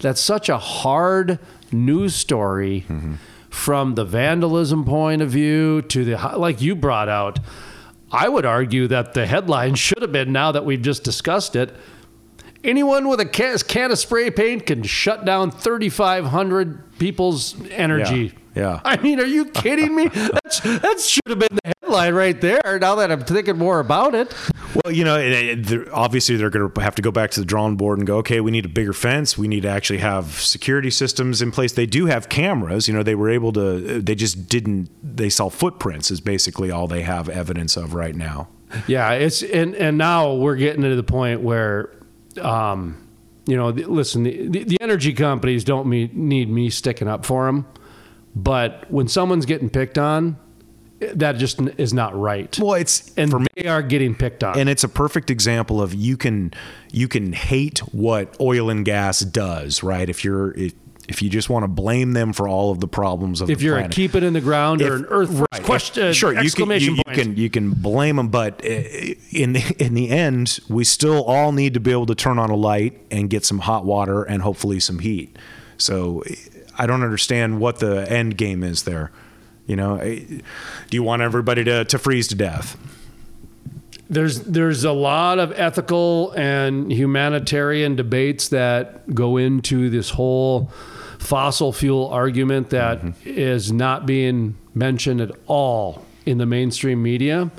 that 0.00 0.16
such 0.18 0.48
a 0.48 0.56
hard 0.56 1.40
news 1.72 2.14
story 2.14 2.84
mm-hmm. 2.88 3.14
from 3.48 3.96
the 3.96 4.04
vandalism 4.04 4.84
point 4.84 5.20
of 5.20 5.30
view 5.30 5.82
to 5.82 6.04
the 6.04 6.16
like 6.36 6.62
you 6.62 6.76
brought 6.76 7.08
out. 7.08 7.40
I 8.12 8.28
would 8.28 8.46
argue 8.46 8.88
that 8.88 9.14
the 9.14 9.26
headline 9.26 9.74
should 9.74 10.02
have 10.02 10.12
been 10.12 10.32
now 10.32 10.52
that 10.52 10.64
we've 10.64 10.82
just 10.82 11.04
discussed 11.04 11.56
it. 11.56 11.74
Anyone 12.62 13.08
with 13.08 13.20
a 13.20 13.24
can, 13.26 13.56
can 13.58 13.90
of 13.90 13.98
spray 13.98 14.30
paint 14.30 14.66
can 14.66 14.82
shut 14.82 15.24
down 15.24 15.50
3,500 15.50 16.98
people's 16.98 17.56
energy. 17.70 18.34
Yeah, 18.54 18.62
yeah. 18.62 18.80
I 18.84 18.96
mean, 18.98 19.20
are 19.20 19.24
you 19.26 19.46
kidding 19.46 19.94
me? 19.94 20.08
That's, 20.14 20.60
that 20.60 21.00
should 21.00 21.22
have 21.28 21.38
been 21.38 21.56
the 21.64 21.72
headline 21.82 22.14
right 22.14 22.38
there. 22.40 22.78
Now 22.80 22.96
that 22.96 23.10
I'm 23.10 23.24
thinking 23.24 23.56
more 23.56 23.80
about 23.80 24.14
it, 24.14 24.34
Well, 24.84 24.92
you 24.94 25.04
know, 25.04 25.16
it- 25.18 25.32
it- 25.32 25.66
they're- 25.66 25.86
obviously 25.92 26.36
they're 26.36 26.50
going 26.50 26.70
to 26.70 26.80
have 26.82 26.94
to 26.96 27.02
go 27.02 27.10
back 27.10 27.30
to 27.32 27.40
the 27.40 27.46
drawing 27.46 27.76
board 27.76 27.98
and 27.98 28.06
go, 28.06 28.18
okay, 28.18 28.40
we 28.40 28.50
need 28.50 28.66
a 28.66 28.68
bigger 28.68 28.92
fence. 28.92 29.38
We 29.38 29.48
need 29.48 29.62
to 29.62 29.68
actually 29.68 29.98
have 30.00 30.26
security 30.40 30.90
systems 30.90 31.40
in 31.42 31.50
place. 31.52 31.72
They 31.72 31.86
do 31.86 32.06
have 32.06 32.28
cameras. 32.28 32.88
You 32.88 32.94
know, 32.94 33.02
they 33.02 33.14
were 33.14 33.30
able 33.30 33.52
to. 33.54 33.96
Uh, 33.96 34.00
they 34.02 34.14
just 34.14 34.48
didn't. 34.48 34.90
They 35.02 35.30
saw 35.30 35.48
footprints 35.48 36.10
is 36.10 36.20
basically 36.20 36.70
all 36.70 36.86
they 36.86 37.02
have 37.02 37.28
evidence 37.28 37.76
of 37.76 37.94
right 37.94 38.14
now. 38.14 38.48
yeah, 38.86 39.12
it's 39.12 39.42
and 39.42 39.74
and 39.74 39.96
now 39.98 40.34
we're 40.34 40.54
getting 40.56 40.82
to 40.82 40.94
the 40.94 41.02
point 41.02 41.40
where, 41.40 41.90
um, 42.38 43.06
you 43.46 43.56
know, 43.56 43.72
the, 43.72 43.84
listen, 43.84 44.22
the, 44.22 44.64
the, 44.64 44.76
energy 44.80 45.12
companies 45.12 45.64
don't 45.64 45.86
me, 45.86 46.10
need 46.12 46.48
me 46.48 46.70
sticking 46.70 47.08
up 47.08 47.24
for 47.24 47.46
them, 47.46 47.66
but 48.34 48.90
when 48.90 49.08
someone's 49.08 49.46
getting 49.46 49.70
picked 49.70 49.98
on, 49.98 50.38
that 51.00 51.36
just 51.36 51.60
is 51.78 51.94
not 51.94 52.18
right. 52.18 52.56
Well, 52.60 52.74
it's 52.74 53.12
and 53.16 53.30
for 53.30 53.40
me, 53.40 53.46
they 53.56 53.66
are 53.66 53.82
getting 53.82 54.14
picked 54.14 54.44
on. 54.44 54.58
and 54.58 54.68
it's 54.68 54.84
a 54.84 54.88
perfect 54.88 55.30
example 55.30 55.80
of 55.80 55.94
you 55.94 56.16
can 56.16 56.52
you 56.92 57.08
can 57.08 57.32
hate 57.32 57.78
what 57.92 58.36
oil 58.38 58.68
and 58.68 58.84
gas 58.84 59.20
does, 59.20 59.82
right? 59.82 60.08
If 60.08 60.24
you're 60.24 60.52
if, 60.52 60.74
if 61.10 61.20
you 61.20 61.28
just 61.28 61.50
want 61.50 61.64
to 61.64 61.68
blame 61.68 62.12
them 62.12 62.32
for 62.32 62.46
all 62.48 62.70
of 62.70 62.78
the 62.80 62.86
problems 62.86 63.40
of 63.40 63.50
if 63.50 63.58
the 63.58 63.64
you're 63.64 63.74
planet. 63.74 63.92
a 63.92 63.94
keep 63.94 64.14
it 64.14 64.22
in 64.22 64.32
the 64.32 64.40
ground 64.40 64.80
or 64.80 64.94
an 64.94 65.06
earth 65.06 65.30
right, 65.52 65.62
question, 65.64 66.06
if- 66.06 66.16
sure, 66.16 66.32
you 66.40 66.50
can, 66.50 66.70
you, 66.70 66.94
you 66.94 67.02
can 67.12 67.36
you 67.36 67.50
can 67.50 67.70
blame 67.72 68.16
them, 68.16 68.28
but 68.28 68.64
uh, 68.64 68.68
in 69.32 69.52
the, 69.54 69.76
in 69.78 69.94
the 69.94 70.08
end, 70.10 70.60
we 70.68 70.84
still 70.84 71.24
all 71.24 71.52
need 71.52 71.74
to 71.74 71.80
be 71.80 71.90
able 71.90 72.06
to 72.06 72.14
turn 72.14 72.38
on 72.38 72.48
a 72.48 72.54
light 72.56 73.00
and 73.10 73.28
get 73.28 73.44
some 73.44 73.58
hot 73.58 73.84
water 73.84 74.22
and 74.22 74.42
hopefully 74.42 74.78
some 74.78 75.00
heat. 75.00 75.36
So 75.76 76.22
I 76.78 76.86
don't 76.86 77.02
understand 77.02 77.60
what 77.60 77.80
the 77.80 78.10
end 78.10 78.36
game 78.36 78.62
is 78.62 78.84
there. 78.84 79.10
You 79.66 79.76
know, 79.76 79.98
do 79.98 80.40
you 80.90 81.02
want 81.02 81.22
everybody 81.22 81.64
to, 81.64 81.84
to 81.84 81.98
freeze 81.98 82.28
to 82.28 82.34
death? 82.34 82.76
there's 84.10 84.40
there's 84.40 84.82
a 84.82 84.92
lot 84.92 85.38
of 85.38 85.52
ethical 85.58 86.32
and 86.32 86.92
humanitarian 86.92 87.94
debates 87.94 88.48
that 88.48 89.14
go 89.14 89.36
into 89.36 89.88
this 89.88 90.10
whole 90.10 90.70
fossil 91.20 91.72
fuel 91.72 92.08
argument 92.08 92.70
that 92.70 92.98
mm-hmm. 93.00 93.12
is 93.24 93.70
not 93.70 94.06
being 94.06 94.56
mentioned 94.74 95.20
at 95.20 95.30
all 95.46 96.04
in 96.26 96.38
the 96.38 96.46
mainstream 96.46 97.02
media. 97.02 97.50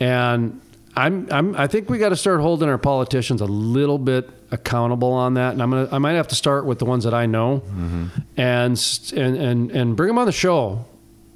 And 0.00 0.60
I'm, 0.96 1.28
I'm 1.30 1.54
I 1.56 1.66
think 1.66 1.90
we 1.90 1.98
got 1.98 2.08
to 2.08 2.16
start 2.16 2.40
holding 2.40 2.68
our 2.68 2.78
politicians 2.78 3.40
a 3.40 3.46
little 3.46 3.98
bit 3.98 4.28
accountable 4.50 5.12
on 5.12 5.34
that. 5.34 5.52
And 5.52 5.62
I'm 5.62 5.70
gonna 5.70 5.88
I 5.92 5.98
might 5.98 6.12
have 6.12 6.28
to 6.28 6.34
start 6.34 6.64
with 6.64 6.78
the 6.78 6.86
ones 6.86 7.04
that 7.04 7.14
I 7.14 7.26
know 7.26 7.60
mm-hmm. 7.66 8.06
and 8.36 8.72
s- 8.72 9.12
and 9.12 9.36
and 9.36 9.70
and 9.70 9.96
bring 9.96 10.08
them 10.08 10.18
on 10.18 10.26
the 10.26 10.32
show 10.32 10.86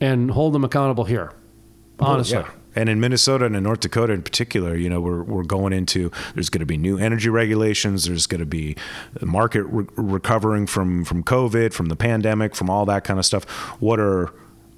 and 0.01 0.31
hold 0.31 0.55
them 0.55 0.64
accountable 0.64 1.05
here 1.05 1.33
honestly 1.99 2.39
Yeah. 2.39 2.51
And 2.79 2.89
in 2.89 3.01
Minnesota 3.01 3.45
and 3.45 3.57
in 3.57 3.64
North 3.64 3.81
Dakota 3.81 4.12
in 4.12 4.22
particular, 4.22 4.76
you 4.76 4.89
know, 4.89 5.01
we're, 5.01 5.24
we're 5.24 5.43
going 5.43 5.72
into 5.72 6.12
there's 6.35 6.49
going 6.49 6.61
to 6.61 6.66
be 6.66 6.76
new 6.76 6.97
energy 6.97 7.29
regulations. 7.29 8.05
There's 8.05 8.29
going 8.29 8.39
to 8.39 8.47
be 8.47 8.76
the 9.14 9.26
market 9.26 9.64
re- 9.64 9.87
recovering 9.97 10.64
from 10.68 11.05
from 11.05 11.24
COVID, 11.24 11.72
from 11.72 11.87
the 11.87 11.97
pandemic, 11.97 12.55
from 12.55 12.70
all 12.70 12.87
that 12.87 13.03
kind 13.03 13.18
of 13.18 13.26
stuff. 13.26 13.45
What 13.81 13.99
are 13.99 14.33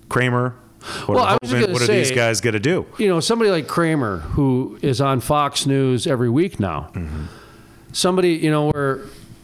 Cramer? 0.08 0.56
What, 1.04 1.08
Well, 1.08 1.24
are, 1.24 1.38
Hoeven, 1.42 1.72
what 1.74 1.82
are 1.82 1.86
these 1.86 2.10
guys 2.10 2.40
going 2.40 2.54
to 2.54 2.58
do? 2.60 2.86
you 2.96 3.06
know, 3.06 3.20
somebody 3.20 3.50
like 3.50 3.68
Cramer, 3.68 4.20
who 4.20 4.78
is 4.80 5.02
on 5.02 5.20
Fox 5.20 5.66
News 5.66 6.06
every 6.06 6.30
week 6.30 6.58
now, 6.58 6.90
mm-hmm. 6.94 7.26
somebody, 7.92 8.30
you 8.30 8.50
know, 8.50 8.70
where 8.70 9.00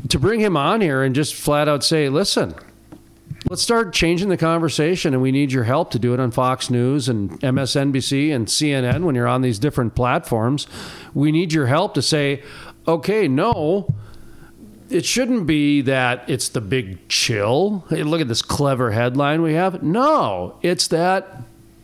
to 0.09 0.19
bring 0.19 0.41
him 0.41 0.57
on 0.57 0.81
here 0.81 1.03
and 1.03 1.15
just 1.15 1.35
flat 1.35 1.69
out 1.69 1.85
say, 1.85 2.09
listen, 2.09 2.55
let's 3.49 3.63
start 3.63 3.93
changing 3.93 4.29
the 4.29 4.37
conversation 4.37 5.15
and 5.15 5.23
we 5.23 5.31
need 5.31 5.53
your 5.53 5.65
help 5.65 5.91
to 5.93 5.99
do 5.99 6.15
it 6.15 6.21
on 6.21 6.31
Fox 6.31 6.71
News 6.71 7.09
and 7.09 7.31
MSNBC 7.41 8.35
and 8.35 8.47
CNN 8.47 9.05
when 9.05 9.15
you're 9.15 9.29
on 9.29 9.43
these 9.43 9.59
different 9.59 9.95
platforms. 9.95 10.67
We 11.15 11.33
need 11.33 11.53
your 11.53 11.67
help 11.67 11.95
to 11.95 12.03
say, 12.03 12.43
okay, 12.89 13.29
no, 13.29 13.89
it 14.89 15.05
shouldn't 15.05 15.47
be 15.47 15.81
that 15.83 16.29
it's 16.29 16.49
the 16.49 16.61
big 16.61 17.09
chill. 17.09 17.85
Hey, 17.89 18.03
look 18.03 18.21
at 18.21 18.29
this 18.29 18.43
clever 18.43 18.93
headline 18.93 19.43
we 19.43 19.55
have. 19.55 19.83
No, 19.83 20.59
it's 20.63 20.89
that 20.89 21.43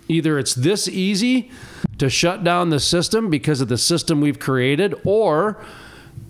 either 0.08 0.38
it's 0.38 0.54
this 0.54 0.88
easy 0.88 1.50
to 1.98 2.08
shut 2.10 2.44
down 2.44 2.70
the 2.70 2.80
system 2.80 3.30
because 3.30 3.60
of 3.60 3.68
the 3.68 3.78
system 3.78 4.20
we've 4.20 4.38
created, 4.38 4.94
or 5.04 5.62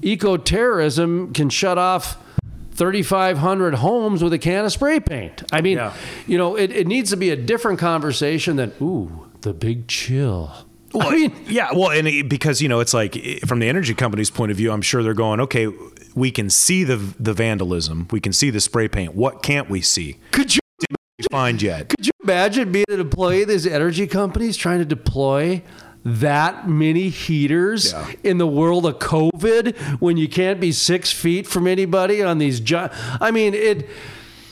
eco 0.03 0.37
terrorism 0.37 1.33
can 1.33 1.49
shut 1.49 1.79
off 1.79 2.17
3,500 2.73 3.75
homes 3.75 4.23
with 4.23 4.33
a 4.33 4.39
can 4.39 4.65
of 4.65 4.73
spray 4.73 5.01
paint. 5.01 5.43
I 5.53 5.61
mean, 5.61 5.77
Yeah. 5.77 5.95
you 6.27 6.39
know, 6.39 6.57
it, 6.57 6.71
it 6.71 6.87
needs 6.87 7.11
to 7.11 7.17
be 7.17 7.31
a 7.31 7.37
different 7.37 7.79
conversation 7.79 8.57
than, 8.57 8.73
ooh, 8.81 9.27
the 9.43 9.53
big 9.53 9.89
chill. 9.89 10.53
I 11.01 11.11
mean, 11.11 11.33
Yeah, 11.47 11.69
well, 11.75 11.91
and 11.91 12.07
it, 12.09 12.29
because 12.29 12.61
you 12.61 12.69
know, 12.69 12.81
it's 12.81 12.93
like 12.95 13.15
from 13.47 13.59
the 13.61 13.69
energy 13.69 13.95
company's 13.95 14.31
point 14.31 14.51
of 14.51 14.57
view, 14.57 14.73
I'm 14.73 14.83
sure 14.83 15.03
they're 15.03 15.15
going, 15.15 15.41
okay, 15.41 15.69
we 16.15 16.31
can 16.31 16.51
see 16.51 16.85
the 16.85 16.97
the 16.97 17.33
vandalism, 17.33 18.07
we 18.11 18.21
can 18.21 18.33
see 18.35 18.51
the 18.51 18.61
spray 18.61 18.89
paint. 18.89 19.15
What 19.15 19.43
can't 19.43 19.71
we 19.71 19.81
see? 19.81 20.19
could 20.33 20.55
you 20.55 20.61
Find 21.31 21.63
yet? 21.63 21.89
Could 21.91 22.07
you 22.07 22.13
imagine 22.25 22.73
being 22.73 22.85
an 22.91 22.99
employee 23.01 23.43
of 23.43 23.49
these 23.49 23.65
energy 23.67 24.07
companies 24.09 24.57
trying 24.57 24.81
to 24.81 24.85
deploy 24.85 25.63
that 26.05 26.69
many 26.69 27.09
heaters 27.09 27.93
Yeah. 27.93 28.07
in 28.25 28.39
the 28.39 28.47
world 28.47 28.87
of 28.87 28.99
COVID 28.99 29.77
when 30.01 30.17
you 30.17 30.29
can't 30.29 30.61
be 30.61 30.73
six 30.73 31.13
feet 31.13 31.47
from 31.47 31.67
anybody 31.67 32.23
on 32.23 32.39
these? 32.39 32.61
Gi- 32.61 32.89
I 33.21 33.31
mean, 33.31 33.55
it. 33.55 33.89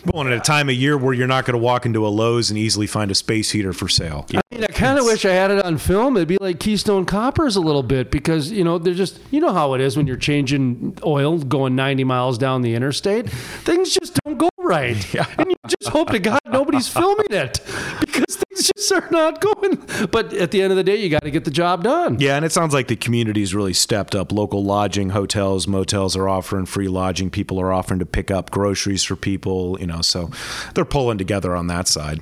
Well, 0.07 0.25
and 0.25 0.33
at 0.33 0.39
a 0.39 0.41
time 0.41 0.71
of 0.71 0.75
year 0.77 0.97
where 0.97 1.13
you're 1.13 1.27
not 1.27 1.45
going 1.45 1.53
to 1.53 1.63
walk 1.63 1.85
into 1.85 2.07
a 2.07 2.09
Lowe's 2.09 2.49
and 2.49 2.59
easily 2.59 2.87
find 2.87 3.11
a 3.11 3.15
space 3.15 3.51
heater 3.51 3.75
for 3.75 3.87
sale. 3.87 4.27
I 4.35 4.41
mean, 4.51 4.65
I 4.65 4.69
kind 4.69 4.99
of 4.99 5.05
wish 5.05 5.27
I 5.27 5.33
had 5.33 5.51
it 5.51 5.63
on 5.63 5.77
film. 5.77 6.17
It'd 6.17 6.27
be 6.27 6.39
like 6.41 6.59
Keystone 6.59 7.05
Coppers 7.05 7.55
a 7.55 7.61
little 7.61 7.83
bit 7.83 8.11
because 8.11 8.51
you 8.51 8.65
know 8.65 8.79
they're 8.79 8.95
just 8.95 9.21
you 9.31 9.41
know 9.41 9.53
how 9.53 9.75
it 9.75 9.83
is 9.83 9.99
when 9.99 10.07
you're 10.07 10.17
changing 10.17 10.97
oil 11.05 11.37
going 11.39 11.77
90 11.77 12.05
miles 12.05 12.39
down 12.39 12.63
the 12.63 12.75
interstate. 12.75 13.29
Things 13.29 13.91
just 13.93 14.19
don't 14.25 14.39
go 14.39 14.49
right, 14.59 14.97
and 15.39 15.51
you 15.51 15.55
just 15.69 15.91
hope 15.93 16.09
to 16.13 16.19
God 16.19 16.41
nobody's 16.47 16.89
filming 16.89 17.27
it 17.31 17.61
because 18.01 18.37
things 18.61 18.73
just 18.77 18.93
are 18.93 19.09
not 19.11 19.41
going. 19.41 19.83
But 20.11 20.33
at 20.33 20.51
the 20.51 20.63
end 20.63 20.73
of 20.73 20.77
the 20.77 20.85
day, 20.85 20.97
you 20.97 21.09
got 21.09 21.23
to 21.23 21.31
get 21.31 21.45
the 21.45 21.51
job 21.51 21.85
done. 21.85 22.19
Yeah, 22.21 22.37
and 22.37 22.45
it 22.45 22.53
sounds 22.53 22.75
like 22.75 22.89
the 22.89 22.97
community's 22.97 23.55
really 23.55 23.73
stepped 23.73 24.15
up. 24.15 24.33
Local 24.33 24.63
lodging, 24.65 25.11
hotels, 25.11 25.67
motels 25.67 26.17
are 26.17 26.29
offering 26.29 26.67
free 26.67 26.89
lodging. 26.89 27.31
People 27.31 27.59
are 27.61 27.73
offering 27.73 28.01
to 28.01 28.07
pick 28.07 28.31
up 28.31 28.51
groceries 28.51 29.03
for 29.03 29.17
people, 29.17 29.79
you 29.81 29.87
know, 29.87 30.03
so 30.03 30.31
they're 30.75 30.85
pulling 30.85 31.17
together 31.19 31.57
on 31.57 31.67
that 31.69 31.89
side. 31.89 32.21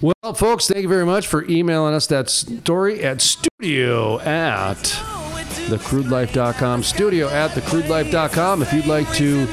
Well, 0.00 0.34
folks, 0.34 0.68
thank 0.68 0.82
you 0.82 0.88
very 0.88 1.06
much 1.06 1.26
for 1.26 1.44
emailing 1.48 1.94
us 1.94 2.06
that 2.08 2.28
story 2.28 3.02
at 3.02 3.22
studio 3.22 4.20
at 4.20 4.76
thecrudelife.com. 4.76 6.82
Studio 6.82 7.28
at 7.28 7.52
thecrudelife.com 7.52 8.62
if 8.62 8.72
you'd 8.72 8.86
like 8.86 9.10
to 9.14 9.48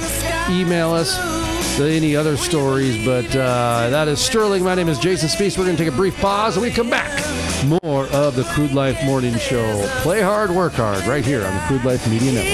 email 0.49 0.91
us 0.91 1.42
any 1.79 2.15
other 2.15 2.37
stories. 2.37 3.03
But 3.05 3.25
uh, 3.35 3.89
that 3.89 4.07
is 4.07 4.19
Sterling. 4.19 4.63
My 4.63 4.75
name 4.75 4.89
is 4.89 4.99
Jason 4.99 5.29
Spiess. 5.29 5.57
We're 5.57 5.65
going 5.65 5.77
to 5.77 5.83
take 5.83 5.93
a 5.93 5.95
brief 5.95 6.15
pause 6.17 6.55
and 6.55 6.65
we 6.65 6.71
come 6.71 6.89
back. 6.89 7.11
More 7.81 8.07
of 8.07 8.35
the 8.35 8.43
Crude 8.43 8.73
Life 8.73 9.03
Morning 9.05 9.35
Show. 9.37 9.87
Play 10.01 10.21
hard, 10.21 10.51
work 10.51 10.73
hard, 10.73 11.05
right 11.05 11.25
here 11.25 11.45
on 11.45 11.53
the 11.53 11.61
Crude 11.61 11.85
Life 11.85 12.09
Media 12.09 12.33
Network. 12.33 12.53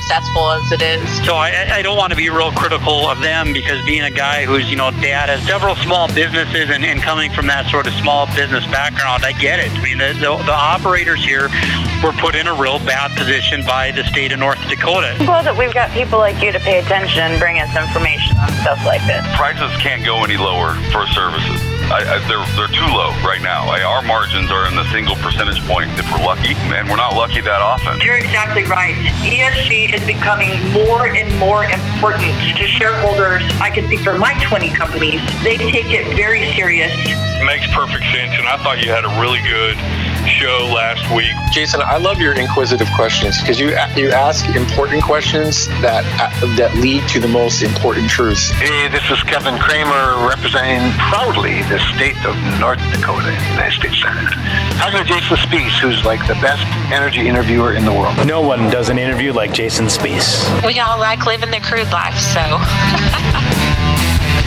as 0.00 0.72
it 0.72 0.82
is. 0.82 1.26
So 1.26 1.34
I, 1.34 1.78
I 1.78 1.82
don't 1.82 1.96
want 1.96 2.10
to 2.10 2.16
be 2.16 2.30
real 2.30 2.52
critical 2.52 3.08
of 3.08 3.20
them 3.20 3.52
because 3.52 3.84
being 3.84 4.02
a 4.02 4.10
guy 4.10 4.44
who's, 4.44 4.70
you 4.70 4.76
know, 4.76 4.90
dad 4.90 5.28
has 5.28 5.42
several 5.46 5.74
small 5.76 6.08
businesses 6.08 6.70
and, 6.70 6.84
and 6.84 7.00
coming 7.02 7.32
from 7.32 7.46
that 7.46 7.66
sort 7.70 7.86
of 7.86 7.92
small 7.94 8.26
business 8.34 8.66
background, 8.66 9.24
I 9.24 9.32
get 9.32 9.60
it. 9.60 9.70
I 9.70 9.82
mean, 9.82 9.98
the, 9.98 10.12
the, 10.14 10.36
the 10.44 10.52
operators 10.54 11.24
here 11.24 11.48
were 12.02 12.12
put 12.12 12.34
in 12.34 12.46
a 12.46 12.54
real 12.54 12.78
bad 12.80 13.16
position 13.16 13.64
by 13.64 13.90
the 13.90 14.04
state 14.04 14.32
of 14.32 14.38
North 14.38 14.60
Dakota. 14.68 15.16
I'm 15.18 15.26
glad 15.26 15.44
that 15.46 15.56
we've 15.56 15.74
got 15.74 15.90
people 15.90 16.18
like 16.18 16.42
you 16.42 16.52
to 16.52 16.60
pay 16.60 16.78
attention 16.78 17.20
and 17.20 17.40
bring 17.40 17.58
us 17.58 17.74
information 17.76 18.36
on 18.38 18.48
stuff 18.62 18.84
like 18.84 19.04
this. 19.06 19.24
prices 19.36 19.70
can't 19.80 20.04
go 20.04 20.24
any 20.24 20.36
lower 20.36 20.74
for 20.92 21.06
services. 21.08 21.75
I, 21.86 22.02
I, 22.02 22.18
they're 22.26 22.42
they're 22.58 22.74
too 22.74 22.90
low 22.90 23.14
right 23.22 23.40
now. 23.40 23.70
I, 23.70 23.82
our 23.86 24.02
margins 24.02 24.50
are 24.50 24.66
in 24.66 24.74
the 24.74 24.82
single 24.90 25.14
percentage 25.22 25.62
point 25.70 25.86
if 25.94 26.06
we're 26.10 26.18
lucky, 26.18 26.58
and 26.74 26.88
we're 26.90 26.98
not 26.98 27.14
lucky 27.14 27.40
that 27.40 27.62
often. 27.62 28.00
You're 28.02 28.18
exactly 28.18 28.64
right. 28.64 28.94
ESG 29.22 29.94
is 29.94 30.02
becoming 30.02 30.58
more 30.74 31.06
and 31.06 31.30
more 31.38 31.62
important 31.62 32.34
to 32.58 32.66
shareholders. 32.66 33.46
I 33.62 33.70
can 33.70 33.86
speak 33.86 34.00
for 34.00 34.18
my 34.18 34.34
20 34.42 34.70
companies. 34.74 35.22
They 35.46 35.56
take 35.56 35.94
it 35.94 36.10
very 36.16 36.50
serious. 36.58 36.90
Makes 37.46 37.70
perfect 37.70 38.02
sense, 38.10 38.34
and 38.34 38.50
I 38.50 38.58
thought 38.66 38.82
you 38.82 38.90
had 38.90 39.06
a 39.06 39.12
really 39.22 39.38
good 39.46 39.78
show 40.26 40.70
last 40.74 41.02
week. 41.14 41.32
Jason, 41.52 41.80
I 41.80 41.96
love 41.96 42.20
your 42.20 42.34
inquisitive 42.34 42.88
questions 42.94 43.40
because 43.40 43.58
you 43.58 43.70
you 43.96 44.10
ask 44.10 44.44
important 44.54 45.02
questions 45.02 45.68
that 45.80 46.04
that 46.56 46.74
lead 46.76 47.08
to 47.08 47.20
the 47.20 47.28
most 47.28 47.62
important 47.62 48.10
truths. 48.10 48.50
Hey, 48.50 48.88
this 48.88 49.08
is 49.10 49.22
Kevin 49.22 49.58
Cramer 49.58 50.28
representing 50.28 50.92
proudly 50.98 51.62
the 51.70 51.78
state 51.94 52.18
of 52.26 52.34
North 52.60 52.80
Dakota, 52.92 53.28
in 53.28 53.38
the 53.38 53.50
United 53.50 53.76
States 53.78 54.02
Senate. 54.02 54.30
Talking 54.78 54.98
to 54.98 55.04
Jason 55.04 55.36
Spiess, 55.36 55.78
who's 55.80 56.04
like 56.04 56.20
the 56.26 56.38
best 56.42 56.66
energy 56.92 57.28
interviewer 57.28 57.74
in 57.74 57.84
the 57.84 57.92
world. 57.92 58.14
No 58.26 58.40
one 58.40 58.70
does 58.70 58.88
an 58.88 58.98
interview 58.98 59.32
like 59.32 59.52
Jason 59.52 59.86
Spiess. 59.86 60.44
We 60.66 60.80
all 60.80 60.98
like 60.98 61.24
living 61.26 61.50
the 61.50 61.60
crude 61.60 61.90
life, 61.90 62.18
so. 62.18 62.42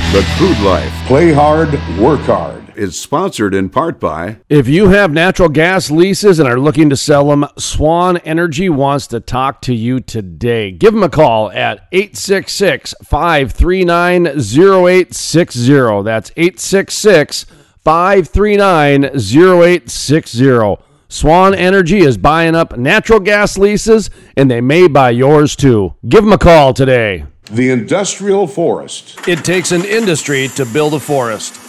The 0.10 0.26
Crude 0.38 0.60
Life. 0.62 0.92
Play 1.06 1.32
hard, 1.32 1.72
work 2.00 2.22
hard. 2.22 2.59
Is 2.80 2.98
sponsored 2.98 3.54
in 3.54 3.70
part 3.70 4.00
by. 4.00 4.38
If 4.48 4.70
you 4.70 4.88
have 4.88 5.12
natural 5.12 5.50
gas 5.50 5.92
leases 5.92 6.40
and 6.40 6.48
are 6.48 6.58
looking 6.58 6.90
to 6.92 6.96
sell 6.96 7.28
them, 7.28 7.46
Swan 7.58 8.16
Energy 8.20 8.70
wants 8.70 9.06
to 9.08 9.20
talk 9.20 9.62
to 9.64 9.74
you 9.74 10.00
today. 10.00 10.72
Give 10.72 10.94
them 10.94 11.04
a 11.04 11.10
call 11.10 11.52
at 11.52 11.90
866 11.92 12.96
539 13.04 14.28
0860. 14.28 16.04
That's 16.04 16.32
866 16.38 17.48
539 17.84 19.04
0860. 19.04 20.78
Swan 21.10 21.54
Energy 21.54 22.00
is 22.00 22.18
buying 22.18 22.56
up 22.56 22.78
natural 22.78 23.20
gas 23.20 23.58
leases 23.58 24.10
and 24.38 24.50
they 24.50 24.62
may 24.62 24.88
buy 24.88 25.10
yours 25.10 25.58
too. 25.58 25.96
Give 26.08 26.24
them 26.24 26.32
a 26.32 26.38
call 26.38 26.74
today. 26.74 27.26
The 27.52 27.72
Industrial 27.72 28.48
Forest. 28.48 29.28
It 29.28 29.44
takes 29.44 29.74
an 29.74 29.84
industry 29.84 30.48
to 30.56 30.66
build 30.66 30.94
a 30.94 31.00
forest. 31.02 31.69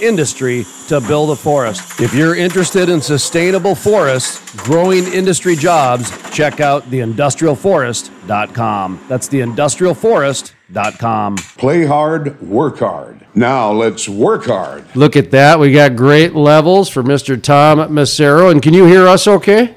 industry 0.00 0.64
to 0.88 1.00
build 1.00 1.30
a 1.30 1.36
forest. 1.36 2.00
If 2.00 2.14
you're 2.14 2.36
interested 2.36 2.88
in 2.88 3.00
sustainable 3.00 3.74
forests, 3.74 4.54
growing 4.56 5.04
industry 5.04 5.56
jobs, 5.56 6.10
check 6.30 6.60
out 6.60 6.84
theindustrialforest.com. 6.90 9.04
That's 9.08 9.28
theindustrialforest.com. 9.28 11.36
Play 11.36 11.84
hard, 11.84 12.40
work 12.42 12.78
hard. 12.78 13.26
Now 13.34 13.72
let's 13.72 14.08
work 14.08 14.46
hard. 14.46 14.84
Look 14.96 15.16
at 15.16 15.30
that. 15.30 15.58
We 15.58 15.72
got 15.72 15.96
great 15.96 16.34
levels 16.34 16.88
for 16.88 17.02
Mr. 17.02 17.40
Tom 17.40 17.78
Macero. 17.90 18.50
And 18.50 18.62
can 18.62 18.74
you 18.74 18.86
hear 18.86 19.06
us 19.06 19.28
okay? 19.28 19.76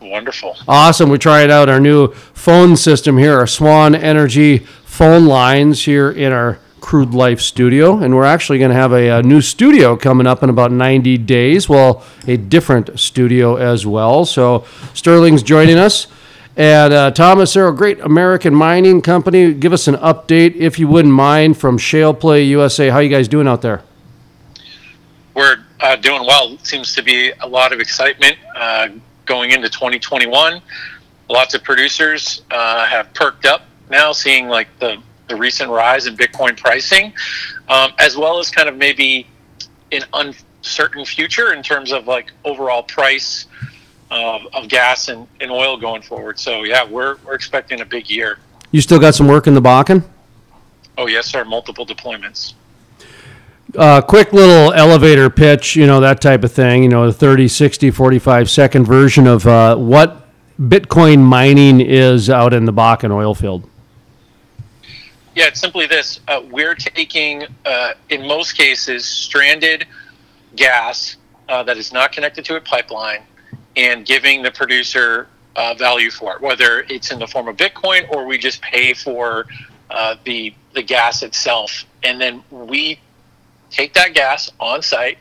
Wonderful. 0.00 0.56
Awesome. 0.68 1.08
We 1.08 1.18
tried 1.18 1.50
out 1.50 1.68
our 1.68 1.80
new 1.80 2.12
phone 2.12 2.76
system 2.76 3.18
here, 3.18 3.38
our 3.38 3.46
Swan 3.46 3.94
Energy 3.94 4.58
phone 4.84 5.26
lines 5.26 5.84
here 5.84 6.10
in 6.10 6.32
our 6.32 6.58
Crude 6.84 7.14
Life 7.14 7.40
studio. 7.40 7.96
And 7.96 8.14
we're 8.14 8.26
actually 8.26 8.58
going 8.58 8.70
to 8.70 8.76
have 8.76 8.92
a, 8.92 9.08
a, 9.08 9.22
new 9.22 9.40
studio 9.40 9.96
coming 9.96 10.26
up 10.26 10.42
in 10.42 10.50
about 10.50 10.70
90 10.70 11.16
days. 11.16 11.66
Well, 11.66 12.04
a 12.26 12.36
different 12.36 13.00
studio 13.00 13.56
as 13.56 13.86
well. 13.86 14.26
So 14.26 14.66
Sterling's 14.92 15.42
joining 15.42 15.78
us. 15.78 16.08
And 16.58 16.92
uh, 16.92 17.10
Thomas, 17.12 17.54
they're 17.54 17.68
a 17.68 17.74
great 17.74 18.00
American 18.00 18.54
mining 18.54 19.00
company. 19.00 19.54
Give 19.54 19.72
us 19.72 19.88
an 19.88 19.94
update, 19.94 20.56
if 20.56 20.78
you 20.78 20.86
wouldn't 20.86 21.14
mind, 21.14 21.56
from 21.56 21.78
Shale 21.78 22.12
Play 22.12 22.44
USA. 22.44 22.90
How 22.90 22.98
you 22.98 23.08
guys 23.08 23.28
doing 23.28 23.48
out 23.48 23.62
there? 23.62 23.82
We're 25.32 25.64
uh, 25.80 25.96
doing 25.96 26.26
well. 26.26 26.58
Seems 26.64 26.94
to 26.96 27.02
be 27.02 27.32
a 27.40 27.48
lot 27.48 27.72
of 27.72 27.80
excitement 27.80 28.36
uh, 28.54 28.88
going 29.24 29.52
into 29.52 29.70
2021. 29.70 30.60
Lots 31.30 31.54
of 31.54 31.64
producers 31.64 32.42
uh, 32.50 32.84
have 32.84 33.12
perked 33.14 33.46
up 33.46 33.62
now, 33.88 34.12
seeing 34.12 34.48
like 34.48 34.68
the, 34.80 34.98
the 35.28 35.36
recent 35.36 35.70
rise 35.70 36.06
in 36.06 36.16
Bitcoin 36.16 36.56
pricing, 36.56 37.12
um, 37.68 37.92
as 37.98 38.16
well 38.16 38.38
as 38.38 38.50
kind 38.50 38.68
of 38.68 38.76
maybe 38.76 39.26
an 39.92 40.02
uncertain 40.12 41.04
future 41.04 41.52
in 41.52 41.62
terms 41.62 41.92
of 41.92 42.06
like 42.06 42.30
overall 42.44 42.82
price 42.82 43.46
of, 44.10 44.42
of 44.52 44.68
gas 44.68 45.08
and, 45.08 45.26
and 45.40 45.50
oil 45.50 45.76
going 45.76 46.02
forward. 46.02 46.38
So 46.38 46.64
yeah, 46.64 46.84
we're 46.84 47.16
we're 47.24 47.34
expecting 47.34 47.80
a 47.80 47.84
big 47.84 48.10
year. 48.10 48.38
You 48.70 48.80
still 48.80 48.98
got 48.98 49.14
some 49.14 49.28
work 49.28 49.46
in 49.46 49.54
the 49.54 49.62
Bakken? 49.62 50.04
Oh 50.98 51.06
yes, 51.06 51.26
sir. 51.26 51.44
Multiple 51.44 51.86
deployments. 51.86 52.54
Uh, 53.76 54.00
quick 54.00 54.32
little 54.32 54.72
elevator 54.72 55.28
pitch, 55.28 55.74
you 55.74 55.86
know, 55.86 55.98
that 55.98 56.20
type 56.20 56.44
of 56.44 56.52
thing, 56.52 56.84
you 56.84 56.88
know, 56.88 57.06
the 57.06 57.12
30, 57.12 57.48
60, 57.48 57.90
45 57.90 58.48
second 58.48 58.84
version 58.84 59.26
of 59.26 59.44
uh, 59.48 59.74
what 59.74 60.28
Bitcoin 60.60 61.20
mining 61.20 61.80
is 61.80 62.30
out 62.30 62.54
in 62.54 62.66
the 62.66 62.72
Bakken 62.72 63.10
oil 63.10 63.34
field. 63.34 63.68
Yeah, 65.34 65.48
it's 65.48 65.60
simply 65.60 65.86
this. 65.86 66.20
Uh, 66.28 66.42
we're 66.50 66.76
taking, 66.76 67.44
uh, 67.64 67.94
in 68.08 68.26
most 68.26 68.56
cases, 68.56 69.04
stranded 69.04 69.86
gas 70.54 71.16
uh, 71.48 71.62
that 71.64 71.76
is 71.76 71.92
not 71.92 72.12
connected 72.12 72.44
to 72.44 72.56
a 72.56 72.60
pipeline 72.60 73.22
and 73.76 74.06
giving 74.06 74.42
the 74.42 74.52
producer 74.52 75.26
uh, 75.56 75.74
value 75.74 76.10
for 76.10 76.36
it, 76.36 76.40
whether 76.40 76.84
it's 76.88 77.10
in 77.10 77.18
the 77.18 77.26
form 77.26 77.48
of 77.48 77.56
Bitcoin 77.56 78.08
or 78.10 78.26
we 78.26 78.38
just 78.38 78.62
pay 78.62 78.94
for 78.94 79.46
uh, 79.90 80.16
the 80.24 80.54
the 80.74 80.82
gas 80.82 81.22
itself, 81.22 81.84
and 82.02 82.20
then 82.20 82.42
we 82.50 82.98
take 83.70 83.94
that 83.94 84.12
gas 84.12 84.50
on 84.58 84.82
site 84.82 85.18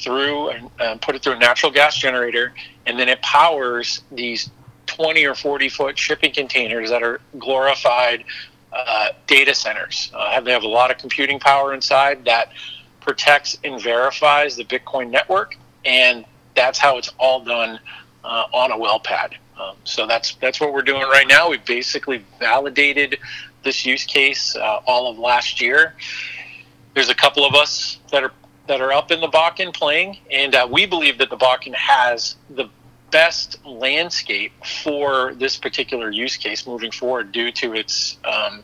through 0.00 0.48
and 0.48 0.70
uh, 0.80 0.96
put 0.96 1.14
it 1.14 1.22
through 1.22 1.34
a 1.34 1.38
natural 1.38 1.70
gas 1.70 1.96
generator, 1.96 2.52
and 2.86 2.98
then 2.98 3.08
it 3.08 3.22
powers 3.22 4.02
these 4.10 4.50
20 4.86 5.24
or 5.26 5.36
40 5.36 5.68
foot 5.68 5.96
shipping 5.96 6.32
containers 6.32 6.90
that 6.90 7.04
are 7.04 7.20
glorified 7.38 8.24
uh, 8.72 9.08
data 9.26 9.54
centers. 9.54 10.10
Uh, 10.14 10.40
they 10.40 10.52
have 10.52 10.62
a 10.62 10.68
lot 10.68 10.90
of 10.90 10.98
computing 10.98 11.38
power 11.38 11.74
inside 11.74 12.24
that 12.24 12.52
protects 13.00 13.58
and 13.64 13.80
verifies 13.82 14.56
the 14.56 14.64
Bitcoin 14.64 15.10
network, 15.10 15.56
and 15.84 16.24
that's 16.54 16.78
how 16.78 16.98
it's 16.98 17.12
all 17.18 17.42
done 17.42 17.80
uh, 18.24 18.44
on 18.52 18.70
a 18.70 18.78
well 18.78 19.00
pad. 19.00 19.36
Um, 19.58 19.76
so 19.84 20.06
that's 20.06 20.34
that's 20.36 20.60
what 20.60 20.72
we're 20.72 20.82
doing 20.82 21.02
right 21.02 21.26
now. 21.26 21.50
We've 21.50 21.64
basically 21.64 22.24
validated 22.38 23.18
this 23.62 23.84
use 23.84 24.04
case 24.04 24.56
uh, 24.56 24.80
all 24.86 25.10
of 25.10 25.18
last 25.18 25.60
year. 25.60 25.94
There's 26.94 27.10
a 27.10 27.14
couple 27.14 27.44
of 27.44 27.54
us 27.54 27.98
that 28.10 28.22
are 28.22 28.32
that 28.66 28.80
are 28.80 28.92
up 28.92 29.10
in 29.10 29.20
the 29.20 29.28
Bakken 29.28 29.74
playing, 29.74 30.18
and 30.30 30.54
uh, 30.54 30.68
we 30.70 30.86
believe 30.86 31.18
that 31.18 31.28
the 31.30 31.36
Bakken 31.36 31.74
has 31.74 32.36
the 32.50 32.68
best 33.10 33.64
landscape 33.64 34.52
for 34.82 35.34
this 35.34 35.56
particular 35.56 36.10
use 36.10 36.36
case 36.36 36.66
moving 36.66 36.90
forward 36.90 37.32
due 37.32 37.50
to 37.52 37.74
its 37.74 38.18
um, 38.24 38.62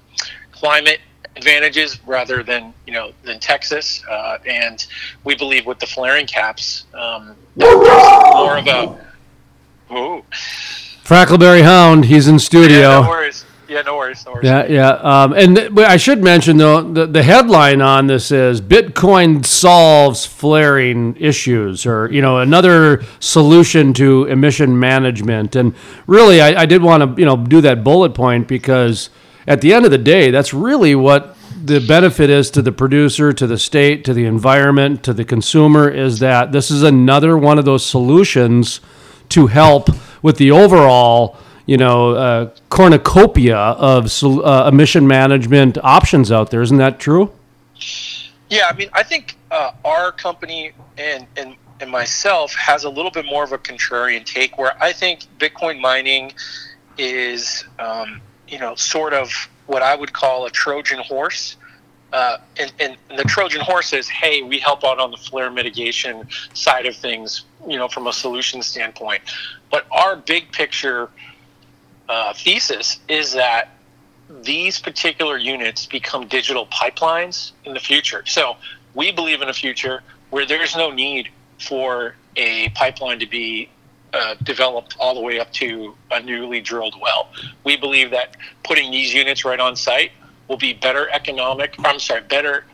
climate 0.52 1.00
advantages 1.36 1.98
rather 2.06 2.42
than 2.42 2.72
you 2.86 2.92
know 2.92 3.12
than 3.22 3.38
Texas, 3.38 4.02
uh, 4.10 4.38
and 4.46 4.86
we 5.24 5.34
believe 5.34 5.66
with 5.66 5.78
the 5.78 5.86
flaring 5.86 6.26
caps, 6.26 6.86
um, 6.94 7.36
more 7.56 8.58
of 8.58 8.66
a. 8.66 8.98
Ooh. 9.92 10.24
Frackleberry 11.04 11.62
Hound, 11.62 12.06
he's 12.06 12.26
in 12.26 12.40
studio. 12.40 12.78
Yeah, 12.78 13.00
no 13.00 13.08
worries. 13.08 13.45
Yeah, 13.68 13.82
no 13.82 13.96
worries. 13.96 14.24
No 14.24 14.32
worries. 14.32 14.44
Yeah, 14.44 14.66
yeah. 14.66 14.88
Um, 14.90 15.32
and 15.32 15.56
th- 15.56 15.72
I 15.78 15.96
should 15.96 16.22
mention 16.22 16.56
though, 16.56 16.82
the, 16.82 17.06
the 17.06 17.22
headline 17.22 17.80
on 17.80 18.06
this 18.06 18.30
is 18.30 18.60
Bitcoin 18.60 19.44
solves 19.44 20.24
flaring 20.24 21.16
issues, 21.18 21.84
or 21.84 22.10
you 22.12 22.22
know, 22.22 22.38
another 22.38 23.02
solution 23.18 23.92
to 23.94 24.24
emission 24.26 24.78
management. 24.78 25.56
And 25.56 25.74
really, 26.06 26.40
I, 26.40 26.62
I 26.62 26.66
did 26.66 26.82
want 26.82 27.16
to 27.16 27.20
you 27.20 27.26
know 27.26 27.36
do 27.36 27.60
that 27.62 27.82
bullet 27.82 28.14
point 28.14 28.46
because 28.46 29.10
at 29.46 29.60
the 29.60 29.72
end 29.72 29.84
of 29.84 29.90
the 29.90 29.98
day, 29.98 30.30
that's 30.30 30.54
really 30.54 30.94
what 30.94 31.36
the 31.64 31.80
benefit 31.80 32.30
is 32.30 32.50
to 32.52 32.62
the 32.62 32.72
producer, 32.72 33.32
to 33.32 33.46
the 33.46 33.58
state, 33.58 34.04
to 34.04 34.14
the 34.14 34.26
environment, 34.26 35.02
to 35.04 35.12
the 35.12 35.24
consumer. 35.24 35.88
Is 35.88 36.20
that 36.20 36.52
this 36.52 36.70
is 36.70 36.82
another 36.82 37.36
one 37.36 37.58
of 37.58 37.64
those 37.64 37.84
solutions 37.84 38.80
to 39.30 39.48
help 39.48 39.88
with 40.22 40.36
the 40.36 40.52
overall 40.52 41.36
you 41.66 41.76
know, 41.76 42.12
uh, 42.12 42.50
cornucopia 42.70 43.56
of 43.56 44.10
uh, 44.22 44.68
emission 44.72 45.06
management 45.06 45.78
options 45.82 46.32
out 46.32 46.50
there. 46.50 46.62
Isn't 46.62 46.78
that 46.78 46.98
true? 46.98 47.32
Yeah, 48.48 48.68
I 48.70 48.76
mean, 48.76 48.88
I 48.92 49.02
think 49.02 49.36
uh, 49.50 49.72
our 49.84 50.12
company 50.12 50.72
and, 50.96 51.26
and 51.36 51.56
and 51.80 51.90
myself 51.90 52.54
has 52.54 52.84
a 52.84 52.88
little 52.88 53.10
bit 53.10 53.26
more 53.26 53.44
of 53.44 53.52
a 53.52 53.58
contrarian 53.58 54.24
take 54.24 54.56
where 54.58 54.82
I 54.82 54.92
think 54.92 55.26
Bitcoin 55.38 55.80
mining 55.80 56.32
is, 56.98 57.64
um, 57.78 58.20
you 58.48 58.58
know, 58.58 58.74
sort 58.76 59.12
of 59.12 59.30
what 59.66 59.82
I 59.82 59.94
would 59.94 60.12
call 60.12 60.46
a 60.46 60.50
Trojan 60.50 61.00
horse. 61.00 61.56
Uh, 62.12 62.38
and, 62.56 62.72
and 62.78 62.96
the 63.18 63.24
Trojan 63.24 63.60
horse 63.60 63.92
is, 63.92 64.08
hey, 64.08 64.40
we 64.42 64.58
help 64.58 64.84
out 64.84 64.98
on 64.98 65.10
the 65.10 65.16
flare 65.16 65.50
mitigation 65.50 66.26
side 66.54 66.86
of 66.86 66.96
things, 66.96 67.44
you 67.68 67.76
know, 67.76 67.88
from 67.88 68.06
a 68.06 68.12
solution 68.12 68.62
standpoint. 68.62 69.22
But 69.70 69.86
our 69.90 70.16
big 70.16 70.50
picture 70.52 71.10
uh, 72.08 72.32
thesis 72.34 72.98
is 73.08 73.32
that 73.32 73.70
these 74.42 74.78
particular 74.80 75.36
units 75.36 75.86
become 75.86 76.26
digital 76.26 76.66
pipelines 76.66 77.52
in 77.64 77.74
the 77.74 77.80
future. 77.80 78.22
So 78.26 78.56
we 78.94 79.12
believe 79.12 79.42
in 79.42 79.48
a 79.48 79.54
future 79.54 80.02
where 80.30 80.46
there's 80.46 80.74
no 80.74 80.90
need 80.90 81.28
for 81.60 82.14
a 82.36 82.68
pipeline 82.70 83.18
to 83.20 83.26
be 83.26 83.70
uh, 84.12 84.34
developed 84.42 84.96
all 84.98 85.14
the 85.14 85.20
way 85.20 85.38
up 85.38 85.52
to 85.52 85.94
a 86.10 86.20
newly 86.20 86.60
drilled 86.60 86.96
well. 87.00 87.28
We 87.64 87.76
believe 87.76 88.10
that 88.10 88.36
putting 88.64 88.90
these 88.90 89.12
units 89.12 89.44
right 89.44 89.60
on 89.60 89.76
site 89.76 90.12
will 90.48 90.56
be 90.56 90.72
better 90.72 91.08
economic, 91.10 91.74
I'm 91.84 91.98
sorry, 91.98 92.22
better 92.22 92.64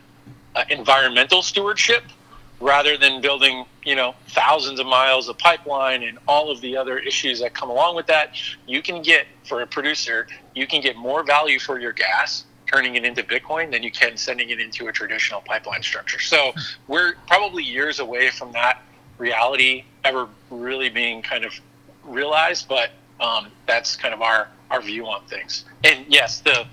uh, 0.55 0.63
environmental 0.69 1.41
stewardship 1.41 2.03
rather 2.63 2.97
than 2.97 3.19
building, 3.19 3.65
you 3.83 3.95
know, 3.95 4.15
thousands 4.29 4.79
of 4.79 4.85
miles 4.85 5.27
of 5.27 5.37
pipeline 5.37 6.03
and 6.03 6.17
all 6.29 6.49
of 6.49 6.61
the 6.61 6.77
other 6.77 6.97
issues 6.97 7.41
that 7.41 7.53
come 7.53 7.69
along 7.69 7.93
with 7.95 8.07
that. 8.07 8.35
You 8.65 8.81
can 8.81 9.01
get, 9.01 9.27
for 9.43 9.61
a 9.61 9.67
producer, 9.67 10.27
you 10.55 10.65
can 10.65 10.81
get 10.81 10.95
more 10.95 11.23
value 11.23 11.59
for 11.59 11.77
your 11.77 11.91
gas 11.91 12.45
turning 12.65 12.95
it 12.95 13.03
into 13.03 13.21
Bitcoin 13.21 13.69
than 13.69 13.83
you 13.83 13.91
can 13.91 14.15
sending 14.15 14.49
it 14.49 14.61
into 14.61 14.87
a 14.87 14.93
traditional 14.93 15.41
pipeline 15.41 15.83
structure. 15.83 16.19
So 16.19 16.53
we're 16.87 17.15
probably 17.27 17.63
years 17.63 17.99
away 17.99 18.29
from 18.29 18.53
that 18.53 18.81
reality 19.17 19.83
ever 20.05 20.29
really 20.49 20.89
being 20.89 21.21
kind 21.21 21.43
of 21.43 21.53
realized, 22.05 22.69
but 22.69 22.91
um, 23.19 23.47
that's 23.67 23.97
kind 23.97 24.13
of 24.13 24.21
our, 24.21 24.47
our 24.71 24.81
view 24.81 25.05
on 25.05 25.25
things. 25.25 25.65
And 25.83 26.05
yes, 26.07 26.39
the 26.39 26.65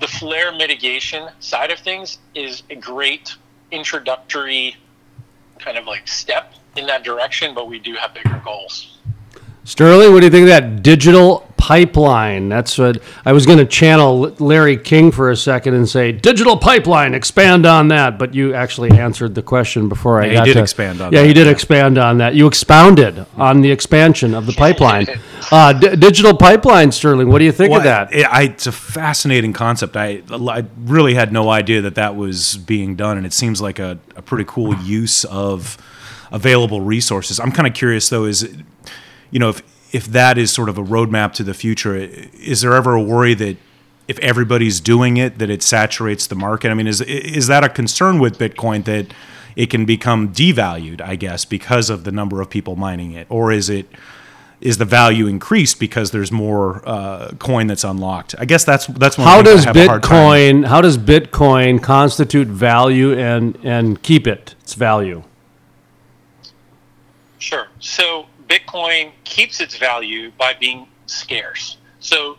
the 0.00 0.06
flare 0.06 0.52
mitigation 0.52 1.28
side 1.40 1.72
of 1.72 1.80
things 1.80 2.18
is 2.32 2.62
a 2.70 2.76
great 2.76 3.34
introductory 3.70 4.76
kind 5.58 5.76
of 5.76 5.86
like 5.86 6.06
step 6.06 6.54
in 6.76 6.86
that 6.86 7.02
direction, 7.02 7.54
but 7.54 7.68
we 7.68 7.78
do 7.78 7.94
have 7.94 8.14
bigger 8.14 8.40
goals. 8.44 8.97
Sterling, 9.68 10.14
what 10.14 10.20
do 10.20 10.24
you 10.26 10.30
think 10.30 10.44
of 10.44 10.48
that 10.48 10.82
digital 10.82 11.46
pipeline? 11.58 12.48
That's 12.48 12.78
what 12.78 13.02
I 13.26 13.32
was 13.32 13.44
going 13.44 13.58
to 13.58 13.66
channel 13.66 14.20
Larry 14.38 14.78
King 14.78 15.12
for 15.12 15.30
a 15.30 15.36
second 15.36 15.74
and 15.74 15.86
say 15.86 16.10
digital 16.10 16.56
pipeline. 16.56 17.12
Expand 17.12 17.66
on 17.66 17.88
that, 17.88 18.18
but 18.18 18.32
you 18.32 18.54
actually 18.54 18.90
answered 18.98 19.34
the 19.34 19.42
question 19.42 19.90
before 19.90 20.22
I 20.22 20.24
Yeah, 20.24 20.30
he 20.30 20.36
got 20.36 20.44
did 20.46 20.54
to 20.54 20.60
expand 20.62 21.00
on 21.02 21.12
Yeah, 21.12 21.20
that, 21.20 21.26
he 21.26 21.34
did 21.34 21.44
yeah. 21.44 21.52
expand 21.52 21.98
on 21.98 22.16
that. 22.16 22.34
You 22.34 22.46
expounded 22.46 23.26
on 23.36 23.60
the 23.60 23.70
expansion 23.70 24.32
of 24.32 24.46
the 24.46 24.54
pipeline. 24.54 25.06
Uh, 25.52 25.74
d- 25.74 25.96
digital 25.96 26.34
pipeline, 26.34 26.90
Sterling. 26.90 27.28
What 27.28 27.38
do 27.40 27.44
you 27.44 27.52
think 27.52 27.76
of 27.76 27.82
that? 27.82 28.10
It, 28.14 28.24
I, 28.24 28.44
it's 28.44 28.66
a 28.66 28.72
fascinating 28.72 29.52
concept. 29.52 29.98
I, 29.98 30.22
I 30.30 30.64
really 30.78 31.12
had 31.12 31.30
no 31.30 31.50
idea 31.50 31.82
that 31.82 31.94
that 31.96 32.16
was 32.16 32.56
being 32.56 32.96
done, 32.96 33.18
and 33.18 33.26
it 33.26 33.34
seems 33.34 33.60
like 33.60 33.78
a, 33.78 33.98
a 34.16 34.22
pretty 34.22 34.44
cool 34.48 34.74
use 34.76 35.26
of 35.26 35.76
available 36.32 36.80
resources. 36.80 37.38
I'm 37.38 37.52
kind 37.52 37.66
of 37.66 37.74
curious, 37.74 38.08
though, 38.08 38.24
is 38.24 38.48
you 39.30 39.38
know 39.38 39.50
if 39.50 39.62
if 39.92 40.06
that 40.06 40.36
is 40.36 40.50
sort 40.50 40.68
of 40.68 40.76
a 40.76 40.82
roadmap 40.82 41.32
to 41.34 41.42
the 41.42 41.54
future, 41.54 41.96
is 41.96 42.60
there 42.60 42.74
ever 42.74 42.94
a 42.94 43.02
worry 43.02 43.34
that 43.34 43.56
if 44.06 44.18
everybody's 44.20 44.80
doing 44.80 45.16
it, 45.16 45.38
that 45.38 45.50
it 45.50 45.62
saturates 45.62 46.26
the 46.26 46.34
market? 46.34 46.70
I 46.70 46.74
mean, 46.74 46.86
is 46.86 47.00
is 47.02 47.46
that 47.46 47.64
a 47.64 47.68
concern 47.68 48.18
with 48.18 48.38
Bitcoin 48.38 48.84
that 48.84 49.12
it 49.56 49.70
can 49.70 49.84
become 49.84 50.32
devalued? 50.32 51.00
I 51.00 51.16
guess 51.16 51.44
because 51.44 51.90
of 51.90 52.04
the 52.04 52.12
number 52.12 52.40
of 52.40 52.50
people 52.50 52.76
mining 52.76 53.12
it, 53.12 53.26
or 53.30 53.52
is 53.52 53.68
it 53.68 53.86
is 54.60 54.78
the 54.78 54.84
value 54.84 55.26
increased 55.26 55.78
because 55.78 56.10
there's 56.10 56.32
more 56.32 56.82
uh, 56.88 57.32
coin 57.38 57.66
that's 57.66 57.84
unlocked? 57.84 58.34
I 58.38 58.44
guess 58.46 58.64
that's 58.64 58.86
that's 58.86 59.18
one 59.18 59.26
How 59.26 59.42
thing 59.42 59.46
I 59.46 59.54
does 59.54 59.64
have 59.64 59.76
a 59.76 59.86
hard 59.86 60.02
Bitcoin? 60.02 60.66
How 60.66 60.80
does 60.80 60.98
Bitcoin 60.98 61.82
constitute 61.82 62.48
value 62.48 63.12
and 63.12 63.58
and 63.62 64.02
keep 64.02 64.26
it 64.26 64.54
its 64.60 64.74
value? 64.74 65.22
Sure. 67.38 67.68
So 67.78 68.26
Bitcoin 68.48 69.12
keeps 69.24 69.60
its 69.60 69.76
value 69.76 70.32
by 70.38 70.54
being 70.54 70.88
scarce. 71.06 71.76
So 72.00 72.38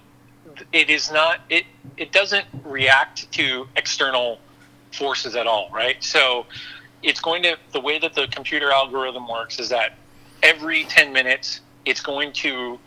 it 0.74 0.90
is 0.90 1.12
not 1.12 1.42
it 1.50 1.66
it 1.98 2.12
doesn't 2.12 2.46
react 2.64 3.32
to 3.34 3.68
external 3.76 4.40
forces 4.92 5.36
at 5.36 5.48
all, 5.48 5.70
right? 5.72 6.04
So 6.04 6.46
it's 7.04 7.20
going 7.20 7.44
to 7.44 7.58
the 7.72 7.80
way 7.80 8.00
that 8.00 8.14
the 8.14 8.28
computer 8.28 8.72
algorithm 8.72 9.28
works 9.28 9.60
is 9.60 9.70
that 9.70 9.98
every 10.42 10.86
10 10.86 11.14
minutes 11.14 11.62
it's 11.86 12.02
going 12.02 12.34
to 12.34 12.80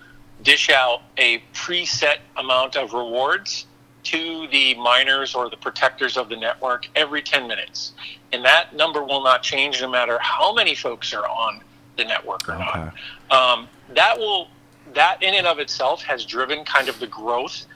dish 0.42 0.70
out 0.70 1.02
a 1.18 1.42
preset 1.54 2.18
amount 2.36 2.76
of 2.76 2.92
rewards 2.92 3.66
to 4.04 4.48
the 4.48 4.74
miners 4.74 5.34
or 5.34 5.48
the 5.48 5.56
protectors 5.56 6.16
of 6.16 6.28
the 6.28 6.36
network 6.36 6.88
every 6.96 7.22
10 7.22 7.46
minutes. 7.46 7.92
And 8.32 8.44
that 8.44 8.74
number 8.74 9.04
will 9.04 9.22
not 9.22 9.44
change 9.44 9.80
no 9.80 9.88
matter 9.88 10.18
how 10.20 10.52
many 10.52 10.74
folks 10.74 11.14
are 11.14 11.26
on 11.26 11.62
the 11.96 12.04
network 12.04 12.48
or 12.48 12.58
not. 12.58 12.94
Um, 13.30 13.68
that 13.94 14.18
will 14.18 14.48
that 14.94 15.22
in 15.22 15.34
and 15.34 15.46
of 15.46 15.58
itself 15.58 16.02
has 16.02 16.24
driven 16.24 16.64
kind 16.64 16.88
of 16.88 16.98
the 16.98 17.06
growth 17.06 17.66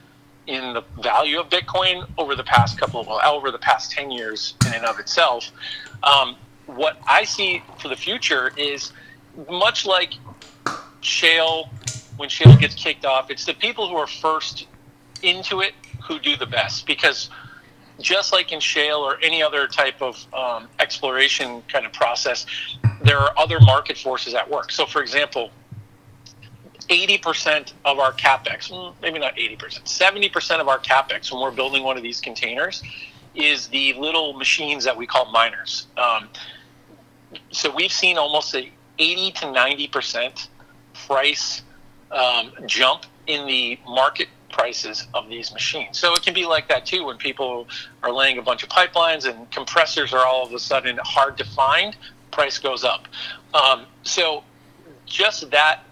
in 0.45 0.73
the 0.73 0.83
value 1.01 1.39
of 1.39 1.49
Bitcoin 1.49 2.07
over 2.17 2.35
the 2.35 2.43
past 2.43 2.79
couple 2.79 3.01
of 3.01 3.07
well, 3.07 3.21
over 3.25 3.51
the 3.51 3.57
past 3.59 3.91
10 3.91 4.11
years 4.11 4.55
in 4.65 4.73
and 4.73 4.85
of 4.85 4.99
itself. 4.99 5.51
Um, 6.03 6.35
what 6.65 6.99
I 7.07 7.23
see 7.23 7.63
for 7.79 7.87
the 7.89 7.95
future 7.95 8.51
is 8.57 8.91
much 9.49 9.85
like 9.85 10.13
Shale, 11.01 11.69
when 12.17 12.29
Shale 12.29 12.55
gets 12.57 12.75
kicked 12.75 13.05
off, 13.05 13.29
it's 13.29 13.45
the 13.45 13.53
people 13.53 13.87
who 13.87 13.95
are 13.95 14.07
first 14.07 14.67
into 15.21 15.61
it 15.61 15.73
who 16.03 16.19
do 16.19 16.35
the 16.35 16.45
best 16.45 16.85
because 16.85 17.29
just 17.99 18.31
like 18.31 18.51
in 18.51 18.59
shale 18.59 18.99
or 18.99 19.17
any 19.21 19.41
other 19.41 19.67
type 19.67 20.01
of 20.01 20.33
um, 20.33 20.67
exploration 20.79 21.63
kind 21.67 21.85
of 21.85 21.93
process, 21.93 22.45
there 23.03 23.17
are 23.17 23.31
other 23.37 23.59
market 23.59 23.97
forces 23.97 24.33
at 24.33 24.49
work. 24.49 24.71
So, 24.71 24.85
for 24.85 25.01
example, 25.01 25.51
80% 26.89 27.73
of 27.85 27.99
our 27.99 28.13
capex, 28.13 28.71
maybe 29.01 29.19
not 29.19 29.35
80%, 29.35 29.83
70% 29.83 30.59
of 30.61 30.67
our 30.67 30.79
capex 30.79 31.31
when 31.31 31.41
we're 31.41 31.51
building 31.51 31.83
one 31.83 31.97
of 31.97 32.03
these 32.03 32.21
containers 32.21 32.81
is 33.35 33.67
the 33.67 33.93
little 33.93 34.33
machines 34.33 34.83
that 34.83 34.95
we 34.95 35.05
call 35.05 35.31
miners. 35.31 35.87
Um, 35.97 36.29
so 37.51 37.73
we've 37.73 37.91
seen 37.91 38.17
almost 38.17 38.55
a 38.55 38.71
80 38.99 39.31
to 39.31 39.45
90% 39.45 40.47
price 40.93 41.61
um, 42.11 42.51
jump 42.65 43.03
in 43.27 43.45
the 43.45 43.77
market 43.85 44.29
prices 44.49 45.07
of 45.13 45.27
these 45.29 45.51
machines. 45.51 45.97
So 45.97 46.13
it 46.13 46.21
can 46.21 46.33
be 46.33 46.45
like 46.45 46.67
that 46.69 46.85
too 46.85 47.05
when 47.05 47.17
people 47.17 47.67
are 48.03 48.11
laying 48.11 48.37
a 48.37 48.41
bunch 48.41 48.63
of 48.63 48.69
pipelines 48.69 49.25
and 49.25 49.49
compressors 49.51 50.13
are 50.13 50.25
all 50.25 50.45
of 50.45 50.53
a 50.53 50.59
sudden 50.59 50.99
hard 51.03 51.37
to 51.37 51.45
find, 51.45 51.95
price 52.31 52.57
goes 52.57 52.83
up. 52.83 53.07
Um, 53.53 53.85
so 54.03 54.43
just 55.05 55.49
that 55.51 55.83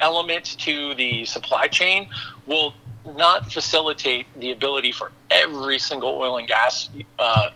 element 0.00 0.56
to 0.58 0.94
the 0.94 1.24
supply 1.24 1.68
chain 1.68 2.08
will 2.46 2.74
not 3.16 3.50
facilitate 3.52 4.26
the 4.38 4.52
ability 4.52 4.92
for 4.92 5.12
every 5.30 5.78
single 5.78 6.10
oil 6.10 6.38
and 6.38 6.48
gas 6.48 6.88
uh, 7.18 7.50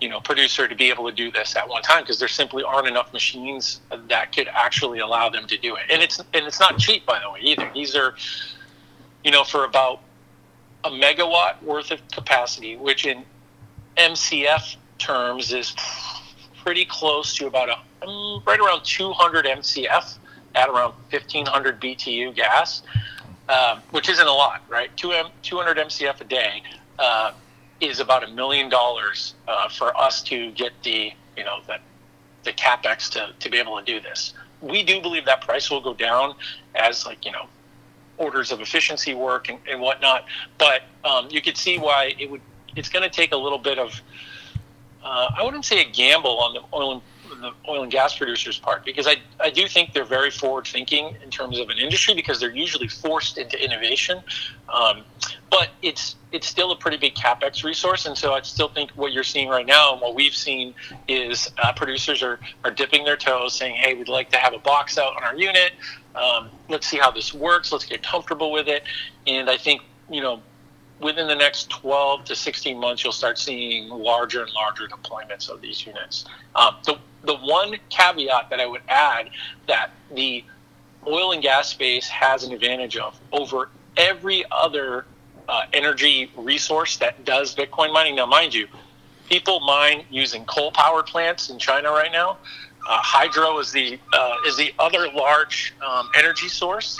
you 0.00 0.08
know 0.08 0.20
producer 0.20 0.66
to 0.66 0.74
be 0.74 0.90
able 0.90 1.08
to 1.08 1.14
do 1.14 1.30
this 1.30 1.54
at 1.54 1.68
one 1.68 1.82
time 1.82 2.02
because 2.02 2.18
there 2.18 2.28
simply 2.28 2.64
aren't 2.64 2.88
enough 2.88 3.12
machines 3.12 3.80
that 4.08 4.34
could 4.34 4.48
actually 4.48 4.98
allow 4.98 5.28
them 5.28 5.46
to 5.46 5.56
do 5.56 5.76
it 5.76 5.82
and 5.90 6.02
it's 6.02 6.18
and 6.18 6.46
it's 6.46 6.58
not 6.58 6.76
cheap 6.78 7.06
by 7.06 7.20
the 7.20 7.30
way 7.30 7.38
either 7.40 7.70
these 7.72 7.94
are 7.94 8.14
you 9.24 9.30
know 9.30 9.44
for 9.44 9.64
about 9.64 10.00
a 10.84 10.90
megawatt 10.90 11.62
worth 11.62 11.90
of 11.90 12.00
capacity 12.08 12.76
which 12.76 13.06
in 13.06 13.24
mcf 13.96 14.76
terms 14.98 15.52
is 15.52 15.74
pretty 16.64 16.84
close 16.84 17.34
to 17.34 17.46
about 17.46 17.68
a 17.68 18.06
um, 18.06 18.42
right 18.46 18.60
around 18.60 18.84
200 18.84 19.44
mcf 19.46 20.18
at 20.54 20.68
around 20.68 20.92
1500 21.10 21.80
btu 21.80 22.34
gas 22.34 22.82
um, 23.48 23.80
which 23.90 24.08
isn't 24.08 24.26
a 24.26 24.32
lot 24.32 24.62
right 24.68 24.96
2 24.96 25.12
M, 25.12 25.26
200 25.42 25.76
mcf 25.76 26.20
a 26.20 26.24
day 26.24 26.62
uh, 26.98 27.32
is 27.80 28.00
about 28.00 28.22
a 28.24 28.28
million 28.28 28.68
dollars 28.68 29.34
uh, 29.48 29.68
for 29.68 29.96
us 29.96 30.22
to 30.22 30.50
get 30.52 30.72
the 30.82 31.12
you 31.36 31.44
know 31.44 31.60
that 31.66 31.80
the 32.44 32.52
capex 32.52 33.10
to, 33.10 33.30
to 33.38 33.50
be 33.50 33.58
able 33.58 33.78
to 33.78 33.84
do 33.84 34.00
this. 34.00 34.34
We 34.60 34.82
do 34.82 35.00
believe 35.00 35.24
that 35.26 35.40
price 35.42 35.70
will 35.70 35.80
go 35.80 35.94
down 35.94 36.34
as 36.74 37.06
like 37.06 37.24
you 37.24 37.32
know 37.32 37.46
orders 38.16 38.52
of 38.52 38.60
efficiency 38.60 39.14
work 39.14 39.48
and, 39.48 39.58
and 39.68 39.80
whatnot. 39.80 40.26
But 40.58 40.82
um, 41.04 41.28
you 41.30 41.40
could 41.40 41.56
see 41.56 41.78
why 41.78 42.14
it 42.18 42.30
would. 42.30 42.40
It's 42.74 42.88
going 42.88 43.02
to 43.02 43.10
take 43.10 43.32
a 43.32 43.36
little 43.36 43.58
bit 43.58 43.78
of 43.78 44.00
uh, 45.04 45.30
I 45.36 45.42
wouldn't 45.42 45.64
say 45.64 45.80
a 45.80 45.90
gamble 45.90 46.38
on 46.38 46.54
the 46.54 46.60
oil 46.72 46.92
and 46.92 47.02
the 47.42 47.52
oil 47.68 47.82
and 47.82 47.92
gas 47.92 48.16
producers' 48.16 48.58
part 48.58 48.84
because 48.84 49.06
I, 49.06 49.16
I 49.40 49.50
do 49.50 49.68
think 49.68 49.92
they're 49.92 50.04
very 50.04 50.30
forward 50.30 50.66
thinking 50.66 51.16
in 51.22 51.30
terms 51.30 51.58
of 51.58 51.68
an 51.68 51.78
industry 51.78 52.14
because 52.14 52.40
they're 52.40 52.54
usually 52.54 52.88
forced 52.88 53.38
into 53.38 53.62
innovation. 53.62 54.22
Um, 54.72 55.02
but 55.50 55.70
it's 55.82 56.16
it's 56.32 56.46
still 56.46 56.72
a 56.72 56.76
pretty 56.76 56.96
big 56.96 57.14
capex 57.14 57.62
resource, 57.62 58.06
and 58.06 58.16
so 58.16 58.32
I 58.32 58.40
still 58.40 58.68
think 58.68 58.90
what 58.92 59.12
you're 59.12 59.24
seeing 59.24 59.48
right 59.48 59.66
now 59.66 59.92
and 59.92 60.00
what 60.00 60.14
we've 60.14 60.34
seen 60.34 60.74
is 61.08 61.50
uh, 61.62 61.72
producers 61.74 62.22
are, 62.22 62.40
are 62.64 62.70
dipping 62.70 63.04
their 63.04 63.18
toes, 63.18 63.54
saying, 63.54 63.76
"Hey, 63.76 63.94
we'd 63.94 64.08
like 64.08 64.30
to 64.30 64.38
have 64.38 64.54
a 64.54 64.58
box 64.58 64.96
out 64.96 65.14
on 65.14 65.22
our 65.24 65.36
unit. 65.36 65.72
Um, 66.14 66.48
let's 66.68 66.86
see 66.86 66.96
how 66.96 67.10
this 67.10 67.34
works. 67.34 67.70
Let's 67.70 67.84
get 67.84 68.02
comfortable 68.02 68.50
with 68.50 68.68
it." 68.68 68.84
And 69.26 69.50
I 69.50 69.58
think 69.58 69.82
you 70.10 70.22
know 70.22 70.40
within 71.02 71.26
the 71.26 71.34
next 71.34 71.68
12 71.70 72.24
to 72.26 72.36
16 72.36 72.78
months, 72.78 73.02
you'll 73.02 73.12
start 73.12 73.38
seeing 73.38 73.88
larger 73.88 74.42
and 74.42 74.52
larger 74.52 74.86
deployments 74.86 75.48
of 75.48 75.60
these 75.60 75.84
units. 75.84 76.24
Um, 76.54 76.76
the, 76.84 76.98
the 77.24 77.36
one 77.36 77.76
caveat 77.88 78.50
that 78.50 78.60
I 78.60 78.66
would 78.66 78.82
add 78.88 79.30
that 79.68 79.90
the 80.14 80.44
oil 81.06 81.32
and 81.32 81.42
gas 81.42 81.68
space 81.68 82.08
has 82.08 82.44
an 82.44 82.52
advantage 82.52 82.96
of 82.96 83.18
over 83.32 83.70
every 83.96 84.44
other 84.50 85.06
uh, 85.48 85.64
energy 85.72 86.30
resource 86.36 86.96
that 86.98 87.24
does 87.24 87.54
Bitcoin 87.54 87.92
mining. 87.92 88.16
Now, 88.16 88.26
mind 88.26 88.54
you, 88.54 88.68
people 89.28 89.60
mine 89.60 90.04
using 90.10 90.44
coal 90.44 90.70
power 90.72 91.02
plants 91.02 91.50
in 91.50 91.58
China 91.58 91.90
right 91.90 92.12
now. 92.12 92.38
Uh, 92.88 92.98
hydro 92.98 93.58
is 93.58 93.70
the 93.70 93.98
uh, 94.12 94.36
is 94.46 94.56
the 94.56 94.72
other 94.78 95.08
large 95.12 95.72
um, 95.86 96.10
energy 96.16 96.48
source, 96.48 96.98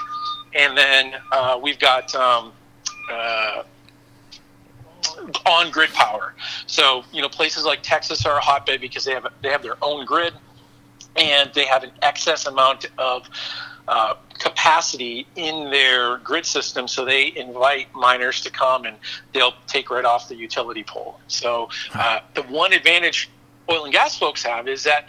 and 0.54 0.76
then 0.76 1.14
uh, 1.32 1.58
we've 1.60 1.78
got 1.78 2.14
um, 2.14 2.52
uh, 3.10 3.64
on 5.46 5.70
grid 5.70 5.90
power. 5.90 6.34
So 6.66 7.04
you 7.12 7.22
know 7.22 7.28
places 7.28 7.64
like 7.64 7.82
Texas 7.82 8.26
are 8.26 8.36
a 8.36 8.40
hotbed 8.40 8.80
because 8.80 9.04
they 9.04 9.12
have 9.12 9.26
they 9.42 9.50
have 9.50 9.62
their 9.62 9.76
own 9.82 10.04
grid, 10.04 10.34
and 11.16 11.50
they 11.54 11.64
have 11.66 11.82
an 11.82 11.92
excess 12.02 12.46
amount 12.46 12.86
of 12.98 13.28
uh, 13.88 14.14
capacity 14.38 15.26
in 15.36 15.70
their 15.70 16.18
grid 16.18 16.46
system. 16.46 16.86
So 16.88 17.04
they 17.04 17.34
invite 17.36 17.92
miners 17.94 18.40
to 18.42 18.50
come 18.50 18.84
and 18.84 18.96
they'll 19.32 19.54
take 19.66 19.90
right 19.90 20.04
off 20.04 20.28
the 20.28 20.36
utility 20.36 20.84
pole. 20.84 21.20
So 21.26 21.68
uh, 21.94 22.20
the 22.34 22.42
one 22.42 22.72
advantage 22.72 23.28
oil 23.68 23.84
and 23.84 23.92
gas 23.92 24.18
folks 24.18 24.42
have 24.44 24.68
is 24.68 24.84
that 24.84 25.08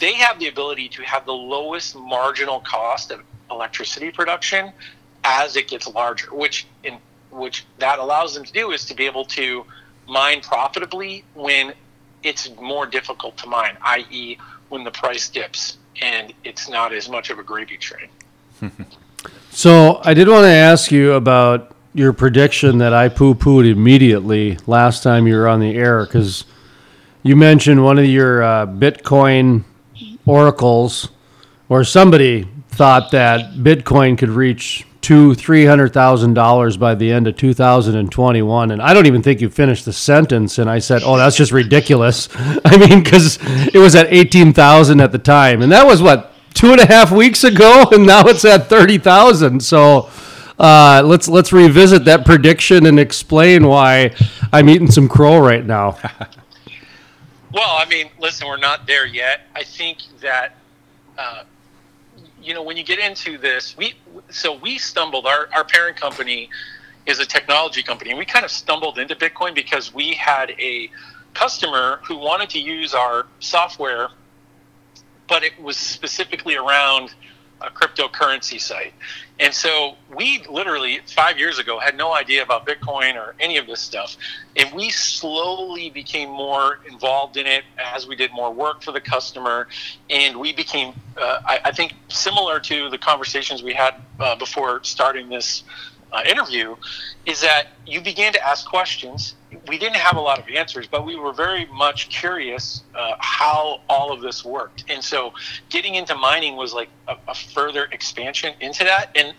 they 0.00 0.14
have 0.14 0.38
the 0.38 0.48
ability 0.48 0.88
to 0.90 1.02
have 1.02 1.26
the 1.26 1.32
lowest 1.32 1.96
marginal 1.96 2.60
cost 2.60 3.10
of 3.10 3.20
electricity 3.50 4.10
production 4.10 4.72
as 5.24 5.56
it 5.56 5.68
gets 5.68 5.88
larger, 5.88 6.32
which 6.34 6.66
in 6.84 6.98
which 7.30 7.64
that 7.78 7.98
allows 7.98 8.34
them 8.34 8.44
to 8.44 8.52
do 8.52 8.72
is 8.72 8.84
to 8.86 8.94
be 8.94 9.06
able 9.06 9.24
to 9.24 9.64
mine 10.06 10.40
profitably 10.40 11.24
when 11.34 11.72
it's 12.22 12.50
more 12.56 12.86
difficult 12.86 13.36
to 13.38 13.46
mine, 13.46 13.76
i.e., 13.82 14.38
when 14.68 14.84
the 14.84 14.90
price 14.90 15.28
dips 15.28 15.78
and 16.00 16.32
it's 16.44 16.68
not 16.68 16.92
as 16.92 17.08
much 17.08 17.30
of 17.30 17.38
a 17.38 17.42
gravy 17.42 17.76
train. 17.76 18.08
So 19.50 20.00
I 20.04 20.14
did 20.14 20.28
want 20.28 20.44
to 20.44 20.50
ask 20.50 20.92
you 20.92 21.14
about 21.14 21.74
your 21.92 22.12
prediction 22.12 22.78
that 22.78 22.94
I 22.94 23.08
poo 23.08 23.34
pooed 23.34 23.68
immediately 23.68 24.56
last 24.66 25.02
time 25.02 25.26
you 25.26 25.34
were 25.34 25.48
on 25.48 25.58
the 25.58 25.74
air 25.74 26.04
because 26.04 26.44
you 27.24 27.34
mentioned 27.34 27.82
one 27.82 27.98
of 27.98 28.04
your 28.04 28.42
uh, 28.42 28.66
Bitcoin 28.66 29.64
oracles, 30.26 31.08
or 31.68 31.82
somebody 31.82 32.46
thought 32.68 33.10
that 33.10 33.54
Bitcoin 33.54 34.16
could 34.16 34.28
reach 34.28 34.86
two, 35.00 35.34
three 35.34 35.64
hundred 35.64 35.92
thousand 35.92 36.34
dollars 36.34 36.76
by 36.76 36.94
the 36.94 37.10
end 37.10 37.26
of 37.26 37.36
2021, 37.36 38.70
and 38.70 38.82
I 38.82 38.94
don't 38.94 39.06
even 39.06 39.22
think 39.22 39.40
you 39.40 39.50
finished 39.50 39.84
the 39.84 39.92
sentence. 39.92 40.58
And 40.58 40.68
I 40.68 40.78
said, 40.78 41.02
"Oh, 41.04 41.16
that's 41.16 41.36
just 41.36 41.52
ridiculous." 41.52 42.28
I 42.64 42.76
mean, 42.76 43.02
because 43.02 43.38
it 43.74 43.78
was 43.78 43.94
at 43.94 44.06
eighteen 44.12 44.52
thousand 44.52 45.00
at 45.00 45.12
the 45.12 45.18
time, 45.18 45.62
and 45.62 45.72
that 45.72 45.86
was 45.86 46.02
what 46.02 46.32
two 46.54 46.72
and 46.72 46.80
a 46.80 46.86
half 46.86 47.10
weeks 47.10 47.44
ago, 47.44 47.86
and 47.92 48.06
now 48.06 48.26
it's 48.26 48.44
at 48.44 48.68
thirty 48.68 48.98
thousand. 48.98 49.62
So. 49.62 50.10
Uh, 50.60 51.00
let's 51.04 51.28
let's 51.28 51.52
revisit 51.52 52.04
that 52.04 52.24
prediction 52.26 52.86
and 52.86 52.98
explain 52.98 53.64
why 53.64 54.12
I'm 54.52 54.68
eating 54.68 54.90
some 54.90 55.08
crow 55.08 55.38
right 55.38 55.64
now. 55.64 55.96
Well, 57.52 57.76
I 57.78 57.86
mean, 57.86 58.10
listen, 58.20 58.46
we're 58.46 58.58
not 58.58 58.86
there 58.86 59.06
yet. 59.06 59.46
I 59.56 59.62
think 59.62 59.98
that, 60.20 60.56
uh, 61.16 61.44
you 62.42 62.54
know, 62.54 62.62
when 62.62 62.76
you 62.76 62.84
get 62.84 62.98
into 62.98 63.38
this, 63.38 63.76
we 63.76 63.94
so 64.30 64.56
we 64.56 64.78
stumbled. 64.78 65.26
Our 65.26 65.48
our 65.54 65.64
parent 65.64 65.96
company 65.96 66.48
is 67.06 67.18
a 67.20 67.26
technology 67.26 67.82
company, 67.82 68.10
and 68.10 68.18
we 68.18 68.24
kind 68.24 68.44
of 68.44 68.50
stumbled 68.50 68.98
into 68.98 69.16
Bitcoin 69.16 69.54
because 69.54 69.92
we 69.94 70.14
had 70.14 70.50
a 70.58 70.90
customer 71.34 72.00
who 72.04 72.16
wanted 72.18 72.50
to 72.50 72.58
use 72.58 72.94
our 72.94 73.26
software, 73.40 74.08
but 75.28 75.42
it 75.42 75.58
was 75.60 75.76
specifically 75.76 76.56
around 76.56 77.14
a 77.60 77.70
cryptocurrency 77.70 78.60
site. 78.60 78.92
And 79.40 79.54
so 79.54 79.96
we 80.14 80.44
literally 80.48 81.00
five 81.06 81.38
years 81.38 81.58
ago 81.58 81.78
had 81.78 81.96
no 81.96 82.12
idea 82.12 82.42
about 82.42 82.66
Bitcoin 82.66 83.14
or 83.16 83.34
any 83.38 83.56
of 83.56 83.66
this 83.66 83.80
stuff. 83.80 84.16
And 84.56 84.72
we 84.74 84.90
slowly 84.90 85.90
became 85.90 86.28
more 86.28 86.80
involved 86.88 87.36
in 87.36 87.46
it 87.46 87.64
as 87.78 88.06
we 88.06 88.16
did 88.16 88.32
more 88.32 88.52
work 88.52 88.82
for 88.82 88.92
the 88.92 89.00
customer. 89.00 89.68
And 90.10 90.38
we 90.38 90.52
became, 90.52 90.94
uh, 91.16 91.40
I, 91.44 91.60
I, 91.66 91.72
think, 91.72 91.94
similar 92.08 92.58
to 92.60 92.90
the 92.90 92.98
conversations 92.98 93.62
we 93.62 93.74
had 93.74 93.94
uh, 94.18 94.36
before 94.36 94.82
starting 94.82 95.28
this 95.28 95.62
uh, 96.12 96.22
interview, 96.26 96.74
is 97.26 97.40
that 97.42 97.68
you 97.86 98.00
began 98.00 98.32
to 98.32 98.44
ask 98.46 98.66
questions. 98.66 99.34
We 99.68 99.78
didn't 99.78 99.96
have 99.96 100.16
a 100.16 100.20
lot 100.20 100.38
of 100.38 100.48
answers, 100.48 100.86
but 100.86 101.04
we 101.04 101.16
were 101.16 101.32
very 101.32 101.66
much 101.66 102.08
curious 102.08 102.82
uh, 102.94 103.16
how 103.18 103.80
all 103.88 104.12
of 104.12 104.20
this 104.22 104.44
worked. 104.44 104.84
And 104.88 105.04
so 105.04 105.34
getting 105.68 105.94
into 105.96 106.14
mining 106.14 106.56
was 106.56 106.72
like 106.72 106.88
a, 107.06 107.16
a 107.28 107.34
further 107.34 107.88
expansion 107.92 108.54
into 108.60 108.84
that. 108.84 109.10
And 109.14 109.34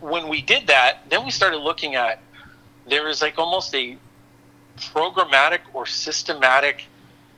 when 0.00 0.28
we 0.28 0.42
did 0.42 0.66
that, 0.68 1.08
then 1.10 1.24
we 1.24 1.30
started 1.30 1.58
looking 1.58 1.94
at 1.94 2.20
there 2.88 3.08
is 3.08 3.20
like 3.20 3.38
almost 3.38 3.74
a 3.74 3.96
programmatic 4.76 5.60
or 5.72 5.86
systematic 5.86 6.84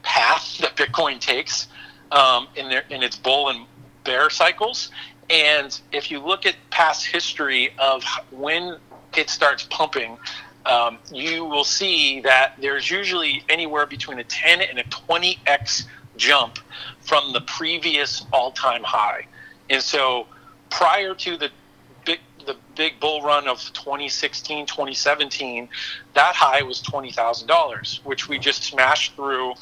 path 0.03 0.59
that 0.61 0.77
Bitcoin 0.77 1.21
takes 1.21 1.69
um, 2.13 2.49
in 2.57 2.69
their 2.69 2.85
in 2.91 3.03
its 3.03 3.17
bull 3.17 3.49
and 3.49 3.67
bear 4.05 4.31
cycles. 4.31 4.91
And 5.29 5.79
if 5.93 6.11
you 6.11 6.19
look 6.19 6.45
at 6.45 6.57
past 6.71 7.07
history 7.07 7.73
of 7.79 8.03
when 8.33 8.79
it 9.17 9.31
starts 9.31 9.65
pumping, 9.71 10.19
um, 10.67 10.99
you 11.13 11.45
will 11.45 11.65
see 11.65 12.21
that 12.21 12.55
there's 12.61 12.91
usually 12.91 13.43
anywhere 13.49 13.87
between 13.87 14.19
a 14.19 14.25
10 14.25 14.61
and 14.63 14.79
a 14.79 14.85
20x 14.85 15.87
jump 16.17 16.59
from 17.01 17.33
the 17.33 17.41
previous 17.43 18.25
all-time 18.33 18.83
high. 18.83 19.27
And 19.71 19.83
so 19.83 20.27
prior 20.71 21.15
to 21.15 21.37
the 21.37 21.51
big 22.05 22.21
the 22.47 22.57
big 22.75 22.99
bull 23.01 23.23
run 23.23 23.47
of 23.49 23.59
2016 23.75 24.65
2017 24.65 25.69
that 26.15 26.35
high 26.35 26.63
was 26.63 26.81
$20000 26.83 28.05
which 28.05 28.29
we 28.29 28.39
just 28.39 28.63
smashed 28.63 29.15
through 29.15 29.53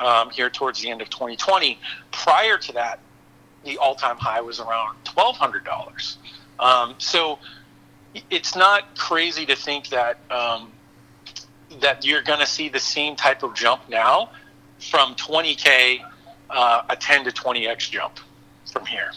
um, 0.00 0.30
here 0.30 0.50
towards 0.50 0.80
the 0.80 0.90
end 0.90 1.00
of 1.00 1.08
2020 1.10 1.78
prior 2.10 2.58
to 2.58 2.72
that 2.72 2.98
the 3.64 3.78
all-time 3.78 4.16
high 4.16 4.40
was 4.40 4.60
around 4.60 4.96
$1,200. 5.04 6.16
Um, 6.60 6.94
so 6.98 7.38
it's 8.30 8.54
not 8.54 8.96
crazy 8.96 9.46
to 9.46 9.56
think 9.56 9.88
that 9.88 10.18
um, 10.30 10.72
that 11.80 12.04
you're 12.04 12.22
going 12.22 12.40
to 12.40 12.46
see 12.46 12.68
the 12.68 12.80
same 12.80 13.16
type 13.16 13.42
of 13.42 13.54
jump 13.54 13.88
now 13.88 14.30
from 14.78 15.14
20k, 15.14 16.00
uh, 16.50 16.82
a 16.88 16.96
10 16.96 17.24
to 17.24 17.30
20x 17.30 17.90
jump 17.90 18.18
from 18.70 18.86
here. 18.86 19.12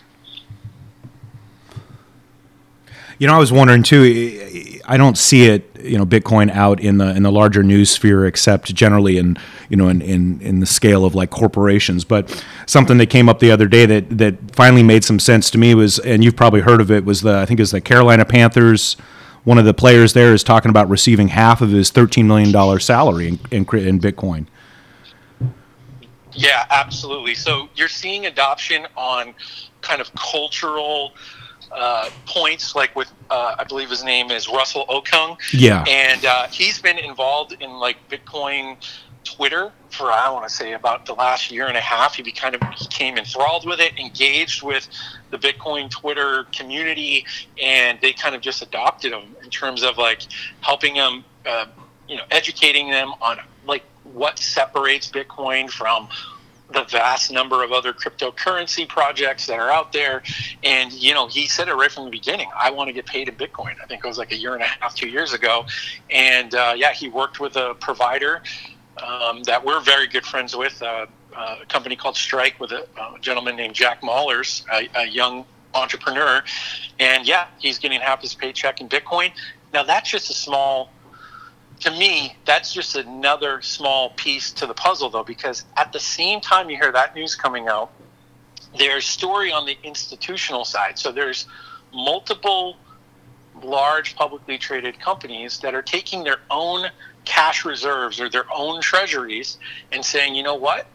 You 3.19 3.25
know, 3.25 3.33
I 3.33 3.39
was 3.39 3.51
wondering 3.51 3.81
too. 3.81 4.79
I 4.85 4.95
don't 4.95 5.17
see 5.17 5.45
it, 5.45 5.69
you 5.81 5.97
know, 5.97 6.05
Bitcoin 6.05 6.51
out 6.51 6.79
in 6.79 6.99
the 6.99 7.15
in 7.15 7.23
the 7.23 7.31
larger 7.31 7.63
news 7.63 7.89
sphere, 7.89 8.27
except 8.27 8.73
generally 8.75 9.17
in 9.17 9.37
you 9.69 9.77
know 9.77 9.87
in, 9.87 10.01
in 10.01 10.41
in 10.41 10.59
the 10.59 10.65
scale 10.65 11.05
of 11.05 11.15
like 11.15 11.29
corporations. 11.29 12.03
But 12.03 12.43
something 12.65 12.97
that 12.97 13.09
came 13.09 13.29
up 13.29 13.39
the 13.39 13.51
other 13.51 13.67
day 13.67 13.85
that 13.85 14.17
that 14.17 14.55
finally 14.55 14.83
made 14.83 15.03
some 15.03 15.19
sense 15.19 15.49
to 15.51 15.57
me 15.57 15.75
was, 15.75 15.99
and 15.99 16.23
you've 16.23 16.35
probably 16.35 16.61
heard 16.61 16.81
of 16.81 16.91
it, 16.91 17.05
was 17.05 17.21
the 17.21 17.39
I 17.39 17.45
think 17.45 17.59
it's 17.59 17.71
the 17.71 17.81
Carolina 17.81 18.25
Panthers. 18.25 18.97
One 19.43 19.57
of 19.57 19.65
the 19.65 19.73
players 19.73 20.11
there 20.11 20.33
is 20.33 20.43
talking 20.43 20.69
about 20.69 20.89
receiving 20.89 21.29
half 21.29 21.61
of 21.61 21.69
his 21.69 21.89
thirteen 21.89 22.27
million 22.27 22.51
dollar 22.51 22.79
salary 22.79 23.27
in, 23.29 23.39
in 23.51 23.65
in 23.77 23.99
Bitcoin. 23.99 24.47
Yeah, 26.33 26.65
absolutely. 26.69 27.33
So 27.33 27.67
you're 27.75 27.87
seeing 27.87 28.27
adoption 28.27 28.85
on 28.95 29.33
kind 29.81 30.01
of 30.01 30.13
cultural 30.13 31.13
uh, 31.71 32.09
points, 32.25 32.75
like 32.75 32.95
with 32.95 33.11
uh, 33.29 33.55
I 33.57 33.63
believe 33.63 33.89
his 33.89 34.03
name 34.03 34.31
is 34.31 34.47
Russell 34.47 34.85
Okung. 34.87 35.37
Yeah, 35.51 35.83
and 35.87 36.23
uh, 36.25 36.47
he's 36.47 36.79
been 36.79 36.97
involved 36.97 37.53
in 37.59 37.71
like 37.71 37.97
Bitcoin 38.09 38.77
Twitter 39.35 39.71
for 39.89 40.11
I 40.11 40.29
want 40.29 40.47
to 40.47 40.53
say 40.53 40.73
about 40.73 41.05
the 41.05 41.13
last 41.13 41.51
year 41.51 41.67
and 41.67 41.77
a 41.77 41.81
half. 41.81 42.15
He 42.15 42.31
kind 42.31 42.55
of 42.55 42.61
became 42.61 43.17
enthralled 43.17 43.65
with 43.65 43.79
it, 43.79 43.97
engaged 43.99 44.63
with 44.63 44.87
the 45.31 45.37
Bitcoin 45.37 45.89
Twitter 45.89 46.45
community, 46.51 47.25
and 47.61 47.99
they 48.01 48.13
kind 48.13 48.35
of 48.35 48.41
just 48.41 48.61
adopted 48.61 49.11
him 49.11 49.35
in 49.43 49.49
terms 49.49 49.83
of 49.83 49.97
like 49.97 50.23
helping 50.61 50.95
him, 50.95 51.25
uh, 51.45 51.65
you 52.07 52.15
know, 52.15 52.23
educating 52.31 52.89
them 52.89 53.11
on 53.21 53.39
like 53.65 53.83
what 54.03 54.39
separates 54.39 55.09
Bitcoin 55.09 55.69
from 55.69 56.07
the 56.73 56.83
vast 56.83 57.31
number 57.31 57.63
of 57.63 57.71
other 57.71 57.93
cryptocurrency 57.93 58.87
projects 58.87 59.45
that 59.45 59.57
are 59.57 59.71
out 59.71 59.93
there. 59.93 60.21
And, 60.63 60.91
you 60.91 61.13
know, 61.13 61.27
he 61.27 61.47
said 61.47 61.69
it 61.69 61.73
right 61.73 61.91
from 61.91 62.05
the 62.05 62.11
beginning 62.11 62.49
I 62.57 62.71
want 62.71 62.89
to 62.89 62.93
get 62.93 63.05
paid 63.05 63.29
in 63.29 63.35
Bitcoin. 63.35 63.75
I 63.81 63.85
think 63.85 64.03
it 64.03 64.07
was 64.07 64.17
like 64.17 64.33
a 64.33 64.37
year 64.37 64.53
and 64.53 64.61
a 64.61 64.67
half, 64.67 64.93
two 64.93 65.07
years 65.07 65.33
ago. 65.33 65.65
And 66.09 66.53
uh, 66.53 66.73
yeah, 66.75 66.91
he 66.91 67.07
worked 67.07 67.39
with 67.39 67.55
a 67.55 67.75
provider 67.75 68.41
um, 69.03 69.43
that 69.43 69.63
we're 69.63 69.81
very 69.81 70.07
good 70.07 70.25
friends 70.25 70.55
with, 70.55 70.81
uh, 70.81 71.05
uh, 71.35 71.57
a 71.61 71.65
company 71.67 71.95
called 71.95 72.15
Strike, 72.15 72.59
with 72.59 72.71
a, 72.71 72.87
a 72.97 73.19
gentleman 73.19 73.55
named 73.55 73.75
Jack 73.75 74.01
Mallers, 74.01 74.65
a, 74.71 74.89
a 74.99 75.05
young 75.05 75.45
entrepreneur. 75.73 76.43
And 76.99 77.27
yeah, 77.27 77.47
he's 77.59 77.77
getting 77.77 77.99
half 78.01 78.21
his 78.21 78.33
paycheck 78.33 78.81
in 78.81 78.89
Bitcoin. 78.89 79.31
Now, 79.73 79.83
that's 79.83 80.09
just 80.09 80.29
a 80.29 80.33
small 80.33 80.91
to 81.81 81.91
me, 81.91 82.35
that's 82.45 82.73
just 82.73 82.95
another 82.95 83.61
small 83.61 84.09
piece 84.11 84.51
to 84.53 84.65
the 84.65 84.73
puzzle, 84.73 85.09
though, 85.09 85.23
because 85.23 85.63
at 85.75 85.93
the 85.93 85.99
same 85.99 86.41
time 86.41 86.69
you 86.69 86.77
hear 86.77 86.91
that 86.91 87.13
news 87.13 87.35
coming 87.35 87.67
out, 87.67 87.91
there's 88.77 89.05
story 89.05 89.51
on 89.51 89.65
the 89.65 89.77
institutional 89.83 90.65
side. 90.65 90.97
So 90.97 91.11
there's 91.11 91.45
multiple 91.93 92.77
large 93.61 94.15
publicly 94.15 94.57
traded 94.57 94.99
companies 94.99 95.59
that 95.59 95.73
are 95.73 95.81
taking 95.81 96.23
their 96.23 96.39
own 96.49 96.87
cash 97.27 97.65
reserves 97.65 98.21
or 98.21 98.29
their 98.29 98.45
own 98.55 98.81
treasuries 98.81 99.57
and 99.91 100.03
saying, 100.03 100.33
you 100.33 100.43
know 100.43 100.55
what, 100.55 100.87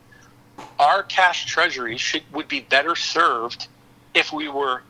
our 0.78 1.02
cash 1.02 1.44
treasuries 1.44 2.00
should 2.00 2.22
would 2.32 2.48
be 2.48 2.60
better 2.60 2.96
served 2.96 3.68
if 4.14 4.32
we 4.32 4.48
were 4.48 4.82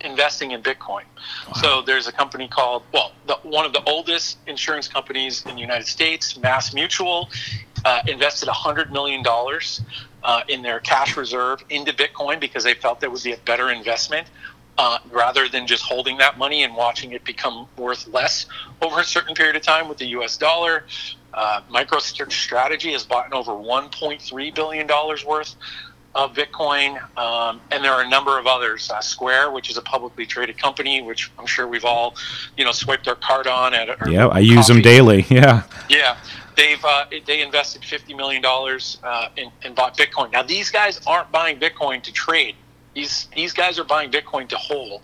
investing 0.00 0.50
in 0.50 0.62
Bitcoin. 0.62 1.04
Wow. 1.46 1.52
So 1.54 1.82
there's 1.82 2.08
a 2.08 2.12
company 2.12 2.48
called, 2.48 2.82
well, 2.92 3.12
the, 3.26 3.36
one 3.42 3.64
of 3.64 3.72
the 3.72 3.82
oldest 3.84 4.38
insurance 4.46 4.88
companies 4.88 5.44
in 5.46 5.54
the 5.54 5.60
United 5.60 5.86
States, 5.86 6.36
Mass 6.38 6.74
Mutual, 6.74 7.30
uh, 7.84 8.02
invested 8.08 8.48
$100 8.48 8.90
million 8.90 9.22
uh, 10.22 10.42
in 10.48 10.62
their 10.62 10.80
cash 10.80 11.16
reserve 11.16 11.62
into 11.68 11.92
Bitcoin 11.92 12.40
because 12.40 12.64
they 12.64 12.74
felt 12.74 13.00
that 13.00 13.12
would 13.12 13.22
be 13.22 13.32
a 13.32 13.38
better 13.38 13.70
investment. 13.70 14.26
Uh, 14.82 14.98
rather 15.10 15.46
than 15.46 15.66
just 15.66 15.82
holding 15.82 16.16
that 16.16 16.38
money 16.38 16.62
and 16.62 16.74
watching 16.74 17.12
it 17.12 17.22
become 17.22 17.68
worth 17.76 18.08
less 18.08 18.46
over 18.80 19.00
a 19.00 19.04
certain 19.04 19.34
period 19.34 19.54
of 19.54 19.60
time 19.60 19.90
with 19.90 19.98
the 19.98 20.06
US 20.06 20.38
dollar. 20.38 20.86
Uh, 21.34 21.60
MicroStrategy 21.70 22.90
has 22.92 23.04
bought 23.04 23.30
over 23.30 23.52
$1.3 23.52 24.54
billion 24.54 24.88
worth 25.26 25.54
of 26.14 26.32
Bitcoin, 26.32 26.98
um, 27.18 27.60
and 27.70 27.84
there 27.84 27.92
are 27.92 28.00
a 28.00 28.08
number 28.08 28.38
of 28.38 28.46
others. 28.46 28.90
Uh, 28.90 29.02
Square, 29.02 29.50
which 29.50 29.68
is 29.68 29.76
a 29.76 29.82
publicly 29.82 30.24
traded 30.24 30.56
company, 30.56 31.02
which 31.02 31.30
I'm 31.38 31.46
sure 31.46 31.68
we've 31.68 31.84
all, 31.84 32.16
you 32.56 32.64
know, 32.64 32.72
swiped 32.72 33.06
our 33.06 33.16
card 33.16 33.46
on. 33.46 33.74
At 33.74 34.08
yeah, 34.08 34.28
I 34.28 34.38
use 34.38 34.66
them 34.66 34.80
daily. 34.80 35.26
Yeah. 35.30 35.62
Yeah, 35.90 36.16
they've 36.56 36.82
uh, 36.82 37.04
they 37.26 37.42
invested 37.42 37.84
fifty 37.84 38.14
million 38.14 38.40
dollars 38.40 38.96
uh, 39.04 39.28
in, 39.36 39.50
and 39.62 39.74
bought 39.74 39.98
Bitcoin. 39.98 40.32
Now 40.32 40.42
these 40.42 40.70
guys 40.70 41.02
aren't 41.06 41.30
buying 41.30 41.60
Bitcoin 41.60 42.02
to 42.02 42.12
trade. 42.12 42.56
These 43.00 43.28
these 43.34 43.52
guys 43.54 43.78
are 43.78 43.84
buying 43.84 44.10
Bitcoin 44.10 44.46
to 44.50 44.56
hold. 44.56 45.02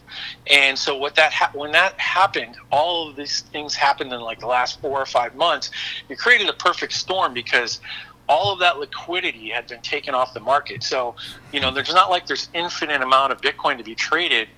And 0.51 0.79
so 0.79 0.97
what 0.99 1.15
that 1.15 1.33
ha- 1.33 1.51
when 1.55 1.73
that 1.73 1.99
happened, 1.99 2.57
all 2.71 3.09
of 3.09 3.17
these 3.17 3.41
things 3.53 3.75
happened 3.75 4.13
in 4.13 4.21
like 4.21 4.41
the 4.41 4.47
last 4.47 4.81
four 4.83 5.01
or 5.01 5.07
five 5.07 5.35
months. 5.35 5.71
It 6.11 6.19
created 6.19 6.49
a 6.51 6.53
perfect 6.55 6.93
storm 6.93 7.33
because 7.33 7.81
all 8.29 8.53
of 8.53 8.59
that 8.59 8.79
liquidity 8.79 9.49
had 9.49 9.67
been 9.67 9.81
taken 9.81 10.15
off 10.15 10.35
the 10.35 10.41
market. 10.41 10.83
So, 10.83 11.17
you 11.53 11.61
know, 11.61 11.73
there's 11.73 11.95
not 11.95 12.11
like 12.11 12.27
there's 12.27 12.51
infinite 12.53 13.01
amount 13.01 13.33
of 13.33 13.41
Bitcoin 13.41 13.79
to 13.79 13.85
be 13.85 13.95
traded. 13.95 14.49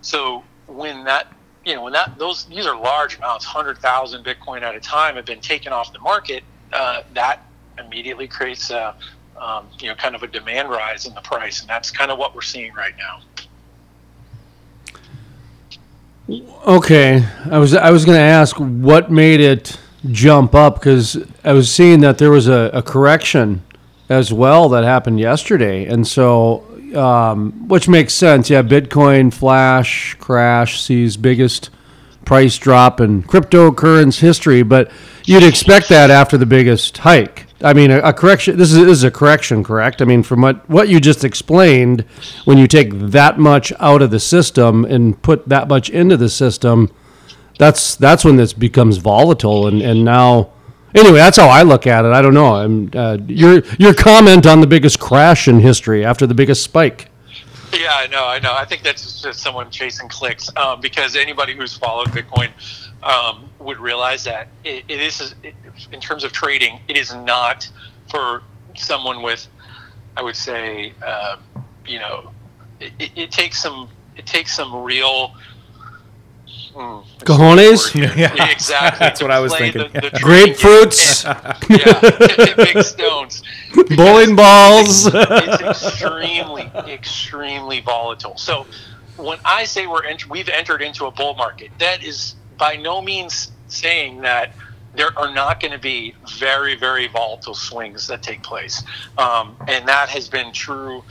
So 0.00 0.44
when 0.66 1.04
that, 1.04 1.26
you 1.66 1.74
know, 1.74 1.82
when 1.82 1.92
that 1.92 2.12
those 2.18 2.46
these 2.46 2.66
are 2.66 2.78
large 2.78 3.18
amounts, 3.18 3.44
hundred 3.44 3.78
thousand 3.78 4.24
Bitcoin 4.24 4.62
at 4.62 4.74
a 4.74 4.80
time 4.80 5.16
have 5.16 5.26
been 5.26 5.40
taken 5.40 5.72
off 5.72 5.92
the 5.92 6.00
market, 6.00 6.44
uh, 6.72 7.00
that 7.12 7.40
immediately 7.78 8.28
creates 8.28 8.70
a, 8.70 8.94
um, 9.40 9.66
you 9.80 9.88
know, 9.88 9.94
kind 9.94 10.14
of 10.14 10.22
a 10.22 10.26
demand 10.26 10.70
rise 10.70 11.06
in 11.06 11.14
the 11.14 11.20
price, 11.20 11.60
and 11.60 11.68
that's 11.68 11.90
kind 11.90 12.10
of 12.10 12.18
what 12.18 12.34
we're 12.34 12.42
seeing 12.42 12.72
right 12.74 12.94
now. 12.96 13.20
Okay, 16.66 17.22
I 17.50 17.58
was 17.58 17.74
I 17.74 17.90
was 17.90 18.04
going 18.04 18.16
to 18.16 18.24
ask 18.24 18.56
what 18.56 19.10
made 19.10 19.40
it 19.40 19.78
jump 20.10 20.54
up 20.54 20.76
because 20.76 21.22
I 21.42 21.52
was 21.52 21.72
seeing 21.72 22.00
that 22.00 22.18
there 22.18 22.30
was 22.30 22.48
a, 22.48 22.70
a, 22.72 22.82
correction 22.82 23.62
as 24.08 24.32
well 24.32 24.68
that 24.70 24.84
happened 24.84 25.20
yesterday, 25.20 25.84
and 25.84 26.06
so 26.06 26.64
um, 26.96 27.68
which 27.68 27.88
makes 27.88 28.14
sense. 28.14 28.48
Yeah, 28.48 28.62
Bitcoin 28.62 29.32
flash 29.32 30.14
crash 30.14 30.80
sees 30.80 31.16
biggest 31.16 31.70
price 32.24 32.56
drop 32.56 33.00
in 33.00 33.22
cryptocurrency 33.22 34.20
history, 34.20 34.62
but 34.62 34.90
you'd 35.24 35.42
expect 35.42 35.88
that 35.90 36.10
after 36.10 36.38
the 36.38 36.46
biggest 36.46 36.98
hike. 36.98 37.46
I 37.64 37.72
mean, 37.72 37.90
a, 37.90 37.98
a 38.00 38.12
correction. 38.12 38.56
This 38.56 38.70
is, 38.72 38.78
this 38.78 38.98
is, 38.98 39.04
a 39.04 39.10
correction, 39.10 39.64
correct? 39.64 40.02
I 40.02 40.04
mean, 40.04 40.22
from 40.22 40.42
what 40.42 40.68
what 40.68 40.88
you 40.88 41.00
just 41.00 41.24
explained, 41.24 42.04
when 42.44 42.58
you 42.58 42.66
take 42.68 42.92
that 42.92 43.38
much 43.38 43.72
out 43.80 44.02
of 44.02 44.10
the 44.10 44.20
system 44.20 44.84
and 44.84 45.20
put 45.22 45.48
that 45.48 45.66
much 45.66 45.90
into 45.90 46.16
the 46.16 46.28
system 46.28 46.90
that's 47.58 47.96
that's 47.96 48.24
when 48.24 48.36
this 48.36 48.52
becomes 48.52 48.98
volatile 48.98 49.66
and 49.66 49.80
and 49.82 50.04
now 50.04 50.50
anyway 50.94 51.18
that's 51.18 51.36
how 51.36 51.48
i 51.48 51.62
look 51.62 51.86
at 51.86 52.04
it 52.04 52.12
i 52.12 52.20
don't 52.20 52.34
know 52.34 52.54
I'm, 52.56 52.90
uh, 52.94 53.18
your 53.26 53.62
your 53.78 53.94
comment 53.94 54.46
on 54.46 54.60
the 54.60 54.66
biggest 54.66 54.98
crash 55.00 55.48
in 55.48 55.60
history 55.60 56.04
after 56.04 56.26
the 56.26 56.34
biggest 56.34 56.62
spike 56.62 57.10
yeah 57.74 57.92
i 57.94 58.06
know 58.06 58.26
i 58.26 58.38
know. 58.38 58.54
I 58.54 58.64
think 58.64 58.82
that's 58.82 59.22
just 59.22 59.40
someone 59.40 59.70
chasing 59.70 60.08
clicks 60.08 60.50
um, 60.56 60.80
because 60.80 61.16
anybody 61.16 61.54
who's 61.54 61.76
followed 61.76 62.08
bitcoin 62.08 62.50
um, 63.02 63.50
would 63.58 63.78
realize 63.78 64.24
that 64.24 64.48
it, 64.64 64.84
it 64.88 65.00
is 65.00 65.34
it, 65.42 65.54
in 65.92 66.00
terms 66.00 66.24
of 66.24 66.32
trading 66.32 66.80
it 66.88 66.96
is 66.96 67.14
not 67.14 67.68
for 68.10 68.42
someone 68.76 69.22
with 69.22 69.46
i 70.16 70.22
would 70.22 70.36
say 70.36 70.92
uh, 71.04 71.36
you 71.86 71.98
know 71.98 72.30
it, 72.80 72.92
it 73.16 73.30
takes 73.30 73.60
some 73.62 73.88
it 74.16 74.26
takes 74.26 74.54
some 74.54 74.82
real 74.82 75.34
Mm, 76.74 77.04
Cojones? 77.20 77.94
Yeah. 78.16 78.50
exactly. 78.50 78.98
That's 78.98 79.22
what 79.22 79.30
I 79.30 79.38
was 79.40 79.54
thinking. 79.56 79.90
The, 79.92 80.00
the 80.00 80.10
Grapefruits. 80.10 81.24
yeah, 81.70 82.54
big 82.56 82.82
stones. 82.84 83.42
Bowling 83.96 84.34
balls. 84.34 85.08
it's 85.12 85.62
extremely, 85.62 86.70
extremely 86.88 87.80
volatile. 87.80 88.36
So 88.36 88.66
when 89.16 89.38
I 89.44 89.64
say 89.64 89.86
we're 89.86 90.04
ent- 90.04 90.28
we've 90.28 90.48
entered 90.48 90.82
into 90.82 91.06
a 91.06 91.10
bull 91.10 91.34
market, 91.34 91.70
that 91.78 92.02
is 92.02 92.34
by 92.58 92.76
no 92.76 93.00
means 93.00 93.52
saying 93.68 94.20
that 94.22 94.52
there 94.94 95.16
are 95.18 95.32
not 95.32 95.60
going 95.60 95.72
to 95.72 95.78
be 95.78 96.14
very, 96.38 96.76
very 96.76 97.08
volatile 97.08 97.54
swings 97.54 98.06
that 98.08 98.22
take 98.22 98.42
place. 98.42 98.82
Um, 99.18 99.56
and 99.68 99.86
that 99.88 100.08
has 100.08 100.28
been 100.28 100.52
true 100.52 101.02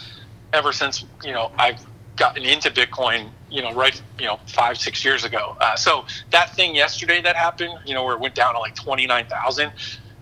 ever 0.54 0.72
since, 0.72 1.06
you 1.24 1.32
know, 1.34 1.52
I've 1.58 1.86
gotten 2.16 2.44
into 2.44 2.70
Bitcoin, 2.70 3.30
you 3.54 3.62
know, 3.62 3.72
right, 3.74 4.02
you 4.20 4.26
know, 4.26 4.40
five, 4.48 4.78
six 4.80 5.06
years 5.06 5.24
ago. 5.24 5.56
Uh, 5.62 5.76
so 5.76 6.06
that 6.32 6.56
thing 6.56 6.76
yesterday 6.76 7.22
that 7.22 7.36
happened, 7.36 7.74
you 7.86 7.94
know, 7.94 8.04
where 8.04 8.16
it 8.16 8.20
went 8.20 8.34
down 8.34 8.56
to 8.56 8.60
like 8.60 8.76
29,000, 8.76 9.72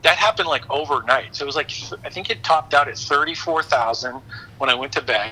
that 0.02 0.18
happened 0.18 0.50
like 0.50 0.70
overnight. 0.70 1.34
So 1.34 1.46
it 1.46 1.48
was 1.48 1.56
like, 1.56 1.72
I 2.04 2.10
think 2.10 2.30
it 2.30 2.44
topped 2.44 2.74
out 2.74 2.90
at 2.90 2.98
34,000 2.98 4.22
when 4.58 4.70
I 4.70 4.76
went 4.76 4.92
to 4.94 5.02
bed. 5.02 5.32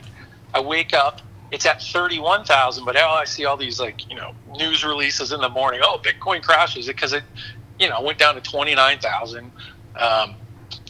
I 0.53 0.61
wake 0.61 0.93
up, 0.93 1.21
it's 1.51 1.65
at 1.65 1.83
31,000, 1.83 2.85
but 2.85 2.95
now 2.95 3.09
I 3.09 3.25
see 3.25 3.43
all 3.43 3.57
these 3.57 3.81
like, 3.81 4.09
you 4.09 4.15
know, 4.15 4.33
news 4.57 4.85
releases 4.85 5.33
in 5.33 5.41
the 5.41 5.49
morning. 5.49 5.81
Oh, 5.83 5.99
Bitcoin 6.01 6.41
crashes 6.41 6.87
because 6.87 7.11
it, 7.11 7.23
you 7.79 7.89
know, 7.89 8.01
went 8.01 8.17
down 8.17 8.35
to 8.35 8.41
29,000. 8.41 9.51
Um, 9.97 10.35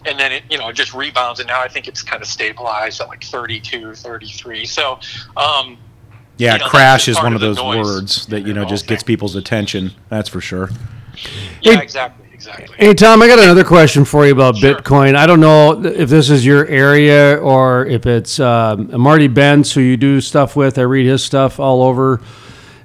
and 0.06 0.20
then 0.20 0.32
it 0.32 0.44
you 0.50 0.58
know 0.58 0.72
just 0.72 0.94
rebounds 0.94 1.40
and 1.40 1.48
now 1.48 1.62
i 1.62 1.68
think 1.68 1.88
it's 1.88 2.02
kind 2.02 2.22
of 2.22 2.28
stabilized 2.28 3.02
at 3.02 3.08
like 3.08 3.24
32 3.24 3.96
33 3.96 4.66
so 4.66 5.00
um 5.36 5.78
yeah 6.40 6.54
you 6.54 6.60
know, 6.60 6.68
crash 6.68 7.08
is 7.08 7.18
one 7.18 7.36
of, 7.36 7.42
of 7.44 7.56
those 7.56 7.64
words 7.64 8.26
that 8.28 8.48
you 8.48 8.54
know 8.54 8.66
just 8.66 8.88
gets 8.88 9.04
people's 9.04 9.36
attention 9.36 9.92
that's 10.10 10.30
for 10.30 10.42
sure. 10.42 10.70
Yeah 11.62 11.76
hey, 11.76 11.84
exactly 11.84 12.28
exactly. 12.34 12.76
Hey 12.78 12.94
tom 12.94 13.22
i 13.22 13.28
got 13.28 13.38
another 13.38 13.64
question 13.64 14.06
for 14.06 14.26
you 14.26 14.32
about 14.32 14.58
sure. 14.58 14.76
bitcoin. 14.76 15.16
I 15.16 15.28
don't 15.28 15.42
know 15.42 15.84
if 15.86 16.10
this 16.10 16.30
is 16.30 16.46
your 16.46 16.66
area 16.66 17.38
or 17.38 17.86
if 17.86 18.06
it's 18.06 18.40
um, 18.40 19.00
marty 19.00 19.30
bentz 19.30 19.74
who 19.74 19.82
you 19.82 19.98
do 19.98 20.22
stuff 20.22 20.56
with. 20.56 20.80
I 20.80 20.84
read 20.84 21.06
his 21.06 21.24
stuff 21.24 21.60
all 21.60 21.84
over 21.84 22.22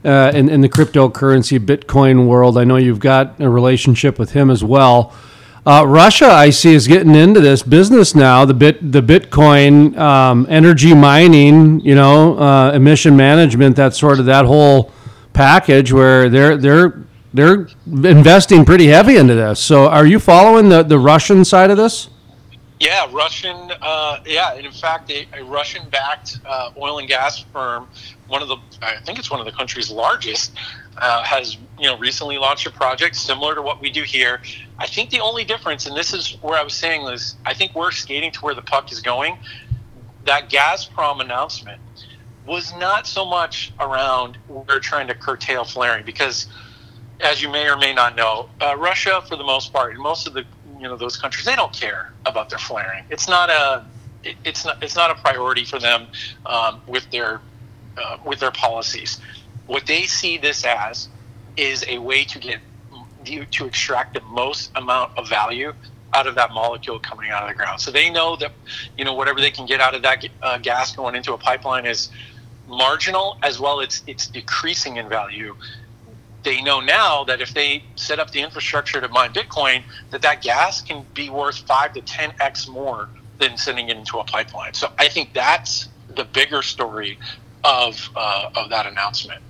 uh, 0.05 0.33
in, 0.35 0.49
in 0.49 0.61
the 0.61 0.69
cryptocurrency 0.69 1.59
bitcoin 1.59 2.27
world. 2.27 2.59
I 2.59 2.65
know 2.65 2.77
you've 2.77 3.01
got 3.01 3.41
a 3.41 3.49
relationship 3.49 4.19
with 4.19 4.33
him 4.33 4.51
as 4.51 4.63
well 4.63 5.15
uh, 5.67 5.85
Russia, 5.87 6.27
I 6.27 6.51
see, 6.51 6.75
is 6.75 6.87
getting 6.87 7.15
into 7.15 7.41
this 7.41 7.63
business 7.63 8.15
now. 8.15 8.45
The 8.45 8.55
bit, 8.55 8.93
the 8.93 9.01
Bitcoin, 9.01 9.97
um, 9.97 10.47
energy 10.51 10.95
mining, 10.95 11.81
you 11.81 11.95
know, 11.95 12.39
uh, 12.39 12.73
emission 12.73 13.17
management. 13.17 13.77
That 13.77 13.95
sort 13.95 14.21
of 14.21 14.27
that 14.27 14.45
whole 14.45 14.93
package 15.33 15.93
where 15.93 16.29
they're 16.29 16.57
they're 16.59 17.03
they're 17.33 17.69
investing 17.87 18.65
pretty 18.65 18.89
heavy 18.89 19.17
into 19.17 19.35
this. 19.35 19.59
So, 19.59 19.89
are 19.89 20.07
you 20.07 20.19
following 20.19 20.69
the 20.69 20.83
the 20.83 20.99
Russian 20.99 21.45
side 21.45 21.71
of 21.71 21.79
this? 21.79 22.09
Yeah, 22.81 23.07
Russian. 23.11 23.73
Uh, 23.81 24.21
yeah, 24.27 24.55
and 24.55 24.67
in 24.67 24.73
fact, 24.73 25.11
a, 25.11 25.27
a 25.33 25.43
Russian-backed 25.45 26.41
uh, 26.45 26.71
oil 26.77 26.99
and 26.99 27.09
gas 27.09 27.39
firm 27.39 27.89
one 28.27 28.43
of 28.43 28.49
the 28.49 28.57
I 28.83 28.97
think 29.05 29.19
it's 29.19 29.31
one 29.31 29.41
of 29.41 29.47
the 29.47 29.53
country's 29.53 29.91
largest, 29.91 30.53
uh, 30.99 31.23
has 31.25 31.57
you 31.79 31.89
know 31.89 31.99
recently 31.99 32.39
launched 32.39 32.67
a 32.67 32.71
project 32.71 33.17
similar 33.17 33.55
to 33.55 33.63
what 33.63 33.81
we 33.81 33.91
do 33.91 34.03
here. 34.03 34.41
I 34.79 34.87
think 34.87 35.11
the 35.11 35.21
only 35.21 35.45
difference, 35.45 35.87
and 35.87 35.97
this 35.97 36.13
is 36.13 36.37
where 36.41 36.59
I 36.59 36.63
was 36.63 36.75
saying 36.75 37.07
is, 37.09 37.37
I 37.45 37.55
think 37.55 37.75
we're 37.75 37.91
skating 37.91 38.33
to 38.33 38.41
where 38.41 38.55
the 38.55 38.63
puck 38.63 38.93
is 38.93 39.01
going. 39.01 39.39
That 40.25 40.51
Gazprom 40.51 41.21
announcement 41.21 41.81
was 42.47 42.75
not 42.77 43.07
so 43.07 43.25
much 43.25 43.73
around 43.81 44.39
we're 44.49 44.81
trying 44.81 45.07
to 45.09 45.15
curtail 45.15 45.65
flaring 45.65 46.05
because, 46.05 46.47
as 47.21 47.43
you 47.43 47.51
may 47.51 47.69
or 47.69 47.77
may 47.77 47.95
not 47.95 48.17
know, 48.17 48.49
uh, 48.61 48.77
Russia 48.77 49.23
for 49.29 49.37
the 49.37 49.45
most 49.45 49.73
part, 49.73 49.93
and 49.93 50.03
most 50.03 50.27
of 50.27 50.35
the 50.35 50.45
you 50.79 50.89
know 50.89 50.97
those 50.97 51.17
countries, 51.17 51.45
they 51.45 51.57
don't 51.57 51.73
care 51.73 52.13
about 52.27 52.51
their 52.51 52.59
flaring. 52.59 53.05
It's 53.11 53.29
not 53.29 53.51
a 53.51 53.85
it's 54.45 54.65
not 54.65 54.83
it's 54.83 54.97
not 54.97 55.11
a 55.11 55.15
priority 55.15 55.65
for 55.65 55.79
them 55.79 56.07
um, 56.47 56.81
with 56.87 57.11
their 57.11 57.41
uh, 57.97 58.19
with 58.25 58.41
their 58.41 58.51
policies. 58.51 59.21
What 59.67 59.87
they 59.87 60.03
see 60.03 60.37
this 60.37 60.65
as 60.65 61.09
is 61.57 61.85
a 61.89 61.99
way 61.99 62.25
to 62.25 62.39
get 62.39 62.61
to 63.25 63.65
extract 63.65 64.15
the 64.15 64.21
most 64.23 64.71
amount 64.77 65.17
of 65.17 65.29
value 65.29 65.73
out 66.13 66.27
of 66.27 66.35
that 66.37 66.53
molecule 66.53 66.99
coming 66.99 67.31
out 67.31 67.43
of 67.43 67.49
the 67.49 67.55
ground. 67.55 67.81
So 67.81 67.91
they 67.91 68.11
know 68.11 68.37
that 68.37 68.53
you 68.97 69.05
know 69.05 69.15
whatever 69.15 69.41
they 69.41 69.51
can 69.51 69.67
get 69.67 69.81
out 69.81 69.95
of 69.95 70.03
that 70.03 70.25
uh, 70.43 70.59
gas 70.59 70.95
going 70.95 71.15
into 71.15 71.33
a 71.33 71.39
pipeline 71.39 71.87
is 71.87 72.11
marginal 72.67 73.39
as 73.43 73.59
well. 73.59 73.81
It's 73.81 74.03
it's 74.07 74.27
decreasing 74.29 74.97
in 74.97 75.09
value. 75.09 75.57
They 76.45 76.61
know 76.61 76.81
now 76.81 77.25
that 77.25 77.41
if 77.41 77.55
they 77.55 77.83
set 77.97 78.21
up 78.21 78.31
the 78.31 78.41
infrastructure 78.41 79.01
to 79.01 79.09
mine 79.09 79.33
Bitcoin, 79.33 79.83
that 80.11 80.23
that 80.23 80.43
gas 80.43 80.83
can 80.83 81.05
be 81.15 81.31
worth 81.31 81.59
five 81.59 81.95
to 81.95 82.03
ten 82.03 82.33
x 82.41 82.69
more 82.69 83.09
than 83.39 83.57
sending 83.57 83.89
it 83.89 83.97
into 83.97 84.19
a 84.19 84.25
pipeline. 84.25 84.75
So 84.75 84.93
I 84.99 85.09
think 85.09 85.33
that's 85.33 85.89
the 86.15 86.25
bigger 86.25 86.63
story 86.63 87.19
of 87.65 88.11
uh, 88.15 88.51
of 88.57 88.71
that 88.71 88.87
announcement. 88.87 89.43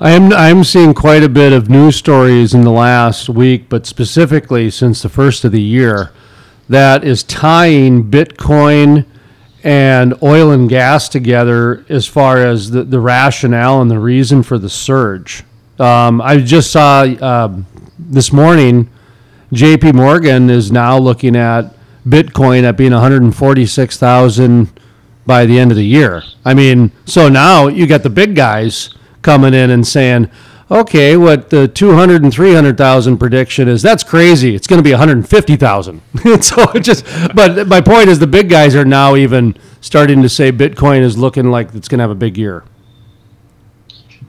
I'm 0.00 0.32
I'm 0.32 0.64
seeing 0.64 0.92
quite 0.92 1.22
a 1.22 1.28
bit 1.28 1.52
of 1.52 1.70
news 1.70 1.96
stories 1.96 2.52
in 2.52 2.62
the 2.62 2.70
last 2.70 3.28
week, 3.28 3.68
but 3.68 3.86
specifically 3.86 4.70
since 4.70 5.00
the 5.00 5.08
first 5.08 5.44
of 5.44 5.52
the 5.52 5.62
year, 5.62 6.12
that 6.68 7.02
is 7.02 7.22
tying 7.22 8.10
Bitcoin 8.10 9.06
and 9.64 10.14
oil 10.22 10.50
and 10.50 10.68
gas 10.68 11.08
together 11.08 11.84
as 11.88 12.06
far 12.06 12.38
as 12.38 12.70
the, 12.70 12.84
the 12.84 13.00
rationale 13.00 13.80
and 13.80 13.90
the 13.90 13.98
reason 13.98 14.42
for 14.42 14.58
the 14.58 14.68
surge. 14.68 15.44
Um, 15.78 16.20
I 16.20 16.38
just 16.38 16.70
saw 16.70 17.02
uh, 17.02 17.56
this 17.98 18.32
morning, 18.32 18.90
J.P. 19.52 19.92
Morgan 19.92 20.50
is 20.50 20.70
now 20.70 20.98
looking 20.98 21.34
at 21.36 21.74
Bitcoin 22.06 22.62
at 22.62 22.76
being 22.76 22.92
146,000 22.92 24.80
by 25.26 25.44
the 25.44 25.58
end 25.58 25.70
of 25.70 25.76
the 25.76 25.84
year. 25.84 26.22
I 26.44 26.54
mean, 26.54 26.92
so 27.04 27.28
now 27.28 27.66
you 27.66 27.86
got 27.86 28.02
the 28.02 28.10
big 28.10 28.34
guys 28.34 28.90
coming 29.22 29.54
in 29.54 29.70
and 29.70 29.86
saying, 29.86 30.30
okay, 30.70 31.16
what 31.16 31.50
the 31.50 31.68
200 31.68 32.22
and 32.22 32.32
300,000 32.32 33.18
prediction 33.18 33.68
is, 33.68 33.82
that's 33.82 34.02
crazy. 34.02 34.54
It's 34.54 34.66
going 34.66 34.78
to 34.78 34.82
be 34.82 34.92
150,000. 34.92 36.02
so 36.42 36.70
it 36.74 36.80
just, 36.80 37.04
but 37.34 37.66
my 37.66 37.80
point 37.80 38.08
is 38.08 38.18
the 38.18 38.26
big 38.26 38.48
guys 38.48 38.74
are 38.74 38.84
now 38.84 39.16
even 39.16 39.56
starting 39.80 40.22
to 40.22 40.28
say 40.28 40.52
Bitcoin 40.52 41.00
is 41.00 41.16
looking 41.18 41.50
like 41.50 41.74
it's 41.74 41.88
going 41.88 41.98
to 41.98 42.02
have 42.02 42.10
a 42.10 42.14
big 42.14 42.36
year. 42.38 42.64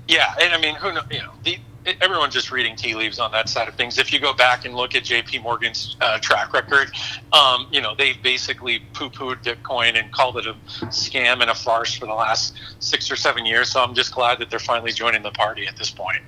Yeah, 0.08 0.34
and 0.42 0.54
I 0.54 0.60
mean, 0.60 0.76
who 0.76 0.94
knows, 0.94 1.04
you 1.12 1.20
know, 1.20 1.34
the, 1.44 1.58
everyone's 2.02 2.34
just 2.34 2.52
reading 2.52 2.76
tea 2.76 2.96
leaves 2.96 3.20
on 3.20 3.32
that 3.32 3.50
side 3.50 3.68
of 3.68 3.76
things. 3.76 3.98
If 3.98 4.12
you 4.12 4.20
go 4.20 4.34
back 4.34 4.66
and 4.66 4.76
look 4.76 4.96
at 4.96 5.04
J.P. 5.04 5.40
Morgan's 5.40 5.96
uh, 6.02 6.20
track 6.20 6.54
record, 6.54 6.92
um, 7.34 7.68
you 7.72 7.82
know 7.82 7.96
they've 7.96 8.22
basically 8.22 8.80
poo-pooed 8.94 9.44
Bitcoin 9.44 10.00
and 10.00 10.12
called 10.12 10.38
it 10.38 10.48
a 10.48 10.54
scam 10.88 11.42
and 11.42 11.50
a 11.50 11.56
farce 11.56 11.94
for 11.94 12.06
the 12.06 12.14
last 12.14 12.60
six 12.80 13.10
or 13.12 13.16
seven 13.16 13.46
years. 13.46 13.72
So 13.72 13.82
I'm 13.82 13.94
just 13.94 14.14
glad 14.14 14.40
that 14.40 14.50
they're 14.50 14.60
finally 14.60 14.92
joining 14.92 15.24
the 15.24 15.32
party 15.32 15.68
at 15.68 15.78
this 15.78 15.90
point. 15.90 16.22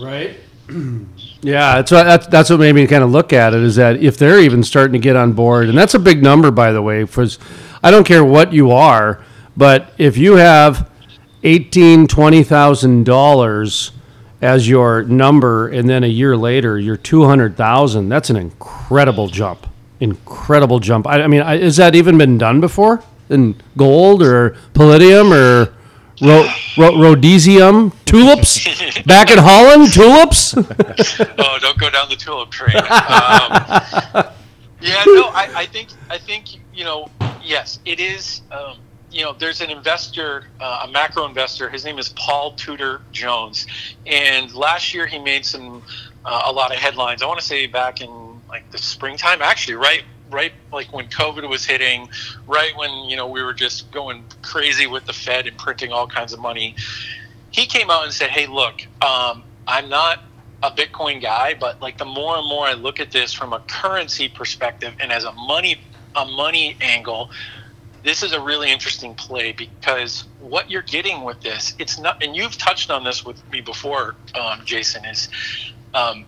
Right. 0.00 0.38
yeah, 1.42 1.76
that's 1.76 1.90
what 1.90 2.04
that's, 2.04 2.26
that's 2.26 2.50
what 2.50 2.60
made 2.60 2.74
me 2.74 2.86
kind 2.86 3.04
of 3.04 3.10
look 3.10 3.32
at 3.32 3.54
it 3.54 3.62
is 3.62 3.76
that 3.76 4.02
if 4.02 4.18
they're 4.18 4.40
even 4.40 4.62
starting 4.62 4.92
to 4.92 4.98
get 4.98 5.16
on 5.16 5.32
board, 5.32 5.68
and 5.68 5.78
that's 5.78 5.94
a 5.94 5.98
big 5.98 6.22
number 6.22 6.50
by 6.50 6.72
the 6.72 6.82
way. 6.82 7.04
because 7.04 7.38
I 7.82 7.90
don't 7.90 8.06
care 8.06 8.24
what 8.24 8.52
you 8.52 8.72
are, 8.72 9.24
but 9.56 9.92
if 9.96 10.16
you 10.16 10.34
have 10.36 10.90
eighteen 11.44 12.06
twenty 12.06 12.42
thousand 12.42 13.04
dollars 13.04 13.92
as 14.40 14.68
your 14.68 15.02
number, 15.04 15.68
and 15.68 15.88
then 15.88 16.04
a 16.04 16.08
year 16.08 16.36
later 16.36 16.78
you're 16.78 16.96
two 16.96 17.24
hundred 17.24 17.56
thousand. 17.56 18.08
That's 18.08 18.30
an 18.30 18.36
incredible 18.36 19.28
jump. 19.28 19.66
Incredible 20.00 20.78
jump. 20.78 21.06
I, 21.06 21.22
I 21.22 21.26
mean, 21.26 21.42
I, 21.42 21.58
has 21.58 21.76
that 21.78 21.94
even 21.94 22.18
been 22.18 22.38
done 22.38 22.60
before 22.60 23.02
in 23.30 23.56
gold 23.76 24.22
or 24.22 24.56
palladium 24.74 25.32
or 25.32 25.72
ro- 26.20 26.48
ro- 26.76 26.92
rhodesium 26.92 27.92
tulips 28.04 29.02
back 29.06 29.30
in 29.30 29.38
Holland? 29.38 29.92
Tulips? 29.92 30.54
oh, 31.38 31.58
don't 31.60 31.78
go 31.78 31.90
down 31.90 32.08
the 32.08 32.16
tulip 32.16 32.50
train. 32.50 32.76
Um, 32.76 34.32
yeah, 34.80 35.02
no, 35.06 35.28
I, 35.28 35.50
I 35.54 35.66
think 35.66 35.88
I 36.10 36.18
think 36.18 36.58
you 36.74 36.84
know, 36.84 37.08
yes, 37.42 37.80
it 37.84 38.00
is. 38.00 38.42
Um, 38.52 38.76
you 39.10 39.22
know, 39.22 39.32
there's 39.32 39.60
an 39.60 39.70
investor, 39.70 40.44
uh, 40.60 40.86
a 40.86 40.90
macro 40.90 41.26
investor. 41.26 41.68
His 41.70 41.84
name 41.84 41.98
is 41.98 42.08
Paul 42.10 42.52
Tudor 42.52 43.00
Jones, 43.12 43.66
and 44.04 44.52
last 44.54 44.92
year 44.94 45.06
he 45.06 45.18
made 45.18 45.44
some 45.44 45.82
uh, 46.24 46.42
a 46.46 46.52
lot 46.52 46.72
of 46.72 46.78
headlines. 46.78 47.22
I 47.22 47.26
want 47.26 47.40
to 47.40 47.46
say 47.46 47.66
back 47.66 48.00
in 48.00 48.40
like 48.48 48.70
the 48.70 48.78
springtime, 48.78 49.42
actually, 49.42 49.74
right, 49.74 50.02
right, 50.30 50.52
like 50.72 50.92
when 50.92 51.06
COVID 51.08 51.48
was 51.48 51.64
hitting, 51.64 52.08
right 52.46 52.76
when 52.76 52.90
you 53.08 53.16
know 53.16 53.26
we 53.26 53.42
were 53.42 53.54
just 53.54 53.90
going 53.92 54.24
crazy 54.42 54.86
with 54.86 55.06
the 55.06 55.12
Fed 55.12 55.46
and 55.46 55.56
printing 55.56 55.92
all 55.92 56.06
kinds 56.06 56.32
of 56.32 56.40
money. 56.40 56.74
He 57.50 57.66
came 57.66 57.90
out 57.90 58.04
and 58.04 58.12
said, 58.12 58.30
"Hey, 58.30 58.46
look, 58.46 58.86
um, 59.02 59.42
I'm 59.66 59.88
not." 59.88 60.20
a 60.62 60.70
Bitcoin 60.70 61.20
guy, 61.20 61.52
but 61.52 61.82
like 61.82 61.98
the 61.98 62.04
more 62.06 62.38
and 62.38 62.48
more 62.48 62.66
I 62.66 62.72
look 62.72 62.98
at 62.98 63.10
this 63.10 63.30
from 63.30 63.52
a 63.52 63.60
currency 63.68 64.26
perspective 64.26 64.94
and 64.98 65.12
as 65.12 65.24
a 65.24 65.32
money 65.32 65.78
a 66.16 66.24
money 66.24 66.76
angle, 66.80 67.30
this 68.06 68.22
is 68.22 68.32
a 68.32 68.40
really 68.40 68.70
interesting 68.70 69.16
play 69.16 69.50
because 69.50 70.24
what 70.38 70.70
you're 70.70 70.82
getting 70.82 71.24
with 71.24 71.40
this, 71.40 71.74
it's 71.80 71.98
not, 71.98 72.22
and 72.22 72.36
you've 72.36 72.56
touched 72.56 72.88
on 72.88 73.02
this 73.02 73.24
with 73.24 73.36
me 73.50 73.60
before, 73.60 74.14
um, 74.36 74.60
Jason, 74.64 75.04
is 75.04 75.28
um, 75.92 76.24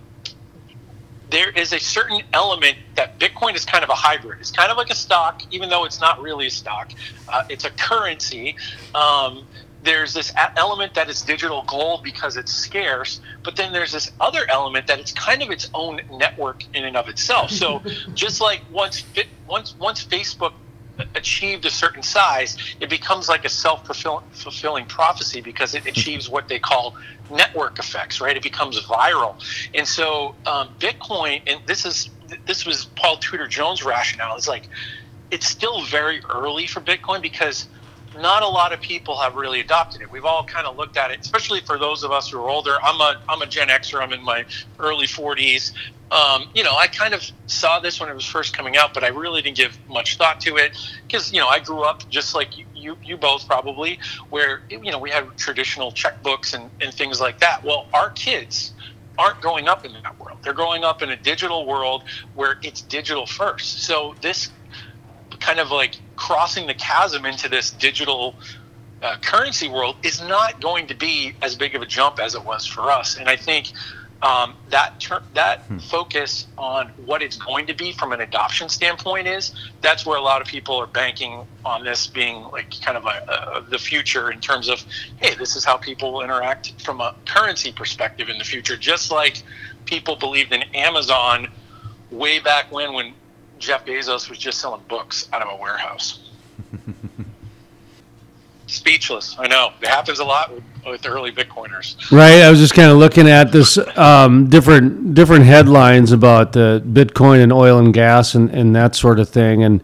there 1.31 1.51
is 1.51 1.73
a 1.73 1.79
certain 1.79 2.23
element 2.33 2.77
that 2.97 3.21
Bitcoin 3.21 3.55
is 3.55 3.65
kind 3.65 3.85
of 3.85 3.91
a 3.91 3.95
hybrid. 3.95 4.41
It's 4.41 4.51
kind 4.51 4.73
of 4.73 4.77
like 4.77 4.91
a 4.91 4.95
stock, 4.95 5.43
even 5.53 5.69
though 5.69 5.85
it's 5.85 6.01
not 6.01 6.21
really 6.21 6.49
a 6.49 6.51
stock. 6.51 6.91
Uh, 7.29 7.45
it's 7.49 7.65
a 7.65 7.71
currency. 7.71 8.57
Um, 8.93 9.47
there's 9.85 10.13
this 10.13 10.33
element 10.57 10.95
that 10.95 11.09
is 11.09 11.23
digital 11.23 11.63
gold 11.63 12.03
because 12.03 12.37
it's 12.37 12.53
scarce, 12.53 13.21
but 13.45 13.55
then 13.55 13.73
there's 13.73 13.93
this 13.93 14.11
other 14.19 14.45
element 14.51 14.89
that 14.89 14.99
it's 14.99 15.13
kind 15.13 15.43
of 15.43 15.51
its 15.51 15.71
own 15.75 16.01
network 16.11 16.65
in 16.75 16.85
and 16.85 16.97
of 16.97 17.09
itself. 17.09 17.53
So 17.53 17.83
just 18.15 18.41
like 18.41 18.63
once 18.73 19.05
once 19.47 19.77
once 19.79 20.05
Facebook 20.05 20.55
achieved 21.15 21.65
a 21.65 21.71
certain 21.71 22.03
size, 22.03 22.57
it 22.81 22.91
becomes 22.91 23.29
like 23.29 23.45
a 23.45 23.49
self 23.49 23.87
fulfilling 23.87 24.87
prophecy 24.87 25.41
because 25.41 25.75
it 25.75 25.87
achieves 25.87 26.29
what 26.29 26.49
they 26.49 26.59
call 26.59 26.95
network 27.31 27.79
effects, 27.79 28.21
right? 28.21 28.37
It 28.37 28.43
becomes 28.43 28.81
viral. 28.87 29.37
And 29.75 29.87
so 29.87 30.37
um, 30.47 30.71
Bitcoin, 30.79 31.43
and 31.47 31.61
this 31.67 31.85
is 31.85 32.11
this 32.47 32.67
was 32.67 32.87
Paul 32.97 33.17
Tudor 33.19 33.49
Jones' 33.49 33.85
rationale, 33.85 34.37
is 34.37 34.49
like 34.49 34.69
it's 35.31 35.47
still 35.47 35.83
very 35.85 36.21
early 36.35 36.67
for 36.67 36.81
Bitcoin 36.81 37.23
because 37.23 37.69
not 38.21 38.43
a 38.43 38.49
lot 38.49 38.73
of 38.73 38.81
people 38.81 39.17
have 39.17 39.35
really 39.35 39.61
adopted 39.61 40.03
it. 40.03 40.11
We've 40.11 40.25
all 40.25 40.45
kind 40.45 40.67
of 40.67 40.77
looked 40.77 40.97
at 40.97 41.11
it, 41.11 41.21
especially 41.21 41.61
for 41.61 41.79
those 41.79 42.05
of 42.05 42.11
us 42.11 42.31
who 42.31 42.39
are 42.39 42.49
older. 42.49 42.77
I'm 42.83 43.01
a 43.01 43.21
I'm 43.29 43.43
a 43.43 43.47
Gen 43.47 43.69
Xer. 43.69 44.01
I'm 44.03 44.13
in 44.13 44.23
my 44.23 44.45
early 44.79 45.07
40s. 45.07 45.73
Um, 46.11 46.49
you 46.55 46.65
know, 46.65 46.75
I 46.75 46.87
kind 46.87 47.13
of 47.13 47.23
saw 47.47 47.81
this 47.81 48.01
when 48.01 48.09
it 48.09 48.15
was 48.15 48.25
first 48.25 48.57
coming 48.57 48.77
out, 48.77 48.95
but 48.95 49.05
I 49.05 49.09
really 49.09 49.43
didn't 49.43 49.59
give 49.59 49.79
much 49.89 50.17
thought 50.17 50.41
to 50.41 50.57
it 50.57 50.73
because 51.07 51.33
you 51.33 51.39
know 51.39 51.49
I 51.49 51.59
grew 51.59 51.83
up 51.83 52.09
just 52.09 52.35
like 52.35 52.57
you, 52.57 52.65
you, 52.75 52.97
you 53.05 53.17
both 53.17 53.47
probably, 53.47 53.99
where 54.31 54.63
you 54.71 54.91
know 54.91 54.99
we 54.99 55.11
had 55.11 55.37
traditional 55.37 55.93
checkbooks 55.93 56.55
and, 56.55 56.71
and 56.81 56.93
things 56.95 57.21
like 57.21 57.41
that. 57.41 57.63
Well, 57.63 57.87
our 57.93 58.11
kids 58.11 58.73
aren't 59.19 59.41
growing 59.41 59.69
up 59.69 59.85
in 59.85 59.93
that 59.93 60.19
world. 60.19 60.39
They're 60.43 60.53
growing 60.53 60.85
up 60.85 61.03
in 61.03 61.11
a 61.11 61.17
digital 61.17 61.67
world 61.67 62.05
where 62.35 62.59
it's 62.63 62.81
digital 62.83 63.27
first. 63.27 63.83
So 63.83 64.15
this 64.23 64.51
kind 65.41 65.61
of 65.61 65.71
like 65.71 65.97
crossing 66.17 66.67
the 66.67 66.75
chasm 66.75 67.25
into 67.25 67.49
this 67.49 67.71
digital 67.71 68.35
uh, 69.03 69.17
currency 69.23 69.69
world 69.69 69.97
is 70.03 70.21
not 70.21 70.61
going 70.61 70.87
to 70.89 70.95
be 70.95 71.33
as 71.43 71.55
big 71.55 71.75
of 71.75 71.83
a 71.83 71.87
jump 71.87 72.19
as 72.19 72.35
it 72.35 72.45
was 72.45 72.67
for 72.67 72.91
us. 72.91 73.17
And 73.17 73.29
I 73.29 73.37
think 73.37 73.73
um, 74.23 74.55
that 74.71 74.99
ter- 74.99 75.23
that 75.35 75.61
hmm. 75.63 75.79
focus 75.79 76.49
on 76.57 76.89
what 77.07 77.23
it's 77.23 77.37
going 77.37 77.67
to 77.67 77.75
be 77.75 77.93
from 77.93 78.13
an 78.13 78.21
adoption 78.21 78.69
standpoint 78.69 79.29
is 79.29 79.53
that's 79.81 80.05
where 80.05 80.19
a 80.19 80.21
lot 80.21 80.41
of 80.41 80.49
people 80.49 80.77
are 80.77 80.89
banking 80.89 81.47
on 81.65 81.85
this 81.85 82.09
being 82.09 82.43
like 82.51 82.73
kind 82.81 82.97
of 82.97 83.05
a, 83.05 83.59
a, 83.59 83.71
the 83.71 83.79
future 83.79 84.33
in 84.33 84.41
terms 84.41 84.69
of 84.69 84.85
hey 85.21 85.37
this 85.37 85.55
is 85.55 85.65
how 85.65 85.77
people 85.77 86.13
will 86.13 86.23
interact 86.23 86.83
from 86.83 87.01
a 87.01 87.15
currency 87.27 87.71
perspective 87.71 88.29
in 88.29 88.39
the 88.39 88.45
future 88.45 88.77
just 88.77 89.13
like 89.13 89.43
people 89.85 90.17
believed 90.17 90.53
in 90.53 90.63
amazon 90.75 91.47
way 92.11 92.41
back 92.41 92.73
when 92.73 92.93
when 92.93 93.15
jeff 93.59 93.85
bezos 93.85 94.29
was 94.29 94.39
just 94.39 94.61
selling 94.61 94.83
books 94.89 95.29
out 95.33 95.43
of 95.43 95.49
a 95.53 95.57
warehouse 95.61 96.31
speechless. 98.69 99.37
I 99.39 99.49
know 99.49 99.73
it 99.81 99.89
happens 99.89 100.19
a 100.19 100.25
lot 100.25 100.55
with, 100.55 100.65
with 100.87 101.07
early 101.07 101.33
Bitcoiners. 101.33 102.11
Right. 102.13 102.43
I 102.43 102.51
was 102.51 102.61
just 102.61 102.75
kind 102.75 102.91
of 102.91 102.99
looking 102.99 103.29
at 103.29 103.51
this 103.51 103.79
um, 103.97 104.49
different 104.49 105.15
different 105.15 105.45
headlines 105.45 106.13
about 106.13 106.53
the 106.53 106.83
Bitcoin 106.87 107.43
and 107.43 107.53
oil 107.53 107.79
and 107.79 107.93
gas 107.93 108.35
and, 108.35 108.51
and 108.51 108.77
that 108.77 108.95
sort 108.95 109.19
of 109.19 109.29
thing. 109.29 109.65
And 109.65 109.83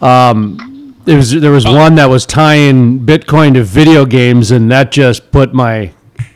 um, 0.00 0.94
there 1.04 1.16
was 1.16 1.32
there 1.32 1.52
was 1.52 1.64
one 1.64 1.94
that 1.94 2.06
was 2.06 2.26
tying 2.26 3.00
Bitcoin 3.00 3.54
to 3.54 3.62
video 3.62 4.04
games, 4.04 4.50
and 4.50 4.70
that 4.70 4.92
just 4.92 5.30
put 5.30 5.54
my 5.54 5.92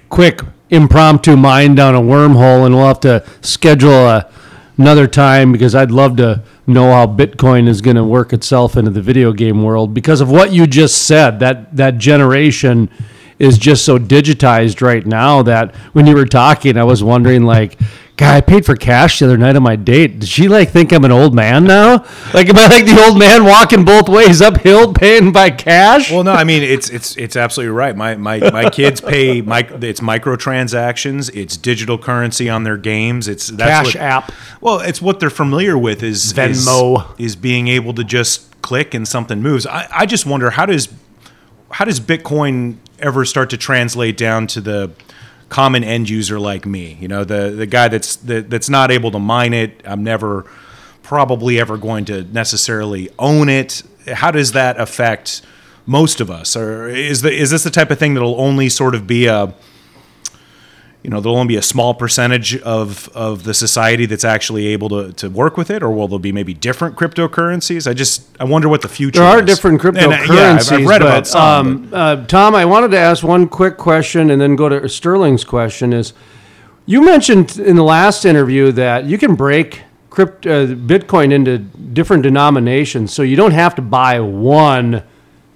quick 0.08 0.40
impromptu 0.70 1.36
mind 1.36 1.76
down 1.76 1.94
a 1.94 2.00
wormhole. 2.00 2.64
And 2.66 2.74
we'll 2.74 2.86
have 2.86 3.00
to 3.00 3.24
schedule 3.42 4.06
a, 4.06 4.30
another 4.80 5.06
time 5.06 5.52
because 5.52 5.74
I'd 5.74 5.90
love 5.90 6.16
to 6.16 6.42
know 6.66 6.90
how 6.90 7.06
Bitcoin 7.06 7.68
is 7.68 7.82
going 7.82 7.96
to 7.96 8.04
work 8.04 8.32
itself 8.32 8.76
into 8.76 8.90
the 8.90 9.02
video 9.02 9.32
game 9.32 9.62
world 9.62 9.92
because 9.92 10.20
of 10.20 10.30
what 10.30 10.52
you 10.52 10.66
just 10.66 11.06
said. 11.06 11.38
That 11.40 11.76
that 11.76 11.98
generation 11.98 12.88
is 13.40 13.58
just 13.58 13.84
so 13.84 13.98
digitized 13.98 14.80
right 14.80 15.04
now 15.04 15.42
that 15.42 15.74
when 15.92 16.06
you 16.06 16.14
were 16.14 16.26
talking, 16.26 16.76
I 16.76 16.84
was 16.84 17.02
wondering 17.02 17.42
like. 17.42 17.76
God, 18.16 18.36
I 18.36 18.42
paid 18.42 18.66
for 18.66 18.76
cash 18.76 19.18
the 19.18 19.24
other 19.24 19.38
night 19.38 19.56
on 19.56 19.62
my 19.62 19.76
date. 19.76 20.18
Did 20.18 20.28
she 20.28 20.46
like 20.46 20.68
think 20.68 20.92
I'm 20.92 21.06
an 21.06 21.10
old 21.10 21.34
man 21.34 21.64
now? 21.64 22.04
Like, 22.34 22.50
am 22.50 22.58
I 22.58 22.66
like 22.66 22.84
the 22.84 23.02
old 23.02 23.18
man 23.18 23.46
walking 23.46 23.82
both 23.82 24.10
ways 24.10 24.42
uphill, 24.42 24.92
paying 24.92 25.32
by 25.32 25.48
cash? 25.48 26.12
Well, 26.12 26.22
no, 26.22 26.32
I 26.32 26.44
mean 26.44 26.62
it's 26.62 26.90
it's 26.90 27.16
it's 27.16 27.34
absolutely 27.34 27.72
right. 27.72 27.96
My 27.96 28.16
my, 28.16 28.50
my 28.50 28.68
kids 28.68 29.00
pay 29.00 29.40
my 29.40 29.60
it's 29.60 30.00
microtransactions, 30.00 31.34
it's 31.34 31.56
digital 31.56 31.96
currency 31.96 32.50
on 32.50 32.64
their 32.64 32.76
games. 32.76 33.26
It's 33.26 33.48
that's 33.48 33.88
Cash 33.88 33.94
what, 33.94 34.04
app. 34.04 34.32
Well, 34.60 34.80
it's 34.80 35.00
what 35.00 35.18
they're 35.18 35.30
familiar 35.30 35.78
with 35.78 36.02
is 36.02 36.34
Venmo. 36.34 37.18
is, 37.18 37.32
is 37.32 37.36
being 37.36 37.68
able 37.68 37.94
to 37.94 38.04
just 38.04 38.60
click 38.60 38.92
and 38.92 39.08
something 39.08 39.40
moves. 39.40 39.66
I, 39.66 39.88
I 39.90 40.04
just 40.04 40.26
wonder 40.26 40.50
how 40.50 40.66
does 40.66 40.88
how 41.70 41.84
does 41.84 42.00
Bitcoin 42.00 42.76
ever 42.98 43.24
start 43.24 43.50
to 43.50 43.56
translate 43.56 44.16
down 44.16 44.46
to 44.48 44.60
the 44.60 44.90
common 45.48 45.84
end 45.84 46.08
user 46.08 46.38
like 46.38 46.66
me? 46.66 46.96
You 47.00 47.08
know, 47.08 47.24
the 47.24 47.50
the 47.50 47.66
guy 47.66 47.88
that's 47.88 48.16
that, 48.16 48.50
that's 48.50 48.68
not 48.68 48.90
able 48.90 49.10
to 49.12 49.18
mine 49.18 49.52
it. 49.52 49.80
I'm 49.84 50.02
never 50.02 50.46
probably 51.02 51.58
ever 51.58 51.76
going 51.76 52.04
to 52.06 52.24
necessarily 52.24 53.10
own 53.18 53.48
it. 53.48 53.82
How 54.06 54.30
does 54.30 54.52
that 54.52 54.78
affect 54.80 55.42
most 55.86 56.20
of 56.20 56.30
us? 56.30 56.56
Or 56.56 56.88
is 56.88 57.22
the 57.22 57.32
is 57.32 57.50
this 57.50 57.64
the 57.64 57.70
type 57.70 57.90
of 57.90 57.98
thing 57.98 58.14
that'll 58.14 58.40
only 58.40 58.68
sort 58.68 58.94
of 58.94 59.06
be 59.06 59.26
a 59.26 59.54
you 61.02 61.08
know, 61.08 61.20
there'll 61.20 61.38
only 61.38 61.48
be 61.48 61.56
a 61.56 61.62
small 61.62 61.94
percentage 61.94 62.58
of, 62.58 63.08
of 63.14 63.44
the 63.44 63.54
society 63.54 64.04
that's 64.04 64.24
actually 64.24 64.66
able 64.66 64.88
to, 64.90 65.12
to 65.14 65.30
work 65.30 65.56
with 65.56 65.70
it, 65.70 65.82
or 65.82 65.90
will 65.90 66.08
there 66.08 66.18
be 66.18 66.32
maybe 66.32 66.52
different 66.52 66.96
cryptocurrencies? 66.96 67.88
I 67.88 67.94
just 67.94 68.28
I 68.38 68.44
wonder 68.44 68.68
what 68.68 68.82
the 68.82 68.88
future. 68.88 69.20
There 69.20 69.28
are 69.28 69.40
is. 69.40 69.46
different 69.46 69.82
And, 69.82 69.96
cryptocurrencies. 69.96 70.36
yeah, 70.36 70.52
I've, 70.52 70.72
I've 70.72 70.86
read 70.86 71.00
but, 71.00 71.02
about 71.02 71.26
some. 71.26 71.66
Um, 71.66 71.88
uh, 71.92 72.26
Tom, 72.26 72.54
I 72.54 72.66
wanted 72.66 72.90
to 72.90 72.98
ask 72.98 73.24
one 73.24 73.48
quick 73.48 73.78
question 73.78 74.30
and 74.30 74.40
then 74.40 74.56
go 74.56 74.68
to 74.68 74.88
Sterling's 74.88 75.44
question. 75.44 75.92
Is 75.94 76.12
you 76.84 77.00
mentioned 77.00 77.58
in 77.58 77.76
the 77.76 77.84
last 77.84 78.24
interview 78.26 78.70
that 78.72 79.06
you 79.06 79.16
can 79.16 79.34
break 79.34 79.82
crypt, 80.10 80.46
uh, 80.46 80.66
Bitcoin 80.66 81.32
into 81.32 81.58
different 81.58 82.22
denominations, 82.24 83.12
so 83.12 83.22
you 83.22 83.36
don't 83.36 83.52
have 83.52 83.74
to 83.76 83.82
buy 83.82 84.20
one 84.20 85.02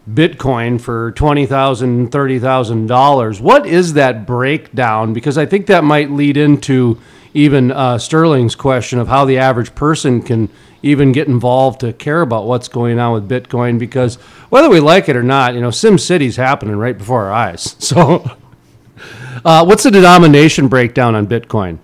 Bitcoin 0.09 0.81
for 0.81 1.13
twenty 1.13 1.47
thousand, 1.47 2.11
thirty 2.11 2.39
thousand 2.39 2.87
dollars. 2.89 3.41
What 3.41 3.67
is 3.67 3.95
that 3.95 4.27
breakdown? 4.27 5.13
Because 5.13 5.39
I 5.39 5.47
think 5.47 5.67
that 5.67 5.83
might 5.83 6.11
lead 6.11 6.37
into 6.37 7.01
even 7.33 7.73
uh, 7.73 7.99
Sterling's 7.99 8.55
question 8.55 8.99
of 8.99 9.09
how 9.09 9.25
the 9.25 9.39
average 9.39 9.75
person 9.75 10.23
can 10.23 10.51
even 10.83 11.13
get 11.13 11.27
involved 11.27 11.81
to 11.81 11.93
care 11.95 12.21
about 12.21 12.45
what's 12.47 12.69
going 12.69 12.99
on 12.99 13.15
with 13.15 13.29
Bitcoin. 13.29 13.79
Because 13.79 14.17
whether 14.51 14.69
we 14.69 14.79
like 14.79 15.09
it 15.09 15.17
or 15.17 15.23
not, 15.23 15.55
you 15.55 15.61
know, 15.61 15.71
Sim 15.71 15.97
City's 15.99 16.37
happening 16.37 16.77
right 16.77 16.97
before 16.97 17.25
our 17.25 17.33
eyes. 17.33 17.77
So, 17.85 18.31
uh, 19.45 19.65
what's 19.65 19.83
the 19.83 19.91
denomination 19.91 20.69
breakdown 20.69 21.15
on 21.15 21.27
Bitcoin? 21.27 21.79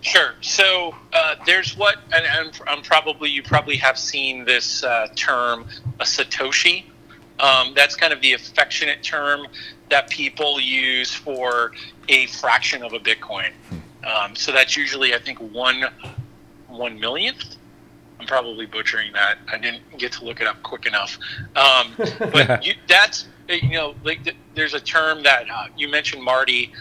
Sure. 0.00 0.34
So 0.40 0.94
uh, 1.16 1.34
there's 1.46 1.76
what, 1.76 1.96
and, 2.12 2.24
and 2.26 2.60
I'm 2.66 2.82
probably 2.82 3.30
you 3.30 3.42
probably 3.42 3.76
have 3.76 3.98
seen 3.98 4.44
this 4.44 4.84
uh, 4.84 5.08
term, 5.16 5.66
a 5.98 6.04
satoshi. 6.04 6.84
Um, 7.40 7.72
that's 7.74 7.96
kind 7.96 8.12
of 8.12 8.20
the 8.20 8.34
affectionate 8.34 9.02
term 9.02 9.46
that 9.88 10.10
people 10.10 10.60
use 10.60 11.14
for 11.14 11.72
a 12.08 12.26
fraction 12.26 12.82
of 12.82 12.92
a 12.92 12.98
Bitcoin. 12.98 13.50
Um, 14.04 14.36
so 14.36 14.52
that's 14.52 14.76
usually, 14.76 15.14
I 15.14 15.18
think, 15.18 15.38
one 15.38 15.84
one 16.68 17.00
millionth. 17.00 17.56
I'm 18.20 18.26
probably 18.26 18.66
butchering 18.66 19.12
that. 19.12 19.38
I 19.50 19.58
didn't 19.58 19.98
get 19.98 20.12
to 20.12 20.24
look 20.24 20.40
it 20.40 20.46
up 20.46 20.62
quick 20.62 20.86
enough. 20.86 21.18
Um, 21.54 21.94
but 22.18 22.64
you, 22.64 22.74
that's 22.88 23.26
you 23.48 23.70
know, 23.70 23.94
like 24.04 24.24
th- 24.24 24.36
there's 24.54 24.74
a 24.74 24.80
term 24.80 25.22
that 25.22 25.50
uh, 25.50 25.68
you 25.76 25.88
mentioned, 25.88 26.22
Marty 26.22 26.72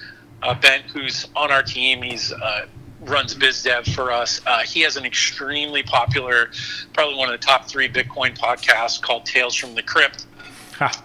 uh, 0.42 0.54
Bent, 0.54 0.84
who's 0.86 1.28
on 1.36 1.52
our 1.52 1.64
team. 1.64 2.02
He's 2.02 2.32
uh, 2.32 2.68
runs 3.06 3.36
BizDev 3.36 3.94
for 3.94 4.12
us. 4.12 4.42
Uh, 4.46 4.60
he 4.62 4.82
has 4.82 4.98
an 4.98 5.06
extremely 5.06 5.84
popular, 5.84 6.52
probably 6.94 7.16
one 7.16 7.30
of 7.30 7.40
the 7.40 7.46
top 7.46 7.68
three 7.68 7.88
Bitcoin 7.88 8.38
podcasts 8.38 9.02
called 9.02 9.26
Tales 9.26 9.56
from 9.56 9.76
the 9.76 9.84
Crypt, 9.84 10.26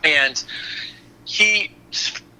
and 0.05 0.43
he 1.25 1.73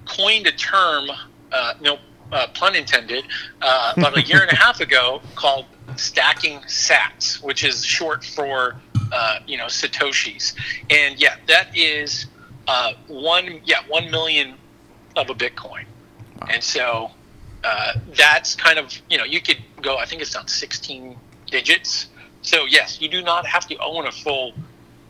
coined 0.07 0.47
a 0.47 0.53
term. 0.53 1.09
Uh, 1.53 1.75
no 1.81 1.99
uh, 2.33 2.47
pun 2.55 2.77
intended. 2.77 3.25
Uh, 3.61 3.93
about 3.97 4.17
a 4.17 4.23
year 4.23 4.43
and 4.43 4.53
a 4.53 4.57
half 4.67 4.81
ago, 4.81 5.21
called 5.35 5.67
stacking 5.97 6.59
sats, 6.61 7.43
which 7.43 7.65
is 7.65 7.85
short 7.85 8.25
for 8.25 8.81
uh, 9.13 9.39
you 9.47 9.57
know 9.57 9.67
satoshis. 9.67 10.55
And 10.91 11.21
yeah, 11.21 11.37
that 11.47 11.77
is 11.77 12.27
uh, 12.67 12.93
one 13.09 13.61
yeah 13.65 13.81
one 13.89 14.11
million 14.11 14.55
of 15.17 15.31
a 15.31 15.35
Bitcoin. 15.35 15.85
And 16.49 16.63
so 16.63 17.11
uh, 17.65 17.95
that's 18.17 18.55
kind 18.55 18.79
of 18.79 18.93
you 19.09 19.19
know 19.19 19.25
you 19.25 19.41
could 19.41 19.59
go. 19.83 19.97
I 19.99 20.05
think 20.07 20.23
it's 20.23 20.35
on 20.37 20.49
16 20.49 21.17
digits. 21.51 22.07
So 22.43 22.65
yes, 22.65 23.01
you 23.01 23.09
do 23.09 23.23
not 23.23 23.47
have 23.47 23.67
to 23.69 23.77
own 23.79 24.07
a 24.07 24.13
full 24.13 24.53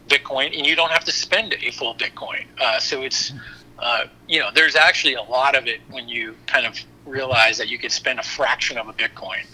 Bitcoin, 0.08 0.56
and 0.56 0.66
you 0.66 0.74
don't 0.74 0.90
have 0.90 1.04
to 1.04 1.12
spend 1.12 1.54
a 1.54 1.70
full 1.70 1.94
Bitcoin. 1.94 2.44
Uh, 2.60 2.78
so 2.80 3.02
it's 3.02 3.32
uh, 3.78 4.04
you 4.28 4.40
know 4.40 4.50
there's 4.54 4.76
actually 4.76 5.14
a 5.14 5.22
lot 5.22 5.56
of 5.56 5.66
it 5.66 5.80
when 5.90 6.08
you 6.08 6.34
kind 6.46 6.66
of 6.66 6.78
realize 7.06 7.58
that 7.58 7.68
you 7.68 7.78
could 7.78 7.92
spend 7.92 8.18
a 8.18 8.22
fraction 8.22 8.78
of 8.78 8.88
a 8.88 8.92
Bitcoin. 8.92 9.44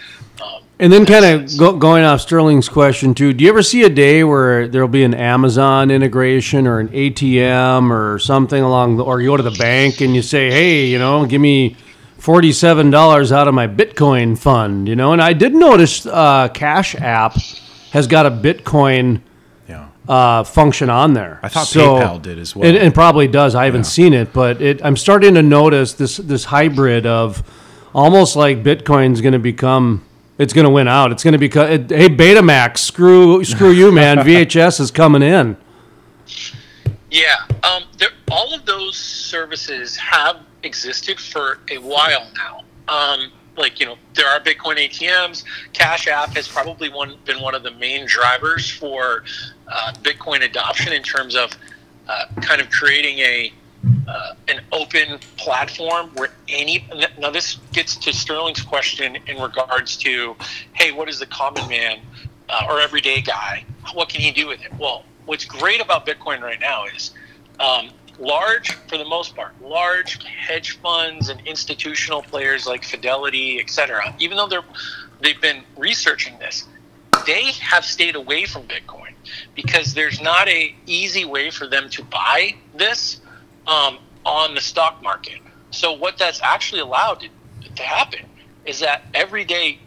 Um, 0.43 0.62
And 0.78 0.93
then, 0.93 1.06
kind 1.06 1.24
of 1.24 1.59
go, 1.59 1.77
going 1.77 2.05
off 2.05 2.20
Sterling's 2.20 2.68
question 2.68 3.14
too, 3.14 3.32
do 3.32 3.44
you 3.44 3.48
ever 3.48 3.62
see 3.62 3.85
a 3.85 3.89
day 3.89 4.23
where 4.23 4.68
there'll 4.68 4.89
be 4.89 5.02
an 5.05 5.14
Amazon 5.14 5.90
integration 5.90 6.66
or 6.66 6.78
an 6.78 6.89
ATM 6.89 7.90
or 7.90 8.18
something 8.18 8.62
along, 8.62 8.98
the, 8.98 9.05
or 9.05 9.23
you 9.23 9.28
go 9.28 9.39
to 9.39 9.43
the 9.43 9.56
bank 9.59 10.02
and 10.02 10.14
you 10.14 10.20
say, 10.20 10.51
"Hey, 10.51 10.86
you 10.86 10.98
know, 10.98 11.24
give 11.24 11.40
me 11.40 11.77
forty-seven 12.18 12.90
dollars 12.90 13.32
out 13.32 13.48
of 13.48 13.55
my 13.55 13.66
Bitcoin 13.66 14.38
fund," 14.38 14.88
you 14.88 14.97
know? 14.97 15.12
And 15.12 15.22
I 15.22 15.32
did 15.32 15.55
notice 15.55 16.06
uh, 16.06 16.48
Cash 16.48 16.94
App 16.97 17.36
has 17.93 18.06
got 18.06 18.26
a 18.26 18.30
Bitcoin 18.30 19.20
uh, 20.09 20.44
function 20.44 20.90
on 20.90 21.14
there. 21.14 21.40
I 21.43 21.48
thought 21.48 21.66
so 21.66 21.97
PayPal 21.97 22.22
did 22.22 22.38
as 22.38 22.55
well. 22.55 22.68
It, 22.68 22.74
it 22.76 22.94
probably 22.94 23.28
does. 23.28 23.55
I 23.55 23.64
haven't 23.64 23.84
seen 23.84 24.12
it, 24.12 24.32
but 24.32 24.60
it, 24.60 24.84
I'm 24.84 24.97
starting 24.97 25.34
to 25.34 25.43
notice 25.43 25.94
this 25.94 26.16
this 26.18 26.44
hybrid 26.44 27.06
of 27.06 27.43
almost 27.94 28.36
like 28.36 28.62
Bitcoin's 28.62 29.20
going 29.20 29.32
to 29.32 29.38
become. 29.38 30.05
It's 30.38 30.52
going 30.52 30.66
to 30.66 30.70
win 30.70 30.86
out. 30.86 31.12
It's 31.12 31.24
going 31.24 31.32
to 31.32 31.38
become. 31.38 31.68
It, 31.70 31.90
hey, 31.90 32.09
Betamax, 32.09 32.78
screw 32.78 33.44
screw 33.44 33.70
you, 33.70 33.90
man. 33.90 34.18
VHS 34.18 34.80
is 34.80 34.90
coming 34.90 35.22
in. 35.22 35.56
Yeah, 37.10 37.36
um, 37.62 37.84
all 38.30 38.52
of 38.52 38.66
those 38.66 38.97
services 38.97 39.97
have 39.97 40.40
existed 40.66 41.18
for 41.18 41.59
a 41.70 41.78
while 41.78 42.28
now. 42.36 42.62
Um, 42.88 43.32
like 43.56 43.80
you 43.80 43.86
know, 43.86 43.97
there 44.14 44.28
are 44.28 44.40
Bitcoin 44.40 44.76
ATMs. 44.76 45.44
Cash 45.72 46.09
App 46.09 46.34
has 46.34 46.47
probably 46.47 46.90
one 46.90 47.16
been 47.24 47.40
one 47.40 47.55
of 47.55 47.62
the 47.62 47.70
main 47.70 48.06
drivers 48.06 48.70
for 48.70 49.24
uh, 49.68 49.93
Bitcoin 50.02 50.44
adoption 50.44 50.93
in 50.93 51.02
terms 51.02 51.34
of 51.34 51.51
uh, 52.09 52.26
kind 52.43 52.60
of 52.60 52.68
creating 52.70 53.18
a 53.20 53.52
uh, 54.09 54.34
an 54.48 54.60
open 54.72 55.18
platform 55.36 56.10
where 56.14 56.30
any 56.48 56.86
now 57.18 57.30
this 57.30 57.59
gets 57.72 57.97
to 57.97 58.12
Sterling's 58.12 58.62
question 58.62 59.16
in 59.26 59.40
regards 59.40 59.97
to 59.98 60.36
hey, 60.74 60.93
what 60.93 61.09
is 61.09 61.18
the 61.18 61.26
common 61.26 61.66
man 61.68 62.01
uh, 62.48 62.66
or 62.68 62.80
everyday 62.80 63.20
guy? 63.20 63.64
What 63.94 64.09
can 64.09 64.20
he 64.20 64.30
do 64.30 64.48
with 64.48 64.60
it? 64.62 64.72
Well, 64.78 65.05
what's 65.24 65.44
great 65.44 65.80
about 65.80 66.06
Bitcoin 66.06 66.40
right 66.40 66.60
now 66.60 66.84
is 66.86 67.12
um, 67.59 67.90
large, 68.18 68.78
for 68.88 68.98
the 68.98 69.05
most 69.05 69.34
part, 69.34 69.52
large 69.62 70.24
hedge 70.24 70.78
funds 70.78 71.28
and 71.28 71.40
institutional 71.47 72.22
players 72.22 72.66
like 72.66 72.84
Fidelity, 72.84 73.60
et 73.60 73.70
cetera, 73.70 74.14
even 74.18 74.36
though 74.36 74.48
they're 74.48 74.64
they've 75.20 75.40
been 75.40 75.62
researching 75.76 76.38
this, 76.38 76.64
they 77.26 77.52
have 77.52 77.84
stayed 77.84 78.16
away 78.16 78.44
from 78.44 78.62
Bitcoin 78.64 79.12
because 79.55 79.94
there's 79.94 80.20
not 80.20 80.48
a 80.48 80.74
easy 80.86 81.24
way 81.24 81.51
for 81.51 81.66
them 81.66 81.88
to 81.90 82.05
buy 82.05 82.55
this 82.74 83.20
um, 83.66 83.98
on 84.24 84.55
the 84.55 84.60
stock 84.60 85.02
market. 85.02 85.40
So 85.70 85.93
what 85.93 86.18
that's 86.18 86.40
actually 86.43 86.80
allowed 86.80 87.20
to, 87.20 87.28
to 87.74 87.82
happen 87.82 88.20
is 88.64 88.80
that 88.80 89.02
everyday 89.14 89.78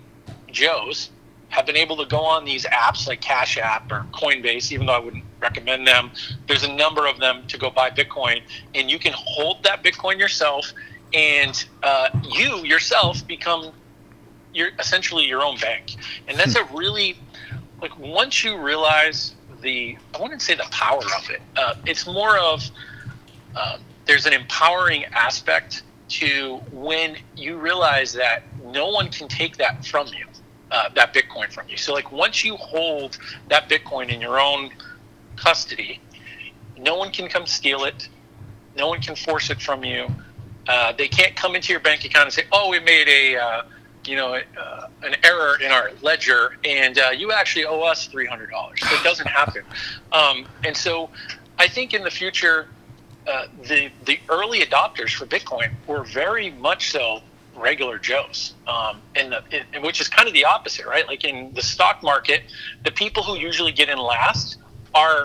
Joes 0.52 1.12
have 1.50 1.66
been 1.66 1.78
able 1.78 1.98
to 1.98 2.06
go 2.06 2.20
on 2.20 2.46
these 2.46 2.66
apps 2.66 3.08
like 3.08 3.22
Cash 3.22 3.58
App 3.58 3.92
or 3.92 4.06
Coinbase, 4.14 4.72
even 4.72 4.86
though 4.86 4.94
I 4.94 5.00
wouldn't 5.00 5.24
recommend 5.42 5.88
them. 5.88 6.12
There's 6.48 6.64
a 6.64 6.72
number 6.72 7.08
of 7.08 7.20
them 7.20 7.44
to 7.48 7.58
go 7.58 7.70
buy 7.70 7.90
Bitcoin, 7.90 8.42
and 8.76 8.90
you 8.90 9.00
can 9.00 9.14
hold 9.16 9.64
that 9.64 9.84
Bitcoin 9.84 10.20
yourself, 10.20 10.74
and 11.14 11.66
uh, 11.84 12.10
you 12.24 12.58
yourself 12.66 13.26
become 13.28 13.72
you're 14.54 14.72
essentially 14.80 15.26
your 15.26 15.44
own 15.44 15.58
bank, 15.58 15.96
and 16.28 16.38
that's 16.38 16.56
a 16.56 16.64
really 16.66 17.18
like 17.82 17.98
once 18.00 18.44
you 18.44 18.58
realize 18.58 19.36
the 19.62 19.98
I 20.16 20.22
wouldn't 20.22 20.42
say 20.42 20.56
the 20.56 20.68
power 20.72 21.00
of 21.00 21.30
it. 21.30 21.42
Uh, 21.56 21.76
it's 21.86 22.06
more 22.06 22.38
of 22.38 22.64
uh, 23.56 23.78
there's 24.06 24.26
an 24.26 24.34
empowering 24.34 25.06
aspect 25.06 25.84
to 26.10 26.58
when 26.72 27.18
you 27.36 27.58
realize 27.58 28.14
that 28.14 28.44
no 28.64 28.90
one 28.90 29.10
can 29.10 29.28
take 29.28 29.58
that 29.58 29.86
from 29.86 30.08
you, 30.08 30.26
uh, 30.72 30.90
that 30.96 31.14
Bitcoin 31.14 31.52
from 31.52 31.68
you. 31.70 31.78
So 31.78 31.94
like 31.94 32.12
once 32.12 32.44
you 32.44 32.56
hold 32.56 33.18
that 33.50 33.70
Bitcoin 33.70 34.10
in 34.10 34.20
your 34.20 34.40
own 34.40 34.72
custody, 35.40 36.00
no 36.78 36.96
one 36.96 37.12
can 37.12 37.28
come 37.28 37.46
steal 37.46 37.84
it. 37.86 38.08
No 38.76 38.88
one 38.88 39.02
can 39.02 39.16
force 39.16 39.50
it 39.50 39.62
from 39.62 39.84
you. 39.84 40.08
Uh, 40.68 40.94
they 40.94 41.08
can't 41.08 41.36
come 41.36 41.56
into 41.56 41.74
your 41.74 41.80
bank 41.80 42.06
account 42.06 42.26
and 42.26 42.34
say, 42.34 42.44
"Oh, 42.52 42.70
we 42.70 42.80
made 42.80 43.08
a." 43.08 43.38
Uh, 43.38 43.62
you 44.06 44.16
know, 44.16 44.40
uh, 44.58 44.88
an 45.04 45.16
error 45.24 45.58
in 45.62 45.72
our 45.72 45.92
ledger, 46.02 46.58
and 46.64 46.98
uh, 46.98 47.10
you 47.10 47.32
actually 47.34 47.66
owe 47.66 47.82
us 47.82 48.08
three 48.08 48.26
hundred 48.26 48.50
dollars. 48.50 48.80
It 48.82 49.04
doesn't 49.04 49.28
happen. 49.28 49.64
Um, 50.14 50.48
and 50.64 50.76
so, 50.76 51.10
I 51.60 51.68
think 51.68 51.94
in 51.94 52.04
the 52.04 52.10
future, 52.10 52.70
uh, 53.28 53.48
the 53.68 53.92
the 54.06 54.20
early 54.30 54.62
adopters 54.62 55.14
for 55.14 55.26
Bitcoin 55.26 55.72
were 55.86 56.04
very 56.04 56.52
much 56.52 56.92
so 56.92 57.22
regular 57.56 58.00
Joes, 58.00 58.54
um, 58.68 59.02
and, 59.16 59.34
the, 59.34 59.44
it, 59.52 59.82
which 59.84 60.00
is 60.00 60.08
kind 60.08 60.28
of 60.28 60.34
the 60.34 60.46
opposite, 60.46 60.86
right? 60.86 61.06
Like 61.06 61.26
in 61.26 61.54
the 61.54 61.62
stock 61.62 62.02
market, 62.02 62.44
the 62.86 62.92
people 62.92 63.22
who 63.22 63.36
usually 63.36 63.74
get 63.74 63.90
in 63.90 63.98
last 63.98 64.58
are 64.94 65.24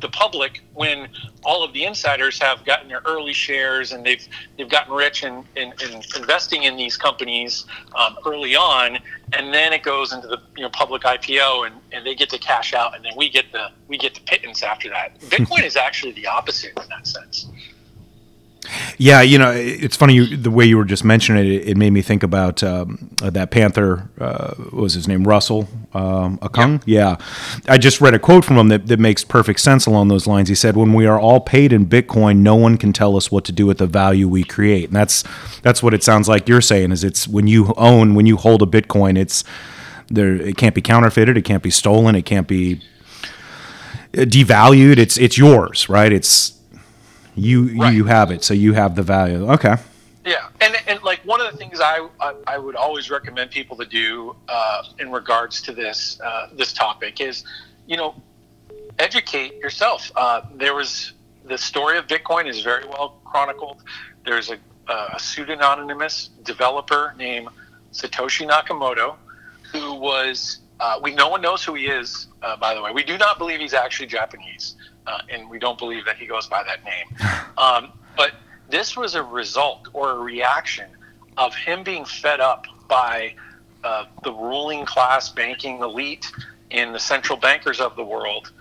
the 0.00 0.08
public 0.08 0.62
when 0.74 1.08
all 1.42 1.64
of 1.64 1.72
the 1.72 1.84
insiders 1.84 2.38
have 2.40 2.64
gotten 2.64 2.88
their 2.88 3.00
early 3.06 3.32
shares 3.32 3.92
and 3.92 4.04
they've 4.04 4.26
they've 4.56 4.68
gotten 4.68 4.92
rich 4.92 5.24
in, 5.24 5.42
in, 5.56 5.72
in 5.82 6.02
investing 6.16 6.64
in 6.64 6.76
these 6.76 6.96
companies 6.96 7.64
um, 7.94 8.16
early 8.26 8.54
on. 8.54 8.98
And 9.32 9.52
then 9.52 9.72
it 9.72 9.82
goes 9.82 10.12
into 10.12 10.26
the 10.28 10.40
you 10.56 10.62
know 10.62 10.68
public 10.68 11.02
IPO 11.02 11.66
and, 11.66 11.76
and 11.92 12.04
they 12.04 12.14
get 12.14 12.28
to 12.30 12.38
cash 12.38 12.74
out 12.74 12.94
and 12.94 13.04
then 13.04 13.12
we 13.16 13.30
get 13.30 13.50
the 13.52 13.70
we 13.88 13.96
get 13.96 14.14
the 14.14 14.20
pittance 14.20 14.62
after 14.62 14.88
that. 14.90 15.18
Bitcoin 15.20 15.64
is 15.64 15.76
actually 15.76 16.12
the 16.12 16.26
opposite 16.26 16.72
in 16.76 16.88
that 16.88 17.06
sense 17.06 17.46
yeah, 18.98 19.20
you 19.20 19.38
know, 19.38 19.50
it's 19.52 19.96
funny 19.96 20.14
you, 20.14 20.36
the 20.36 20.50
way 20.50 20.64
you 20.64 20.76
were 20.76 20.84
just 20.84 21.04
mentioning 21.04 21.46
it. 21.46 21.68
It 21.68 21.76
made 21.76 21.90
me 21.90 22.02
think 22.02 22.22
about 22.22 22.62
um, 22.62 23.10
uh, 23.22 23.30
that 23.30 23.50
Panther. 23.50 24.08
Uh, 24.18 24.54
what 24.54 24.82
was 24.82 24.94
his 24.94 25.06
name? 25.06 25.26
Russell 25.26 25.68
um, 25.92 26.38
Okung. 26.38 26.82
Yeah. 26.86 27.16
yeah, 27.64 27.72
I 27.72 27.78
just 27.78 28.00
read 28.00 28.14
a 28.14 28.18
quote 28.18 28.44
from 28.44 28.58
him 28.58 28.68
that, 28.68 28.86
that 28.86 28.98
makes 28.98 29.24
perfect 29.24 29.60
sense 29.60 29.86
along 29.86 30.08
those 30.08 30.26
lines. 30.26 30.48
He 30.48 30.54
said, 30.54 30.76
"When 30.76 30.92
we 30.92 31.06
are 31.06 31.18
all 31.18 31.40
paid 31.40 31.72
in 31.72 31.86
Bitcoin, 31.86 32.38
no 32.38 32.54
one 32.56 32.76
can 32.76 32.92
tell 32.92 33.16
us 33.16 33.30
what 33.30 33.44
to 33.46 33.52
do 33.52 33.66
with 33.66 33.78
the 33.78 33.86
value 33.86 34.28
we 34.28 34.44
create." 34.44 34.86
And 34.86 34.96
that's 34.96 35.24
that's 35.62 35.82
what 35.82 35.94
it 35.94 36.02
sounds 36.02 36.28
like 36.28 36.48
you're 36.48 36.60
saying. 36.60 36.92
Is 36.92 37.04
it's 37.04 37.26
when 37.28 37.46
you 37.46 37.74
own, 37.76 38.14
when 38.14 38.26
you 38.26 38.36
hold 38.36 38.62
a 38.62 38.66
Bitcoin, 38.66 39.18
it's 39.18 39.44
there. 40.08 40.34
It 40.34 40.56
can't 40.56 40.74
be 40.74 40.82
counterfeited. 40.82 41.36
It 41.36 41.42
can't 41.42 41.62
be 41.62 41.70
stolen. 41.70 42.14
It 42.14 42.22
can't 42.22 42.48
be 42.48 42.80
uh, 44.16 44.22
devalued. 44.22 44.98
It's 44.98 45.16
it's 45.18 45.38
yours, 45.38 45.88
right? 45.88 46.12
It's 46.12 46.55
you 47.36 47.80
right. 47.80 47.94
you 47.94 48.04
have 48.04 48.30
it, 48.30 48.42
so 48.42 48.54
you 48.54 48.72
have 48.72 48.96
the 48.96 49.02
value. 49.02 49.50
Okay. 49.52 49.76
Yeah, 50.24 50.48
and 50.60 50.74
and 50.88 51.02
like 51.02 51.20
one 51.24 51.40
of 51.40 51.52
the 51.52 51.56
things 51.56 51.80
I 51.80 52.08
I, 52.20 52.34
I 52.46 52.58
would 52.58 52.74
always 52.74 53.10
recommend 53.10 53.50
people 53.50 53.76
to 53.76 53.86
do 53.86 54.34
uh, 54.48 54.82
in 54.98 55.12
regards 55.12 55.62
to 55.62 55.72
this 55.72 56.18
uh, 56.20 56.48
this 56.52 56.72
topic 56.72 57.20
is, 57.20 57.44
you 57.86 57.96
know, 57.96 58.20
educate 58.98 59.54
yourself. 59.58 60.10
Uh, 60.16 60.42
there 60.54 60.74
was 60.74 61.12
the 61.44 61.56
story 61.56 61.96
of 61.98 62.06
Bitcoin 62.06 62.48
is 62.48 62.62
very 62.62 62.86
well 62.86 63.20
chronicled. 63.24 63.82
There's 64.24 64.50
a, 64.50 64.58
a 64.88 65.18
pseudonymous 65.18 66.30
developer 66.42 67.14
named 67.16 67.48
Satoshi 67.92 68.48
Nakamoto, 68.48 69.16
who 69.72 69.94
was 69.94 70.58
uh, 70.80 70.98
we 71.02 71.14
no 71.14 71.28
one 71.28 71.40
knows 71.40 71.64
who 71.64 71.74
he 71.74 71.86
is. 71.86 72.28
Uh, 72.42 72.56
by 72.56 72.74
the 72.74 72.82
way, 72.82 72.92
we 72.92 73.02
do 73.02 73.16
not 73.18 73.38
believe 73.38 73.60
he's 73.60 73.74
actually 73.74 74.06
Japanese 74.06 74.76
uh, 75.06 75.18
and 75.30 75.48
we 75.48 75.58
don't 75.58 75.78
believe 75.78 76.04
that 76.04 76.16
he 76.16 76.26
goes 76.26 76.46
by 76.46 76.62
that 76.62 76.84
name. 76.84 77.06
Um, 77.58 77.92
but 78.18 78.32
this 78.68 78.98
was 78.98 79.14
a 79.14 79.22
result 79.22 79.88
or 79.94 80.10
a 80.10 80.18
reaction 80.18 80.90
of 81.38 81.54
him 81.54 81.82
being 81.82 82.04
fed 82.04 82.38
up 82.38 82.66
by 82.86 83.34
uh, 83.82 84.04
the 84.24 84.30
ruling 84.30 84.84
class 84.84 85.30
banking 85.30 85.80
elite 85.80 86.30
and 86.70 86.94
the 86.94 86.98
central 86.98 87.38
bankers 87.38 87.80
of 87.80 87.96
the 87.96 88.04
world, 88.04 88.52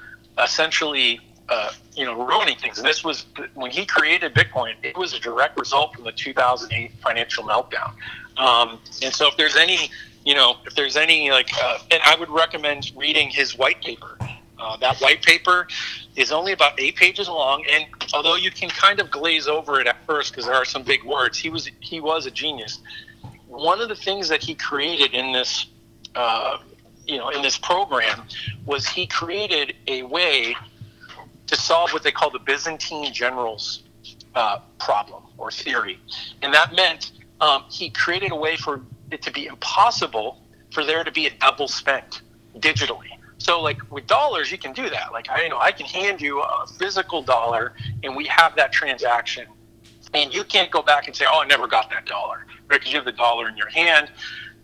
essentially, 0.42 1.20
uh, 1.50 1.72
you 1.94 2.06
know, 2.06 2.26
ruining 2.26 2.56
things. 2.58 2.78
And 2.78 2.88
this 2.88 3.04
was 3.04 3.26
when 3.54 3.70
he 3.70 3.86
created 3.86 4.34
Bitcoin. 4.34 4.76
It 4.82 4.96
was 4.96 5.14
a 5.14 5.20
direct 5.20 5.60
result 5.60 5.94
from 5.96 6.06
the 6.06 6.14
2008 6.14 6.94
financial 7.04 7.44
meltdown. 7.44 7.92
Um, 8.38 8.80
and 9.04 9.14
so, 9.14 9.28
if 9.28 9.36
there's 9.36 9.58
any, 9.58 9.92
you 10.26 10.34
know, 10.34 10.58
if 10.66 10.76
there's 10.76 10.98
any 10.98 11.32
like, 11.32 11.50
uh, 11.64 11.78
and 11.92 12.02
I 12.04 12.16
would 12.16 12.30
recommend 12.30 12.92
reading 12.96 13.30
his 13.30 13.58
white 13.58 13.82
paper 13.82 14.18
uh, 14.60 14.78
that 14.78 14.98
white 15.00 15.22
paper 15.22 15.68
is 16.16 16.32
only 16.32 16.52
about 16.52 16.80
eight 16.80 16.96
pages 16.96 17.28
long, 17.28 17.64
and 17.72 17.86
although 18.14 18.36
you 18.36 18.52
can 18.52 18.70
kind 18.70 19.00
of 19.00 19.12
glaze 19.12 19.48
over 19.48 19.80
it 19.80 19.88
at 19.88 19.98
first 20.06 20.32
because 20.32 20.46
there 20.46 20.56
are 20.56 20.66
some 20.66 20.84
big 20.84 21.04
words, 21.04 21.38
he 21.38 21.50
was 21.50 21.70
he 21.82 22.00
was 22.00 22.26
a 22.26 22.32
genius. 22.32 22.80
One 23.48 23.82
of 23.82 23.90
the 23.90 23.96
things 23.96 24.30
that 24.30 24.42
he 24.42 24.56
created 24.56 25.14
in 25.14 25.34
this, 25.34 25.68
uh, 26.16 26.58
you 27.06 27.18
know, 27.18 27.30
in 27.30 27.42
this 27.42 27.58
program, 27.58 28.24
was 28.66 28.88
he 28.88 29.08
created 29.08 29.76
a 29.88 30.04
way 30.04 30.56
to 31.48 31.56
solve 31.56 31.92
what 31.92 32.04
they 32.04 32.12
call 32.12 32.32
the 32.32 32.40
Byzantine 32.40 33.14
generals 33.14 33.84
uh, 34.36 34.60
problem 34.80 35.24
or 35.38 35.52
theory, 35.52 36.00
and 36.42 36.54
that 36.54 36.74
meant 36.74 37.12
um, 37.42 37.66
he 37.70 37.90
created 37.90 38.32
a 38.32 38.36
way 38.36 38.56
for 38.56 38.82
it 39.12 39.22
to 39.24 39.32
be 39.32 39.46
impossible 39.48 40.42
for 40.72 40.84
there 40.84 41.04
to 41.04 41.12
be 41.12 41.28
a 41.28 41.32
double 41.32 41.68
spent 41.68 42.22
digitally. 42.58 43.10
So 43.38 43.62
like 43.62 43.80
with 43.92 44.08
dollars, 44.08 44.52
you 44.52 44.58
can 44.58 44.74
do 44.74 44.90
that. 44.90 45.12
Like 45.12 45.30
I 45.30 45.44
you 45.44 45.50
know 45.50 45.60
I 45.60 45.72
can 45.72 45.86
hand 45.86 46.22
you 46.22 46.42
a 46.42 46.66
physical 46.80 47.22
dollar, 47.22 47.74
and 48.04 48.16
we 48.16 48.26
have 48.26 48.56
that 48.56 48.72
transaction, 48.72 49.48
and 50.14 50.34
you 50.34 50.44
can't 50.44 50.72
go 50.72 50.82
back 50.82 51.08
and 51.08 51.16
say, 51.16 51.26
oh, 51.28 51.42
I 51.42 51.46
never 51.46 51.68
got 51.68 51.90
that 51.90 52.06
dollar, 52.06 52.46
because 52.68 52.92
you 52.92 52.96
have 52.96 53.06
the 53.06 53.12
dollar 53.12 53.50
in 53.50 53.58
your 53.58 53.70
hand. 53.70 54.10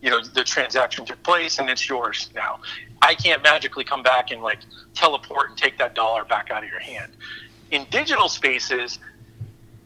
You 0.01 0.09
know 0.09 0.23
the 0.23 0.43
transaction 0.43 1.05
took 1.05 1.21
place, 1.23 1.59
and 1.59 1.69
it's 1.69 1.87
yours 1.87 2.29
now. 2.33 2.59
I 3.01 3.13
can't 3.13 3.43
magically 3.43 3.83
come 3.83 4.03
back 4.03 4.31
and 4.31 4.41
like 4.41 4.59
teleport 4.93 5.49
and 5.49 5.57
take 5.57 5.77
that 5.77 5.93
dollar 5.93 6.23
back 6.23 6.49
out 6.49 6.63
of 6.63 6.69
your 6.69 6.79
hand. 6.79 7.11
In 7.71 7.85
digital 7.89 8.29
spaces, 8.29 8.99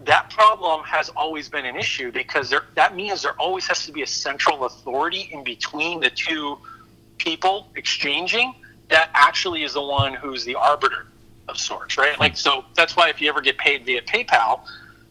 that 0.06 0.30
problem 0.30 0.84
has 0.84 1.10
always 1.10 1.50
been 1.50 1.66
an 1.66 1.76
issue 1.76 2.12
because 2.12 2.50
there, 2.50 2.64
that 2.76 2.96
means 2.96 3.24
there 3.24 3.34
always 3.34 3.68
has 3.68 3.86
to 3.86 3.92
be 3.92 4.04
a 4.04 4.08
central 4.08 4.66
authority 4.66 5.30
in 5.32 5.44
between 5.44 6.00
the 6.00 6.10
two 6.10 6.58
people 7.18 7.68
exchanging 7.76 8.54
that 8.90 9.10
actually 9.14 9.64
is 9.64 9.74
the 9.74 9.82
one 9.82 10.14
who's 10.14 10.46
the 10.46 10.56
arbiter 10.56 11.08
of 11.48 11.58
sorts, 11.58 11.98
right? 11.98 12.20
Like, 12.20 12.38
so 12.38 12.66
that's 12.76 12.96
why 12.96 13.10
if 13.10 13.20
you 13.20 13.30
ever 13.30 13.42
get 13.42 13.58
paid 13.58 13.86
via 13.86 14.02
PayPal, 14.02 14.62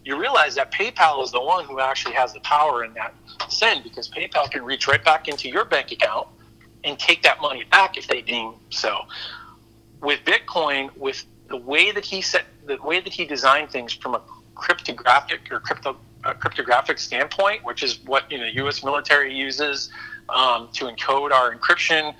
you 0.05 0.21
realize 0.21 0.55
that 0.55 0.73
PayPal 0.73 1.25
is 1.25 1.33
the 1.33 1.41
one 1.41 1.65
who 1.65 1.81
actually 1.81 2.15
has 2.15 2.33
the 2.33 2.41
power 2.41 2.85
in 2.85 2.93
that 2.95 3.15
send 3.49 3.83
because 3.83 4.09
PayPal 4.09 4.51
can 4.51 4.63
reach 4.63 4.87
right 4.87 5.03
back 5.03 5.29
into 5.29 5.49
your 5.49 5.65
bank 5.65 5.91
account 5.93 6.29
and 6.85 6.99
take 6.99 7.23
that 7.23 7.41
money 7.41 7.65
back 7.71 7.97
if 7.97 8.07
they 8.07 8.21
deem 8.21 8.55
so. 8.71 8.99
With 10.03 10.21
Bitcoin, 10.25 10.95
with 10.97 11.25
the 11.49 11.57
way 11.57 11.91
that 11.91 12.05
he 12.05 12.21
set, 12.21 12.45
the 12.67 12.77
way 12.83 13.01
that 13.01 13.13
he 13.13 13.25
designed 13.25 13.71
things 13.71 13.93
from 13.93 14.15
a 14.15 14.21
cryptographic 14.55 15.51
or 15.51 15.61
crypto 15.61 15.97
cryptographic 16.41 16.99
standpoint, 16.99 17.63
which 17.65 17.83
is 17.83 17.99
what 18.05 18.31
you 18.31 18.39
know 18.39 18.45
the 18.45 18.55
U.S. 18.57 18.83
military 18.83 19.35
uses 19.35 19.91
um, 20.31 20.69
to 20.73 20.87
encode 20.87 21.33
our 21.33 21.55
encryption 21.55 22.15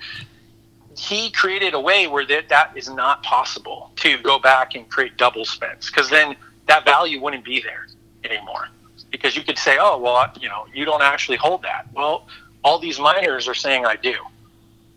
he 0.97 1.29
created 1.31 1.73
a 1.73 1.79
way 1.79 2.07
where 2.07 2.25
that, 2.25 2.49
that 2.49 2.75
is 2.75 2.89
not 2.89 3.21
possible 3.23 3.91
to 3.97 4.17
go 4.19 4.39
back 4.39 4.75
and 4.75 4.89
create 4.89 5.17
double 5.17 5.45
spends 5.45 5.89
because 5.89 6.09
then 6.09 6.35
that 6.67 6.85
value 6.85 7.21
wouldn't 7.21 7.43
be 7.43 7.61
there 7.61 7.87
anymore. 8.23 8.69
Because 9.11 9.35
you 9.35 9.43
could 9.43 9.57
say 9.57 9.77
oh 9.79 9.97
well 9.97 10.31
you 10.39 10.49
know 10.49 10.65
you 10.73 10.85
don't 10.85 11.01
actually 11.01 11.37
hold 11.37 11.61
that. 11.63 11.87
Well 11.93 12.27
all 12.63 12.79
these 12.79 12.99
miners 12.99 13.47
are 13.47 13.53
saying 13.53 13.85
i 13.85 13.95
do. 13.95 14.15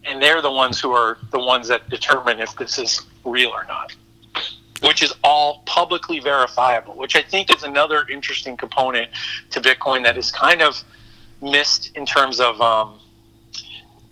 And 0.04 0.22
they're 0.22 0.40
the 0.40 0.50
ones 0.50 0.80
who 0.80 0.92
are 0.92 1.18
the 1.32 1.40
ones 1.40 1.68
that 1.68 1.88
determine 1.90 2.40
if 2.40 2.54
this 2.56 2.78
is 2.78 3.02
real 3.24 3.50
or 3.50 3.64
not 3.64 3.94
which 4.82 5.02
is 5.02 5.12
all 5.24 5.62
publicly 5.66 6.20
verifiable 6.20 6.94
which 6.96 7.16
i 7.16 7.22
think 7.22 7.54
is 7.54 7.62
another 7.62 8.06
interesting 8.10 8.56
component 8.56 9.10
to 9.50 9.60
bitcoin 9.60 10.02
that 10.02 10.16
is 10.16 10.30
kind 10.30 10.62
of 10.62 10.82
missed 11.40 11.96
in 11.96 12.04
terms 12.04 12.40
of 12.40 12.60
um, 12.60 12.98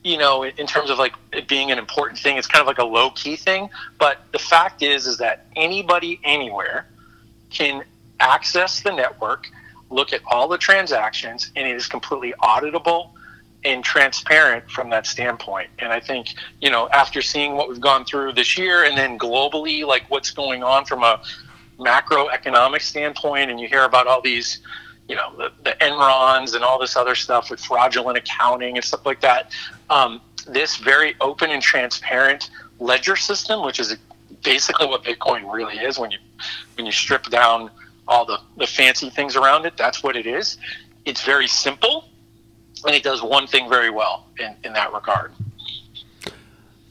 you 0.06 0.16
know, 0.16 0.44
in 0.44 0.68
terms 0.68 0.88
of 0.88 0.98
like 0.98 1.14
it 1.32 1.48
being 1.48 1.72
an 1.72 1.78
important 1.78 2.16
thing, 2.20 2.36
it's 2.36 2.46
kind 2.46 2.60
of 2.60 2.68
like 2.68 2.78
a 2.78 2.84
low 2.84 3.10
key 3.10 3.34
thing. 3.34 3.68
But 3.98 4.18
the 4.30 4.38
fact 4.38 4.80
is, 4.80 5.04
is 5.08 5.18
that 5.18 5.46
anybody 5.56 6.20
anywhere 6.22 6.86
can 7.50 7.82
access 8.20 8.82
the 8.82 8.92
network, 8.92 9.50
look 9.90 10.12
at 10.12 10.20
all 10.30 10.46
the 10.46 10.58
transactions, 10.58 11.50
and 11.56 11.66
it 11.66 11.74
is 11.74 11.88
completely 11.88 12.34
auditable 12.40 13.10
and 13.66 13.82
transparent 13.82 14.70
from 14.70 14.90
that 14.90 15.06
standpoint. 15.06 15.68
And 15.80 15.92
I 15.92 15.98
think, 15.98 16.34
you 16.60 16.70
know, 16.70 16.88
after 16.90 17.20
seeing 17.20 17.54
what 17.54 17.68
we've 17.68 17.80
gone 17.80 18.04
through 18.04 18.32
this 18.32 18.56
year 18.56 18.84
and 18.84 18.96
then 18.96 19.18
globally, 19.18 19.84
like 19.84 20.04
what's 20.08 20.30
going 20.30 20.62
on 20.62 20.84
from 20.84 21.02
a 21.02 21.20
macroeconomic 21.78 22.80
standpoint, 22.80 23.50
and 23.50 23.58
you 23.58 23.66
hear 23.66 23.82
about 23.82 24.06
all 24.06 24.22
these, 24.22 24.60
you 25.08 25.16
know, 25.16 25.34
the, 25.36 25.50
the 25.64 25.76
Enrons 25.80 26.54
and 26.54 26.62
all 26.62 26.78
this 26.78 26.96
other 26.96 27.16
stuff 27.16 27.50
with 27.50 27.58
fraudulent 27.58 28.16
accounting 28.16 28.76
and 28.76 28.84
stuff 28.84 29.04
like 29.04 29.20
that. 29.20 29.50
Um, 29.90 30.20
this 30.46 30.76
very 30.76 31.16
open 31.20 31.50
and 31.50 31.60
transparent 31.60 32.50
ledger 32.78 33.16
system, 33.16 33.64
which 33.64 33.80
is 33.80 33.96
basically 34.44 34.86
what 34.86 35.02
Bitcoin 35.02 35.52
really 35.52 35.78
is 35.78 35.98
when 35.98 36.12
you 36.12 36.18
when 36.76 36.86
you 36.86 36.92
strip 36.92 37.28
down 37.30 37.70
all 38.06 38.24
the, 38.24 38.38
the 38.58 38.66
fancy 38.66 39.10
things 39.10 39.34
around 39.34 39.66
it, 39.66 39.76
that's 39.76 40.04
what 40.04 40.14
it 40.14 40.26
is. 40.26 40.56
It's 41.04 41.24
very 41.24 41.48
simple 41.48 42.04
and 42.84 42.94
it 42.94 43.02
does 43.02 43.22
one 43.22 43.46
thing 43.46 43.68
very 43.68 43.90
well 43.90 44.26
in, 44.38 44.54
in 44.64 44.72
that 44.72 44.92
regard. 44.92 45.32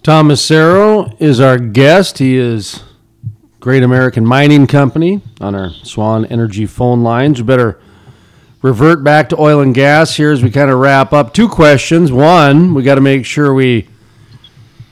Tom 0.04 0.28
Massaro 0.28 1.16
is 1.20 1.40
our 1.40 1.58
guest. 1.58 2.20
He 2.20 2.38
is 2.38 2.84
Great 3.60 3.84
American 3.84 4.26
Mining 4.26 4.68
Company 4.68 5.22
on 5.42 5.56
our 5.56 5.72
Swan 5.72 6.26
Energy 6.26 6.66
phone 6.66 7.02
lines. 7.02 7.42
We 7.42 7.48
better 7.48 7.80
revert 8.62 9.04
back 9.04 9.30
to 9.30 9.40
oil 9.40 9.62
and 9.62 9.74
gas 9.74 10.16
here 10.16 10.32
as 10.32 10.44
we 10.44 10.52
kind 10.52 10.70
of 10.70 10.80
wrap 10.80 11.14
up. 11.14 11.34
Two 11.34 11.50
questions. 11.50 12.12
One, 12.12 12.74
we 12.74 12.84
got 12.84 12.96
to 12.96 13.02
make 13.02 13.26
sure 13.26 13.54
we 13.54 13.88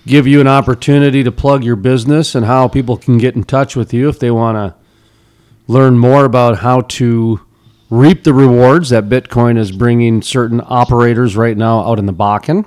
give 0.05 0.27
you 0.27 0.41
an 0.41 0.47
opportunity 0.47 1.23
to 1.23 1.31
plug 1.31 1.63
your 1.63 1.75
business 1.75 2.35
and 2.35 2.45
how 2.45 2.67
people 2.67 2.97
can 2.97 3.17
get 3.17 3.35
in 3.35 3.43
touch 3.43 3.75
with 3.75 3.93
you 3.93 4.09
if 4.09 4.19
they 4.19 4.31
want 4.31 4.57
to 4.57 4.75
learn 5.67 5.97
more 5.97 6.25
about 6.25 6.59
how 6.59 6.81
to 6.81 7.39
reap 7.89 8.23
the 8.23 8.33
rewards 8.33 8.89
that 8.89 9.09
Bitcoin 9.09 9.57
is 9.57 9.71
bringing 9.71 10.21
certain 10.21 10.61
operators 10.65 11.35
right 11.35 11.57
now 11.57 11.79
out 11.81 11.99
in 11.99 12.05
the 12.05 12.13
Bakken. 12.13 12.65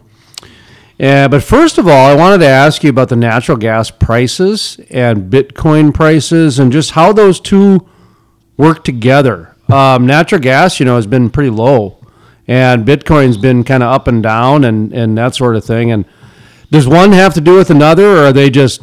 Uh, 0.99 1.29
but 1.29 1.43
first 1.43 1.77
of 1.77 1.87
all, 1.87 2.07
I 2.07 2.15
wanted 2.15 2.39
to 2.39 2.47
ask 2.47 2.83
you 2.83 2.91
about 2.91 3.11
the 3.11 3.17
natural 3.17 3.59
gas 3.59 3.91
prices 3.91 4.81
and 4.89 5.31
Bitcoin 5.31 5.93
prices 5.93 6.59
and 6.59 6.73
just 6.73 6.93
how 6.93 7.13
those 7.13 7.39
two 7.39 7.87
work 8.57 8.83
together. 8.83 9.55
Um, 9.69 10.07
natural 10.07 10.41
gas, 10.41 10.81
you 10.81 10.87
know, 10.87 10.97
has 10.97 11.07
been 11.07 11.29
pretty 11.29 11.51
low, 11.51 11.99
and 12.47 12.87
Bitcoin's 12.87 13.37
been 13.37 13.63
kind 13.65 13.83
of 13.83 13.93
up 13.93 14.09
and 14.09 14.23
down 14.23 14.65
and, 14.65 14.93
and 14.93 15.19
that 15.19 15.35
sort 15.35 15.57
of 15.57 15.65
thing. 15.65 15.91
And 15.91 16.07
does 16.71 16.89
one 16.89 17.13
have 17.13 17.35
to 17.35 17.41
do 17.41 17.57
with 17.57 17.71
another, 17.71 18.17
or 18.17 18.27
are 18.27 18.33
they 18.33 18.49
just 18.49 18.81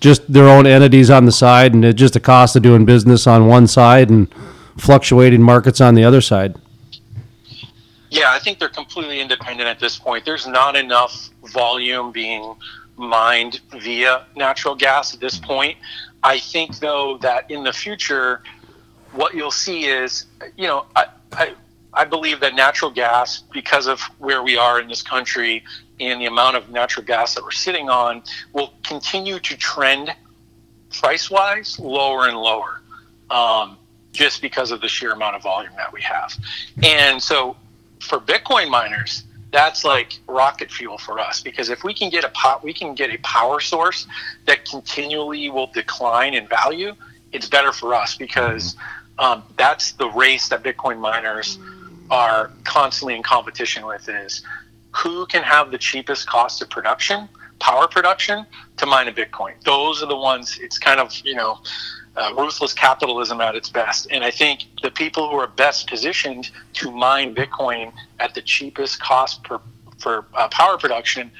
just 0.00 0.30
their 0.30 0.48
own 0.48 0.66
entities 0.66 1.10
on 1.10 1.26
the 1.26 1.32
side, 1.32 1.74
and 1.74 1.84
it's 1.84 1.98
just 1.98 2.14
the 2.14 2.20
cost 2.20 2.56
of 2.56 2.62
doing 2.62 2.84
business 2.84 3.26
on 3.26 3.46
one 3.46 3.66
side 3.66 4.10
and 4.10 4.28
fluctuating 4.78 5.42
markets 5.42 5.80
on 5.80 5.94
the 5.94 6.04
other 6.04 6.20
side? 6.20 6.56
Yeah, 8.10 8.30
I 8.30 8.38
think 8.38 8.58
they're 8.58 8.68
completely 8.68 9.20
independent 9.20 9.68
at 9.68 9.80
this 9.80 9.98
point. 9.98 10.24
There's 10.24 10.46
not 10.46 10.76
enough 10.76 11.30
volume 11.52 12.12
being 12.12 12.54
mined 12.96 13.60
via 13.72 14.26
natural 14.36 14.74
gas 14.74 15.12
at 15.12 15.20
this 15.20 15.38
point. 15.38 15.76
I 16.22 16.38
think, 16.38 16.78
though, 16.78 17.18
that 17.18 17.50
in 17.50 17.62
the 17.62 17.72
future, 17.72 18.42
what 19.12 19.34
you'll 19.34 19.50
see 19.50 19.84
is, 19.84 20.26
you 20.56 20.66
know, 20.66 20.86
I, 20.94 21.06
I, 21.32 21.54
I 21.92 22.04
believe 22.04 22.40
that 22.40 22.54
natural 22.54 22.90
gas, 22.90 23.42
because 23.52 23.86
of 23.86 24.00
where 24.18 24.42
we 24.42 24.56
are 24.56 24.80
in 24.80 24.88
this 24.88 25.02
country 25.02 25.64
and 26.00 26.20
the 26.20 26.26
amount 26.26 26.56
of 26.56 26.70
natural 26.70 27.04
gas 27.04 27.34
that 27.34 27.42
we're 27.42 27.50
sitting 27.50 27.88
on, 27.88 28.22
will 28.52 28.72
continue 28.82 29.38
to 29.40 29.56
trend 29.56 30.14
price 30.90 31.30
wise 31.30 31.78
lower 31.78 32.28
and 32.28 32.36
lower. 32.36 32.82
Um, 33.30 33.78
just 34.16 34.42
because 34.42 34.70
of 34.70 34.80
the 34.80 34.88
sheer 34.88 35.12
amount 35.12 35.36
of 35.36 35.42
volume 35.42 35.72
that 35.76 35.92
we 35.92 36.00
have. 36.02 36.32
And 36.82 37.22
so 37.22 37.56
for 38.00 38.18
Bitcoin 38.18 38.70
miners, 38.70 39.24
that's 39.52 39.84
like 39.84 40.18
rocket 40.26 40.70
fuel 40.70 40.98
for 40.98 41.20
us 41.20 41.40
because 41.40 41.70
if 41.70 41.84
we 41.84 41.94
can 41.94 42.10
get 42.10 42.24
a 42.24 42.28
pot, 42.30 42.64
we 42.64 42.72
can 42.72 42.94
get 42.94 43.10
a 43.10 43.18
power 43.18 43.60
source 43.60 44.06
that 44.46 44.64
continually 44.64 45.48
will 45.50 45.68
decline 45.68 46.34
in 46.34 46.46
value. 46.48 46.94
It's 47.32 47.48
better 47.48 47.72
for 47.72 47.94
us 47.94 48.16
because 48.16 48.76
um, 49.18 49.42
that's 49.56 49.92
the 49.92 50.08
race 50.10 50.48
that 50.48 50.62
Bitcoin 50.62 50.98
miners 50.98 51.58
are 52.10 52.50
constantly 52.64 53.14
in 53.14 53.22
competition 53.22 53.86
with. 53.86 54.08
Is 54.08 54.42
who 54.90 55.26
can 55.26 55.42
have 55.42 55.70
the 55.70 55.78
cheapest 55.78 56.26
cost 56.26 56.60
of 56.62 56.70
production, 56.70 57.28
power 57.58 57.88
production, 57.88 58.46
to 58.76 58.86
mine 58.86 59.08
a 59.08 59.12
Bitcoin. 59.12 59.52
Those 59.64 60.02
are 60.02 60.06
the 60.06 60.16
ones. 60.16 60.58
It's 60.60 60.78
kind 60.78 61.00
of 61.00 61.14
you 61.24 61.34
know 61.34 61.58
uh, 62.16 62.32
ruthless 62.36 62.72
capitalism 62.72 63.40
at 63.40 63.54
its 63.54 63.68
best. 63.68 64.08
And 64.10 64.24
I 64.24 64.30
think 64.30 64.64
the 64.82 64.90
people 64.90 65.28
who 65.30 65.36
are 65.36 65.46
best 65.46 65.88
positioned 65.88 66.50
to 66.74 66.90
mine 66.90 67.34
Bitcoin 67.34 67.92
at 68.20 68.34
the 68.34 68.42
cheapest 68.42 69.00
cost 69.00 69.42
per, 69.44 69.60
for 69.98 70.26
uh, 70.34 70.48
power 70.48 70.78
production 70.78 71.30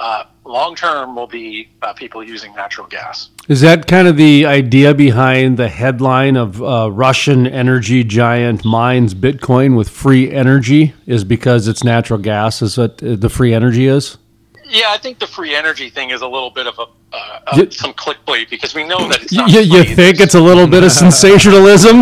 uh, 0.00 0.24
long 0.44 0.74
term 0.74 1.14
will 1.14 1.26
be 1.26 1.68
uh, 1.82 1.92
people 1.94 2.22
using 2.22 2.52
natural 2.54 2.86
gas. 2.86 3.30
Is 3.48 3.60
that 3.60 3.86
kind 3.86 4.08
of 4.08 4.16
the 4.16 4.44
idea 4.44 4.92
behind 4.94 5.56
the 5.56 5.68
headline 5.68 6.36
of 6.36 6.60
uh, 6.62 6.90
Russian 6.90 7.46
energy 7.46 8.02
giant 8.02 8.64
mines 8.64 9.14
Bitcoin 9.14 9.76
with 9.76 9.88
free 9.88 10.32
energy? 10.32 10.94
Is 11.06 11.22
because 11.22 11.68
it's 11.68 11.84
natural 11.84 12.18
gas? 12.18 12.60
Is 12.60 12.76
what 12.76 12.98
the 12.98 13.28
free 13.28 13.54
energy 13.54 13.86
is? 13.86 14.18
Yeah, 14.66 14.86
I 14.88 14.98
think 14.98 15.18
the 15.18 15.26
free 15.26 15.54
energy 15.54 15.90
thing 15.90 16.10
is 16.10 16.22
a 16.22 16.28
little 16.28 16.50
bit 16.50 16.66
of 16.66 16.78
a 16.78 16.82
uh, 16.82 17.40
uh, 17.46 17.56
You- 17.56 17.70
some 17.70 17.92
clickbait 17.92 18.50
because 18.50 18.74
we 18.74 18.84
know 18.84 19.08
that 19.08 19.22
it's 19.22 19.32
not. 19.32 19.50
You, 19.50 19.60
you 19.60 19.84
think 19.84 20.20
it's 20.20 20.34
a 20.34 20.40
little 20.40 20.66
bit 20.66 20.82
of 20.82 20.92
sensationalism? 21.04 21.98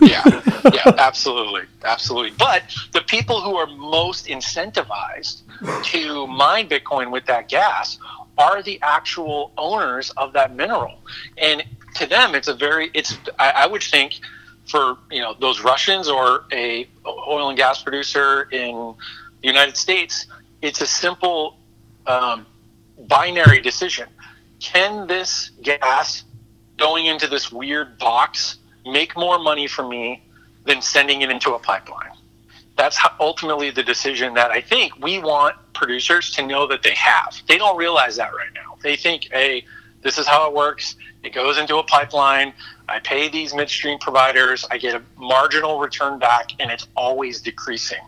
yeah, 0.00 0.22
yeah, 0.72 0.92
absolutely, 0.98 1.62
absolutely. 1.84 2.32
But 2.38 2.62
the 2.92 3.00
people 3.02 3.40
who 3.40 3.56
are 3.56 3.66
most 3.66 4.26
incentivized 4.26 5.42
to 5.84 6.26
mine 6.26 6.68
Bitcoin 6.68 7.10
with 7.10 7.24
that 7.26 7.48
gas 7.48 7.98
are 8.38 8.62
the 8.62 8.78
actual 8.82 9.52
owners 9.58 10.10
of 10.16 10.32
that 10.34 10.54
mineral, 10.54 10.98
and 11.38 11.62
to 11.96 12.06
them, 12.06 12.34
it's 12.34 12.48
a 12.48 12.54
very, 12.54 12.90
it's. 12.94 13.16
I, 13.38 13.50
I 13.50 13.66
would 13.66 13.82
think 13.82 14.20
for 14.66 14.96
you 15.10 15.20
know 15.22 15.34
those 15.40 15.60
Russians 15.62 16.08
or 16.08 16.44
a 16.52 16.86
oil 17.06 17.48
and 17.48 17.58
gas 17.58 17.82
producer 17.82 18.48
in 18.52 18.94
the 19.40 19.48
United 19.48 19.76
States, 19.76 20.26
it's 20.62 20.80
a 20.80 20.86
simple 20.86 21.58
um, 22.06 22.46
binary 23.06 23.60
decision. 23.60 24.08
Can 24.60 25.06
this 25.06 25.50
gas 25.62 26.24
going 26.78 27.06
into 27.06 27.26
this 27.26 27.50
weird 27.50 27.98
box 27.98 28.58
make 28.84 29.16
more 29.16 29.38
money 29.38 29.66
for 29.66 29.86
me 29.86 30.22
than 30.64 30.80
sending 30.82 31.22
it 31.22 31.30
into 31.30 31.54
a 31.54 31.58
pipeline? 31.58 32.12
That's 32.76 32.98
ultimately 33.20 33.70
the 33.70 33.82
decision 33.82 34.34
that 34.34 34.50
I 34.50 34.60
think 34.60 34.96
we 35.02 35.18
want 35.18 35.56
producers 35.74 36.32
to 36.32 36.46
know 36.46 36.66
that 36.68 36.82
they 36.82 36.94
have. 36.94 37.36
They 37.46 37.58
don't 37.58 37.76
realize 37.76 38.16
that 38.16 38.32
right 38.34 38.52
now. 38.54 38.76
They 38.82 38.96
think, 38.96 39.28
hey, 39.30 39.64
this 40.02 40.18
is 40.18 40.26
how 40.26 40.48
it 40.48 40.54
works. 40.54 40.96
It 41.22 41.32
goes 41.32 41.58
into 41.58 41.76
a 41.76 41.82
pipeline. 41.84 42.52
I 42.88 42.98
pay 42.98 43.28
these 43.28 43.54
midstream 43.54 43.98
providers. 43.98 44.64
I 44.70 44.78
get 44.78 44.94
a 44.94 45.02
marginal 45.16 45.78
return 45.78 46.18
back, 46.18 46.50
and 46.58 46.70
it's 46.70 46.88
always 46.96 47.40
decreasing. 47.40 48.00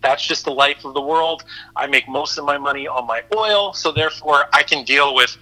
That's 0.00 0.26
just 0.26 0.44
the 0.44 0.52
life 0.52 0.84
of 0.84 0.94
the 0.94 1.00
world. 1.00 1.44
I 1.74 1.86
make 1.86 2.08
most 2.08 2.38
of 2.38 2.44
my 2.44 2.58
money 2.58 2.86
on 2.86 3.06
my 3.06 3.22
oil, 3.36 3.72
so 3.72 3.92
therefore 3.92 4.46
I 4.52 4.62
can 4.62 4.84
deal 4.84 5.14
with, 5.14 5.36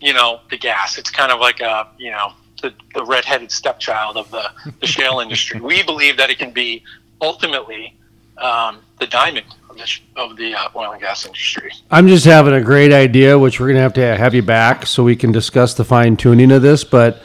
you 0.00 0.12
know, 0.12 0.40
the 0.50 0.56
gas. 0.56 0.98
It's 0.98 1.10
kind 1.10 1.30
of 1.30 1.40
like 1.40 1.60
a, 1.60 1.88
you 1.98 2.10
know, 2.10 2.32
the, 2.62 2.72
the 2.94 3.04
redheaded 3.04 3.52
stepchild 3.52 4.16
of 4.16 4.30
the, 4.30 4.50
the 4.80 4.86
shale 4.86 5.20
industry. 5.24 5.60
We 5.60 5.82
believe 5.82 6.16
that 6.16 6.30
it 6.30 6.38
can 6.38 6.52
be 6.52 6.82
ultimately 7.20 7.94
um, 8.38 8.80
the 8.98 9.06
diamond 9.06 9.46
of 9.68 9.76
the, 9.76 10.00
of 10.16 10.36
the 10.36 10.54
uh, 10.54 10.68
oil 10.74 10.92
and 10.92 11.00
gas 11.00 11.26
industry. 11.26 11.70
I'm 11.90 12.08
just 12.08 12.24
having 12.24 12.54
a 12.54 12.62
great 12.62 12.92
idea, 12.92 13.38
which 13.38 13.60
we're 13.60 13.66
going 13.66 13.76
to 13.76 13.82
have 13.82 13.94
to 13.94 14.16
have 14.16 14.34
you 14.34 14.42
back 14.42 14.86
so 14.86 15.04
we 15.04 15.16
can 15.16 15.32
discuss 15.32 15.74
the 15.74 15.84
fine 15.84 16.16
tuning 16.16 16.50
of 16.52 16.62
this. 16.62 16.84
But 16.84 17.22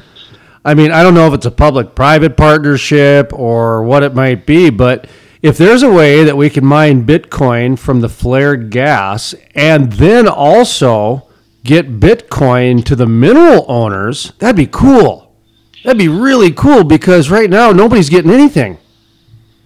I 0.65 0.73
mean, 0.73 0.91
I 0.91 1.03
don't 1.03 1.13
know 1.13 1.27
if 1.27 1.33
it's 1.33 1.45
a 1.45 1.51
public 1.51 1.95
private 1.95 2.37
partnership 2.37 3.31
or 3.33 3.83
what 3.83 4.03
it 4.03 4.13
might 4.13 4.45
be, 4.45 4.69
but 4.69 5.07
if 5.43 5.57
there's 5.57 5.83
a 5.83 5.91
way 5.91 6.23
that 6.23 6.37
we 6.37 6.49
can 6.49 6.65
mine 6.65 7.05
Bitcoin 7.05 7.77
from 7.77 7.99
the 7.99 8.07
flared 8.07 8.69
gas 8.69 9.35
and 9.53 9.91
then 9.91 10.25
also 10.25 11.27
get 11.65 11.99
Bitcoin 11.99 12.83
to 12.85 12.95
the 12.95 13.05
mineral 13.05 13.65
owners, 13.67 14.31
that'd 14.39 14.55
be 14.55 14.65
cool. 14.65 15.35
That'd 15.83 15.99
be 15.99 16.07
really 16.07 16.51
cool 16.51 16.85
because 16.85 17.29
right 17.29 17.49
now 17.49 17.73
nobody's 17.73 18.09
getting 18.09 18.31
anything. 18.31 18.77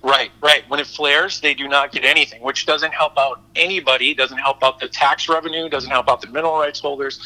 Right, 0.02 0.32
right. 0.42 0.68
When 0.68 0.80
it 0.80 0.88
flares, 0.88 1.40
they 1.42 1.54
do 1.54 1.68
not 1.68 1.92
get 1.92 2.04
anything, 2.04 2.42
which 2.42 2.66
doesn't 2.66 2.94
help 2.94 3.16
out 3.16 3.42
anybody. 3.56 4.16
Doesn't 4.16 4.38
help 4.40 4.64
out 4.64 4.80
the 4.80 4.88
tax 4.88 5.30
revenue. 5.30 5.70
Doesn't 5.70 5.92
help 5.92 6.10
out 6.10 6.22
the 6.22 6.28
mineral 6.28 6.58
rights 6.58 6.80
holders. 6.80 7.20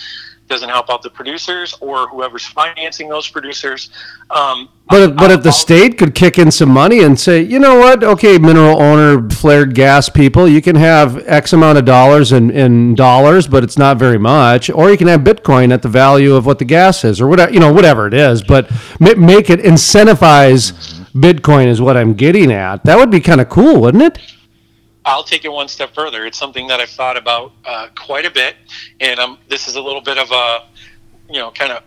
Doesn't 0.52 0.68
help 0.68 0.90
out 0.90 1.02
the 1.02 1.10
producers 1.10 1.78
or 1.80 2.10
whoever's 2.10 2.45
financing 2.45 3.07
those 3.07 3.26
producers. 3.30 3.90
Um, 4.30 4.68
But 4.90 5.02
if, 5.02 5.15
but 5.15 5.32
if 5.32 5.44
the 5.44 5.52
state 5.53 5.98
could 5.98 6.14
kick 6.14 6.38
in 6.38 6.52
some 6.52 6.69
money 6.69 6.99
and 7.03 7.18
say, 7.18 7.41
you 7.41 7.57
know 7.57 7.80
what, 7.80 8.03
okay, 8.03 8.38
mineral 8.38 8.82
owner, 8.82 9.30
flared 9.30 9.73
gas 9.73 10.10
people, 10.10 10.49
you 10.49 10.61
can 10.61 10.76
have 10.76 11.26
X 11.26 11.53
amount 11.53 11.78
of 11.78 11.86
dollars 11.86 12.34
in, 12.34 12.52
in 12.52 12.95
dollars, 12.95 13.48
but 13.48 13.64
it's 13.64 13.78
not 13.78 13.95
very 13.95 14.18
much, 14.18 14.69
or 14.69 14.91
you 14.91 14.98
can 14.98 15.07
have 15.07 15.22
Bitcoin 15.22 15.72
at 15.72 15.82
the 15.84 15.88
value 15.88 16.36
of 16.36 16.45
what 16.45 16.60
the 16.60 16.65
gas 16.65 17.06
is, 17.06 17.22
or 17.22 17.28
whatever, 17.28 17.53
you 17.53 17.61
know, 17.61 17.72
whatever 17.72 18.06
it 18.06 18.14
is, 18.14 18.44
but 18.44 18.69
make 18.99 19.49
it 19.49 19.61
incentivize 19.61 20.73
Bitcoin 21.14 21.68
is 21.68 21.80
what 21.80 21.95
I'm 21.95 22.14
getting 22.14 22.52
at. 22.52 22.84
That 22.84 22.98
would 22.98 23.10
be 23.10 23.22
kind 23.22 23.40
of 23.40 23.48
cool, 23.48 23.80
wouldn't 23.80 24.03
it? 24.03 24.19
I'll 25.12 25.24
take 25.24 25.44
it 25.44 25.52
one 25.52 25.68
step 25.68 25.94
further. 25.94 26.26
It's 26.26 26.38
something 26.38 26.68
that 26.68 26.80
I've 26.80 26.90
thought 26.90 27.18
about 27.18 27.52
uh, 27.66 27.90
quite 27.98 28.26
a 28.26 28.32
bit, 28.32 28.56
and 29.02 29.20
um, 29.20 29.38
this 29.50 29.68
is 29.68 29.76
a 29.76 29.82
little 29.82 30.00
bit 30.00 30.18
of 30.18 30.32
a, 30.32 30.68
you 31.30 31.40
know, 31.40 31.52
kind 31.52 31.74
of 31.74 31.84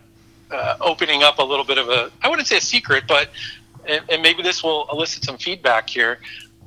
uh, 0.51 0.77
opening 0.79 1.23
up 1.23 1.39
a 1.39 1.43
little 1.43 1.65
bit 1.65 1.79
of 1.79 1.89
a, 1.89 2.11
I 2.21 2.29
wouldn't 2.29 2.47
say 2.47 2.57
a 2.57 2.61
secret, 2.61 3.05
but, 3.07 3.31
and, 3.87 4.03
and 4.09 4.21
maybe 4.21 4.43
this 4.43 4.63
will 4.63 4.87
elicit 4.91 5.23
some 5.23 5.39
feedback 5.39 5.89
here. 5.89 6.19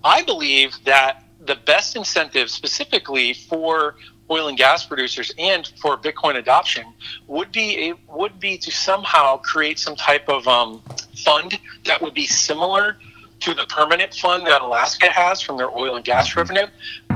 I 0.02 0.24
believe 0.24 0.76
that 0.84 1.22
the 1.40 1.54
best 1.54 1.94
incentive 1.94 2.50
specifically 2.50 3.34
for 3.34 3.94
oil 4.28 4.48
and 4.48 4.58
gas 4.58 4.84
producers 4.84 5.32
and 5.38 5.70
for 5.80 5.96
Bitcoin 5.96 6.36
adoption 6.36 6.86
would 7.28 7.52
be 7.52 7.90
a, 7.90 7.94
would 8.12 8.40
be 8.40 8.58
to 8.58 8.72
somehow 8.72 9.36
create 9.36 9.78
some 9.78 9.94
type 9.94 10.28
of 10.28 10.48
um, 10.48 10.82
fund 11.24 11.56
that 11.84 12.02
would 12.02 12.14
be 12.14 12.26
similar 12.26 12.96
to 13.40 13.54
the 13.54 13.64
permanent 13.66 14.14
fund 14.14 14.46
that 14.46 14.62
Alaska 14.62 15.06
has 15.10 15.40
from 15.40 15.56
their 15.56 15.70
oil 15.70 15.96
and 15.96 16.04
gas 16.04 16.36
revenue 16.36 16.66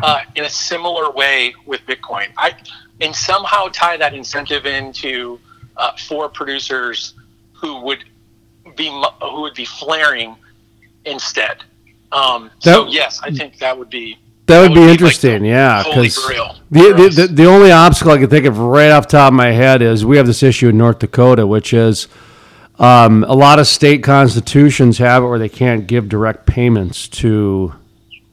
uh, 0.03 0.21
in 0.37 0.45
a 0.45 0.49
similar 0.49 1.11
way 1.11 1.55
with 1.67 1.81
Bitcoin. 1.83 2.29
I 2.37 2.55
and 3.01 3.15
somehow 3.15 3.67
tie 3.69 3.97
that 3.97 4.15
incentive 4.15 4.67
into 4.67 5.41
uh, 5.77 5.97
for 5.97 6.29
producers 6.29 7.15
who 7.53 7.81
would 7.83 8.05
be 8.77 8.89
who 9.23 9.41
would 9.41 9.55
be 9.55 9.65
flaring 9.65 10.37
instead. 11.05 11.59
Um, 12.13 12.51
so 12.59 12.87
yes, 12.87 13.21
I 13.23 13.31
think 13.31 13.59
that 13.59 13.77
would 13.77 13.91
be 13.91 14.19
That 14.47 14.61
would 14.61 14.75
be 14.75 14.81
like 14.81 14.91
interesting, 14.91 15.45
yeah. 15.45 15.83
holy 15.83 16.09
Because 16.09 17.17
the, 17.17 17.27
the 17.27 17.33
the 17.33 17.47
only 17.47 17.73
obstacle 17.73 18.13
I 18.13 18.19
can 18.19 18.29
think 18.31 18.47
of 18.47 18.59
right 18.59 18.91
off 18.91 19.09
the 19.09 19.13
top 19.13 19.29
of 19.29 19.35
my 19.35 19.51
head 19.51 19.83
is 19.83 20.05
we 20.05 20.17
have 20.19 20.27
this 20.27 20.43
issue 20.43 20.69
in 20.69 20.79
North 20.79 20.99
Dakota, 20.99 21.47
which 21.47 21.73
is 21.73 22.07
um, 22.83 23.25
a 23.25 23.35
lot 23.35 23.59
of 23.59 23.67
state 23.67 24.03
constitutions 24.03 24.99
have 24.99 25.23
it 25.23 25.27
where 25.27 25.39
they 25.39 25.49
can't 25.49 25.87
give 25.87 26.09
direct 26.09 26.45
payments 26.45 27.09
to 27.09 27.73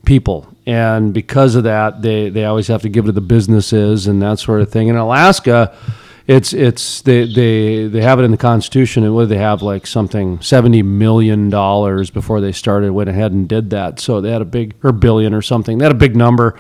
people, 0.06 0.54
and 0.66 1.14
because 1.14 1.56
of 1.56 1.64
that, 1.64 2.02
they 2.02 2.30
they 2.30 2.44
always 2.44 2.68
have 2.68 2.82
to 2.82 2.90
give 2.90 3.06
it 3.06 3.10
to 3.10 3.12
the 3.14 3.22
businesses 3.22 4.08
and 4.08 4.22
that 4.22 4.40
sort 4.40 4.62
of 4.62 4.70
thing. 4.70 4.90
In 4.90 4.98
Alaska. 4.98 5.74
It's 6.28 6.54
it's 6.54 7.02
they, 7.02 7.26
they 7.26 7.88
they 7.88 8.02
have 8.04 8.20
it 8.20 8.22
in 8.24 8.30
the 8.30 8.38
Constitution, 8.38 9.04
and 9.04 9.16
what 9.16 9.30
they 9.30 9.40
have 9.40 9.64
like 9.64 9.88
something 9.88 10.40
seventy 10.42 10.84
million 10.84 11.50
dollars 11.50 12.12
before 12.12 12.40
they 12.40 12.52
started 12.52 12.92
went 12.92 13.10
ahead 13.10 13.32
and 13.32 13.50
did 13.50 13.72
that. 13.72 14.00
So 14.00 14.22
they 14.22 14.30
had 14.30 14.44
a 14.44 14.46
big 14.46 14.76
or 14.84 14.92
billion 14.92 15.34
or 15.34 15.42
something. 15.42 15.80
They 15.80 15.86
had 15.86 15.92
a 15.92 15.98
big 15.98 16.16
number. 16.16 16.56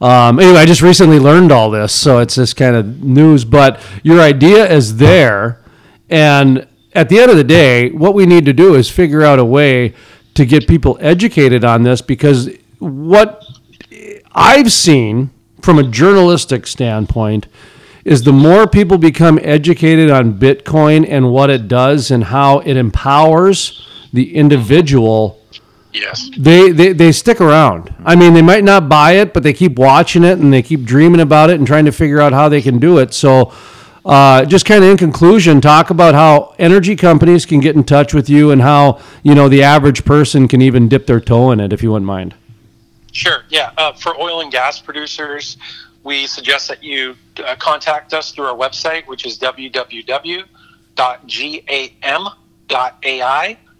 Um, 0.00 0.38
anyway, 0.38 0.60
I 0.60 0.64
just 0.64 0.80
recently 0.80 1.18
learned 1.18 1.52
all 1.52 1.70
this, 1.70 1.92
so 1.92 2.20
it's 2.20 2.36
this 2.36 2.54
kind 2.54 2.74
of 2.74 3.02
news. 3.02 3.44
But 3.44 3.82
your 4.02 4.22
idea 4.22 4.66
is 4.66 4.96
there, 4.96 5.60
and 6.08 6.66
at 6.94 7.08
the 7.08 7.18
end 7.18 7.30
of 7.30 7.36
the 7.36 7.44
day, 7.44 7.90
what 7.90 8.14
we 8.14 8.26
need 8.26 8.44
to 8.46 8.52
do 8.52 8.74
is 8.74 8.90
figure 8.90 9.22
out 9.22 9.38
a 9.38 9.44
way 9.44 9.94
to 10.34 10.44
get 10.46 10.66
people 10.66 10.98
educated 11.00 11.64
on 11.64 11.82
this 11.82 12.00
because 12.00 12.50
what 12.78 13.44
I've 14.32 14.72
seen 14.72 15.30
from 15.60 15.78
a 15.78 15.82
journalistic 15.84 16.66
standpoint 16.66 17.46
is 18.04 18.22
the 18.24 18.32
more 18.32 18.66
people 18.66 18.98
become 18.98 19.38
educated 19.42 20.10
on 20.10 20.38
Bitcoin 20.38 21.06
and 21.08 21.30
what 21.30 21.50
it 21.50 21.68
does 21.68 22.10
and 22.10 22.24
how 22.24 22.58
it 22.60 22.76
empowers 22.76 23.86
the 24.12 24.34
individual 24.34 25.38
Yes. 25.92 26.30
they, 26.38 26.70
they 26.72 26.94
they 26.94 27.12
stick 27.12 27.38
around. 27.38 27.94
I 28.02 28.16
mean, 28.16 28.32
they 28.32 28.40
might 28.40 28.64
not 28.64 28.88
buy 28.88 29.12
it, 29.12 29.34
but 29.34 29.42
they 29.42 29.52
keep 29.52 29.78
watching 29.78 30.24
it 30.24 30.38
and 30.38 30.50
they 30.50 30.62
keep 30.62 30.84
dreaming 30.84 31.20
about 31.20 31.50
it 31.50 31.58
and 31.58 31.66
trying 31.66 31.84
to 31.84 31.92
figure 31.92 32.18
out 32.18 32.32
how 32.32 32.48
they 32.48 32.62
can 32.62 32.78
do 32.78 32.96
it. 32.98 33.12
So, 33.12 33.52
uh, 34.04 34.44
just 34.44 34.66
kind 34.66 34.82
of 34.82 34.90
in 34.90 34.96
conclusion, 34.96 35.60
talk 35.60 35.90
about 35.90 36.14
how 36.14 36.54
energy 36.58 36.96
companies 36.96 37.46
can 37.46 37.60
get 37.60 37.76
in 37.76 37.84
touch 37.84 38.12
with 38.12 38.28
you 38.28 38.50
and 38.50 38.60
how 38.60 39.00
you 39.22 39.34
know 39.34 39.48
the 39.48 39.62
average 39.62 40.04
person 40.04 40.48
can 40.48 40.60
even 40.60 40.88
dip 40.88 41.06
their 41.06 41.20
toe 41.20 41.52
in 41.52 41.60
it, 41.60 41.72
if 41.72 41.82
you 41.82 41.92
wouldn't 41.92 42.06
mind. 42.06 42.34
Sure. 43.12 43.44
Yeah. 43.48 43.70
Uh, 43.76 43.92
for 43.92 44.18
oil 44.18 44.40
and 44.40 44.50
gas 44.50 44.80
producers, 44.80 45.56
we 46.02 46.26
suggest 46.26 46.66
that 46.68 46.82
you 46.82 47.14
uh, 47.44 47.54
contact 47.56 48.12
us 48.14 48.32
through 48.32 48.46
our 48.46 48.56
website, 48.56 49.06
which 49.06 49.24
is 49.24 49.38
www.gam.ai 49.38 50.48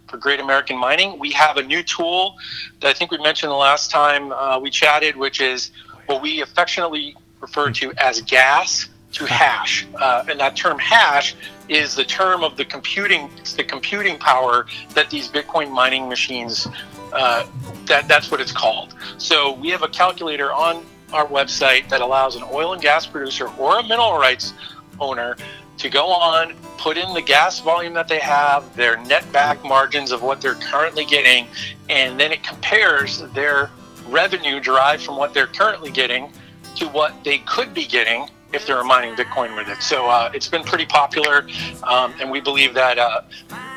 for 0.08 0.16
Great 0.18 0.38
American 0.40 0.76
Mining. 0.76 1.18
We 1.18 1.32
have 1.32 1.56
a 1.56 1.62
new 1.62 1.82
tool 1.82 2.36
that 2.80 2.88
I 2.88 2.92
think 2.92 3.10
we 3.10 3.18
mentioned 3.18 3.50
the 3.50 3.56
last 3.56 3.90
time 3.90 4.30
uh, 4.32 4.58
we 4.58 4.70
chatted, 4.70 5.16
which 5.16 5.40
is 5.40 5.72
what 6.06 6.22
we 6.22 6.42
affectionately 6.42 7.16
refer 7.40 7.70
to 7.70 7.92
as 7.96 8.20
gas 8.20 8.88
to 9.12 9.26
hash. 9.26 9.86
Uh, 9.96 10.24
and 10.28 10.40
that 10.40 10.56
term 10.56 10.78
hash 10.78 11.34
is 11.68 11.94
the 11.94 12.04
term 12.04 12.42
of 12.42 12.56
the 12.56 12.64
computing, 12.64 13.30
the 13.56 13.64
computing 13.64 14.18
power 14.18 14.66
that 14.94 15.10
these 15.10 15.28
Bitcoin 15.28 15.70
mining 15.70 16.08
machines 16.08 16.66
uh, 17.12 17.46
that 17.86 18.08
that's 18.08 18.30
what 18.30 18.40
it's 18.40 18.52
called. 18.52 18.94
So 19.18 19.52
we 19.52 19.68
have 19.68 19.82
a 19.82 19.88
calculator 19.88 20.52
on 20.52 20.84
our 21.12 21.26
website 21.26 21.88
that 21.90 22.00
allows 22.00 22.36
an 22.36 22.42
oil 22.50 22.72
and 22.72 22.80
gas 22.80 23.06
producer 23.06 23.48
or 23.58 23.78
a 23.78 23.82
mineral 23.82 24.16
rights 24.16 24.54
owner 24.98 25.36
to 25.78 25.90
go 25.90 26.06
on, 26.06 26.54
put 26.78 26.96
in 26.96 27.12
the 27.12 27.22
gas 27.22 27.60
volume 27.60 27.92
that 27.94 28.08
they 28.08 28.18
have, 28.18 28.74
their 28.76 28.96
net 29.04 29.30
back 29.32 29.62
margins 29.64 30.12
of 30.12 30.22
what 30.22 30.40
they're 30.40 30.54
currently 30.54 31.04
getting, 31.04 31.46
and 31.88 32.18
then 32.18 32.32
it 32.32 32.42
compares 32.42 33.22
their 33.32 33.70
revenue 34.08 34.60
derived 34.60 35.02
from 35.02 35.16
what 35.16 35.34
they're 35.34 35.46
currently 35.46 35.90
getting 35.90 36.32
to 36.76 36.86
what 36.88 37.12
they 37.24 37.38
could 37.38 37.74
be 37.74 37.84
getting 37.84 38.28
if 38.52 38.66
they 38.66 38.74
were 38.74 38.84
mining 38.84 39.14
Bitcoin 39.14 39.56
with 39.56 39.68
it. 39.68 39.82
So 39.82 40.08
uh, 40.08 40.30
it's 40.34 40.48
been 40.48 40.64
pretty 40.64 40.86
popular, 40.86 41.46
um, 41.84 42.14
and 42.20 42.30
we 42.30 42.40
believe 42.40 42.74
that 42.74 42.98
uh, 42.98 43.22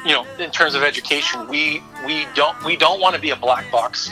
you 0.05 0.11
know, 0.11 0.25
in 0.39 0.51
terms 0.51 0.75
of 0.75 0.83
education, 0.83 1.47
we 1.47 1.81
we 2.05 2.27
don't 2.35 2.61
we 2.63 2.75
don't 2.75 3.01
want 3.01 3.15
to 3.15 3.21
be 3.21 3.31
a 3.31 3.35
black 3.35 3.69
box 3.71 4.11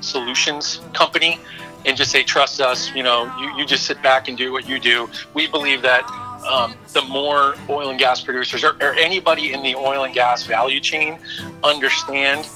solutions 0.00 0.80
company 0.92 1.40
and 1.84 1.96
just 1.96 2.10
say 2.10 2.22
trust 2.22 2.60
us. 2.60 2.94
You 2.94 3.02
know, 3.02 3.32
you, 3.38 3.58
you 3.58 3.66
just 3.66 3.86
sit 3.86 4.02
back 4.02 4.28
and 4.28 4.38
do 4.38 4.52
what 4.52 4.68
you 4.68 4.78
do. 4.78 5.10
We 5.34 5.46
believe 5.46 5.82
that 5.82 6.04
um, 6.48 6.74
the 6.92 7.02
more 7.02 7.56
oil 7.68 7.90
and 7.90 7.98
gas 7.98 8.22
producers 8.22 8.64
or, 8.64 8.76
or 8.80 8.94
anybody 8.94 9.52
in 9.52 9.62
the 9.62 9.74
oil 9.74 10.04
and 10.04 10.14
gas 10.14 10.44
value 10.44 10.80
chain 10.80 11.18
understand 11.62 12.46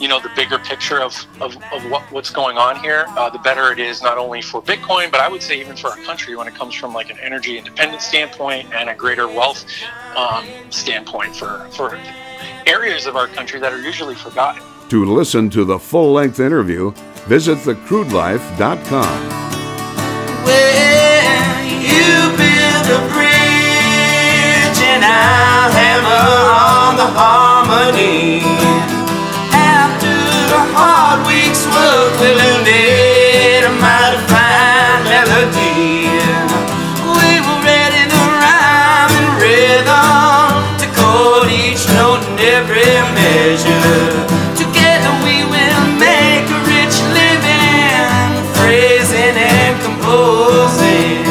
you 0.00 0.08
know 0.08 0.20
the 0.20 0.30
bigger 0.34 0.58
picture 0.58 1.00
of, 1.00 1.14
of, 1.40 1.56
of 1.72 1.90
what, 1.90 2.02
what's 2.10 2.30
going 2.30 2.58
on 2.58 2.76
here 2.80 3.04
uh, 3.10 3.30
the 3.30 3.38
better 3.38 3.72
it 3.72 3.78
is 3.78 4.02
not 4.02 4.18
only 4.18 4.42
for 4.42 4.60
bitcoin 4.62 5.10
but 5.10 5.20
i 5.20 5.28
would 5.28 5.42
say 5.42 5.58
even 5.60 5.76
for 5.76 5.88
our 5.88 5.96
country 5.98 6.36
when 6.36 6.48
it 6.48 6.54
comes 6.54 6.74
from 6.74 6.92
like 6.92 7.10
an 7.10 7.18
energy 7.20 7.58
independence 7.58 8.04
standpoint 8.04 8.72
and 8.72 8.88
a 8.90 8.94
greater 8.94 9.28
wealth 9.28 9.64
um, 10.16 10.46
standpoint 10.70 11.34
for, 11.34 11.66
for 11.70 11.98
areas 12.66 13.06
of 13.06 13.16
our 13.16 13.28
country 13.28 13.60
that 13.60 13.72
are 13.72 13.80
usually 13.80 14.14
forgotten 14.14 14.62
To 14.90 15.04
listen 15.04 15.48
to 15.50 15.64
the 15.64 15.78
full 15.78 16.12
length 16.12 16.40
interview, 16.40 16.92
visit 17.26 17.58
thecrudelife.com. 17.58 19.28
Well, 20.44 21.64
you 21.64 22.36
build 22.36 22.86
a 22.92 23.00
bridge 23.12 24.78
and 24.92 25.02
I'll 25.04 25.72
hammer 25.72 26.34
on 26.52 26.96
the 26.96 27.08
harmony. 27.18 28.63
A 33.64 33.72
mighty 33.80 35.04
melody. 35.10 36.08
We 37.16 37.30
rhyme 38.42 39.14
and 39.20 39.30
rhythm 39.42 40.50
to 40.80 40.86
chord 40.98 41.48
each 41.50 41.84
note 41.98 42.22
and 42.30 42.40
every 42.40 42.94
measure. 43.18 44.24
Together 44.56 45.12
we 45.26 45.36
will 45.52 45.84
make 45.98 46.46
a 46.48 46.60
rich 46.70 46.96
living, 47.18 48.32
phrasing 48.54 49.36
and 49.36 49.74
composing. 49.82 51.24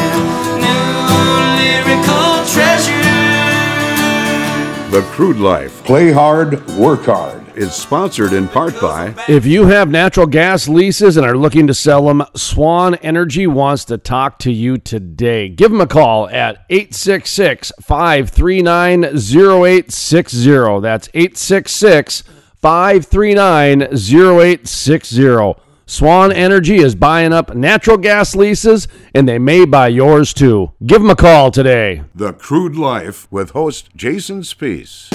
The 4.94 5.02
Crude 5.10 5.38
Life. 5.38 5.84
Play 5.86 6.12
hard, 6.12 6.64
work 6.78 7.06
hard. 7.06 7.33
Is 7.56 7.76
sponsored 7.76 8.34
in 8.34 8.48
part 8.48 8.80
by 8.82 9.14
If 9.28 9.46
you 9.46 9.68
have 9.68 9.88
natural 9.88 10.26
gas 10.26 10.68
leases 10.68 11.18
and 11.18 11.26
are 11.26 11.38
looking 11.38 11.68
to 11.68 11.74
sell 11.74 12.08
them, 12.08 12.24
Swan 12.36 12.96
Energy 12.96 13.46
wants 13.46 13.86
to 13.86 14.00
talk 14.00 14.40
to 14.40 14.52
you 14.52 14.80
today. 14.80 15.50
Give 15.50 15.70
them 15.70 15.80
a 15.80 15.86
call 15.86 16.28
at 16.30 16.66
866 16.72 17.72
539 17.80 19.04
0860. 19.04 20.80
That's 20.82 21.10
866 21.14 22.24
539 22.56 23.82
0860. 23.84 25.62
Swan 25.86 26.32
Energy 26.32 26.78
is 26.78 26.96
buying 26.96 27.34
up 27.34 27.54
natural 27.54 27.98
gas 27.98 28.36
leases 28.36 28.88
and 29.14 29.30
they 29.30 29.38
may 29.38 29.66
buy 29.66 29.90
yours 29.90 30.34
too. 30.34 30.72
Give 30.84 31.02
them 31.02 31.12
a 31.12 31.16
call 31.16 31.52
today. 31.52 32.02
The 32.16 32.34
Crude 32.34 32.76
Life 32.76 33.32
with 33.32 33.52
host 33.52 33.90
Jason 33.96 34.42
Spiess. 34.42 35.12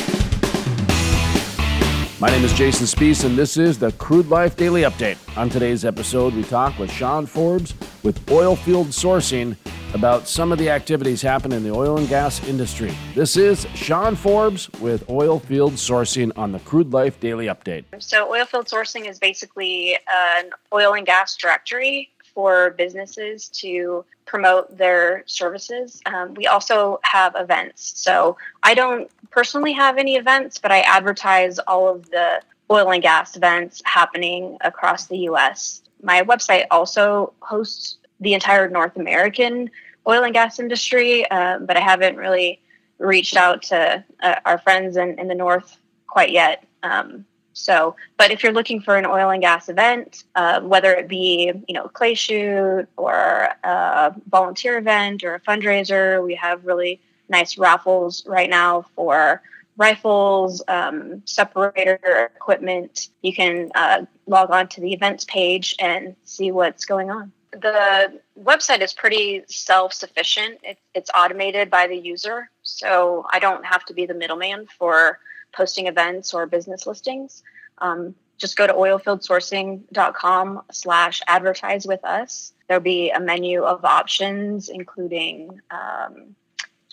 My 2.20 2.31
name 2.31 2.43
is 2.43 2.53
Jason 2.53 2.85
Spiess, 2.85 3.24
and 3.24 3.39
this 3.39 3.57
is 3.57 3.78
the 3.78 3.93
Crude 3.93 4.28
Life 4.28 4.57
Daily 4.57 4.82
Update. 4.82 5.19
On 5.39 5.49
today's 5.49 5.85
episode, 5.85 6.35
we 6.35 6.43
talk 6.43 6.77
with 6.77 6.90
Sean 6.90 7.27
Forbes 7.27 7.74
with 8.03 8.27
Oilfield 8.27 8.86
Sourcing 8.86 9.55
about 9.95 10.27
some 10.27 10.51
of 10.51 10.59
the 10.59 10.69
activities 10.69 11.23
happening 11.23 11.59
in 11.59 11.62
the 11.62 11.73
oil 11.73 11.97
and 11.97 12.09
gas 12.09 12.43
industry. 12.49 12.93
This 13.15 13.36
is 13.36 13.69
Sean 13.77 14.16
Forbes 14.16 14.69
with 14.81 15.07
Oilfield 15.07 15.74
Sourcing 15.74 16.36
on 16.36 16.51
the 16.51 16.59
Crude 16.59 16.93
Life 16.93 17.20
Daily 17.20 17.47
Update. 17.47 17.85
So, 18.01 18.28
oilfield 18.32 18.69
sourcing 18.69 19.09
is 19.09 19.20
basically 19.20 19.97
an 20.11 20.51
oil 20.73 20.95
and 20.95 21.07
gas 21.07 21.36
directory 21.36 22.11
for 22.39 22.70
businesses 22.78 23.48
to 23.48 24.05
promote 24.24 24.78
their 24.78 25.24
services. 25.27 26.01
Um, 26.06 26.35
we 26.35 26.47
also 26.47 27.01
have 27.02 27.35
events. 27.36 27.94
So, 27.97 28.36
I 28.62 28.74
don't 28.74 29.10
personally 29.31 29.73
have 29.73 29.98
any 29.98 30.15
events, 30.15 30.56
but 30.56 30.70
I 30.70 30.82
advertise 30.82 31.59
all 31.59 31.89
of 31.89 32.09
the 32.10 32.40
oil 32.70 32.93
and 32.93 33.02
gas 33.02 33.36
events 33.36 33.82
happening 33.85 34.56
across 34.60 35.06
the 35.06 35.19
US. 35.31 35.82
My 36.01 36.23
website 36.23 36.66
also 36.70 37.32
hosts 37.40 37.97
the 38.20 38.35
entire 38.35 38.70
North 38.70 38.94
American 38.94 39.69
oil 40.06 40.23
and 40.23 40.32
gas 40.32 40.60
industry, 40.60 41.28
um, 41.32 41.66
but 41.66 41.77
I 41.77 41.81
haven't 41.81 42.19
really 42.19 42.60
reached 42.98 43.36
out 43.36 43.62
to 43.62 44.05
uh, 44.23 44.36
our 44.44 44.59
friends 44.59 44.97
in, 44.97 45.19
in 45.19 45.27
the 45.27 45.35
North 45.35 45.77
quite 46.06 46.31
yet. 46.31 46.65
Um, 46.85 47.24
so, 47.59 47.97
but 48.16 48.30
if 48.30 48.43
you're 48.43 48.52
looking 48.52 48.80
for 48.80 48.97
an 48.97 49.05
oil 49.05 49.30
and 49.30 49.43
gas 49.43 49.68
event, 49.68 50.24
uh, 50.36 50.60
whether 50.60 50.94
it 50.94 51.09
be 51.09 51.52
you 51.66 51.74
know 51.74 51.85
a 51.85 51.89
clay 51.89 52.14
shoot 52.14 52.86
or 52.97 53.48
a 53.64 54.14
volunteer 54.28 54.78
event 54.78 55.24
or 55.24 55.35
a 55.35 55.40
fundraiser, 55.40 56.24
we 56.24 56.36
have 56.36 56.64
really 56.64 57.01
nice 57.28 57.59
raffles 57.59 58.24
right 58.26 58.48
now 58.48 58.86
for 58.94 59.43
rifles, 59.76 60.62
um, 60.68 61.22
separator 61.24 62.30
equipment. 62.36 63.09
You 63.22 63.35
can 63.35 63.70
uh, 63.74 64.06
log 64.26 64.51
on 64.51 64.68
to 64.68 64.80
the 64.80 64.93
events 64.93 65.24
page 65.24 65.74
and 65.80 66.14
see 66.24 66.52
what's 66.52 66.85
going 66.85 67.10
on. 67.10 67.32
The 67.51 68.20
website 68.40 68.82
is 68.82 68.93
pretty 68.93 69.43
self 69.48 69.93
sufficient, 69.93 70.60
it, 70.62 70.78
it's 70.94 71.10
automated 71.12 71.70
by 71.70 71.89
the 71.89 71.97
user. 71.97 72.51
So 72.62 73.26
I 73.32 73.40
don't 73.40 73.64
have 73.66 73.85
to 73.86 73.94
be 73.94 74.06
the 74.06 74.14
middleman 74.14 74.68
for 74.78 75.18
posting 75.53 75.87
events 75.87 76.35
or 76.35 76.47
business 76.47 76.87
listings. 76.87 77.43
Um, 77.79 78.15
just 78.39 78.57
go 78.57 78.66
to 78.66 78.73
oilfieldsourcing.com 78.73 80.62
slash 80.70 81.23
advertise 81.27 81.87
with 81.87 82.05
us. 82.05 82.53
There'll 82.69 82.83
be 82.83 83.11
a 83.11 83.20
menu 83.20 83.65
of 83.65 83.85
options, 83.85 84.69
including 84.69 85.61
um, 85.70 86.37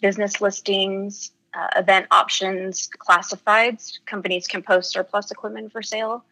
business 0.01 0.41
listings, 0.41 1.31
uh, 1.53 1.67
event 1.77 2.07
options, 2.11 2.89
classifieds. 2.97 3.99
Companies 4.05 4.47
can 4.47 4.63
post 4.63 4.91
surplus 4.91 5.31
equipment 5.31 5.71
for 5.71 5.81
sale. 5.83 6.25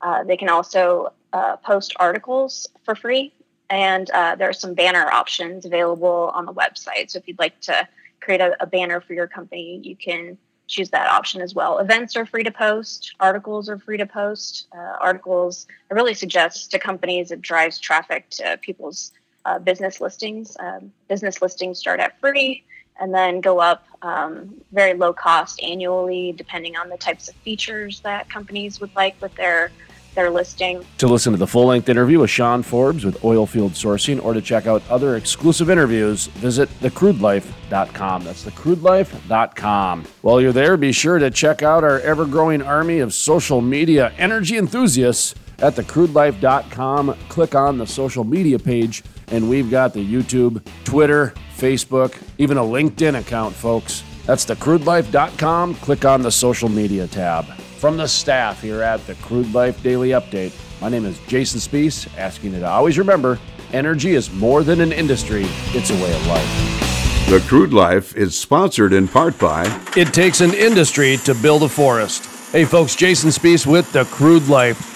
Uh, 0.00 0.24
they 0.24 0.36
can 0.36 0.48
also 0.48 1.12
uh, 1.32 1.56
post 1.56 1.94
articles 1.98 2.68
for 2.84 2.94
free. 2.94 3.32
And 3.68 4.10
uh, 4.10 4.34
there 4.36 4.48
are 4.48 4.54
some 4.54 4.74
banner 4.74 5.06
options 5.06 5.64
available 5.64 6.32
on 6.34 6.44
the 6.46 6.52
website. 6.52 7.10
So 7.10 7.18
if 7.18 7.28
you'd 7.28 7.38
like 7.38 7.60
to 7.62 7.88
create 8.20 8.40
a, 8.40 8.56
a 8.60 8.66
banner 8.66 9.00
for 9.00 9.14
your 9.14 9.26
company, 9.26 9.80
you 9.82 9.96
can 9.96 10.38
choose 10.70 10.90
that 10.90 11.10
option 11.10 11.40
as 11.40 11.54
well. 11.54 11.78
Events 11.78 12.16
are 12.16 12.24
free 12.24 12.44
to 12.44 12.50
post, 12.50 13.14
articles 13.20 13.68
are 13.68 13.78
free 13.78 13.98
to 13.98 14.06
post. 14.06 14.68
Uh, 14.74 14.96
articles, 15.00 15.66
I 15.90 15.94
really 15.94 16.14
suggest 16.14 16.70
to 16.70 16.78
companies 16.78 17.30
it 17.30 17.42
drives 17.42 17.78
traffic 17.78 18.30
to 18.30 18.58
people's 18.62 19.12
uh, 19.44 19.58
business 19.58 20.00
listings. 20.00 20.56
Um, 20.60 20.92
business 21.08 21.42
listings 21.42 21.78
start 21.78 22.00
at 22.00 22.18
free 22.20 22.64
and 23.00 23.14
then 23.14 23.40
go 23.40 23.58
up 23.58 23.84
um, 24.02 24.54
very 24.72 24.94
low 24.94 25.12
cost 25.12 25.60
annually, 25.62 26.32
depending 26.36 26.76
on 26.76 26.88
the 26.88 26.96
types 26.96 27.28
of 27.28 27.34
features 27.36 28.00
that 28.04 28.28
companies 28.28 28.80
would 28.80 28.90
like 28.94 29.16
with 29.20 29.34
their 29.36 29.72
their 30.14 30.30
listing. 30.30 30.84
To 30.98 31.06
listen 31.06 31.32
to 31.32 31.38
the 31.38 31.46
full 31.46 31.66
length 31.66 31.88
interview 31.88 32.20
with 32.20 32.30
Sean 32.30 32.62
Forbes 32.62 33.04
with 33.04 33.20
Oilfield 33.20 33.70
Sourcing 33.70 34.22
or 34.24 34.34
to 34.34 34.40
check 34.40 34.66
out 34.66 34.82
other 34.90 35.16
exclusive 35.16 35.70
interviews, 35.70 36.26
visit 36.26 36.68
thecrudelife.com. 36.80 38.24
That's 38.24 38.44
thecrudelife.com. 38.44 40.04
While 40.22 40.40
you're 40.40 40.52
there, 40.52 40.76
be 40.76 40.92
sure 40.92 41.18
to 41.18 41.30
check 41.30 41.62
out 41.62 41.84
our 41.84 42.00
ever 42.00 42.26
growing 42.26 42.62
army 42.62 42.98
of 43.00 43.14
social 43.14 43.60
media 43.60 44.12
energy 44.18 44.56
enthusiasts 44.56 45.34
at 45.58 45.74
thecrudelife.com. 45.74 47.16
Click 47.28 47.54
on 47.54 47.78
the 47.78 47.86
social 47.86 48.24
media 48.24 48.58
page, 48.58 49.02
and 49.28 49.48
we've 49.48 49.70
got 49.70 49.92
the 49.92 50.04
YouTube, 50.04 50.62
Twitter, 50.84 51.34
Facebook, 51.56 52.20
even 52.38 52.56
a 52.56 52.62
LinkedIn 52.62 53.18
account, 53.18 53.54
folks. 53.54 54.02
That's 54.26 54.44
thecrudelife.com. 54.46 55.74
Click 55.76 56.04
on 56.04 56.22
the 56.22 56.30
social 56.30 56.68
media 56.68 57.06
tab. 57.06 57.46
From 57.80 57.96
the 57.96 58.06
staff 58.06 58.60
here 58.60 58.82
at 58.82 59.06
the 59.06 59.14
Crude 59.14 59.54
Life 59.54 59.82
Daily 59.82 60.10
Update, 60.10 60.52
my 60.82 60.90
name 60.90 61.06
is 61.06 61.18
Jason 61.20 61.60
Spiess, 61.60 62.06
asking 62.18 62.52
you 62.52 62.60
to 62.60 62.68
always 62.68 62.98
remember 62.98 63.38
energy 63.72 64.10
is 64.10 64.30
more 64.30 64.62
than 64.62 64.82
an 64.82 64.92
industry, 64.92 65.44
it's 65.68 65.88
a 65.88 65.94
way 65.94 66.14
of 66.14 66.26
life. 66.26 67.26
The 67.30 67.42
Crude 67.48 67.72
Life 67.72 68.14
is 68.14 68.38
sponsored 68.38 68.92
in 68.92 69.08
part 69.08 69.38
by 69.38 69.64
It 69.96 70.12
takes 70.12 70.42
an 70.42 70.52
industry 70.52 71.16
to 71.24 71.34
build 71.34 71.62
a 71.62 71.70
forest. 71.70 72.26
Hey 72.52 72.66
folks, 72.66 72.94
Jason 72.94 73.30
Spiess 73.30 73.64
with 73.66 73.90
The 73.94 74.04
Crude 74.04 74.46
Life. 74.48 74.89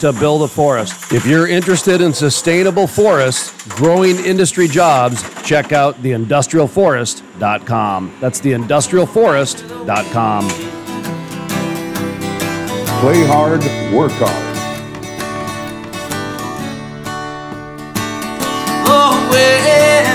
to 0.00 0.12
build 0.12 0.42
a 0.42 0.48
forest. 0.48 1.12
If 1.12 1.26
you're 1.26 1.46
interested 1.48 2.00
in 2.00 2.12
sustainable 2.12 2.86
forests, 2.86 3.52
growing 3.68 4.16
industry 4.24 4.68
jobs, 4.68 5.22
check 5.42 5.72
out 5.72 5.96
theindustrialforest.com. 6.02 8.16
That's 8.20 8.40
theindustrialforest.com. 8.40 10.48
Play 13.00 13.26
Hard, 13.26 13.60
Work 13.92 14.12
Hard. 14.14 14.54
Oh, 18.86 19.28
well, 19.30 20.06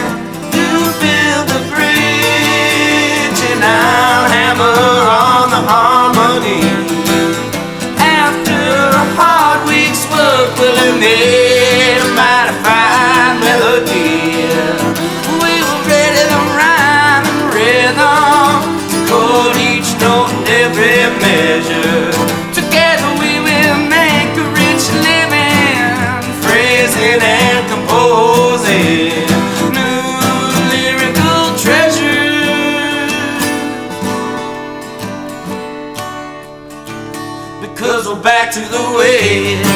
you 0.55 0.69
build 0.99 1.47
the 1.49 1.59
bridge 1.69 3.41
and 3.51 3.63
I'll 3.63 4.27
hammer 4.29 4.63
on 4.63 5.49
the 5.51 5.61
harmony. 5.69 6.08
Fine 12.63 13.39
melody. 13.39 14.43
We 15.39 15.53
were 15.63 15.81
ready 15.87 16.23
to 16.27 16.39
rhyme 16.59 17.25
and 17.31 17.53
rhythm, 17.55 18.59
each 19.55 19.89
note 20.01 20.31
every 20.47 21.07
measure. 21.23 22.11
Together 22.53 23.09
we 23.21 23.39
will 23.39 23.79
make 23.87 24.31
a 24.35 24.45
rich 24.59 24.85
living, 25.07 26.19
phrasing 26.43 27.21
and 27.21 27.63
composing 27.71 29.23
new 29.71 30.03
lyrical 30.73 31.55
treasures. 31.63 33.13
Because 37.61 38.07
we're 38.07 38.21
back 38.21 38.51
to 38.53 38.59
the 38.59 38.83
way. 38.97 39.68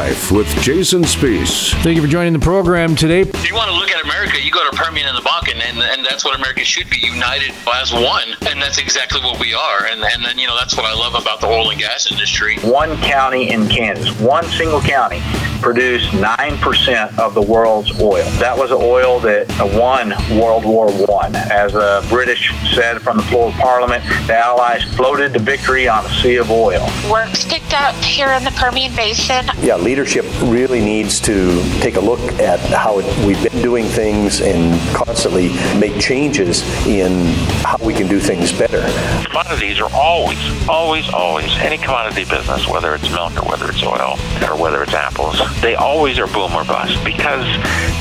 Life 0.00 0.32
with 0.32 0.48
Jason 0.62 1.02
Spiess. 1.02 1.74
Thank 1.82 1.96
you 1.96 2.00
for 2.00 2.08
joining 2.08 2.32
the 2.32 2.38
program 2.38 2.96
today. 2.96 3.20
If 3.20 3.46
you 3.46 3.54
want 3.54 3.68
to 3.68 3.76
look 3.76 3.90
at 3.90 4.02
America, 4.02 4.40
you 4.40 4.50
go 4.50 4.64
to 4.64 4.74
Permian 4.74 5.06
and 5.06 5.14
the 5.14 5.20
Bakken, 5.20 5.39
and, 5.70 5.80
and 5.80 6.04
that's 6.04 6.24
what 6.24 6.34
America 6.34 6.64
should 6.64 6.90
be 6.90 6.98
united 6.98 7.54
as 7.74 7.92
one. 7.92 8.28
And 8.46 8.60
that's 8.60 8.78
exactly 8.78 9.20
what 9.20 9.38
we 9.38 9.54
are. 9.54 9.86
And, 9.86 10.02
and 10.02 10.24
then, 10.24 10.38
you 10.38 10.46
know, 10.46 10.56
that's 10.56 10.76
what 10.76 10.84
I 10.84 10.94
love 10.94 11.14
about 11.14 11.40
the 11.40 11.46
oil 11.46 11.70
and 11.70 11.78
gas 11.78 12.10
industry. 12.10 12.58
One 12.58 12.96
county 12.98 13.50
in 13.50 13.68
Kansas, 13.68 14.18
one 14.20 14.44
single 14.44 14.80
county, 14.80 15.20
produced 15.60 16.10
9% 16.12 17.18
of 17.18 17.34
the 17.34 17.42
world's 17.42 18.00
oil. 18.00 18.24
That 18.38 18.56
was 18.56 18.72
oil 18.72 19.20
that 19.20 19.46
won 19.76 20.10
World 20.38 20.64
War 20.64 20.90
One. 21.06 21.36
As 21.36 21.72
the 21.72 22.04
British 22.08 22.52
said 22.74 23.00
from 23.02 23.18
the 23.18 23.22
floor 23.24 23.48
of 23.48 23.54
Parliament, 23.54 24.02
the 24.26 24.36
Allies 24.36 24.82
floated 24.94 25.32
to 25.34 25.38
victory 25.38 25.88
on 25.88 26.04
a 26.04 26.08
sea 26.20 26.36
of 26.36 26.50
oil. 26.50 26.88
Work's 27.10 27.44
picked 27.44 27.74
up 27.74 27.94
here 27.96 28.30
in 28.30 28.44
the 28.44 28.50
Permian 28.52 28.94
Basin. 28.96 29.46
Yeah, 29.60 29.76
leadership 29.76 30.24
really 30.42 30.80
needs 30.80 31.20
to 31.20 31.62
take 31.80 31.96
a 31.96 32.00
look 32.00 32.20
at 32.40 32.58
how 32.70 32.96
we've 33.26 33.42
been 33.42 33.62
doing 33.62 33.84
things 33.84 34.40
and 34.40 34.80
constantly 34.94 35.50
make 35.78 35.98
changes 36.00 36.62
in 36.86 37.26
how 37.62 37.76
we 37.84 37.94
can 37.94 38.06
do 38.08 38.20
things 38.20 38.52
better. 38.52 38.80
Commodities 39.26 39.80
are 39.80 39.90
always, 39.92 40.38
always, 40.68 41.08
always, 41.12 41.50
any 41.58 41.78
commodity 41.78 42.24
business, 42.24 42.68
whether 42.68 42.94
it's 42.94 43.10
milk 43.10 43.36
or 43.36 43.48
whether 43.48 43.68
it's 43.68 43.82
oil 43.82 44.18
or 44.48 44.56
whether 44.56 44.82
it's 44.82 44.94
apples, 44.94 45.38
they 45.60 45.74
always 45.74 46.18
are 46.18 46.26
boom 46.26 46.52
or 46.54 46.64
bust 46.64 47.02
because 47.04 47.44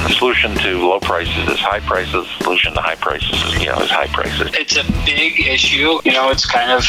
the 0.03 0.09
solution 0.17 0.55
to 0.55 0.87
low 0.87 0.99
prices 0.99 1.47
is 1.49 1.59
high 1.59 1.79
prices, 1.79 2.13
the 2.13 2.43
solution 2.43 2.73
to 2.73 2.81
high 2.81 2.95
prices 2.95 3.31
is, 3.43 3.59
you 3.59 3.67
know, 3.67 3.77
is 3.79 3.89
high 3.89 4.07
prices. 4.07 4.49
It's 4.53 4.77
a 4.77 4.83
big 5.05 5.39
issue. 5.39 5.99
You 6.03 6.13
know, 6.13 6.29
it's 6.29 6.45
kind 6.45 6.71
of 6.71 6.85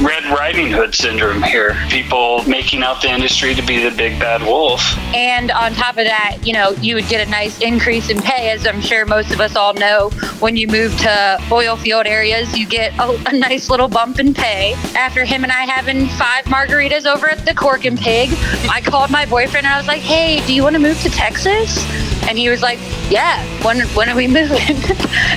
Red 0.00 0.24
Riding 0.24 0.70
Hood 0.70 0.94
syndrome 0.94 1.42
here. 1.42 1.76
People 1.88 2.42
making 2.44 2.82
out 2.82 3.02
the 3.02 3.10
industry 3.10 3.54
to 3.54 3.62
be 3.62 3.82
the 3.82 3.94
big 3.94 4.18
bad 4.18 4.42
wolf. 4.42 4.80
And 5.14 5.50
on 5.50 5.72
top 5.72 5.96
of 5.96 6.04
that, 6.04 6.38
you 6.42 6.52
know, 6.52 6.70
you 6.80 6.94
would 6.94 7.08
get 7.08 7.26
a 7.26 7.30
nice 7.30 7.60
increase 7.60 8.10
in 8.10 8.20
pay, 8.20 8.50
as 8.50 8.66
I'm 8.66 8.80
sure 8.80 9.06
most 9.06 9.32
of 9.32 9.40
us 9.40 9.56
all 9.56 9.74
know. 9.74 10.07
When 10.40 10.56
you 10.56 10.66
move 10.68 10.96
to 11.00 11.38
oil 11.50 11.76
field 11.76 12.06
areas, 12.06 12.56
you 12.56 12.66
get 12.66 12.92
a, 12.98 13.10
a 13.28 13.32
nice 13.32 13.70
little 13.70 13.88
bump 13.88 14.18
in 14.18 14.34
pay. 14.34 14.74
After 14.94 15.24
him 15.24 15.42
and 15.42 15.52
I 15.52 15.62
having 15.66 16.06
five 16.08 16.44
margaritas 16.44 17.06
over 17.06 17.28
at 17.30 17.44
the 17.44 17.54
Cork 17.54 17.84
and 17.84 17.98
Pig, 17.98 18.30
I 18.70 18.80
called 18.84 19.10
my 19.10 19.26
boyfriend 19.26 19.66
and 19.66 19.74
I 19.74 19.78
was 19.78 19.86
like, 19.86 20.02
hey, 20.02 20.44
do 20.46 20.54
you 20.54 20.62
want 20.62 20.74
to 20.74 20.80
move 20.80 21.00
to 21.02 21.10
Texas? 21.10 21.84
And 22.28 22.36
he 22.36 22.48
was 22.50 22.62
like, 22.62 22.78
yeah, 23.10 23.42
when, 23.64 23.80
when 23.88 24.08
are 24.08 24.16
we 24.16 24.26
moving? 24.28 24.76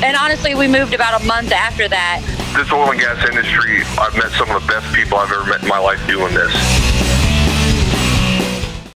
and 0.04 0.16
honestly, 0.16 0.56
we 0.56 0.68
moved 0.68 0.94
about 0.94 1.22
a 1.22 1.26
month 1.26 1.52
after 1.52 1.88
that. 1.88 2.22
This 2.56 2.72
oil 2.72 2.92
and 2.92 3.00
gas 3.00 3.24
industry, 3.28 3.82
I've 3.98 4.16
met 4.16 4.32
some 4.32 4.50
of 4.52 4.62
the 4.62 4.68
best 4.68 4.94
people 4.94 5.18
I've 5.18 5.32
ever 5.32 5.46
met 5.46 5.64
in 5.64 5.70
my 5.70 5.80
life 5.80 6.06
doing 6.08 6.34
this. 6.34 7.11